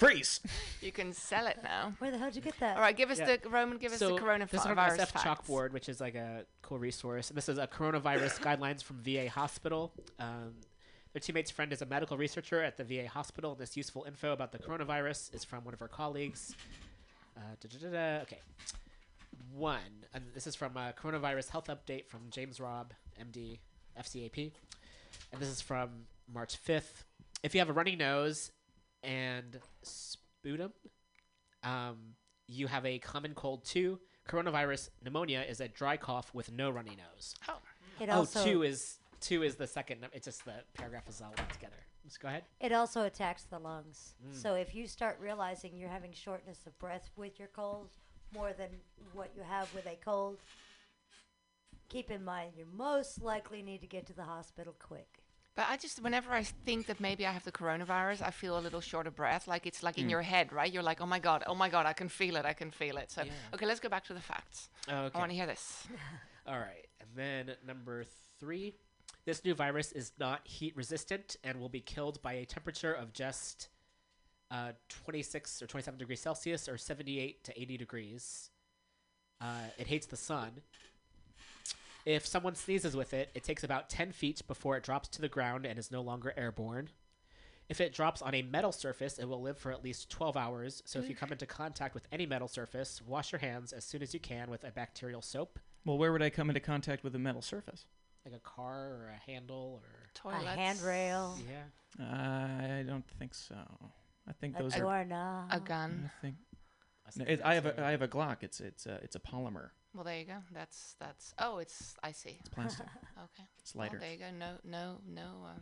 Freeze. 0.00 0.40
you 0.80 0.90
can 0.90 1.12
sell 1.12 1.46
it 1.46 1.58
now. 1.62 1.92
Where 1.98 2.10
the 2.10 2.18
hell 2.18 2.28
did 2.28 2.36
you 2.36 2.42
get 2.42 2.58
that?" 2.58 2.76
All 2.76 2.82
right, 2.82 2.96
give 2.96 3.10
us 3.10 3.18
Yeah. 3.18 3.36
the 3.36 3.48
Roman. 3.48 3.78
Give 3.78 3.92
us 3.92 3.98
so 4.00 4.16
the 4.16 4.20
coronavirus 4.20 4.50
this 4.50 4.60
is 4.60 4.66
from 4.66 4.76
SF 4.78 5.08
facts. 5.10 5.22
Chalkboard, 5.22 5.70
which 5.72 5.88
is 5.88 6.00
like 6.00 6.14
a 6.16 6.44
cool 6.62 6.78
resource. 6.80 7.28
This 7.28 7.48
is 7.48 7.58
a 7.58 7.66
coronavirus 7.68 8.40
guidelines 8.58 8.82
from 8.82 8.96
VA 8.98 9.28
hospital. 9.30 9.92
Um, 10.18 10.54
Their 11.12 11.20
teammate's 11.20 11.50
friend 11.50 11.72
is 11.72 11.82
a 11.82 11.86
medical 11.86 12.16
researcher 12.16 12.62
at 12.62 12.76
the 12.76 12.84
VA 12.84 13.06
hospital, 13.06 13.52
and 13.52 13.60
this 13.60 13.76
useful 13.76 14.04
info 14.04 14.32
about 14.32 14.50
the 14.50 14.58
coronavirus 14.58 15.34
is 15.34 15.44
from 15.44 15.64
one 15.64 15.74
of 15.74 15.80
her 15.80 15.88
colleagues. 15.88 16.56
Uh. 17.36 17.40
Okay. 18.22 18.38
One. 19.52 20.06
And 20.14 20.24
this 20.34 20.46
is 20.46 20.54
from 20.54 20.76
a 20.76 20.92
coronavirus 20.92 21.50
health 21.50 21.68
update 21.68 22.06
from 22.06 22.22
James 22.30 22.60
Robb, 22.60 22.92
MD, 23.20 23.58
FCAP. 24.00 24.52
And 25.32 25.40
this 25.40 25.48
is 25.48 25.60
from 25.60 26.06
March 26.32 26.56
5th. 26.64 27.04
If 27.42 27.54
you 27.54 27.60
have 27.60 27.68
a 27.68 27.72
runny 27.72 27.96
nose 27.96 28.52
and 29.02 29.58
sputum, 29.82 30.72
um, 31.62 31.96
you 32.46 32.66
have 32.66 32.84
a 32.86 32.98
common 32.98 33.34
cold 33.34 33.64
too. 33.64 33.98
Coronavirus 34.28 34.90
pneumonia 35.04 35.44
is 35.48 35.60
a 35.60 35.68
dry 35.68 35.96
cough 35.96 36.32
with 36.34 36.52
no 36.52 36.70
runny 36.70 36.96
nose. 36.96 37.34
Oh. 37.48 37.58
It 38.00 38.08
Oh, 38.08 38.18
also 38.18 38.44
two 38.44 38.62
is 38.62 38.98
two 39.20 39.42
is 39.42 39.56
the 39.56 39.66
second. 39.66 40.06
It's 40.12 40.24
just 40.26 40.44
the 40.44 40.54
paragraph 40.74 41.08
is 41.08 41.20
all 41.20 41.32
linked 41.36 41.52
together. 41.52 41.76
Let's 42.04 42.18
go 42.18 42.28
ahead. 42.28 42.42
it 42.60 42.72
also 42.72 43.02
attacks 43.04 43.44
the 43.44 43.58
lungs. 43.58 44.14
Mm. 44.26 44.34
So 44.34 44.54
if 44.54 44.74
you 44.74 44.86
start 44.88 45.18
realizing 45.20 45.76
you're 45.76 45.88
having 45.88 46.12
shortness 46.12 46.58
of 46.66 46.76
breath 46.80 47.10
with 47.16 47.38
your 47.38 47.48
cold 47.48 47.90
more 48.34 48.52
than 48.52 48.68
what 49.12 49.30
you 49.36 49.42
have 49.42 49.72
with 49.74 49.86
a 49.86 49.98
cold, 50.04 50.38
keep 51.88 52.10
in 52.10 52.24
mind 52.24 52.52
you 52.56 52.66
most 52.72 53.22
likely 53.22 53.62
need 53.62 53.80
to 53.80 53.86
get 53.86 54.06
to 54.06 54.12
the 54.12 54.24
hospital 54.24 54.74
quick. 54.78 55.22
But 55.54 55.66
I 55.68 55.76
just, 55.76 56.02
whenever 56.02 56.32
I 56.32 56.44
think 56.44 56.86
that 56.86 56.98
maybe 56.98 57.26
I 57.26 57.32
have 57.32 57.44
the 57.44 57.52
coronavirus, 57.52 58.22
I 58.22 58.30
feel 58.30 58.58
a 58.58 58.60
little 58.60 58.80
short 58.80 59.06
of 59.06 59.14
breath. 59.14 59.46
Like 59.46 59.66
it's 59.66 59.82
like 59.82 59.98
in 59.98 60.06
mm. 60.06 60.10
your 60.10 60.22
head, 60.22 60.50
right? 60.50 60.72
You're 60.72 60.82
like, 60.82 61.02
oh 61.02 61.06
my 61.06 61.18
God, 61.18 61.44
oh 61.46 61.54
my 61.54 61.68
God, 61.68 61.84
I 61.84 61.92
can 61.92 62.08
feel 62.08 62.36
it, 62.36 62.46
I 62.46 62.54
can 62.54 62.70
feel 62.70 62.96
it. 62.96 63.10
So, 63.10 63.22
Yeah. 63.22 63.32
okay, 63.52 63.66
let's 63.66 63.80
go 63.80 63.90
back 63.90 64.04
to 64.04 64.14
the 64.14 64.20
facts. 64.20 64.70
Oh, 64.88 65.04
okay. 65.04 65.14
I 65.14 65.18
want 65.18 65.30
to 65.30 65.36
hear 65.36 65.46
this. 65.46 65.86
All 66.46 66.58
right. 66.58 66.86
And 67.00 67.10
then 67.14 67.56
number 67.66 68.04
three, 68.40 68.72
this 69.26 69.44
new 69.44 69.54
virus 69.54 69.92
is 69.92 70.12
not 70.18 70.46
heat 70.46 70.74
resistant 70.74 71.36
and 71.44 71.60
will 71.60 71.68
be 71.68 71.80
killed 71.80 72.22
by 72.22 72.32
a 72.34 72.46
temperature 72.46 72.92
of 72.92 73.12
just 73.12 73.68
uh, 74.52 74.72
26 74.88 75.62
or 75.62 75.66
27 75.66 75.98
degrees 75.98 76.20
Celsius 76.20 76.68
or 76.68 76.76
78 76.76 77.42
to 77.44 77.60
80 77.60 77.76
degrees. 77.78 78.50
Uh, 79.40 79.46
it 79.78 79.86
hates 79.86 80.06
the 80.06 80.16
sun. 80.16 80.50
If 82.04 82.26
someone 82.26 82.54
sneezes 82.54 82.96
with 82.96 83.14
it, 83.14 83.30
it 83.34 83.44
takes 83.44 83.64
about 83.64 83.88
10 83.88 84.12
feet 84.12 84.42
before 84.46 84.76
it 84.76 84.82
drops 84.82 85.08
to 85.08 85.20
the 85.20 85.28
ground 85.28 85.64
and 85.66 85.78
is 85.78 85.90
no 85.90 86.02
longer 86.02 86.34
airborne. 86.36 86.90
If 87.68 87.80
it 87.80 87.94
drops 87.94 88.20
on 88.20 88.34
a 88.34 88.42
metal 88.42 88.72
surface, 88.72 89.18
it 89.18 89.24
will 89.24 89.40
live 89.40 89.56
for 89.56 89.72
at 89.72 89.82
least 89.82 90.10
12 90.10 90.36
hours. 90.36 90.82
So 90.84 90.98
if 90.98 91.08
you 91.08 91.14
come 91.14 91.32
into 91.32 91.46
contact 91.46 91.94
with 91.94 92.06
any 92.12 92.26
metal 92.26 92.48
surface, 92.48 93.00
wash 93.06 93.32
your 93.32 93.38
hands 93.38 93.72
as 93.72 93.84
soon 93.84 94.02
as 94.02 94.12
you 94.12 94.20
can 94.20 94.50
with 94.50 94.64
a 94.64 94.70
bacterial 94.72 95.22
soap 95.22 95.58
Well, 95.86 95.96
where 95.96 96.12
would 96.12 96.22
I 96.22 96.28
come 96.28 96.50
into 96.50 96.60
contact 96.60 97.02
with 97.02 97.14
a 97.14 97.18
metal 97.18 97.40
surface? 97.42 97.86
like 98.24 98.34
a 98.34 98.38
car 98.40 98.90
or 98.92 99.12
a 99.16 99.30
handle 99.30 99.80
or 99.82 99.88
Toilets. 100.14 100.44
A 100.44 100.48
handrail, 100.48 101.36
yeah 101.48 102.04
I 102.04 102.82
don't 102.86 103.04
think 103.18 103.34
so. 103.34 103.56
I 104.28 104.32
think 104.32 104.58
a 104.58 104.62
those 104.62 104.74
are. 104.76 104.80
doorknob. 104.80 105.48
A 105.50 105.60
gun. 105.60 106.10
I 106.18 106.20
think 106.22 106.36
I 107.06 107.10
no, 107.16 107.24
it, 107.26 107.40
I 107.44 107.54
have 107.54 107.66
a 107.66 107.84
I 107.84 107.90
have 107.90 108.02
a 108.02 108.08
Glock. 108.08 108.38
It's 108.42 108.60
it's 108.60 108.86
a 108.86 108.94
it's 109.02 109.16
a 109.16 109.20
polymer. 109.20 109.70
Well, 109.94 110.04
there 110.04 110.18
you 110.18 110.24
go. 110.24 110.38
That's, 110.54 110.96
that's, 110.98 111.34
oh, 111.38 111.58
it's, 111.58 111.94
I 112.02 112.12
see. 112.12 112.38
It's 112.40 112.48
plastic. 112.48 112.86
Okay. 113.18 113.42
it's 113.60 113.74
Well, 113.74 113.84
lighter. 113.84 113.98
there 113.98 114.10
you 114.12 114.18
go. 114.18 114.30
No, 114.30 114.52
no, 114.64 114.96
no, 115.06 115.44
uh, 115.44 115.58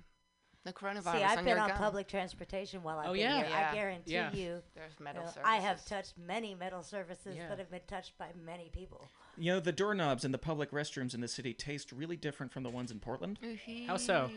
no 0.64 0.70
coronavirus 0.70 1.12
See, 1.18 1.22
I've 1.24 1.38
on 1.38 1.44
been 1.44 1.54
your 1.56 1.58
on 1.58 1.68
gun. 1.70 1.78
public 1.78 2.06
transportation 2.06 2.84
while 2.84 3.00
I've 3.00 3.08
Oh, 3.08 3.12
been 3.14 3.22
yeah. 3.22 3.36
here. 3.38 3.46
Yeah. 3.50 3.68
I 3.70 3.74
guarantee 3.74 4.12
Yeah. 4.12 4.32
you, 4.32 4.62
There's 4.76 4.92
you 5.00 5.04
metal 5.04 5.22
know, 5.24 5.30
surfaces. 5.30 5.42
I 5.44 5.56
have 5.56 5.84
touched 5.84 6.12
many 6.16 6.54
metal 6.54 6.84
surfaces 6.84 7.34
Yeah. 7.38 7.48
that 7.48 7.58
have 7.58 7.72
been 7.72 7.80
touched 7.88 8.16
by 8.18 8.28
many 8.46 8.70
people. 8.72 9.08
You 9.36 9.54
know, 9.54 9.58
the 9.58 9.72
doorknobs 9.72 10.24
in 10.24 10.30
the 10.30 10.38
public 10.38 10.70
restrooms 10.70 11.12
in 11.12 11.20
the 11.20 11.26
city 11.26 11.52
taste 11.52 11.90
really 11.90 12.16
different 12.16 12.52
from 12.52 12.62
the 12.62 12.70
ones 12.70 12.92
in 12.92 13.00
Portland. 13.00 13.40
How 13.88 13.96
so? 13.96 14.30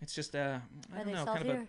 It's 0.00 0.12
just 0.12 0.34
uh, 0.34 0.58
I 0.92 0.94
Are 0.94 0.98
don't 0.98 1.06
they 1.06 1.12
know, 1.12 1.24
saltier? 1.24 1.34
kind 1.44 1.50
of 1.50 1.56
a. 1.62 1.68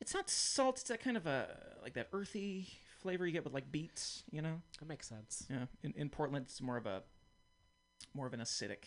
It's 0.00 0.14
not 0.14 0.30
salt. 0.30 0.78
It's 0.78 0.88
that 0.88 1.02
kind 1.02 1.16
of 1.16 1.26
a 1.26 1.48
like 1.82 1.94
that 1.94 2.08
earthy 2.12 2.68
flavor 3.00 3.26
you 3.26 3.32
get 3.32 3.44
with 3.44 3.52
like 3.54 3.70
beets. 3.70 4.22
You 4.30 4.42
know. 4.42 4.62
that 4.78 4.88
makes 4.88 5.08
sense 5.08 5.46
Yeah. 5.50 5.66
In 5.82 5.92
in 5.96 6.08
Portland, 6.08 6.46
it's 6.46 6.60
more 6.62 6.76
of 6.76 6.86
a 6.86 7.02
more 8.14 8.26
of 8.26 8.32
an 8.32 8.40
acidic 8.40 8.84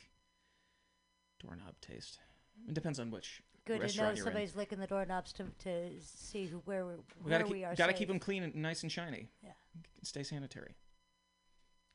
doorknob 1.39 1.75
taste. 1.81 2.19
It 2.67 2.73
depends 2.73 2.99
on 2.99 3.11
which. 3.11 3.41
Good 3.65 3.75
to 3.75 3.79
know 3.79 3.83
restaurant 3.83 4.17
you're 4.17 4.25
in. 4.25 4.31
somebody's 4.31 4.55
licking 4.57 4.79
the 4.79 4.87
doorknobs 4.87 5.31
to, 5.33 5.45
to 5.59 5.89
see 6.01 6.47
who, 6.47 6.57
where, 6.65 6.85
we, 6.85 6.93
We 7.23 7.29
gotta 7.31 7.45
we 7.45 7.59
keep, 7.59 7.67
are 7.67 7.75
gotta 7.75 7.93
keep 7.93 8.09
them 8.09 8.19
clean 8.19 8.43
and 8.43 8.53
nice 8.55 8.83
and 8.83 8.91
shiny. 8.91 9.29
Yeah. 9.41 9.51
Stay 10.01 10.23
sanitary. 10.23 10.75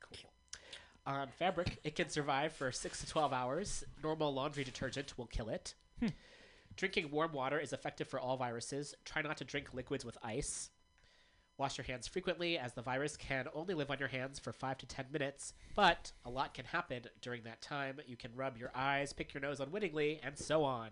cool 0.00 0.30
on 1.06 1.28
fabric 1.38 1.78
it 1.84 1.94
can 1.94 2.08
survive 2.08 2.52
for 2.54 2.72
6 2.72 3.00
to 3.00 3.06
12 3.06 3.32
hours 3.34 3.84
normal 4.02 4.32
laundry 4.32 4.64
detergent 4.64 5.16
will 5.18 5.26
kill 5.26 5.48
it 5.50 5.74
Hmm. 6.00 6.08
Drinking 6.78 7.10
warm 7.10 7.32
water 7.32 7.60
is 7.60 7.74
effective 7.74 8.08
for 8.08 8.18
all 8.18 8.38
viruses 8.38 8.94
try 9.04 9.20
not 9.20 9.36
to 9.36 9.44
drink 9.44 9.74
liquids 9.74 10.04
with 10.04 10.16
ice 10.22 10.70
Wash 11.58 11.76
your 11.76 11.84
hands 11.84 12.06
frequently, 12.06 12.56
as 12.56 12.72
the 12.74 12.82
virus 12.82 13.16
can 13.16 13.48
only 13.52 13.74
live 13.74 13.90
on 13.90 13.98
your 13.98 14.06
hands 14.06 14.38
for 14.38 14.52
5 14.52 14.78
to 14.78 14.86
10 14.86 15.06
minutes, 15.10 15.54
but 15.74 16.12
a 16.24 16.30
lot 16.30 16.54
can 16.54 16.64
happen 16.64 17.02
during 17.20 17.42
that 17.42 17.60
time. 17.60 17.98
You 18.06 18.16
can 18.16 18.30
rub 18.36 18.56
your 18.56 18.70
eyes, 18.76 19.12
pick 19.12 19.34
your 19.34 19.40
nose 19.40 19.58
unwittingly, 19.58 20.20
and 20.22 20.38
so 20.38 20.62
on. 20.62 20.90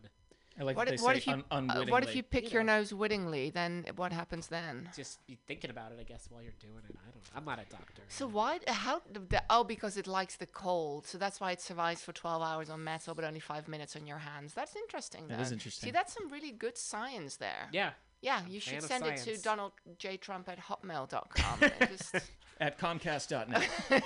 I 0.58 0.62
like 0.62 0.76
What 0.76 0.88
if, 0.88 0.98
they 0.98 1.04
what 1.04 1.12
say 1.12 1.18
if 1.18 1.26
you 1.26 1.44
un- 1.50 1.70
uh, 1.70 1.84
what 1.88 2.02
if 2.02 2.16
you 2.16 2.22
pick 2.22 2.44
You 2.44 2.50
your 2.50 2.62
know. 2.64 2.78
nose 2.78 2.92
wittingly? 2.94 3.50
Then 3.50 3.84
what 3.96 4.12
happens 4.12 4.46
then? 4.46 4.88
Just 4.96 5.24
be 5.26 5.36
thinking 5.46 5.70
about 5.70 5.92
it, 5.92 5.98
I 6.00 6.04
guess, 6.04 6.28
while 6.30 6.42
you're 6.42 6.52
doing 6.60 6.82
it. 6.88 6.96
I 6.96 7.10
don't 7.10 7.16
know. 7.16 7.30
I'm 7.36 7.44
not 7.44 7.58
a 7.58 7.70
doctor. 7.70 8.02
So 8.08 8.26
why? 8.26 8.60
How? 8.66 9.02
The, 9.12 9.42
oh, 9.50 9.64
because 9.64 9.96
it 9.96 10.06
likes 10.06 10.36
the 10.36 10.46
cold. 10.46 11.06
So 11.06 11.18
that's 11.18 11.40
why 11.40 11.52
it 11.52 11.60
survives 11.60 12.02
for 12.02 12.12
12 12.12 12.42
hours 12.42 12.70
on 12.70 12.82
metal, 12.82 13.14
but 13.14 13.24
only 13.24 13.40
five 13.40 13.68
minutes 13.68 13.96
on 13.96 14.06
your 14.06 14.18
hands. 14.18 14.54
That's 14.54 14.76
interesting. 14.76 15.28
That 15.28 15.36
though. 15.38 15.56
is 15.56 15.74
See, 15.74 15.90
that's 15.90 16.14
some 16.14 16.30
really 16.30 16.52
good 16.52 16.78
science 16.78 17.36
there. 17.36 17.68
Yeah. 17.72 17.90
Yeah, 18.22 18.40
you 18.48 18.60
should 18.60 18.82
fan 18.82 19.02
of 19.02 19.18
send 19.18 19.30
it 19.30 19.36
to. 19.36 19.42
Donald 19.42 19.72
J. 19.98 20.16
Trump 20.16 20.48
at 20.48 20.58
hotmail.com. 20.58 21.60
just 21.88 22.16
At 22.60 22.78
Comcast.net. 22.78 23.68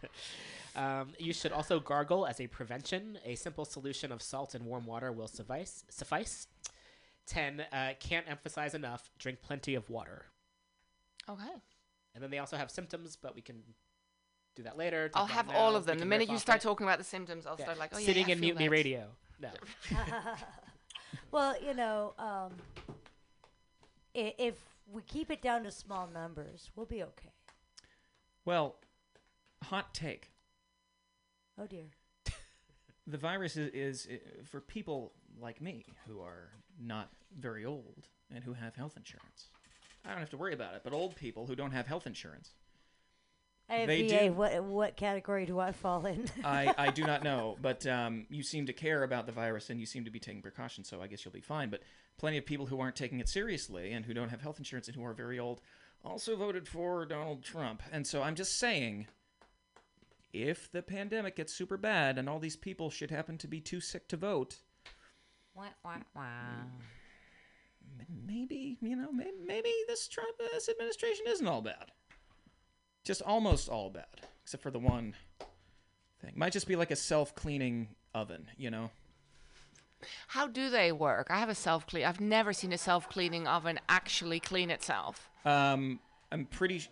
Um, 0.76 1.12
you 1.18 1.32
should 1.32 1.52
also 1.52 1.80
gargle 1.80 2.26
as 2.26 2.40
a 2.40 2.46
prevention. 2.46 3.18
A 3.24 3.34
simple 3.34 3.64
solution 3.64 4.12
of 4.12 4.20
salt 4.22 4.54
and 4.54 4.64
warm 4.66 4.84
water 4.86 5.10
will 5.10 5.26
suffice. 5.28 5.84
Suffice. 5.88 6.46
Ten. 7.26 7.64
Uh, 7.72 7.94
can't 7.98 8.26
emphasize 8.28 8.74
enough. 8.74 9.10
Drink 9.18 9.40
plenty 9.42 9.74
of 9.74 9.88
water. 9.90 10.26
okay. 11.28 11.44
And 12.14 12.22
then 12.22 12.30
they 12.30 12.38
also 12.38 12.56
have 12.56 12.70
symptoms, 12.70 13.16
but 13.20 13.34
we 13.34 13.42
can 13.42 13.62
do 14.54 14.62
that 14.62 14.78
later. 14.78 15.10
I'll 15.14 15.26
talk 15.26 15.30
about 15.32 15.36
have 15.36 15.46
now. 15.54 15.60
all 15.60 15.76
of 15.76 15.84
them. 15.86 15.98
The 15.98 16.06
minute 16.06 16.30
you 16.30 16.38
start 16.38 16.60
it. 16.60 16.62
talking 16.62 16.86
about 16.86 16.98
the 16.98 17.04
symptoms, 17.04 17.46
I'll 17.46 17.56
Yeah. 17.58 17.64
start 17.66 17.78
like, 17.78 17.90
oh 17.94 17.98
sitting 17.98 18.28
yeah, 18.28 18.34
I 18.34 18.36
in 18.36 18.40
mutiny 18.40 18.64
that. 18.66 18.70
radio. 18.70 19.06
No. 19.40 19.50
well, 21.30 21.54
you 21.62 21.74
know, 21.74 22.14
um, 22.18 22.52
i- 24.14 24.34
if 24.38 24.54
we 24.90 25.02
keep 25.02 25.30
it 25.30 25.42
down 25.42 25.64
to 25.64 25.70
small 25.70 26.06
numbers, 26.12 26.70
we'll 26.74 26.86
be 26.86 27.02
okay. 27.02 27.32
well, 28.44 28.76
hot 29.64 29.92
take. 29.92 30.30
Oh 31.58 31.66
dear. 31.66 31.86
The 33.08 33.18
virus 33.18 33.56
is, 33.56 33.70
is 33.72 34.08
uh, 34.10 34.42
for 34.50 34.60
people 34.60 35.12
like 35.40 35.60
me 35.60 35.84
who 36.08 36.20
are 36.22 36.50
not 36.82 37.08
very 37.38 37.64
old 37.64 38.08
and 38.34 38.42
who 38.42 38.52
have 38.52 38.74
health 38.74 38.94
insurance. 38.96 39.46
I 40.04 40.08
don't 40.08 40.18
have 40.18 40.30
to 40.30 40.36
worry 40.36 40.54
about 40.54 40.74
it, 40.74 40.80
but 40.82 40.92
old 40.92 41.14
people 41.14 41.46
who 41.46 41.54
don't 41.54 41.70
have 41.70 41.86
health 41.86 42.08
insurance, 42.08 42.50
do. 44.26 44.32
what 44.32 44.62
what 44.64 44.96
category 44.96 45.44
do 45.44 45.58
I 45.58 45.72
fall 45.72 46.06
in? 46.06 46.28
I, 46.44 46.72
I 46.78 46.90
do 46.90 47.04
not 47.04 47.24
know, 47.24 47.56
but 47.60 47.84
um, 47.86 48.26
you 48.30 48.42
seem 48.42 48.66
to 48.66 48.72
care 48.72 49.02
about 49.02 49.26
the 49.26 49.32
virus 49.32 49.70
and 49.70 49.80
you 49.80 49.86
seem 49.86 50.04
to 50.04 50.10
be 50.10 50.20
taking 50.20 50.42
precautions, 50.42 50.88
so 50.88 51.02
I 51.02 51.08
guess 51.08 51.24
you'll 51.24 51.32
be 51.32 51.40
fine. 51.40 51.70
But 51.70 51.82
plenty 52.16 52.38
of 52.38 52.46
people 52.46 52.66
who 52.66 52.80
aren't 52.80 52.96
taking 52.96 53.18
it 53.18 53.28
seriously 53.28 53.92
and 53.92 54.04
who 54.04 54.14
don't 54.14 54.28
have 54.28 54.40
health 54.40 54.58
insurance 54.58 54.86
and 54.86 54.96
who 54.96 55.04
are 55.04 55.12
very 55.12 55.38
old 55.38 55.60
also 56.04 56.36
voted 56.36 56.68
for 56.68 57.04
Donald 57.06 57.42
Trump. 57.42 57.82
And 57.90 58.06
so 58.06 58.22
I'm 58.22 58.36
just 58.36 58.56
saying 58.58 59.08
if 60.32 60.70
the 60.70 60.82
pandemic 60.82 61.36
gets 61.36 61.52
super 61.54 61.76
bad 61.76 62.18
and 62.18 62.28
all 62.28 62.38
these 62.38 62.56
people 62.56 62.90
should 62.90 63.10
happen 63.10 63.38
to 63.38 63.48
be 63.48 63.60
too 63.60 63.80
sick 63.80 64.08
to 64.08 64.16
vote, 64.16 64.56
Wah, 65.54 65.64
wah, 65.84 65.96
wah. 66.14 66.22
maybe, 68.26 68.76
you 68.80 68.96
know, 68.96 69.10
maybe, 69.12 69.32
maybe 69.46 69.72
this 69.88 70.06
Trump 70.08 70.36
this 70.38 70.68
administration 70.68 71.24
isn't 71.28 71.46
all 71.46 71.62
bad. 71.62 71.92
Just 73.04 73.22
almost 73.22 73.68
all 73.68 73.88
bad, 73.88 74.04
except 74.42 74.62
for 74.62 74.70
the 74.70 74.78
one 74.78 75.14
thing. 76.20 76.32
Might 76.34 76.52
just 76.52 76.66
be 76.66 76.76
like 76.76 76.90
a 76.90 76.96
self-cleaning 76.96 77.88
oven, 78.14 78.48
you 78.58 78.70
know. 78.70 78.90
How 80.28 80.46
do 80.46 80.68
they 80.68 80.92
work? 80.92 81.28
I 81.30 81.38
have 81.38 81.48
a 81.48 81.54
self 81.54 81.86
clean. 81.86 82.04
I've 82.04 82.20
never 82.20 82.52
seen 82.52 82.72
a 82.72 82.78
self 82.78 83.08
cleaning 83.08 83.46
oven 83.46 83.80
actually 83.88 84.40
clean 84.40 84.70
itself. 84.70 85.30
Um, 85.44 86.00
I'm 86.30 86.44
pretty, 86.44 86.80
sh- 86.80 86.90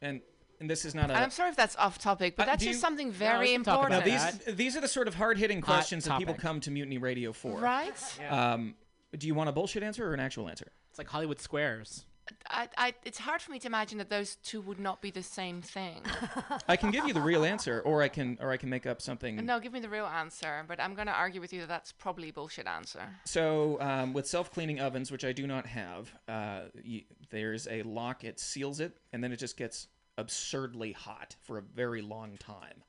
and 0.00 0.22
and 0.62 0.70
this 0.70 0.84
is 0.84 0.94
not 0.94 1.10
a. 1.10 1.14
And 1.14 1.22
I'm 1.24 1.30
sorry 1.30 1.50
if 1.50 1.56
that's 1.56 1.76
off 1.76 1.98
topic, 1.98 2.36
but 2.36 2.44
Uh, 2.44 2.52
that's 2.52 2.64
just 2.64 2.76
you- 2.76 2.80
something 2.80 3.10
very 3.10 3.48
can 3.52 3.64
talk 3.64 3.90
now 3.90 3.98
important. 3.98 4.04
these 4.46 4.54
these 4.56 4.76
are 4.76 4.80
the 4.80 4.88
sort 4.88 5.08
of 5.08 5.14
hard 5.16 5.36
hitting 5.36 5.60
questions 5.60 6.04
that 6.06 6.18
people 6.18 6.34
come 6.34 6.60
to 6.60 6.70
Mutiny 6.70 6.98
Radio 6.98 7.32
for. 7.32 7.58
right? 7.58 8.20
Um, 8.30 8.76
do 9.18 9.26
you 9.26 9.34
want 9.34 9.48
a 9.50 9.52
bullshit 9.52 9.82
answer 9.82 10.08
or 10.08 10.14
an 10.14 10.20
actual 10.20 10.48
answer? 10.48 10.72
It's 10.90 10.98
like 10.98 11.08
Hollywood 11.08 11.40
Squares. 11.40 12.06
I, 12.48 12.68
I, 12.78 12.94
it's 13.04 13.18
hard 13.18 13.42
for 13.42 13.50
me 13.50 13.58
to 13.58 13.66
imagine 13.66 13.98
that 13.98 14.08
those 14.08 14.36
two 14.36 14.60
would 14.60 14.78
not 14.78 15.02
be 15.02 15.10
the 15.10 15.24
same 15.24 15.60
thing. 15.60 16.02
I 16.68 16.76
can 16.76 16.92
give 16.92 17.04
you 17.06 17.12
the 17.12 17.20
real 17.20 17.44
answer, 17.44 17.80
or 17.84 18.00
I 18.00 18.08
can, 18.08 18.38
or 18.40 18.52
I 18.52 18.56
can 18.56 18.70
make 18.70 18.86
up 18.86 19.02
something. 19.02 19.44
no, 19.44 19.58
give 19.58 19.72
me 19.72 19.80
the 19.80 19.88
real 19.88 20.06
answer, 20.06 20.64
but 20.68 20.78
I'm 20.78 20.94
going 20.94 21.08
to 21.08 21.12
argue 21.12 21.40
with 21.40 21.52
you 21.52 21.60
that 21.62 21.68
that's 21.68 21.90
probably 21.90 22.28
a 22.28 22.32
bullshit 22.32 22.66
answer. 22.68 23.02
So, 23.24 23.76
um, 23.80 24.12
with 24.12 24.28
self-cleaning 24.28 24.78
ovens, 24.80 25.10
which 25.10 25.24
I 25.24 25.32
do 25.32 25.48
not 25.48 25.66
have, 25.66 26.12
uh, 26.28 26.60
y 26.86 27.04
there's 27.30 27.66
a 27.68 27.82
lock. 27.82 28.22
It 28.22 28.38
seals 28.38 28.78
it, 28.78 28.96
and 29.12 29.22
then 29.22 29.32
it 29.32 29.38
just 29.38 29.56
gets 29.56 29.88
absurdly 30.18 30.92
hot 30.92 31.36
for 31.40 31.58
a 31.58 31.62
very 31.62 32.02
long 32.02 32.36
time, 32.36 32.82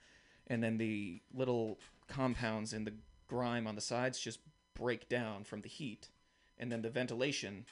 and 0.48 0.64
then 0.64 0.78
the 0.78 1.22
little 1.34 1.80
compounds 2.08 2.74
in 2.74 2.84
the 2.84 2.94
grime 3.28 3.66
on 3.68 3.76
the 3.76 3.82
sides 3.82 4.20
just 4.20 4.40
break 4.76 5.08
down 5.10 5.44
from 5.44 5.62
the 5.62 5.70
heat, 5.70 6.10
and 6.58 6.72
then 6.72 6.82
the 6.82 6.90
ventilation 6.90 7.66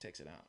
takes 0.00 0.20
it 0.20 0.26
out, 0.28 0.46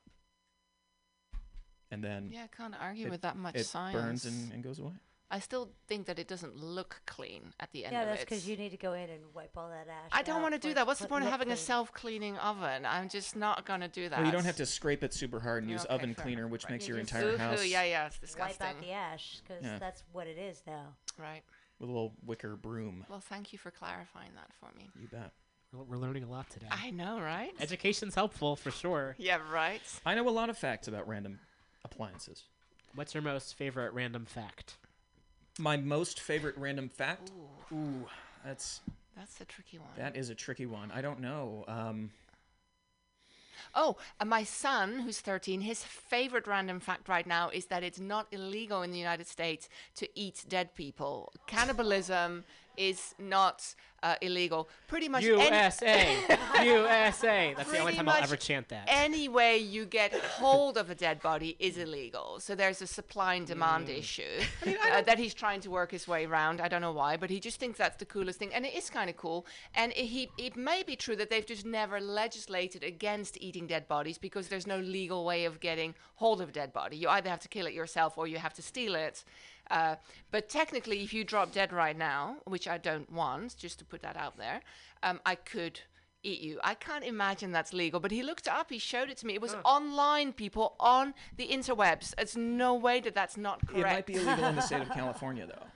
and 1.90 2.02
then 2.02 2.30
Yeah, 2.32 2.44
I 2.44 2.56
can't 2.56 2.74
argue 2.80 3.06
it- 3.06 3.10
with 3.10 3.22
that 3.22 3.36
much 3.36 3.54
it 3.56 3.64
science. 3.64 3.94
burns 3.94 4.24
and, 4.26 4.52
and 4.52 4.62
goes 4.62 4.78
away. 4.78 4.94
I 5.32 5.38
still 5.38 5.70
think 5.86 6.06
that 6.06 6.18
it 6.18 6.26
doesn't 6.26 6.56
look 6.56 7.02
clean 7.06 7.52
at 7.60 7.70
the 7.72 7.84
end 7.84 7.92
Yeah, 7.92 8.02
of 8.02 8.08
it. 8.08 8.10
Yeah, 8.10 8.14
that's 8.16 8.24
because 8.24 8.48
you 8.48 8.56
need 8.56 8.70
to 8.70 8.76
go 8.76 8.94
in 8.94 9.08
and 9.10 9.20
wipe 9.32 9.56
all 9.56 9.68
that 9.68 9.86
ash. 9.88 10.10
I 10.12 10.22
don't 10.22 10.42
want 10.42 10.54
to 10.54 10.60
do 10.60 10.74
that. 10.74 10.86
What's 10.88 10.98
the 11.00 11.06
point 11.06 11.22
of 11.22 11.26
look 11.26 11.32
having 11.38 11.52
a 11.52 11.56
self-cleaning 11.56 12.36
oven? 12.38 12.84
I'm 12.84 13.08
just 13.08 13.36
not 13.36 13.64
going 13.64 13.80
to 13.80 13.88
do 13.88 14.08
that. 14.08 14.18
Well, 14.18 14.26
you 14.26 14.32
don't 14.32 14.44
have 14.44 14.56
to 14.56 14.66
scrape 14.66 15.04
it 15.04 15.14
super 15.14 15.38
hard 15.38 15.62
and 15.62 15.70
use 15.70 15.84
Okay, 15.84 15.94
oven 15.94 16.14
fair 16.14 16.24
cleaner, 16.24 16.48
which 16.48 16.64
Right. 16.64 16.72
makes 16.72 16.88
You 16.88 16.94
your 16.94 17.02
just- 17.04 17.14
entire 17.14 17.32
Ooh, 17.34 17.36
house 17.38 17.64
yeah, 17.64 17.84
yeah, 17.84 18.06
it's 18.06 18.18
disgusting. 18.18 18.66
Wipe 18.66 18.76
out 18.76 18.82
the 18.82 18.90
ash 18.92 19.40
because 19.46 19.64
Yeah. 19.64 19.78
that's 19.78 20.02
what 20.12 20.26
it 20.26 20.36
is 20.38 20.62
now. 20.66 20.94
Right. 21.16 21.42
with 21.78 21.88
a 21.88 21.92
little 21.92 22.12
wicker 22.26 22.56
broom. 22.56 23.06
Well, 23.08 23.20
thank 23.20 23.52
you 23.54 23.58
for 23.58 23.70
clarifying 23.70 24.34
that 24.34 24.52
for 24.60 24.70
me. 24.76 24.90
You 25.00 25.08
bet. 25.08 25.30
We're, 25.72 25.84
we're 25.84 25.96
learning 25.96 26.24
a 26.24 26.28
lot 26.28 26.50
today. 26.50 26.66
I 26.70 26.90
know, 26.90 27.20
right? 27.20 27.52
Education's 27.58 28.14
helpful 28.14 28.54
for 28.56 28.70
sure. 28.70 29.14
Yeah, 29.16 29.38
right. 29.50 29.80
I 30.04 30.14
know 30.14 30.28
a 30.28 30.30
lot 30.30 30.50
of 30.50 30.58
facts 30.58 30.88
about 30.88 31.08
random 31.08 31.38
appliances. 31.84 32.44
What's 32.94 33.14
your 33.14 33.22
most 33.22 33.54
favorite 33.54 33.92
random 33.94 34.26
fact? 34.26 34.76
My 35.60 35.76
most 35.76 36.20
favorite 36.20 36.56
random 36.56 36.88
fact. 36.88 37.30
Ooh, 37.72 37.76
Ooh, 37.76 38.06
that's 38.44 38.80
that's 39.16 39.40
a 39.40 39.44
tricky 39.44 39.78
one. 39.78 39.88
that 39.96 40.16
is 40.16 40.30
a 40.30 40.34
tricky 40.34 40.66
one. 40.66 40.90
I 40.90 41.02
don't 41.02 41.20
know. 41.20 41.64
Um, 41.68 42.10
Oh, 43.74 43.98
and 44.18 44.28
my 44.28 44.42
son, 44.42 45.00
who's 45.00 45.20
13, 45.20 45.60
his 45.60 45.84
favorite 45.84 46.46
random 46.46 46.80
fact 46.80 47.08
right 47.08 47.26
now 47.26 47.50
is 47.50 47.66
that 47.66 47.84
it's 47.84 48.00
not 48.00 48.26
illegal 48.32 48.82
in 48.82 48.90
the 48.90 48.98
United 48.98 49.28
States 49.28 49.68
to 49.96 50.08
eat 50.18 50.44
dead 50.48 50.74
people. 50.74 51.32
Cannibalism 51.46 52.44
is 52.76 53.14
not 53.18 53.74
uh, 54.02 54.14
illegal. 54.22 54.68
Pretty 54.88 55.08
much 55.08 55.24
any- 55.24 55.32
USA, 55.44 56.16
USA. 56.64 57.54
That's 57.56 57.70
the 57.70 57.78
only 57.78 57.94
time 57.94 58.08
I'll 58.08 58.22
ever 58.22 58.36
chant 58.36 58.68
that. 58.70 58.84
any 58.88 59.28
way 59.28 59.58
you 59.58 59.84
get 59.84 60.14
hold 60.14 60.78
of 60.78 60.88
a 60.90 60.94
dead 60.94 61.20
body 61.20 61.56
is 61.58 61.76
illegal. 61.76 62.40
So 62.40 62.54
there's 62.54 62.80
a 62.80 62.86
supply 62.86 63.34
and 63.34 63.46
demand 63.46 63.88
Mm. 63.88 63.98
issue 63.98 64.22
uh, 64.92 65.02
that 65.02 65.18
he's 65.18 65.34
trying 65.34 65.60
to 65.60 65.70
work 65.70 65.90
his 65.90 66.08
way 66.08 66.24
around. 66.24 66.60
I 66.60 66.68
don't 66.68 66.80
know 66.80 66.92
why, 66.92 67.16
but 67.16 67.28
he 67.30 67.40
just 67.40 67.60
thinks 67.60 67.78
that's 67.78 67.96
the 67.98 68.04
coolest 68.06 68.38
thing, 68.38 68.52
and 68.54 68.64
it 68.64 68.74
is 68.74 68.88
kind 68.90 69.08
of 69.10 69.16
cool. 69.16 69.46
And 69.74 69.92
it, 69.92 70.06
he, 70.06 70.30
it 70.38 70.56
may 70.56 70.82
be 70.82 70.96
true 70.96 71.16
that 71.16 71.28
they've 71.30 71.46
just 71.46 71.66
never 71.66 72.00
legislated 72.00 72.82
against 72.82 73.36
eating 73.40 73.66
dead 73.66 73.86
bodies 73.86 74.16
because 74.18 74.48
there's 74.48 74.66
no 74.66 74.78
legal 74.78 75.24
way 75.24 75.44
of 75.44 75.60
getting 75.60 75.94
hold 76.14 76.40
of 76.40 76.48
a 76.48 76.52
dead 76.52 76.72
body. 76.72 76.96
You 76.96 77.08
either 77.08 77.28
have 77.30 77.40
to 77.40 77.48
kill 77.48 77.66
it 77.66 77.74
yourself 77.74 78.16
or 78.18 78.26
you 78.26 78.38
have 78.38 78.54
to 78.54 78.62
steal 78.62 78.94
it. 78.94 79.24
Uh, 79.70 79.96
but 80.30 80.48
technically, 80.48 81.02
if 81.02 81.14
you 81.14 81.24
drop 81.24 81.52
dead 81.52 81.72
right 81.72 81.96
now, 81.96 82.36
which 82.44 82.66
I 82.66 82.78
don't 82.78 83.10
want, 83.12 83.56
just 83.56 83.78
to 83.78 83.84
put 83.84 84.02
that 84.02 84.16
out 84.16 84.36
there, 84.36 84.60
um, 85.02 85.20
I 85.24 85.34
could 85.36 85.80
eat 86.22 86.40
you. 86.40 86.58
I 86.62 86.74
can't 86.74 87.04
imagine 87.04 87.52
that's 87.52 87.72
legal. 87.72 88.00
But 88.00 88.10
he 88.10 88.22
looked 88.22 88.46
it 88.46 88.52
up. 88.52 88.70
He 88.70 88.78
showed 88.78 89.10
it 89.10 89.16
to 89.18 89.26
me. 89.26 89.34
It 89.34 89.40
was 89.40 89.56
online, 89.64 90.32
people, 90.32 90.74
on 90.80 91.14
the 91.36 91.48
interwebs. 91.48 92.14
It's 92.18 92.36
no 92.36 92.74
way 92.74 93.00
that 93.00 93.14
that's 93.14 93.36
not 93.36 93.66
correct. 93.66 93.78
it 93.78 93.94
might 93.94 94.06
be 94.06 94.14
illegal 94.14 94.44
in 94.46 94.56
the 94.56 94.62
state 94.62 94.82
of 94.82 94.90
California, 94.94 95.46
though. 95.46 95.66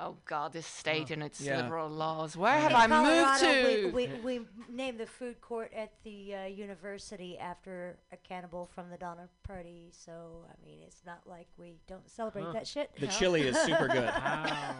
Oh 0.00 0.16
God, 0.26 0.52
this 0.52 0.66
state 0.66 1.10
and 1.10 1.22
its 1.24 1.40
Yeah. 1.40 1.60
liberal 1.62 1.88
laws. 1.88 2.36
Where 2.36 2.56
have 2.56 2.70
In 2.70 2.92
I 2.92 3.02
moved 3.02 3.40
to? 3.40 3.90
We, 3.92 4.06
we, 4.06 4.38
we 4.38 4.46
named 4.68 4.98
the 5.00 5.06
food 5.06 5.40
court 5.40 5.72
at 5.74 5.92
the 6.04 6.34
uh, 6.36 6.44
university 6.44 7.36
after 7.36 7.98
a 8.12 8.16
cannibal 8.16 8.66
from 8.72 8.90
the 8.90 8.96
Donner 8.96 9.28
Party. 9.42 9.88
So, 9.90 10.44
I 10.48 10.54
mean, 10.64 10.78
it's 10.86 11.02
not 11.04 11.22
like 11.26 11.48
we 11.56 11.74
don't 11.88 12.08
celebrate 12.08 12.44
Huh. 12.44 12.52
that 12.52 12.66
shit. 12.68 12.90
The 13.00 13.08
chili 13.08 13.42
is 13.42 13.56
super 13.58 13.88
good. 13.98 14.04
Wow. 14.04 14.76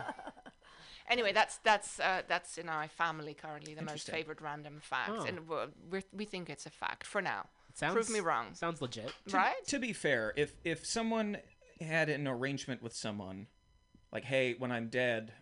Anyway, 1.10 1.32
that's 1.32 1.56
that's 1.64 1.98
uh, 2.00 2.22
that's 2.28 2.58
in 2.58 2.68
our 2.68 2.86
family 2.86 3.34
currently 3.34 3.74
the 3.74 3.82
most 3.82 4.08
favorite 4.10 4.40
random 4.40 4.78
fact, 4.80 5.10
Oh. 5.14 5.24
and 5.24 5.48
we're, 5.48 5.68
we're, 5.90 6.26
think 6.26 6.50
it's 6.50 6.66
a 6.66 6.70
fact 6.70 7.06
for 7.06 7.22
now. 7.22 7.46
Sounds, 7.74 7.94
Prove 7.94 8.10
me 8.10 8.20
wrong, 8.20 8.48
Sounds 8.54 8.82
legit. 8.82 9.12
right? 9.32 9.54
to 9.68 9.78
be 9.78 9.92
fair, 9.94 10.32
if 10.36 10.52
if 10.64 10.84
someone 10.86 11.38
had 11.80 12.08
an 12.10 12.28
arrangement 12.28 12.82
with 12.82 12.94
someone, 12.94 13.46
like, 14.12 14.24
hey, 14.24 14.54
when 14.58 14.70
I'm 14.72 14.88
dead, 14.88 15.32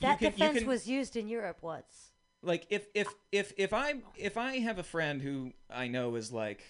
that 0.00 0.18
can- 0.18 0.30
defense 0.32 0.58
can- 0.58 0.66
was 0.68 0.86
used 0.88 1.16
in 1.16 1.28
Europe 1.28 1.62
once. 1.62 2.10
like 2.42 2.66
if 2.70 2.86
if 2.94 3.08
if 3.32 3.52
if 3.56 3.72
I 3.72 3.94
if 4.16 4.36
I 4.36 4.58
have 4.58 4.78
a 4.78 4.82
friend 4.82 5.22
who 5.22 5.52
I 5.70 5.88
know 5.88 6.14
is 6.16 6.30
like 6.32 6.62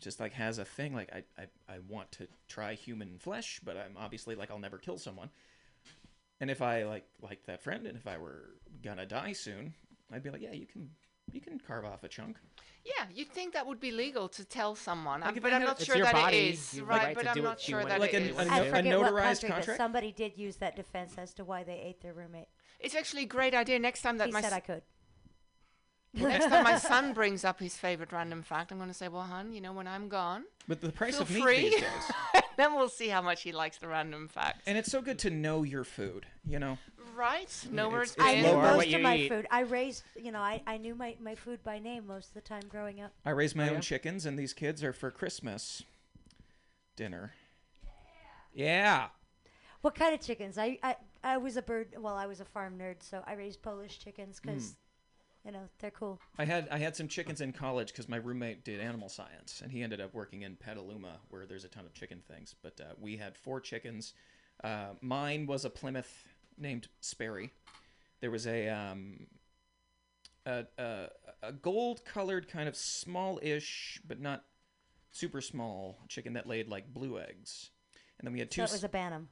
just 0.00 0.20
like 0.20 0.32
has 0.32 0.58
a 0.58 0.64
thing 0.64 0.94
like 0.94 1.10
I, 1.12 1.24
I 1.40 1.46
I 1.74 1.78
want 1.88 2.10
to 2.12 2.26
try 2.48 2.74
human 2.74 3.18
flesh, 3.18 3.60
but 3.64 3.76
I'm 3.76 3.96
obviously 3.96 4.34
like 4.34 4.50
I'll 4.50 4.58
never 4.58 4.78
kill 4.78 4.98
someone. 4.98 5.30
And 6.40 6.50
if 6.50 6.60
I 6.60 6.82
like 6.84 7.06
like 7.22 7.44
that 7.46 7.62
friend 7.62 7.86
and 7.86 7.96
if 7.96 8.06
I 8.06 8.18
were 8.18 8.50
gonna 8.82 9.06
die 9.06 9.32
soon, 9.32 9.74
I'd 10.12 10.22
be 10.22 10.30
like, 10.30 10.42
yeah, 10.42 10.52
you 10.52 10.66
can 10.66 10.90
you 11.32 11.40
can 11.40 11.58
carve 11.58 11.84
off 11.84 12.04
a 12.04 12.08
chunk. 12.08 12.36
Yeah, 12.84 13.06
you'd 13.14 13.30
think 13.30 13.54
that 13.54 13.66
would 13.66 13.80
be 13.80 13.90
legal 13.90 14.28
to 14.28 14.44
tell 14.44 14.74
someone, 14.74 15.20
Like 15.20 15.30
um, 15.30 15.36
if 15.38 15.42
but 15.42 15.52
I 15.52 15.56
I'm 15.56 15.62
had- 15.62 15.66
not 15.68 15.76
It's 15.78 15.86
sure 15.86 15.96
your 15.96 16.04
that 16.04 16.12
body, 16.14 16.36
it 16.36 16.54
is, 16.54 16.74
you 16.74 16.80
have 16.80 16.88
the 16.88 16.94
right? 16.94 17.04
right 17.06 17.14
But 17.14 17.22
to 17.22 17.28
I'm 17.30 17.34
do 17.34 17.42
not 17.42 17.48
what 17.50 17.68
you 17.68 17.72
sure 17.72 17.78
want 17.78 17.88
that 17.88 18.00
Like 18.00 18.14
it 18.14 18.22
an- 18.22 18.28
is. 18.28 18.38
an- 18.38 18.50
I 18.50 18.58
a 18.58 18.70
forget 18.70 18.98
what 18.98 19.12
notarized 19.12 19.24
country, 19.24 19.48
but 19.48 19.54
contract? 19.56 19.78
somebody 19.78 20.12
did 20.12 20.36
use 20.36 20.56
that 20.56 20.76
defense 20.76 21.14
as 21.16 21.32
to 21.34 21.44
why 21.44 21.64
they 21.64 21.78
ate 21.80 22.02
their 22.02 22.12
roommate. 22.12 22.48
It's 22.80 22.94
actually 22.94 23.22
a 23.22 23.26
great 23.26 23.54
idea. 23.54 23.78
Next 23.78 24.02
time 24.02 24.18
that 24.18 24.26
He 24.26 24.32
my 24.32 24.42
said 24.42 24.48
s- 24.52 24.52
I 24.52 24.60
could. 24.60 24.82
next 26.12 26.46
time 26.46 26.62
my 26.64 26.78
son 26.78 27.12
brings 27.14 27.42
up 27.44 27.58
his 27.58 27.76
favorite 27.76 28.12
random 28.12 28.42
fact, 28.42 28.70
I'm 28.70 28.76
going 28.78 28.90
to 28.90 28.94
say, 28.94 29.08
"Well, 29.08 29.22
hon, 29.22 29.52
you 29.52 29.60
know, 29.62 29.72
when 29.72 29.86
I'm 29.88 30.08
gone, 30.08 30.44
But 30.66 30.80
the 30.80 30.90
price 30.92 31.14
feel 31.14 31.22
of 31.22 31.30
meat 31.30 31.42
free." 31.42 31.60
these 31.70 31.80
days. 31.80 32.42
then 32.56 32.74
we'll 32.74 32.88
see 32.88 33.08
how 33.08 33.20
much 33.22 33.42
he 33.42 33.52
likes 33.52 33.76
the 33.78 33.88
random 33.88 34.28
facts." 34.28 34.62
And 34.66 34.78
it's 34.78 34.90
so 34.90 35.00
good 35.02 35.18
to 35.20 35.30
know 35.30 35.62
your 35.62 35.84
food, 35.84 36.26
you 36.46 36.58
know. 36.58 36.78
right? 37.14 37.48
Know 37.70 37.88
where 37.88 38.02
it's- 38.02 38.16
it's 38.16 38.16
it's 38.16 38.24
I 38.26 38.34
been. 38.42 38.42
knew 38.56 38.62
most 38.62 38.92
of 38.94 39.00
my 39.02 39.16
eat. 39.16 39.28
food. 39.28 39.46
I 39.50 39.60
raised, 39.60 40.02
you 40.16 40.32
know, 40.32 40.40
I, 40.40 40.62
I 40.66 40.78
knew 40.78 40.94
my, 40.94 41.16
my 41.20 41.34
food 41.34 41.62
by 41.62 41.78
name 41.78 42.06
most 42.06 42.28
of 42.28 42.34
the 42.34 42.40
time 42.40 42.62
growing 42.68 43.00
up. 43.00 43.12
I 43.24 43.30
raised 43.30 43.54
my 43.54 43.64
Oh, 43.66 43.70
own 43.70 43.74
yeah? 43.76 43.80
chickens, 43.80 44.26
and 44.26 44.38
these 44.38 44.52
kids 44.52 44.82
are 44.82 44.92
for 44.92 45.10
Christmas 45.10 45.82
dinner. 46.96 47.32
Yeah. 48.52 49.08
What 49.82 49.94
kind 49.94 50.14
of 50.14 50.20
chickens? 50.20 50.56
I, 50.58 50.78
I, 50.82 50.96
I 51.22 51.36
was 51.36 51.56
a 51.56 51.62
bird, 51.62 51.88
well, 51.98 52.14
I 52.14 52.26
was 52.26 52.40
a 52.40 52.44
farm 52.44 52.78
nerd, 52.78 52.96
so 53.00 53.22
I 53.26 53.34
raised 53.34 53.62
Polish 53.62 53.98
chickens 53.98 54.40
because, 54.40 54.68
hmm. 54.70 54.72
You 55.44 55.52
know, 55.52 55.68
they're 55.78 55.90
cool. 55.90 56.18
I 56.38 56.44
had 56.44 56.68
I 56.70 56.78
had 56.78 56.96
some 56.96 57.06
chickens 57.06 57.40
in 57.40 57.52
college 57.52 57.88
because 57.88 58.08
my 58.08 58.16
roommate 58.16 58.64
did 58.64 58.80
animal 58.80 59.08
science, 59.08 59.60
and 59.62 59.70
he 59.70 59.82
ended 59.82 60.00
up 60.00 60.14
working 60.14 60.42
in 60.42 60.56
Petaluma, 60.56 61.18
where 61.28 61.44
there's 61.46 61.64
a 61.64 61.68
ton 61.68 61.84
of 61.84 61.92
chicken 61.92 62.22
things. 62.26 62.54
But 62.62 62.80
uh, 62.80 62.94
we 62.98 63.16
had 63.16 63.36
four 63.36 63.60
chickens. 63.60 64.14
Uh, 64.62 64.90
mine 65.00 65.46
was 65.46 65.64
a 65.64 65.70
Plymouth 65.70 66.24
named 66.56 66.88
Sperry. 67.00 67.50
There 68.20 68.30
was 68.30 68.46
a 68.46 68.68
um, 68.68 69.26
a, 70.46 70.64
a, 70.78 71.08
a 71.42 71.52
gold-colored 71.52 72.48
kind 72.48 72.68
of 72.68 72.76
small-ish, 72.76 74.00
but 74.06 74.20
not 74.20 74.44
super 75.10 75.40
small 75.40 75.98
chicken 76.08 76.34
that 76.34 76.46
laid 76.46 76.68
like 76.68 76.92
blue 76.92 77.18
eggs. 77.18 77.70
And 78.18 78.26
then 78.26 78.32
we 78.32 78.38
had 78.38 78.50
two. 78.50 78.62
So 78.62 78.72
it 78.72 78.72
was 78.72 78.84
a 78.84 78.88
Bantam. 78.88 79.28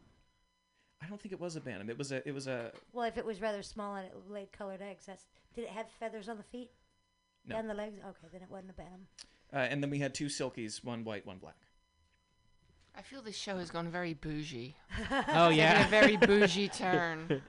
I 1.03 1.07
don't 1.09 1.21
think 1.21 1.33
it 1.33 1.41
was 1.41 1.57
a 1.57 1.61
bantam. 1.61 1.91
It 1.91 1.99
was 1.99 2.13
a 2.13 2.27
it 2.29 2.33
was 2.33 2.47
a 2.47 2.71
Well, 2.93 3.07
if 3.07 3.19
it 3.19 3.25
was 3.27 3.41
rather 3.41 3.63
small 3.63 3.97
and 3.97 4.07
it 4.07 4.15
laid 4.29 4.53
colored 4.53 4.81
eggs, 4.81 5.07
that's 5.07 5.27
did 5.55 5.65
it 5.65 5.71
have 5.71 5.87
feathers 5.99 6.29
on 6.29 6.37
the 6.37 6.43
feet 6.45 6.71
No. 7.47 7.57
and 7.57 7.69
the 7.69 7.75
legs? 7.75 7.99
Okay, 8.01 8.29
then 8.33 8.43
it 8.43 8.51
wasn't 8.51 8.71
a 8.71 8.75
Bantam. 8.75 9.07
uh, 9.53 9.57
and 9.57 9.83
then 9.83 9.91
we 9.91 9.99
had 9.99 10.15
two 10.15 10.27
silkies, 10.27 10.83
one 10.85 11.05
white, 11.05 11.27
one 11.27 11.39
black. 11.39 11.57
I 12.95 13.01
feel 13.03 13.23
this 13.23 13.37
show 13.37 13.57
has 13.57 13.71
gone 13.71 13.89
very 13.91 14.13
bougie. 14.15 14.77
Oh 15.11 15.49
Taken 15.49 15.57
yeah. 15.57 15.87
a 15.87 15.89
very 15.91 16.17
bougie 16.17 16.69
turn. 16.73 17.43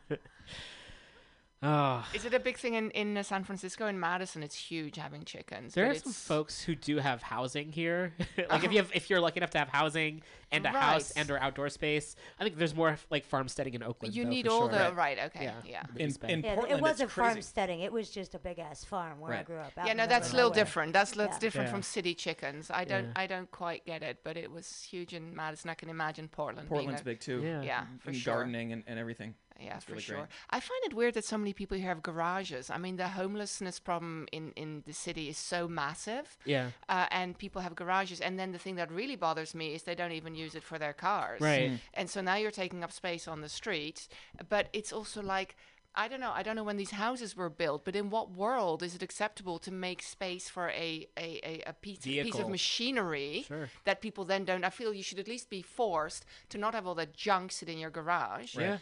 Oh. 1.64 2.06
Is 2.14 2.26
it 2.26 2.34
a 2.34 2.40
big 2.40 2.58
thing 2.58 2.74
in, 2.76 2.92
in 2.92 3.18
uh, 3.18 3.24
San 3.24 3.44
Francisco? 3.44 3.88
In 3.88 4.00
Madison, 4.00 4.44
it's 4.44 4.56
huge 4.56 4.98
having 4.98 5.24
chickens. 5.26 5.74
There 5.74 5.86
are 5.90 5.94
some 5.94 6.10
it's- 6.12 6.20
folks 6.24 6.62
who 6.62 6.76
do 6.76 6.98
have 6.98 7.22
housing 7.22 7.72
here. 7.72 8.14
like 8.50 8.64
if 8.64 8.72
you 8.72 8.78
have, 8.80 8.92
if 8.94 9.10
you're 9.10 9.20
lucky 9.20 9.40
enough 9.40 9.52
to 9.52 9.58
have 9.60 9.70
housing 9.70 10.22
and 10.52 10.66
a 10.66 10.70
house 10.70 11.12
and 11.12 11.30
or 11.32 11.40
outdoor 11.40 11.70
space, 11.70 12.16
I 12.40 12.44
think 12.44 12.58
there's 12.58 12.76
more 12.76 12.98
like 13.10 13.26
farmsteading 13.26 13.74
in 13.74 13.82
Oakland. 13.84 14.16
You 14.16 14.24
though, 14.26 14.30
need 14.30 14.46
for 14.46 14.52
all 14.52 14.70
sure. 14.70 14.78
the 14.90 14.94
right. 14.94 15.18
Okay, 15.28 15.46
Yeah. 15.46 15.54
yeah. 15.66 15.84
In- 15.96 16.12
be 16.12 16.32
in- 16.32 16.42
Yeah, 16.44 16.56
Portland, 16.56 16.80
it 16.80 16.82
wasn't 16.82 17.10
crazy. 17.10 17.30
farmsteading. 17.34 17.80
It 17.80 17.92
was 17.92 18.10
just 18.10 18.36
a 18.36 18.40
big 18.40 18.60
ass 18.60 18.84
farm 18.84 19.20
where 19.20 19.34
I 19.34 19.44
grew 19.44 19.58
up. 19.58 19.72
Yeah, 19.86 19.94
no, 19.94 20.06
that's 20.06 20.32
a 20.32 20.36
little 20.36 20.50
nowhere. 20.52 20.64
different. 20.66 20.94
That's 20.94 21.12
that's 21.12 21.36
Yeah. 21.36 21.40
different 21.40 21.68
Yeah. 21.68 21.72
from 21.74 21.82
city 21.82 22.14
chickens. 22.14 22.70
I 22.70 22.84
don't 22.84 23.06
Yeah. 23.06 23.12
I 23.16 23.28
don't 23.28 23.50
quite 23.50 23.86
get 23.86 24.04
it, 24.04 24.20
but 24.24 24.38
it 24.38 24.52
was 24.52 24.84
huge 24.84 25.14
in 25.14 25.36
Madison. 25.36 25.70
I 25.70 25.74
can 25.76 25.90
imagine 25.90 26.28
Portland. 26.28 26.68
Portland's 26.70 27.02
being 27.02 27.16
big 27.16 27.20
too. 27.22 27.42
Yeah. 27.44 27.62
yeah, 27.62 27.86
for 28.00 28.10
and 28.10 28.18
sure. 28.18 28.34
gardening 28.36 28.74
and, 28.74 28.84
and 28.86 29.00
everything. 29.00 29.34
Yeah, 29.60 29.80
for 29.80 29.92
really 29.94 30.02
sure. 30.04 30.16
great. 30.18 30.28
I 30.50 30.60
find 30.60 30.82
it 30.86 30.94
weird 30.94 31.14
that 31.14 31.26
so 31.26 31.38
many 31.38 31.54
people 31.54 31.78
here 31.78 31.88
have 31.88 32.02
garages. 32.04 32.70
I 32.70 32.78
mean, 32.78 32.98
the 32.98 33.08
homelessness 33.10 33.80
problem 33.80 34.28
in, 34.32 34.52
in 34.56 34.84
the 34.86 34.94
city 34.94 35.30
is 35.30 35.38
so 35.38 35.68
massive. 35.68 36.38
Yeah. 36.46 36.72
Uh, 36.90 37.06
and 37.12 37.38
people 37.38 37.62
have 37.62 37.76
garages. 37.76 38.20
And 38.20 38.38
then 38.40 38.52
the 38.52 38.58
thing 38.60 38.76
that 38.76 38.92
really 38.92 39.16
bothers 39.16 39.54
me 39.56 39.74
is 39.74 39.84
they 39.84 39.96
don't 39.96 40.12
even 40.12 40.36
use 40.36 40.56
it 40.56 40.64
for 40.64 40.78
their 40.80 40.94
cars. 40.94 41.40
Right. 41.42 41.70
Hmm. 41.70 41.76
And 41.94 42.10
so 42.10 42.22
now 42.22 42.36
you're 42.36 42.52
taking 42.52 42.84
up 42.84 42.92
space 42.92 43.28
on 43.28 43.42
the 43.42 43.50
street. 43.50 44.08
But 44.50 44.68
it's 44.74 44.92
also 44.92 45.22
like, 45.22 45.56
I 45.96 46.08
don't 46.08 46.20
know. 46.20 46.32
I 46.34 46.42
don't 46.42 46.56
know 46.56 46.64
when 46.64 46.78
these 46.78 46.90
houses 46.90 47.38
were 47.38 47.52
built, 47.52 47.86
but 47.86 47.96
in 47.96 48.10
what 48.10 48.32
world 48.32 48.82
is 48.82 48.96
it 48.96 49.04
acceptable 49.04 49.60
to 49.60 49.72
make 49.72 50.02
space 50.02 50.50
for 50.50 50.70
a, 50.70 51.08
a, 51.16 51.40
a, 51.44 51.64
a 51.68 51.74
piece, 51.74 52.00
piece 52.00 52.40
of 52.40 52.50
machinery 52.50 53.46
Sure. 53.48 53.70
that 53.86 54.02
people 54.02 54.26
then 54.26 54.44
don't? 54.44 54.64
I 54.64 54.72
feel 54.72 54.92
you 54.92 55.04
should 55.04 55.20
at 55.20 55.28
least 55.28 55.52
be 55.52 55.62
forced 55.62 56.26
to 56.50 56.58
not 56.58 56.74
have 56.74 56.88
all 56.88 56.96
that 56.96 57.14
junk 57.14 57.52
sit 57.52 57.70
in 57.70 57.78
your 57.78 57.92
garage. 57.92 58.56
Yeah. 58.58 58.80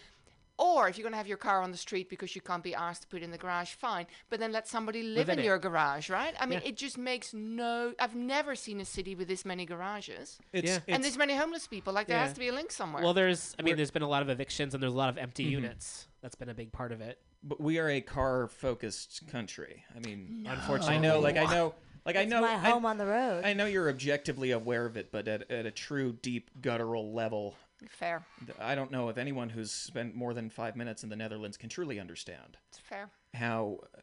Or 0.62 0.88
if 0.88 0.96
you're 0.98 1.04
going 1.04 1.14
to 1.14 1.18
have 1.18 1.28
your 1.28 1.38
car 1.38 1.62
on 1.64 1.72
the 1.72 1.78
street 1.78 2.08
because 2.08 2.36
you 2.36 2.42
can't 2.42 2.64
be 2.64 2.76
asked 2.76 3.02
to 3.02 3.08
put 3.08 3.22
it 3.22 3.26
in 3.26 3.32
the 3.32 3.38
garage, 3.38 3.72
fine. 3.74 4.06
But 4.30 4.40
then 4.40 4.52
let 4.52 4.68
somebody 4.68 5.02
live 5.02 5.18
Live 5.28 5.30
in 5.30 5.40
in 5.40 5.44
it. 5.44 5.48
your 5.48 5.58
garage, 5.58 6.10
right? 6.10 6.36
I 6.40 6.46
mean, 6.46 6.60
Yeah. 6.62 6.70
it 6.70 6.78
just 6.78 6.98
makes 7.00 7.34
no. 7.34 7.94
I've 8.00 8.16
never 8.16 8.54
seen 8.56 8.80
a 8.80 8.86
city 8.86 9.16
with 9.16 9.28
this 9.28 9.44
many 9.44 9.66
garages 9.66 10.38
It's, 10.54 10.70
Yeah. 10.70 10.80
and 10.88 10.98
it's 10.98 11.08
this 11.08 11.18
many 11.18 11.36
homeless 11.36 11.66
people. 11.68 11.94
Like 11.94 12.06
there 12.08 12.18
Yeah. 12.18 12.26
has 12.26 12.34
to 12.34 12.40
be 12.40 12.50
a 12.50 12.54
link 12.54 12.72
somewhere. 12.72 13.02
Well, 13.04 13.14
there's, 13.16 13.56
I 13.58 13.64
mean, 13.64 13.72
We're- 13.72 13.78
there's 13.78 13.92
been 13.92 14.04
a 14.04 14.08
lot 14.08 14.22
of 14.22 14.30
evictions 14.30 14.74
and 14.76 14.84
there's 14.84 14.94
a 14.94 14.98
lot 14.98 15.10
of 15.10 15.18
empty 15.18 15.46
Mm-hmm. 15.46 15.64
units. 15.64 16.08
That's 16.22 16.36
been 16.36 16.50
a 16.50 16.54
big 16.54 16.72
part 16.72 16.92
of 16.92 17.02
it. 17.02 17.20
but 17.44 17.60
we 17.60 17.80
are 17.80 17.90
a 17.90 18.02
car 18.02 18.48
focused 18.48 19.28
country. 19.28 19.84
I 19.96 20.00
mean, 20.08 20.46
Unfortunately. 20.48 20.98
I 20.98 21.00
know, 21.00 21.20
like 21.20 21.38
I 21.38 21.46
know, 21.46 21.74
like 22.06 22.16
I 22.16 22.24
know, 22.26 22.40
my 22.42 22.54
I- 22.54 22.58
home 22.58 22.86
on 22.86 23.00
the 23.00 23.08
road. 23.08 23.44
I 23.44 23.54
know 23.54 23.66
you're 23.66 23.90
objectively 23.90 24.52
aware 24.52 24.86
of 24.86 24.96
it, 24.96 25.12
but 25.12 25.28
at, 25.28 25.50
at 25.50 25.66
a 25.66 25.72
true 25.72 26.14
deep 26.22 26.52
guttural 26.62 27.12
level, 27.14 27.56
fair. 27.90 28.24
I 28.60 28.76
don't 28.76 28.91
know 28.91 29.10
if 29.10 29.18
anyone 29.18 29.49
who's 29.49 29.72
spent 29.72 30.16
more 30.16 30.34
than 30.34 30.49
five 30.49 30.76
minutes 30.76 31.03
in 31.03 31.10
the 31.10 31.16
Netherlands 31.16 31.58
can 31.58 31.70
truly 31.70 31.99
understand 31.99 32.58
It's 32.70 32.80
fair. 32.80 33.10
how 33.34 33.80
uh, 33.95 33.99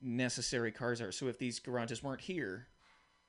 necessary 0.00 0.72
cars 0.72 1.00
are. 1.00 1.12
So 1.12 1.28
if 1.28 1.38
these 1.38 1.58
garages 1.58 2.02
weren't 2.02 2.20
here, 2.22 2.68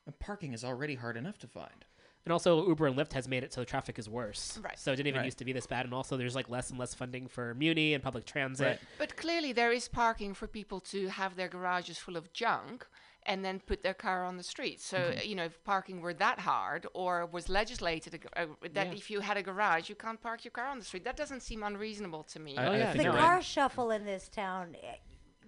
uh, 0.08 0.12
parking 0.20 0.54
is 0.54 0.64
already 0.64 0.96
hard 0.96 1.18
enough 1.18 1.38
to 1.40 1.48
find. 1.48 1.86
And 2.26 2.32
also, 2.32 2.66
Uber 2.68 2.88
and 2.88 2.96
Lyft 2.96 3.12
has 3.14 3.28
made 3.28 3.44
it 3.44 3.52
so 3.52 3.60
the 3.60 3.66
traffic 3.66 4.00
is 4.00 4.08
worse. 4.10 4.58
Right. 4.64 4.80
So 4.80 4.94
it 4.94 4.96
didn't 4.96 5.08
even 5.08 5.20
Right. 5.20 5.26
used 5.26 5.40
to 5.40 5.46
be 5.46 5.52
this 5.52 5.68
bad. 5.68 5.84
And 5.86 5.94
also, 5.94 6.16
there's 6.16 6.36
like 6.36 6.50
less 6.50 6.70
and 6.70 6.80
less 6.80 6.94
funding 6.94 7.28
for 7.28 7.54
Muni 7.56 7.94
and 7.94 8.02
public 8.02 8.24
transit. 8.26 8.66
Right. 8.66 8.80
But 8.98 9.18
clearly, 9.18 9.52
there 9.52 9.74
is 9.74 9.90
parking 9.90 10.34
for 10.34 10.48
people 10.48 10.80
to 10.82 11.10
have 11.10 11.36
their 11.36 11.50
garages 11.50 11.98
full 11.98 12.16
of 12.16 12.32
junk 12.32 12.88
and 13.26 13.44
then 13.46 13.60
put 13.60 13.82
their 13.84 13.94
car 13.94 14.24
on 14.26 14.38
the 14.38 14.44
street. 14.44 14.80
So, 14.82 14.98
Mm-hmm. 14.98 15.28
you 15.30 15.36
know, 15.36 15.46
if 15.46 15.64
parking 15.64 16.02
were 16.02 16.14
that 16.16 16.40
hard 16.40 16.88
or 16.94 17.26
was 17.26 17.50
legislated 17.50 18.20
uh, 18.36 18.46
that 18.74 18.88
Yeah. 18.88 18.94
if 18.94 19.10
you 19.12 19.20
had 19.22 19.38
a 19.38 19.44
garage, 19.44 19.90
you 19.90 19.96
can't 19.96 20.22
park 20.22 20.44
your 20.46 20.52
car 20.52 20.68
on 20.68 20.80
the 20.80 20.86
street, 20.86 21.04
that 21.06 21.18
doesn't 21.18 21.42
seem 21.42 21.64
unreasonable 21.64 22.24
to 22.34 22.40
me. 22.40 22.58
I- 22.58 22.66
Oh, 22.68 22.72
I 22.72 22.78
yeah, 22.78 22.94
the 22.94 23.04
car 23.06 23.36
right. 23.36 23.44
shuffle 23.44 23.92
in 23.92 24.06
this 24.06 24.28
town 24.30 24.76
eh, 24.84 24.96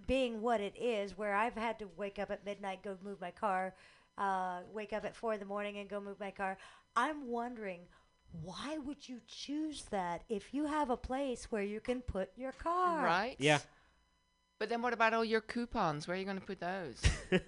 being 0.06 0.40
what 0.40 0.60
it 0.60 0.74
is 0.80 1.18
where 1.18 1.34
i've 1.34 1.56
had 1.56 1.78
to 1.80 1.88
wake 1.96 2.18
up 2.20 2.30
at 2.30 2.44
midnight 2.44 2.80
go 2.84 2.96
move 3.02 3.20
my 3.20 3.32
car 3.32 3.74
uh, 4.18 4.60
wake 4.72 4.92
up 4.92 5.04
at 5.04 5.16
four 5.16 5.32
in 5.34 5.40
the 5.40 5.44
morning 5.46 5.78
and 5.78 5.88
go 5.88 5.98
move 6.00 6.18
my 6.20 6.30
car 6.30 6.56
i'm 6.94 7.26
wondering 7.28 7.80
why 8.42 8.78
would 8.84 9.08
you 9.08 9.18
choose 9.26 9.82
that 9.90 10.22
if 10.28 10.54
you 10.54 10.64
have 10.66 10.90
a 10.90 10.96
place 10.96 11.50
where 11.50 11.62
you 11.62 11.80
can 11.80 12.00
put 12.02 12.30
your 12.36 12.52
car 12.52 13.04
Right? 13.04 13.34
Yeah. 13.38 13.58
But 14.58 14.68
then 14.70 14.80
what 14.82 14.92
about 14.92 15.12
all 15.14 15.24
your 15.24 15.40
coupons? 15.42 16.08
Where 16.08 16.16
are 16.16 16.18
you 16.18 16.24
going 16.24 16.38
to 16.40 16.44
put 16.46 16.60
those? 16.60 17.02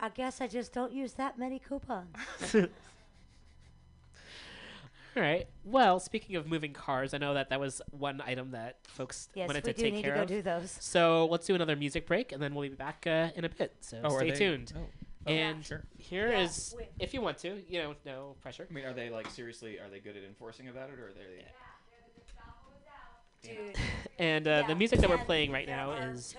i 0.00 0.08
guess 0.08 0.40
i 0.40 0.46
just 0.48 0.72
don't 0.72 0.92
use 0.92 1.12
that 1.14 1.38
many 1.38 1.58
coupons 1.60 2.14
All 5.16 5.22
right. 5.22 5.46
Well, 5.64 6.00
speaking 6.00 6.34
of 6.34 6.48
moving 6.48 6.72
cars, 6.72 7.14
I 7.14 7.18
know 7.18 7.34
that 7.34 7.50
that 7.50 7.60
was 7.60 7.80
one 7.92 8.20
item 8.26 8.50
that 8.50 8.78
folks 8.88 9.28
yes 9.36 9.46
wanted 9.46 9.64
we 9.64 9.72
to 9.72 9.76
do 9.78 9.82
take 9.84 9.94
need 9.94 10.02
to 10.02 10.08
care 10.08 10.16
go 10.16 10.22
of. 10.22 10.28
do 10.28 10.42
those 10.42 10.76
So 10.80 11.26
let's 11.30 11.46
do 11.46 11.54
another 11.54 11.76
music 11.76 12.08
break, 12.08 12.32
and 12.32 12.42
then 12.42 12.52
we'll 12.52 12.68
be 12.68 12.74
back 12.74 13.06
uh, 13.06 13.28
in 13.36 13.44
a 13.44 13.48
bit. 13.48 13.76
So 13.80 14.00
Oh, 14.02 14.16
stay 14.18 14.32
tuned. 14.32 14.72
Oh. 14.76 15.30
and 15.30 15.64
sure. 15.64 15.84
here 15.98 16.32
Yeah, 16.32 16.40
is, 16.40 16.74
wait. 16.76 16.88
if 16.98 17.14
you 17.14 17.20
want 17.20 17.38
to, 17.38 17.62
you 17.68 17.78
know, 17.80 17.94
no 18.04 18.34
pressure. 18.42 18.66
I 18.68 18.74
mean, 18.74 18.84
are 18.86 18.92
they 18.92 19.08
like 19.08 19.30
seriously? 19.30 19.78
Are 19.78 19.88
they 19.88 20.00
good 20.00 20.16
at 20.16 20.24
enforcing 20.24 20.66
about 20.66 20.90
it, 20.90 20.98
or 20.98 21.06
are 21.06 21.12
they? 21.12 21.20
Dude, 21.36 21.44
And 24.18 24.46
uh, 24.46 24.62
the 24.68 24.76
music 24.76 25.00
that 25.00 25.10
we're 25.10 25.18
playing 25.18 25.50
right 25.50 25.66
now 25.66 25.90
is 25.92 26.36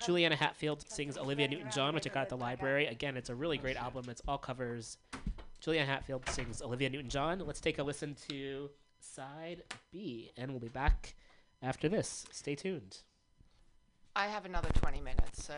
to- 0.00 0.06
Juliana 0.06 0.34
Hatfield 0.34 0.82
sings 0.88 1.18
Olivia 1.18 1.46
Newton-John, 1.46 1.94
which 1.94 2.06
I 2.06 2.10
got 2.10 2.22
at 2.22 2.28
the 2.30 2.36
library. 2.38 2.86
Again, 2.86 3.16
it's 3.18 3.28
a 3.28 3.34
really 3.34 3.58
great 3.58 3.76
album. 3.76 4.06
It's 4.08 4.22
all 4.26 4.38
covers. 4.38 4.96
Juliana 5.60 5.86
Hatfield 5.86 6.26
sings 6.28 6.62
Olivia 6.62 6.88
Newton-John. 6.88 7.40
Let's 7.46 7.60
take 7.60 7.78
a 7.78 7.82
listen 7.82 8.16
to 8.30 8.70
side 8.98 9.62
B, 9.92 10.32
and 10.36 10.50
we'll 10.50 10.60
be 10.60 10.68
back 10.68 11.14
after 11.62 11.88
this. 11.88 12.24
Stay 12.32 12.54
tuned. 12.54 12.98
I 14.16 14.26
have 14.26 14.44
another 14.44 14.70
20 14.70 15.00
minutes, 15.00 15.44
so 15.44 15.54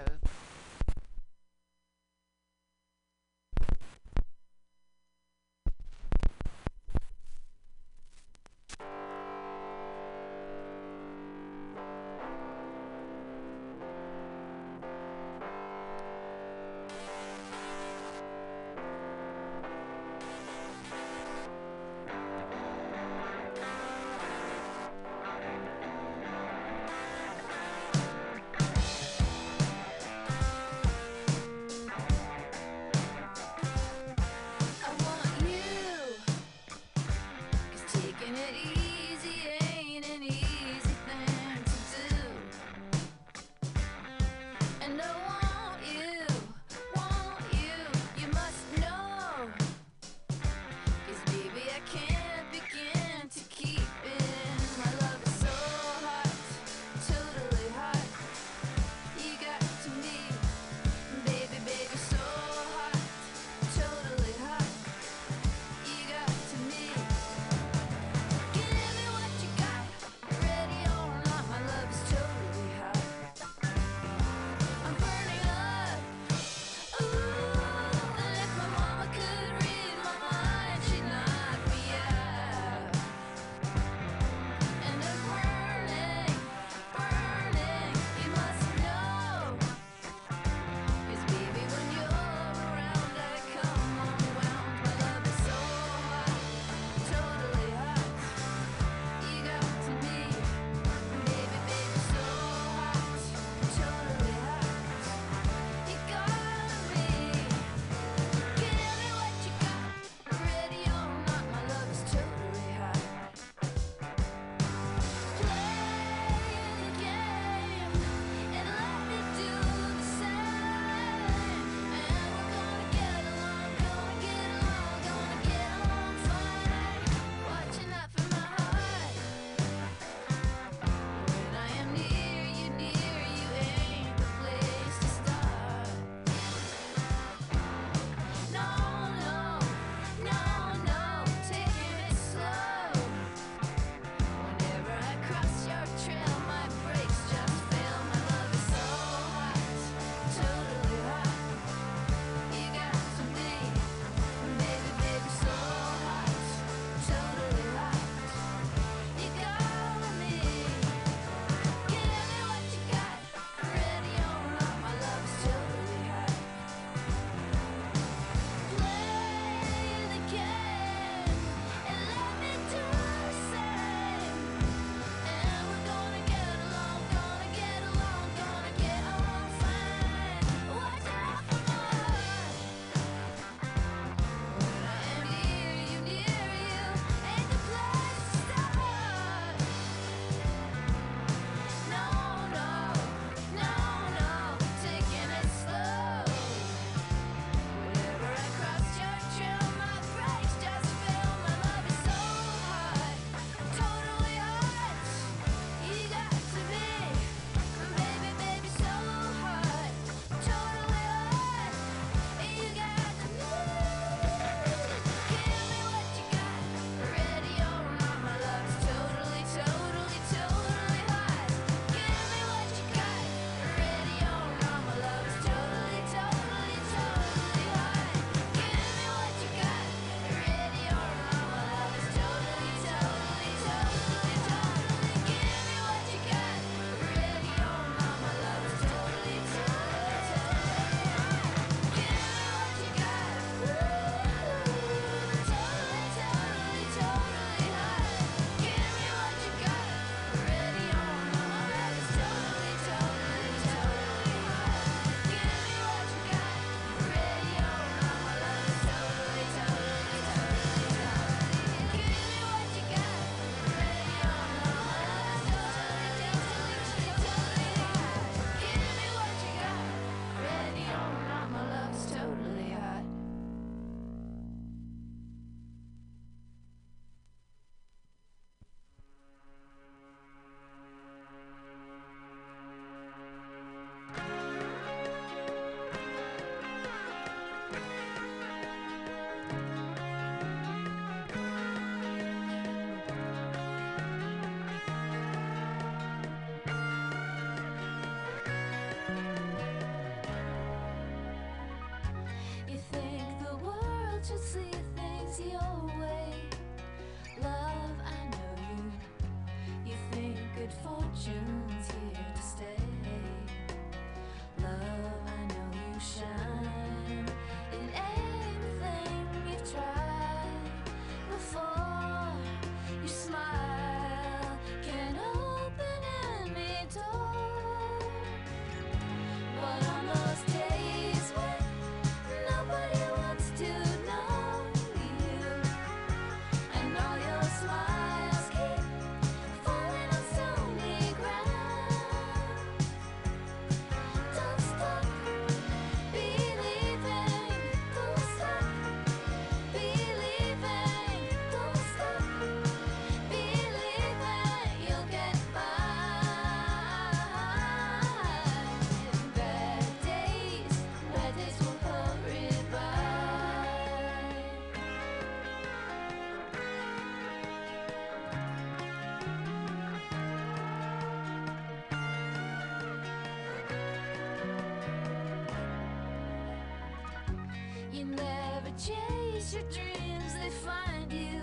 chase 378.87 379.55
your 379.55 379.63
dreams, 379.71 380.35
they 380.35 380.51
find 380.51 381.11
you. 381.11 381.41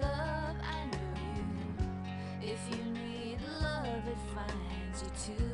Love, 0.00 0.56
I 0.62 0.84
know 0.86 1.14
you. 1.36 2.52
If 2.52 2.60
you 2.70 2.84
need 2.92 3.38
love, 3.62 4.06
it 4.06 4.18
finds 4.34 5.02
you 5.02 5.34
too. 5.36 5.49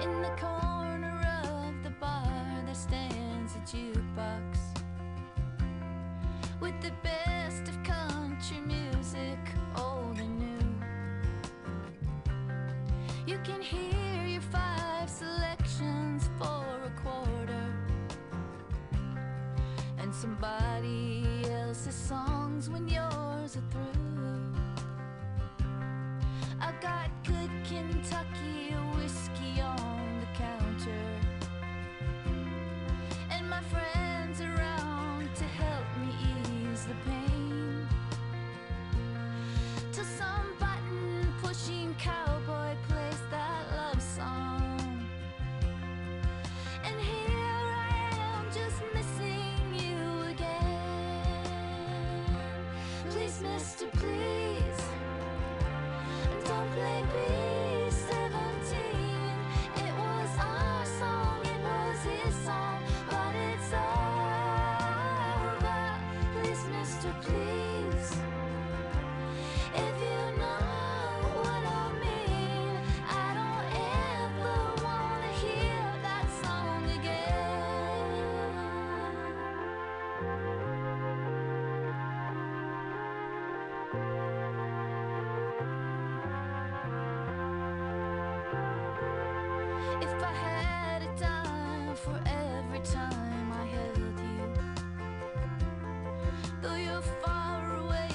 In 0.00 0.22
the 0.22 0.30
corner 0.40 1.20
of 1.44 1.82
the 1.84 1.90
bar, 2.00 2.62
there 2.66 2.74
stands 2.74 3.54
a 3.54 3.60
jukebox 3.60 4.58
with 6.60 6.74
the 6.82 6.90
best 7.02 7.68
of 7.68 7.82
country 7.84 8.58
music, 8.66 9.38
old 9.76 10.18
and 10.18 10.38
new. 10.38 10.74
You 13.26 13.38
can 13.44 13.62
hear 13.62 14.26
your 14.26 14.42
five 14.42 15.08
selections 15.08 16.28
for 16.38 16.64
a 16.84 16.90
quarter, 17.00 17.66
and 19.98 20.12
somebody 20.14 21.24
else's 21.50 21.94
songs 21.94 22.68
when 22.68 22.88
yours 22.88 23.56
are 23.56 23.70
through. 23.70 24.54
I've 26.60 26.80
got 26.80 27.10
good 27.24 27.50
Kentucky. 27.64 28.33
I 90.22 90.32
had 90.32 91.02
a 91.02 91.12
time 91.18 91.94
for 91.96 92.20
every 92.26 92.80
time 92.80 93.52
I 93.52 93.64
held 93.66 94.18
you. 94.20 94.54
Though 96.62 96.76
you're 96.76 97.02
far 97.24 97.76
away, 97.76 98.10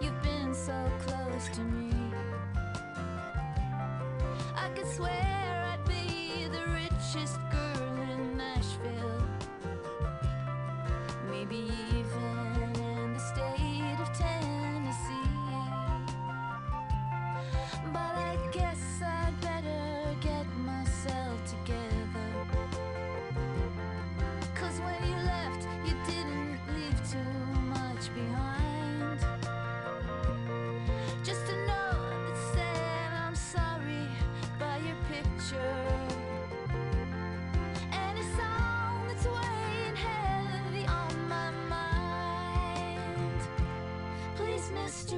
you've 0.00 0.22
been 0.22 0.54
so 0.54 0.74
close 1.06 1.48
to 1.56 1.60
me. 1.60 1.90
I 4.56 4.68
could 4.74 4.86
swear 4.86 5.72
I'd 5.72 5.84
be 5.86 6.48
the 6.48 6.64
richest 6.72 7.38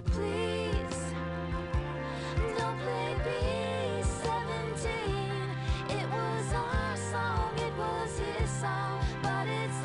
Please. 0.04 1.14
Don't 2.58 2.78
play 2.80 3.16
B-17. 3.24 4.86
It 5.88 6.06
was 6.10 6.52
our 6.52 6.96
song, 6.96 7.50
it 7.56 7.72
was 7.78 8.18
his 8.18 8.50
song, 8.50 9.00
but 9.22 9.46
it's 9.48 9.84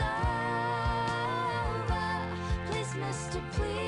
over. 1.88 2.28
Please, 2.70 2.94
mister, 2.96 3.42
please. 3.54 3.81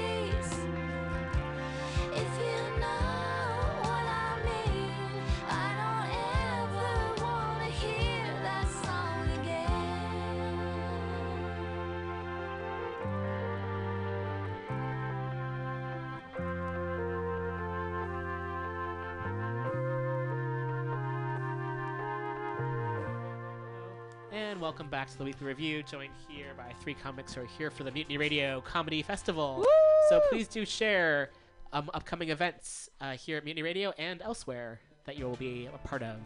And 24.54 24.62
welcome 24.62 24.88
back 24.88 25.10
to 25.10 25.18
the 25.18 25.24
weekly 25.24 25.48
review, 25.48 25.82
joined 25.82 26.14
here 26.28 26.54
by 26.56 26.72
three 26.80 26.94
comics 26.94 27.34
who 27.34 27.42
are 27.42 27.48
here 27.58 27.72
for 27.72 27.84
the 27.84 27.92
Mutiny 27.92 28.20
Radio 28.20 28.62
Comedy 28.62 29.02
Festival. 29.02 29.66
So 30.10 30.22
please 30.30 30.48
do 30.48 30.64
share 30.64 31.32
um, 31.72 31.90
upcoming 31.96 32.30
events 32.30 32.88
uh, 33.02 33.14
here 33.14 33.38
at 33.38 33.46
Mutiny 33.46 33.64
Radio 33.64 33.94
and 33.98 34.22
elsewhere 34.22 34.80
that 35.06 35.18
you 35.18 35.26
will 35.26 35.38
be 35.38 35.68
a 35.74 35.78
part 35.88 36.04
of. 36.04 36.18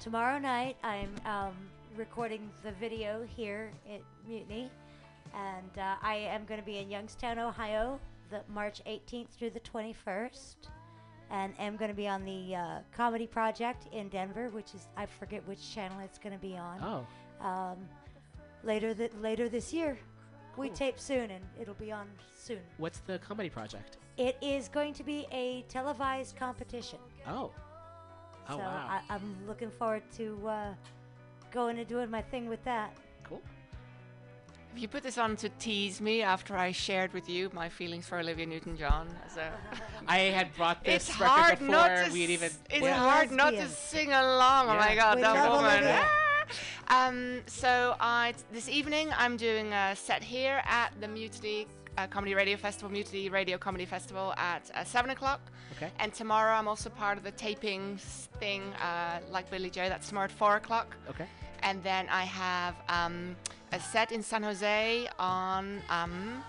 Tomorrow 0.00 0.38
night, 0.38 0.76
I'm 0.84 1.14
um, 1.24 1.54
recording 1.96 2.50
the 2.62 2.72
video 2.72 3.26
here 3.34 3.70
at 3.90 4.02
Mutiny, 4.28 4.70
and 5.34 5.78
uh, 5.78 5.94
I 6.02 6.16
am 6.16 6.44
going 6.44 6.60
to 6.60 6.66
be 6.66 6.76
in 6.76 6.90
Youngstown, 6.90 7.38
Ohio, 7.38 7.98
the 8.28 8.42
March 8.52 8.82
18th 8.86 9.28
through 9.30 9.48
the 9.48 9.60
21st, 9.60 10.56
and 11.30 11.54
am 11.58 11.78
going 11.78 11.90
to 11.90 11.96
be 11.96 12.06
on 12.06 12.22
the 12.26 12.54
uh, 12.54 12.78
Comedy 12.94 13.26
Project 13.26 13.86
in 13.94 14.10
Denver, 14.10 14.50
which 14.50 14.74
is 14.74 14.88
I 14.94 15.06
forget 15.06 15.42
which 15.48 15.74
channel 15.74 16.00
it's 16.00 16.18
going 16.18 16.34
to 16.34 16.38
be 16.38 16.54
on. 16.54 16.78
Oh, 16.82 17.06
Um, 17.42 17.76
later 18.62 18.94
th- 18.94 19.12
later 19.20 19.48
this 19.48 19.72
year, 19.72 19.98
we 20.56 20.68
Cool. 20.68 20.76
tape 20.76 20.98
soon, 21.00 21.30
and 21.30 21.44
it'll 21.60 21.74
be 21.74 21.90
on 21.92 22.06
soon. 22.36 22.60
what's 22.78 22.98
the 23.00 23.18
comedy 23.18 23.48
project? 23.50 23.96
It 24.16 24.36
is 24.42 24.68
going 24.68 24.92
to 24.94 25.02
be 25.04 25.26
a 25.32 25.62
televised 25.68 26.36
competition. 26.36 26.98
Oh. 27.26 27.50
Oh, 28.48 28.56
so 28.56 28.58
wow. 28.58 28.86
I, 28.90 29.00
I'm 29.14 29.36
looking 29.46 29.70
forward 29.70 30.02
to 30.16 30.38
uh, 30.48 30.74
going 31.52 31.78
and 31.78 31.86
doing 31.88 32.10
my 32.10 32.22
thing 32.22 32.48
with 32.48 32.62
that. 32.64 32.96
cool. 33.24 33.40
If 34.74 34.80
you 34.80 34.88
put 34.88 35.02
this 35.02 35.18
on 35.18 35.36
to 35.36 35.48
tease 35.58 36.00
me 36.00 36.22
after 36.22 36.56
I 36.56 36.72
shared 36.72 37.12
with 37.12 37.28
you 37.28 37.50
my 37.52 37.68
feelings 37.68 38.06
for 38.06 38.18
Olivia 38.18 38.46
Newton-John 38.46 39.06
as 39.26 39.36
a 39.36 39.52
I 40.08 40.18
had 40.18 40.54
brought 40.56 40.82
this 40.82 41.10
it's 41.10 41.20
record 41.20 41.28
hard 41.30 41.58
before 41.58 41.72
not 41.72 42.06
to 42.06 42.12
we'd 42.12 42.30
even. 42.30 42.50
it's 42.70 42.80
We're 42.82 42.92
hard 42.94 43.30
not 43.30 43.50
to 43.52 43.68
sing 43.68 44.12
along. 44.12 44.68
Oh 44.70 44.76
my 44.76 44.94
god, 44.94 45.16
We 45.16 45.22
that 45.22 45.34
love 45.34 45.62
woman. 45.62 45.84
Um, 46.88 47.40
so 47.46 47.96
I 48.00 48.34
this 48.52 48.68
evening 48.68 49.10
I'm 49.16 49.36
doing 49.36 49.72
a 49.72 49.96
set 49.96 50.22
here 50.22 50.62
at 50.64 50.92
the 51.00 51.08
Mutiny 51.08 51.66
uh, 51.98 52.06
Comedy 52.06 52.34
Radio 52.34 52.56
Festival, 52.56 52.90
Mutiny 52.90 53.28
Radio 53.28 53.58
Comedy 53.58 53.84
Festival 53.84 54.34
at 54.36 54.70
uh, 54.74 54.84
seven 54.84 55.10
o'clock. 55.10 55.40
Okay. 55.76 55.90
And 55.98 56.12
tomorrow 56.12 56.54
I'm 56.54 56.68
also 56.68 56.90
part 56.90 57.18
of 57.18 57.24
the 57.24 57.30
taping 57.32 57.98
thing, 58.38 58.62
uh, 58.74 59.20
like 59.30 59.50
Billy 59.50 59.70
Joe. 59.70 59.88
That's 59.88 60.08
tomorrow 60.08 60.26
at 60.26 60.32
four 60.32 60.56
o'clock. 60.56 60.96
Okay. 61.08 61.26
And 61.62 61.82
then 61.82 62.08
I 62.08 62.24
have 62.24 62.74
um, 62.88 63.36
a 63.72 63.80
set 63.80 64.12
in 64.12 64.22
San 64.22 64.42
Jose 64.42 65.08
on 65.18 65.80
um, 65.88 66.42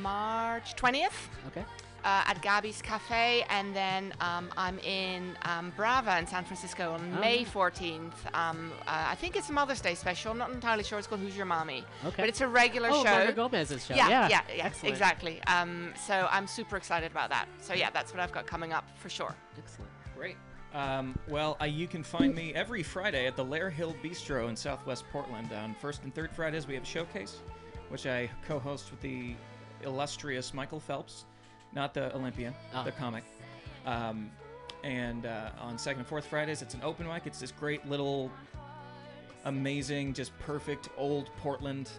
March 0.00 0.76
20th 0.76 1.28
Okay. 1.48 1.64
Uh, 2.02 2.22
at 2.26 2.40
Gabby's 2.40 2.80
Cafe, 2.80 3.44
and 3.50 3.76
then 3.76 4.14
um, 4.22 4.48
I'm 4.56 4.78
in 4.78 5.36
um, 5.42 5.70
Brava 5.76 6.18
in 6.18 6.26
San 6.26 6.44
Francisco 6.44 6.92
on 6.92 7.12
Oh, 7.16 7.20
May 7.20 7.44
14th. 7.44 8.12
Um, 8.32 8.72
uh, 8.86 9.06
I 9.08 9.14
think 9.16 9.36
it's 9.36 9.50
a 9.50 9.52
Mother's 9.52 9.82
Day 9.82 9.94
special. 9.94 10.32
I'm 10.32 10.38
not 10.38 10.50
entirely 10.50 10.82
sure. 10.82 10.98
It's 10.98 11.06
called 11.06 11.20
Who's 11.20 11.36
Your 11.36 11.44
Mommy? 11.44 11.84
Okay. 12.06 12.22
But 12.22 12.28
it's 12.30 12.40
a 12.40 12.48
regular 12.48 12.88
oh, 12.90 13.04
show. 13.04 13.10
Marga 13.10 13.36
Gomez's 13.36 13.84
show. 13.84 13.94
Yeah, 13.94 14.08
Yeah. 14.08 14.28
yeah, 14.28 14.40
yeah, 14.56 14.64
Excellent. 14.64 14.94
exactly. 14.94 15.42
Um, 15.44 15.92
so 16.06 16.26
I'm 16.30 16.46
super 16.46 16.76
excited 16.78 17.10
about 17.10 17.28
that. 17.30 17.46
So 17.60 17.74
yeah, 17.74 17.90
that's 17.90 18.12
what 18.12 18.20
I've 18.20 18.32
got 18.32 18.46
coming 18.46 18.72
up 18.72 18.88
for 18.98 19.10
sure. 19.10 19.34
Excellent. 19.58 19.90
Great. 20.16 20.36
Um, 20.72 21.18
well, 21.28 21.58
uh, 21.60 21.66
you 21.66 21.86
can 21.86 22.02
find 22.02 22.34
me 22.34 22.54
every 22.54 22.82
Friday 22.82 23.26
at 23.26 23.36
the 23.36 23.44
Lair 23.44 23.68
Hill 23.68 23.94
Bistro 24.02 24.48
in 24.48 24.56
Southwest 24.56 25.04
Portland. 25.12 25.52
On 25.52 25.74
first 25.74 26.04
and 26.04 26.14
third 26.14 26.30
Fridays, 26.30 26.66
we 26.66 26.74
have 26.74 26.84
a 26.84 26.86
showcase, 26.86 27.40
which 27.90 28.06
I 28.06 28.30
co-host 28.46 28.90
with 28.90 29.00
the 29.02 29.34
illustrious 29.82 30.54
Michael 30.54 30.80
Phelps, 30.80 31.24
not 31.72 31.94
the 31.94 32.14
Olympian, 32.14 32.54
Oh. 32.74 32.84
the 32.84 32.92
comic. 32.92 33.24
Um, 33.86 34.30
and 34.82 35.26
uh, 35.26 35.50
on 35.60 35.78
second 35.78 36.00
and 36.00 36.08
fourth 36.08 36.26
Fridays, 36.26 36.62
it's 36.62 36.74
an 36.74 36.80
open 36.82 37.06
mic. 37.06 37.26
It's 37.26 37.38
this 37.40 37.52
great 37.52 37.86
little, 37.88 38.30
amazing, 39.44 40.14
just 40.14 40.36
perfect 40.40 40.88
old 40.96 41.30
Portland 41.38 41.90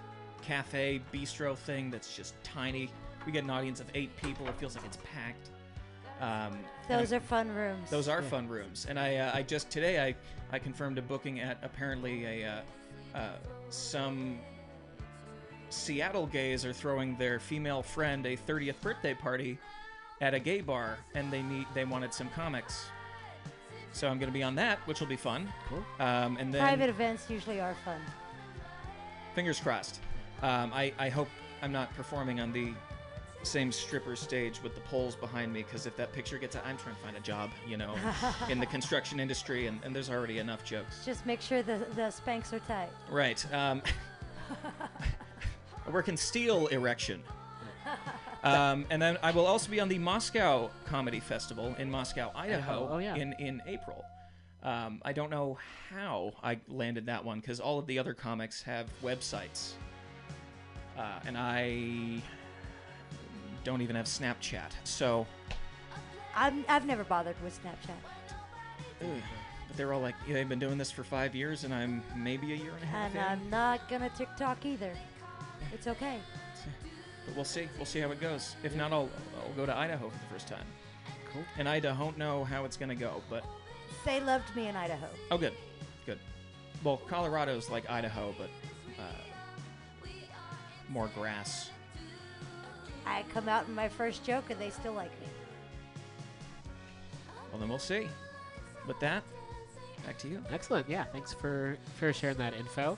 cafe 0.41 1.01
bistro 1.13 1.55
thing 1.55 1.89
that's 1.91 2.15
just 2.15 2.33
tiny. 2.43 2.89
We 3.25 3.31
get 3.31 3.43
an 3.43 3.49
audience 3.49 3.79
of 3.79 3.87
eight 3.93 4.15
people. 4.17 4.47
It 4.47 4.55
feels 4.55 4.75
like 4.75 4.85
it's 4.85 4.97
packed. 4.97 5.49
Um, 6.19 6.57
and 6.89 6.99
Those 6.99 7.13
are 7.13 7.19
fun 7.19 7.49
rooms. 7.53 7.89
those 7.89 8.07
are 8.07 8.21
Yeah. 8.21 8.27
fun 8.29 8.47
rooms, 8.47 8.85
and 8.87 8.99
I 8.99 9.15
uh, 9.17 9.31
I 9.33 9.41
just 9.41 9.71
today 9.71 10.03
I 10.03 10.15
I 10.51 10.59
confirmed 10.59 10.99
a 10.99 11.01
booking 11.01 11.39
at 11.39 11.57
apparently 11.63 12.25
a 12.43 12.47
uh, 13.15 13.17
uh, 13.17 13.29
some 13.69 14.37
Seattle 15.71 16.27
gays 16.27 16.65
are 16.65 16.73
throwing 16.73 17.15
their 17.17 17.39
female 17.39 17.81
friend 17.81 18.25
a 18.25 18.35
30th 18.37 18.79
birthday 18.81 19.13
party 19.13 19.57
at 20.19 20.33
a 20.33 20.39
gay 20.39 20.61
bar, 20.61 20.97
and 21.15 21.31
they 21.31 21.41
need 21.41 21.65
they 21.73 21.85
wanted 21.85 22.13
some 22.13 22.29
comics. 22.29 22.85
So 23.93 24.07
I'm 24.07 24.19
going 24.19 24.29
to 24.29 24.33
be 24.33 24.43
on 24.43 24.55
that, 24.55 24.79
which 24.87 24.99
will 24.99 25.07
be 25.07 25.17
fun. 25.17 25.51
Cool. 25.67 25.83
Um, 25.99 26.37
and 26.37 26.53
then 26.53 26.61
Private 26.61 26.89
events 26.89 27.29
usually 27.29 27.59
are 27.59 27.75
fun. 27.83 27.99
fingers 29.35 29.59
crossed. 29.59 29.99
Um, 30.41 30.71
I 30.73 30.93
I 30.99 31.09
hope 31.09 31.27
I'm 31.61 31.71
not 31.71 31.93
performing 31.95 32.39
on 32.39 32.51
the 32.53 32.73
same 33.43 33.71
stripper 33.71 34.15
stage 34.15 34.61
with 34.61 34.75
the 34.75 34.81
poles 34.81 35.15
behind 35.15 35.51
me 35.51 35.63
because 35.63 35.87
if 35.87 35.95
that 35.97 36.13
picture 36.13 36.37
gets 36.37 36.55
out, 36.55 36.63
I'm 36.65 36.77
trying 36.77 36.95
to 36.95 37.01
find 37.01 37.17
a 37.17 37.21
job, 37.21 37.49
you 37.67 37.75
know, 37.75 37.95
in 38.49 38.59
the 38.59 38.65
construction 38.77 39.19
industry, 39.19 39.65
and, 39.67 39.79
and 39.83 39.95
there's 39.95 40.11
already 40.11 40.37
enough 40.37 40.63
jokes. 40.63 41.03
Just 41.05 41.25
make 41.25 41.41
sure 41.41 41.63
the, 41.63 41.79
the 41.95 42.13
Spanx 42.13 42.53
are 42.53 42.59
tight. 42.59 42.89
Right. 43.09 43.43
Um, 43.51 43.81
I 44.51 44.85
work 45.89 46.07
in 46.07 46.17
steel 46.17 46.67
erection. 46.67 47.23
Um, 48.43 48.85
and 48.89 48.99
then 49.01 49.17
I 49.21 49.31
will 49.31 49.45
also 49.45 49.69
be 49.69 49.79
on 49.79 49.87
the 49.87 49.99
Moscow 49.99 50.71
Comedy 50.85 51.19
Festival 51.19 51.75
in 51.77 51.91
Moscow, 51.91 52.31
Idaho, 52.35 52.57
Idaho. 52.57 52.89
Oh, 52.91 52.97
yeah. 52.97 53.15
in, 53.15 53.33
in 53.33 53.61
April. 53.67 54.03
Um, 54.63 55.01
I 55.03 55.13
don't 55.13 55.29
know 55.29 55.57
how 55.89 56.33
I 56.43 56.59
landed 56.67 57.05
that 57.07 57.23
one 57.23 57.39
because 57.39 57.59
all 57.59 57.77
of 57.79 57.87
the 57.87 57.99
other 57.99 58.13
comics 58.13 58.61
have 58.63 58.87
websites. 59.03 59.73
Uh, 60.97 61.19
and 61.25 61.37
I 61.37 62.21
don't 63.63 63.81
even 63.81 63.95
have 63.95 64.07
Snapchat. 64.07 64.71
So, 64.83 65.25
I'm, 66.35 66.65
I've 66.67 66.85
never 66.85 67.03
bothered 67.03 67.35
with 67.43 67.59
Snapchat. 67.63 69.11
but 69.67 69.77
they're 69.77 69.93
all 69.93 70.01
like, 70.01 70.15
yeah, 70.27 70.33
they've 70.35 70.49
been 70.49 70.59
doing 70.59 70.77
this 70.77 70.91
for 70.91 71.03
five 71.03 71.35
years, 71.35 71.63
and 71.63 71.73
I'm 71.73 72.03
maybe 72.15 72.53
a 72.53 72.55
year 72.55 72.73
and 72.73 72.83
a 72.83 72.87
half 72.87 73.05
And 73.07 73.15
in. 73.15 73.23
I'm 73.23 73.49
not 73.49 73.87
gonna 73.89 74.09
TikTok 74.09 74.65
either. 74.65 74.93
It's 75.73 75.87
okay. 75.87 76.17
But 77.25 77.35
we'll 77.35 77.45
see. 77.45 77.67
We'll 77.77 77.85
see 77.85 77.99
how 77.99 78.11
it 78.11 78.19
goes. 78.19 78.55
If 78.63 78.75
not, 78.75 78.91
I'll, 78.91 79.09
I'll 79.37 79.53
go 79.55 79.65
to 79.65 79.75
Idaho 79.75 80.09
for 80.09 80.17
the 80.17 80.33
first 80.33 80.47
time. 80.47 80.65
Cool. 81.31 81.43
And 81.57 81.69
I 81.69 81.79
don't 81.79 82.17
know 82.17 82.43
how 82.43 82.65
it's 82.65 82.77
going 82.77 82.89
to 82.89 82.95
go, 82.95 83.21
but 83.29 83.43
They 84.05 84.19
loved 84.19 84.53
me 84.55 84.67
in 84.67 84.75
Idaho. 84.75 85.07
oh, 85.29 85.37
good. 85.37 85.53
good. 86.05 86.19
well, 86.83 86.97
Colorado's 87.07 87.69
like 87.69 87.89
Idaho, 87.89 88.33
but 88.37 88.49
uh, 88.99 90.07
more 90.89 91.09
grass. 91.15 91.69
I 93.05 93.23
come 93.33 93.47
out 93.47 93.67
in 93.67 93.73
my 93.75 93.87
first 93.89 94.23
joke 94.23 94.45
and 94.49 94.59
they 94.59 94.69
still 94.69 94.93
like 94.93 95.11
me. 95.21 95.27
Well, 97.51 97.59
then 97.59 97.69
we'll 97.69 97.79
see. 97.79 98.07
With 98.87 98.99
that, 98.99 99.23
back 100.05 100.17
to 100.19 100.27
you. 100.27 100.43
Excellent. 100.49 100.89
Yeah, 100.89 101.03
thanks 101.05 101.33
for 101.33 101.77
for 101.99 102.11
sharing 102.13 102.37
that 102.37 102.53
info. 102.55 102.97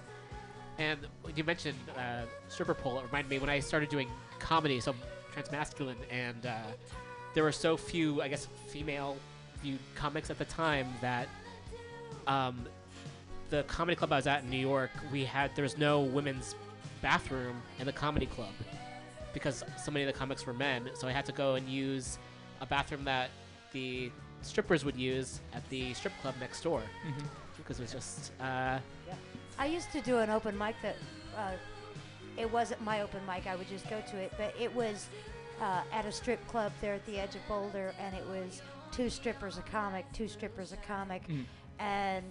And 0.84 1.00
you 1.36 1.44
mentioned 1.46 1.78
uh, 1.98 2.24
stripper 2.50 2.74
pole. 2.74 3.00
It 3.00 3.06
reminded 3.06 3.30
me 3.30 3.40
when 3.40 3.50
I 3.50 3.60
started 3.60 3.90
doing 3.90 4.10
comedy, 4.40 4.80
so 4.82 4.94
transmasculine, 5.34 5.96
and 6.12 6.46
uh, 6.46 6.58
there 7.34 7.44
were 7.44 7.54
so 7.54 7.78
few, 7.78 8.22
I 8.22 8.28
guess, 8.28 8.48
female 8.68 9.16
viewed 9.62 9.80
comics 9.96 10.30
at 10.30 10.38
the 10.38 10.46
time 10.46 10.88
that 11.00 11.30
um, 12.28 12.66
the 13.50 13.64
comedy 13.64 13.96
club 13.96 14.12
I 14.12 14.18
was 14.18 14.28
at 14.28 14.44
in 14.44 14.50
New 14.50 14.58
York, 14.58 14.92
we 15.12 15.24
had 15.24 15.56
there 15.56 15.64
was 15.64 15.78
no 15.78 16.02
women's 16.02 16.56
bathroom 17.02 17.62
in 17.80 17.86
the 17.86 17.94
comedy 17.94 18.26
club 18.26 18.54
because 19.34 19.64
so 19.84 19.90
many 19.90 20.06
of 20.06 20.14
the 20.14 20.20
comics 20.20 20.46
were 20.46 20.54
men. 20.54 20.90
So 20.96 21.08
I 21.08 21.12
had 21.12 21.26
to 21.28 21.32
go 21.32 21.56
and 21.56 21.68
use 21.68 22.18
a 22.62 22.66
bathroom 22.66 23.06
that 23.06 23.30
the 23.72 24.12
strippers 24.42 24.84
would 24.84 24.98
use 24.98 25.40
at 25.54 25.68
the 25.70 25.94
strip 25.94 26.14
club 26.22 26.36
next 26.42 26.62
door 26.62 26.82
because 27.58 27.80
it 27.80 27.84
was 27.84 27.92
just 27.94 28.32
uh, 28.42 28.80
I 29.64 29.68
used 29.68 29.94
to 29.94 30.02
do 30.02 30.18
an 30.18 30.30
open 30.30 30.58
mic 30.58 30.76
that 30.82 30.98
uh, 31.38 31.52
it 32.36 32.52
wasn't 32.52 32.82
my 32.82 33.02
open 33.02 33.22
mic. 33.26 33.48
I 33.48 33.56
would 33.56 33.70
just 33.70 33.90
go 33.90 34.02
to 34.12 34.18
it, 34.18 34.34
but 34.38 34.54
it 34.60 34.76
was 34.76 35.08
uh, 35.62 35.84
at 35.94 36.06
a 36.06 36.12
strip 36.12 36.46
club 36.50 36.74
there 36.82 36.96
at 36.96 37.06
the 37.06 37.18
edge 37.18 37.36
of 37.36 37.48
Boulder, 37.48 37.94
and 37.98 38.14
it 38.14 38.26
was 38.28 38.62
two 38.92 39.10
strippers 39.10 39.58
a 39.58 39.62
comic, 39.62 40.04
two 40.12 40.28
strippers 40.28 40.74
a 40.74 40.78
comic, 40.86 41.22
and 41.80 42.26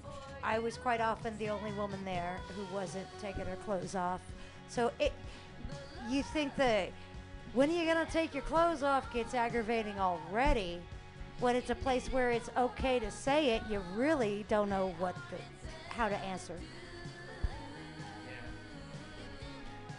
I 0.44 0.58
was 0.58 0.76
quite 0.76 1.00
often 1.00 1.38
the 1.38 1.48
only 1.48 1.72
woman 1.72 2.04
there 2.04 2.38
who 2.54 2.66
wasn't 2.74 3.06
taking 3.18 3.46
her 3.46 3.56
clothes 3.64 3.94
off. 3.94 4.20
So 4.68 4.92
it, 5.00 5.14
you 6.10 6.22
think 6.34 6.54
that 6.56 6.90
when 7.54 7.70
are 7.70 7.72
you 7.72 7.86
gonna 7.86 8.04
take 8.04 8.34
your 8.34 8.42
clothes 8.42 8.82
off 8.82 9.10
gets 9.10 9.32
aggravating 9.32 9.98
already. 9.98 10.80
When 11.40 11.56
it's 11.56 11.70
a 11.70 11.74
place 11.74 12.12
where 12.12 12.30
it's 12.30 12.50
okay 12.58 12.98
to 12.98 13.10
say 13.10 13.56
it, 13.56 13.62
you 13.70 13.80
really 13.96 14.44
don't 14.48 14.68
know 14.68 14.94
what 14.98 15.14
the, 15.30 15.38
how 15.94 16.10
to 16.10 16.16
answer. 16.16 16.56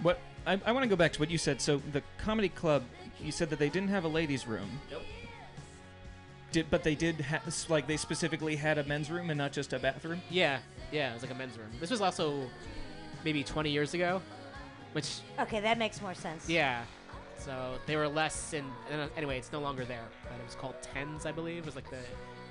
What 0.04 0.20
I, 0.46 0.60
I 0.66 0.72
want 0.72 0.84
to 0.84 0.90
go 0.90 0.96
back 0.96 1.14
to 1.14 1.20
what 1.20 1.32
you 1.32 1.38
said. 1.38 1.60
So 1.62 1.82
the 1.92 2.04
comedy 2.18 2.50
club, 2.50 2.84
you 3.22 3.32
said 3.32 3.50
that 3.50 3.58
they 3.60 3.70
didn't 3.70 3.90
have 3.90 4.04
a 4.04 4.08
ladies' 4.08 4.46
room. 4.48 4.70
Nope. 4.92 5.02
Did 6.52 6.70
but 6.70 6.84
they 6.84 6.94
did 6.96 7.20
ha- 7.22 7.42
s- 7.48 7.68
like 7.70 7.88
they 7.88 7.98
specifically 7.98 8.56
had 8.56 8.78
a 8.78 8.84
men's 8.84 9.10
room 9.10 9.30
and 9.32 9.38
not 9.38 9.52
just 9.52 9.74
a 9.74 9.80
bathroom. 9.80 10.22
Yeah, 10.30 10.60
yeah, 10.92 11.10
it 11.10 11.14
was 11.14 11.24
like 11.24 11.32
a 11.32 11.36
men's 11.36 11.58
room. 11.58 11.70
This 11.80 11.90
was 11.90 12.02
also 12.02 12.48
maybe 13.26 13.44
20 13.44 13.72
years 13.72 13.94
ago, 13.96 14.22
which 14.92 15.20
Okay, 15.40 15.60
that 15.62 15.78
makes 15.80 16.02
more 16.02 16.14
sense. 16.14 16.48
yeah. 16.48 16.84
So 17.40 17.76
they 17.88 17.96
were 17.96 18.08
less 18.08 18.54
in. 18.54 18.64
uh, 18.92 19.08
Anyway, 19.18 19.38
it's 19.38 19.52
no 19.52 19.60
longer 19.60 19.84
there. 19.84 20.06
But 20.24 20.40
it 20.40 20.46
was 20.46 20.56
called 20.56 20.76
Tens, 20.82 21.26
I 21.26 21.32
believe. 21.32 21.60
It 21.60 21.66
was 21.66 21.76
like 21.76 21.90
the 21.90 21.98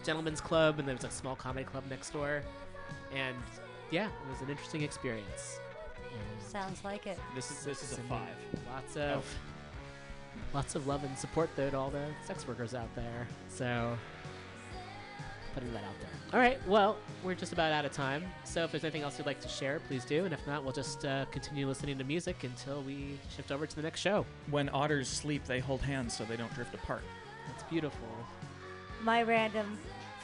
gentlemen's 0.04 0.40
club, 0.40 0.78
and 0.80 0.86
there 0.88 0.94
was 0.96 1.04
a 1.04 1.10
small 1.10 1.36
comedy 1.36 1.64
club 1.64 1.84
next 1.88 2.10
door. 2.10 2.42
And 3.14 3.36
yeah, 3.90 4.06
it 4.08 4.30
was 4.30 4.40
an 4.42 4.50
interesting 4.50 4.82
experience. 4.82 5.60
And 6.12 6.42
Sounds 6.42 6.84
like 6.84 7.06
it. 7.06 7.18
This 7.34 7.50
is 7.50 7.64
this 7.64 7.82
is 7.82 7.98
a 7.98 8.02
five. 8.02 8.28
Lots 8.72 8.96
of 8.96 9.24
lots 10.52 10.74
of 10.74 10.86
love 10.86 11.02
and 11.04 11.16
support 11.16 11.50
though 11.56 11.70
to 11.70 11.76
all 11.76 11.90
the 11.90 12.04
sex 12.26 12.46
workers 12.46 12.74
out 12.74 12.94
there. 12.94 13.26
So 13.48 13.96
putting 15.54 15.72
that 15.72 15.84
out 15.84 15.94
there. 16.00 16.10
All 16.32 16.40
right. 16.40 16.58
Well, 16.66 16.96
we're 17.22 17.34
just 17.34 17.52
about 17.52 17.72
out 17.72 17.84
of 17.84 17.92
time. 17.92 18.24
So 18.44 18.64
if 18.64 18.70
there's 18.70 18.84
anything 18.84 19.02
else 19.02 19.18
you'd 19.18 19.26
like 19.26 19.40
to 19.40 19.48
share, 19.48 19.80
please 19.86 20.04
do. 20.04 20.24
And 20.24 20.32
if 20.32 20.46
not, 20.46 20.64
we'll 20.64 20.72
just 20.72 21.04
uh, 21.04 21.26
continue 21.26 21.66
listening 21.66 21.98
to 21.98 22.04
music 22.04 22.44
until 22.44 22.82
we 22.82 23.18
shift 23.34 23.52
over 23.52 23.66
to 23.66 23.76
the 23.76 23.82
next 23.82 24.00
show. 24.00 24.24
When 24.50 24.68
otters 24.70 25.08
sleep, 25.08 25.44
they 25.44 25.60
hold 25.60 25.82
hands 25.82 26.16
so 26.16 26.24
they 26.24 26.36
don't 26.36 26.52
drift 26.54 26.74
apart. 26.74 27.02
That's 27.48 27.62
beautiful. 27.64 28.08
My 29.02 29.22
random 29.22 29.78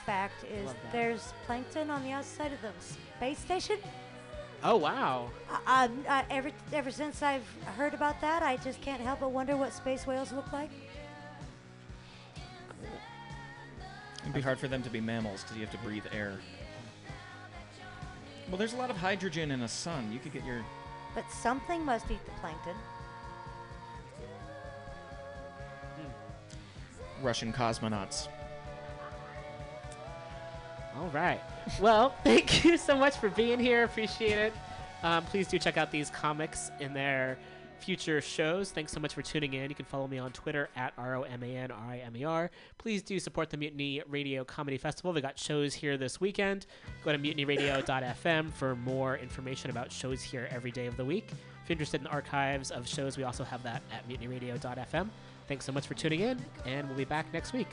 fact 0.07 0.45
is 0.45 0.71
there's 0.93 1.35
plankton 1.45 1.91
on 1.91 2.03
the 2.03 2.13
outside 2.13 2.53
of 2.53 2.63
the 2.63 2.71
space 3.19 3.39
station. 3.39 3.77
Oh 4.63 4.77
wow. 4.77 5.31
Um, 5.67 6.05
I, 6.09 6.25
ever 6.31 6.51
ever 6.73 6.91
since 6.91 7.23
I've 7.23 7.47
heard 7.77 7.95
about 7.95 8.21
that, 8.21 8.43
I 8.43 8.57
just 8.57 8.81
can't 8.81 9.01
help 9.01 9.21
but 9.21 9.31
wonder 9.31 9.57
what 9.57 9.73
space 9.73 10.07
whales 10.07 10.33
look 10.33 10.53
like. 10.53 10.71
It'd 14.23 14.35
be 14.35 14.41
hard 14.41 14.59
for 14.59 14.69
them 14.69 14.83
to 14.83 14.91
be 14.91 15.01
mammals 15.01 15.43
because 15.43 15.57
you 15.57 15.65
have 15.65 15.73
to 15.73 15.79
breathe 15.79 16.05
air. 16.13 16.39
Well, 18.49 18.57
there's 18.57 18.73
a 18.73 18.77
lot 18.77 18.91
of 18.91 18.97
hydrogen 18.97 19.51
in 19.51 19.63
a 19.63 19.69
sun. 19.69 20.11
You 20.13 20.19
could 20.19 20.33
get 20.33 20.45
your 20.45 20.65
But 21.15 21.25
something 21.31 21.85
must 21.85 22.11
eat 22.11 22.25
the 22.25 22.33
plankton. 22.41 22.75
Russian 27.23 27.53
cosmonauts. 27.53 28.29
All 30.97 31.09
right. 31.09 31.41
Well, 31.81 32.15
thank 32.25 32.65
you 32.65 32.77
so 32.77 32.97
much 32.97 33.17
for 33.17 33.29
being 33.29 33.59
here. 33.59 33.85
Appreciate 33.85 34.39
it. 34.39 34.53
Um, 35.03 35.25
please 35.25 35.47
do 35.47 35.59
check 35.59 35.77
out 35.77 35.91
these 35.91 36.11
comics 36.11 36.71
in 36.81 36.93
their 36.93 37.39
future 37.79 38.21
shows. 38.21 38.71
Thanks 38.71 38.93
so 38.93 39.01
much 39.01 39.15
for 39.15 39.23
tuning 39.23 39.55
in. 39.55 39.71
You 39.71 39.75
can 39.75 39.85
follow 39.85 40.07
me 40.07 40.19
on 40.19 40.33
Twitter 40.33 40.69
at 40.77 40.93
R 40.99 41.17
O 41.17 41.23
M 41.23 41.43
A 41.43 41.47
N 41.47 41.71
R 41.71 41.91
I 41.91 41.99
M 41.99 42.17
E 42.17 42.25
R. 42.25 42.51
Please 42.77 43.03
do 43.03 43.19
support 43.19 43.51
the 43.51 43.57
Mutiny 43.57 44.03
Radio 44.09 44.45
Comedy 44.45 44.77
Festival. 44.79 45.13
We 45.13 45.21
got 45.21 45.39
shows 45.39 45.75
here 45.75 45.97
this 45.97 46.21
weekend. 46.21 46.67
Go 47.05 47.13
to 47.13 47.19
mutinyradio.fm 47.19 48.53
for 48.53 48.77
more 48.77 49.17
information 49.17 49.71
about 49.71 49.93
shows 49.93 50.23
here 50.23 50.49
every 50.51 50.71
day 50.71 50.87
of 50.87 50.97
the 50.97 51.05
week. 51.05 51.29
If 51.31 51.69
you're 51.69 51.75
interested 51.75 52.01
in 52.01 52.07
archives 52.09 52.71
of 52.71 52.89
shows, 52.89 53.17
we 53.17 53.25
also 53.25 53.45
have 53.45 53.63
that 53.63 53.83
at 53.93 54.09
mutinyradio.fm. 54.09 55.09
Thanks 55.47 55.65
so 55.65 55.73
much 55.73 55.87
for 55.87 55.95
tuning 55.95 56.21
in, 56.21 56.39
and 56.67 56.87
we'll 56.89 56.99
be 56.99 57.05
back 57.05 57.33
next 57.33 57.53
week. 57.53 57.69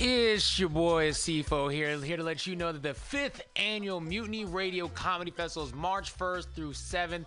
It's 0.00 0.58
your 0.60 0.68
boy 0.68 1.10
CFO 1.10 1.72
here, 1.72 2.00
here 2.00 2.16
to 2.16 2.22
let 2.22 2.46
you 2.46 2.54
know 2.54 2.70
that 2.70 2.84
the 2.84 2.94
fifth 2.94 3.42
annual 3.56 4.00
Mutiny 4.00 4.44
Radio 4.44 4.86
Comedy 4.88 5.32
Festival 5.32 5.66
is 5.66 5.74
March 5.74 6.16
1st 6.16 6.46
through 6.54 6.72
7th, 6.72 7.24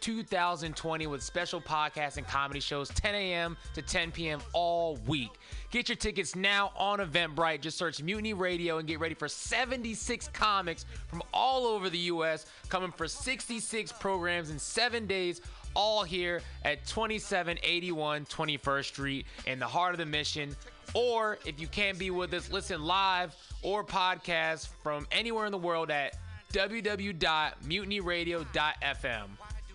2020, 0.00 1.06
with 1.06 1.22
special 1.22 1.62
podcasts 1.62 2.18
and 2.18 2.26
comedy 2.26 2.60
shows 2.60 2.90
10 2.90 3.14
a.m. 3.14 3.56
to 3.72 3.80
10 3.80 4.12
p.m. 4.12 4.40
all 4.52 4.98
week. 5.06 5.30
Get 5.70 5.88
your 5.88 5.96
tickets 5.96 6.36
now 6.36 6.72
on 6.76 6.98
Eventbrite. 6.98 7.62
Just 7.62 7.78
search 7.78 8.02
Mutiny 8.02 8.34
Radio 8.34 8.76
and 8.76 8.86
get 8.86 9.00
ready 9.00 9.14
for 9.14 9.26
76 9.26 10.28
comics 10.34 10.84
from 11.06 11.22
all 11.32 11.66
over 11.66 11.88
the 11.88 11.98
U.S. 11.98 12.44
coming 12.68 12.92
for 12.92 13.08
66 13.08 13.92
programs 13.92 14.50
in 14.50 14.58
seven 14.58 15.06
days 15.06 15.40
all 15.74 16.04
here 16.04 16.40
at 16.62 16.86
2781 16.86 18.26
21st 18.26 18.84
Street 18.84 19.26
in 19.46 19.58
the 19.58 19.66
heart 19.66 19.92
of 19.92 19.98
the 19.98 20.06
mission. 20.06 20.54
Or 20.94 21.38
if 21.44 21.60
you 21.60 21.66
can't 21.66 21.98
be 21.98 22.10
with 22.10 22.32
us, 22.34 22.52
listen 22.52 22.82
live 22.82 23.34
or 23.62 23.82
podcast 23.84 24.68
from 24.82 25.06
anywhere 25.10 25.46
in 25.46 25.52
the 25.52 25.58
world 25.58 25.90
at 25.90 26.16
www.mutinyradio.fm. 26.52 29.26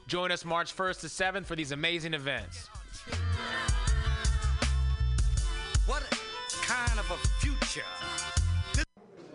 Join 0.07 0.31
us 0.31 0.45
March 0.45 0.76
1st 0.76 0.99
to 1.01 1.07
7th 1.07 1.45
for 1.45 1.55
these 1.55 1.71
amazing 1.71 2.13
events. 2.13 2.67
What 5.85 6.03
kind 6.63 6.99
of 6.99 7.11
a 7.11 7.17
future? 7.39 7.84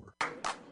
Listen 0.00 0.69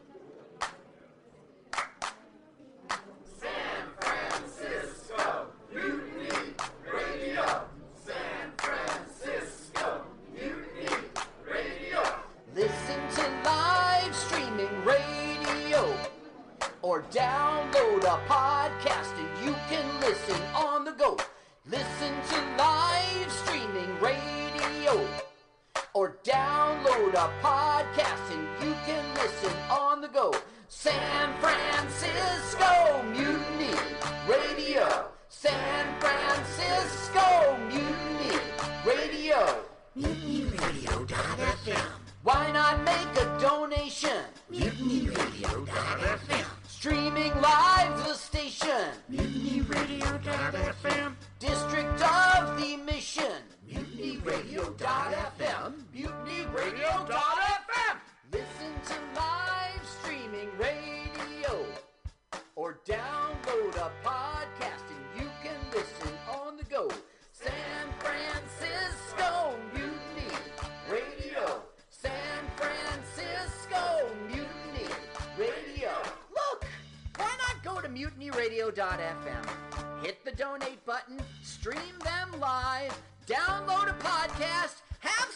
MutinyRadio.fm. 41.09 41.89
Why 42.23 42.51
not 42.51 42.83
make 42.83 43.07
a 43.17 43.37
donation? 43.39 44.23
MutinyRadio.fm. 44.51 46.45
Streaming 46.67 47.33
live 47.41 47.97
the 48.05 48.13
station. 48.13 48.91
MutinyRadio.fm. 49.11 51.15
District 51.39 52.01
of 52.01 52.57
the 52.61 52.77
Mission. 52.77 53.41
MutinyRadio.fm. 53.67 55.73
MutinyRadio.fm. 55.95 57.97
Listen 58.31 58.73
to 58.85 58.93
live 59.15 59.83
streaming 60.01 60.49
radio 60.59 61.65
or 62.55 62.79
download 62.85 63.75
a 63.77 63.91
podcast 64.05 64.38
to 78.31 78.37
Hit 80.03 80.23
the 80.23 80.31
donate 80.31 80.85
button, 80.85 81.19
stream 81.41 81.97
them 82.03 82.39
live, 82.39 82.97
download 83.27 83.89
a 83.89 83.93
podcast, 84.03 84.81
have 84.99 85.31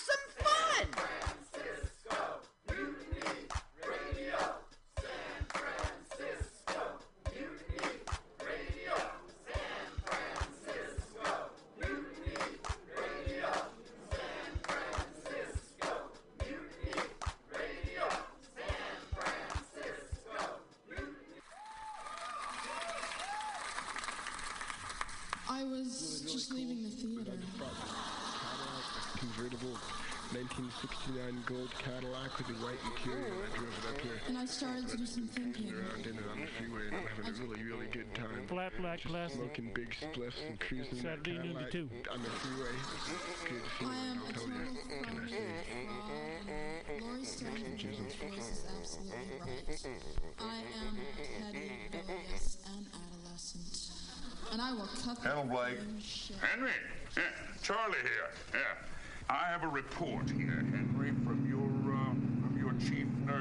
gold 31.45 31.69
Cadillac 31.79 32.37
with 32.37 32.47
the 32.47 32.53
white 32.65 32.79
interior. 32.85 33.33
I 33.33 33.57
drove 33.57 33.67
it 33.67 33.85
up 33.95 34.01
here. 34.01 34.19
And 34.27 34.37
I 34.37 34.45
started 34.45 34.87
to 34.89 34.97
do 34.97 35.05
some 35.05 35.27
thinking. 35.27 35.73
Around 35.73 36.05
in 36.07 36.15
it 36.17 36.23
on 36.31 36.39
the 36.41 36.47
freeway 36.47 36.87
and 36.87 36.95
I'm 36.97 37.07
having 37.15 37.35
a 37.35 37.43
really, 37.47 37.63
really 37.63 37.87
good 37.91 38.13
time. 38.15 38.47
Flat 38.47 38.71
black 38.79 38.99
Just 38.99 39.11
plastic. 39.11 39.39
Smoking 39.39 39.71
big 39.75 39.89
spliffs 39.95 40.39
and 40.47 40.59
cruising 40.59 40.95
that 41.03 41.19
Saturday 41.19 41.37
noon 41.37 41.55
to 41.55 41.63
Cadillac 41.65 41.71
two. 41.71 41.89
on 42.11 42.23
the 42.23 42.29
freeway. 42.29 42.75
It's 43.31 43.43
good 43.43 43.61
I 43.87 43.95
am 43.95 44.19
feeling, 44.19 44.23
a 44.23 44.25
I'll 44.25 44.33
tell 44.33 44.47
you. 44.47 44.53
total 44.53 45.03
Can 45.03 45.03
I 45.03 45.19
fan 45.19 45.29
say? 45.29 45.43
of 46.95 47.01
Laurie 47.03 47.25
Stone's 47.25 48.15
voice 48.15 48.49
is 48.51 48.65
absolutely 48.79 49.35
right. 49.39 49.79
I 50.39 50.57
am 50.79 50.95
petty, 51.43 51.71
rebellious, 51.91 52.57
and 52.71 52.85
adolescent. 52.87 53.91
And 54.51 54.61
I 54.61 54.71
will 54.73 54.87
cut 55.03 55.21
the 55.21 55.29
Hello, 55.29 55.43
Blake. 55.43 55.79
shit. 55.99 56.37
Henry, 56.37 56.71
yeah, 57.17 57.23
Charlie 57.63 57.97
here. 58.03 58.29
Yeah, 58.53 59.33
I 59.33 59.45
have 59.49 59.63
a 59.63 59.67
report 59.67 60.29
here, 60.29 60.63
Henry, 60.71 61.11
from 61.25 61.47
your 61.47 61.95
uh, 61.95 62.11
from 62.43 62.57
your 62.59 62.73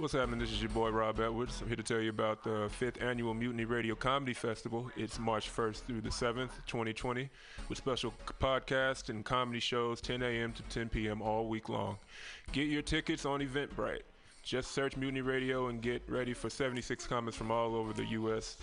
What's 0.00 0.14
happening? 0.14 0.40
This 0.40 0.50
is 0.50 0.62
your 0.62 0.70
boy 0.70 0.88
Rob 0.88 1.20
Edwards. 1.20 1.60
I'm 1.60 1.66
here 1.66 1.76
to 1.76 1.82
tell 1.82 2.00
you 2.00 2.08
about 2.08 2.42
the 2.42 2.70
fifth 2.70 3.02
annual 3.02 3.34
Mutiny 3.34 3.66
Radio 3.66 3.94
Comedy 3.94 4.32
Festival. 4.32 4.90
It's 4.96 5.18
March 5.18 5.54
1st 5.54 5.82
through 5.82 6.00
the 6.00 6.08
7th, 6.08 6.52
2020, 6.66 7.28
with 7.68 7.76
special 7.76 8.14
podcasts 8.40 9.10
and 9.10 9.22
comedy 9.22 9.60
shows 9.60 10.00
10 10.00 10.22
a.m. 10.22 10.54
to 10.54 10.62
10 10.62 10.88
p.m. 10.88 11.20
all 11.20 11.48
week 11.48 11.68
long. 11.68 11.98
Get 12.52 12.68
your 12.68 12.80
tickets 12.80 13.26
on 13.26 13.40
Eventbrite. 13.40 14.00
Just 14.42 14.70
search 14.70 14.96
Mutiny 14.96 15.20
Radio 15.20 15.66
and 15.66 15.82
get 15.82 16.02
ready 16.08 16.32
for 16.32 16.48
76 16.48 17.06
comments 17.06 17.36
from 17.36 17.50
all 17.50 17.76
over 17.76 17.92
the 17.92 18.06
U.S. 18.06 18.56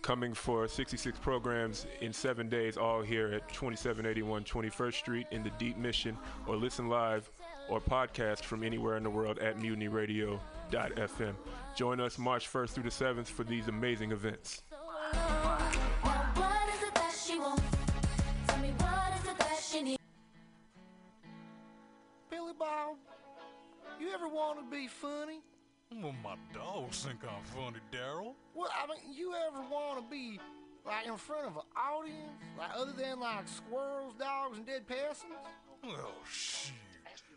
Coming 0.00 0.32
for 0.32 0.68
66 0.68 1.18
programs 1.18 1.86
in 2.00 2.12
seven 2.12 2.48
days, 2.48 2.76
all 2.76 3.02
here 3.02 3.32
at 3.32 3.48
2781 3.52 4.44
21st 4.44 4.94
Street 4.94 5.26
in 5.32 5.42
the 5.42 5.50
Deep 5.58 5.76
Mission, 5.76 6.16
or 6.46 6.54
listen 6.54 6.88
live 6.88 7.28
or 7.72 7.80
podcast 7.80 8.44
from 8.44 8.62
anywhere 8.62 8.98
in 8.98 9.02
the 9.02 9.08
world 9.08 9.38
at 9.38 9.58
mutinyradio.fm. 9.58 11.34
Join 11.74 12.00
us 12.00 12.18
March 12.18 12.52
1st 12.52 12.70
through 12.70 12.82
the 12.82 12.90
7th 12.90 13.28
for 13.28 13.44
these 13.44 13.68
amazing 13.68 14.12
events. 14.12 14.62
What 14.72 15.58
is 16.74 16.82
it 16.82 16.94
that 16.94 17.14
she 17.26 17.38
wants? 17.38 17.62
Tell 18.46 18.58
me 18.58 18.74
what 18.76 19.14
is 19.18 19.26
it 19.30 19.38
that 19.38 19.58
she 19.66 19.80
needs? 19.82 19.98
Billy 22.28 22.52
Bob, 22.58 22.96
you 23.98 24.10
ever 24.12 24.28
want 24.28 24.58
to 24.58 24.64
be 24.70 24.86
funny? 24.86 25.40
Well, 25.94 26.14
my 26.22 26.36
dogs 26.52 27.06
think 27.06 27.20
I'm 27.24 27.42
funny, 27.54 27.80
Daryl. 27.90 28.34
Well, 28.54 28.68
I 28.70 28.86
mean, 28.86 29.14
you 29.16 29.32
ever 29.48 29.62
want 29.70 29.98
to 29.98 30.10
be 30.10 30.38
like 30.84 31.06
in 31.06 31.16
front 31.16 31.46
of 31.46 31.56
an 31.56 31.62
audience, 31.74 32.38
like 32.58 32.70
other 32.76 32.92
than 32.92 33.18
like 33.18 33.48
squirrels, 33.48 34.12
dogs, 34.18 34.58
and 34.58 34.66
dead 34.66 34.86
peasants? 34.86 35.24
Well, 35.82 36.12
shoot. 36.30 36.74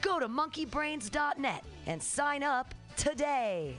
Go 0.00 0.18
to 0.18 0.28
monkeybrains.net 0.28 1.64
and 1.86 2.02
sign 2.02 2.42
up 2.42 2.74
today. 2.96 3.76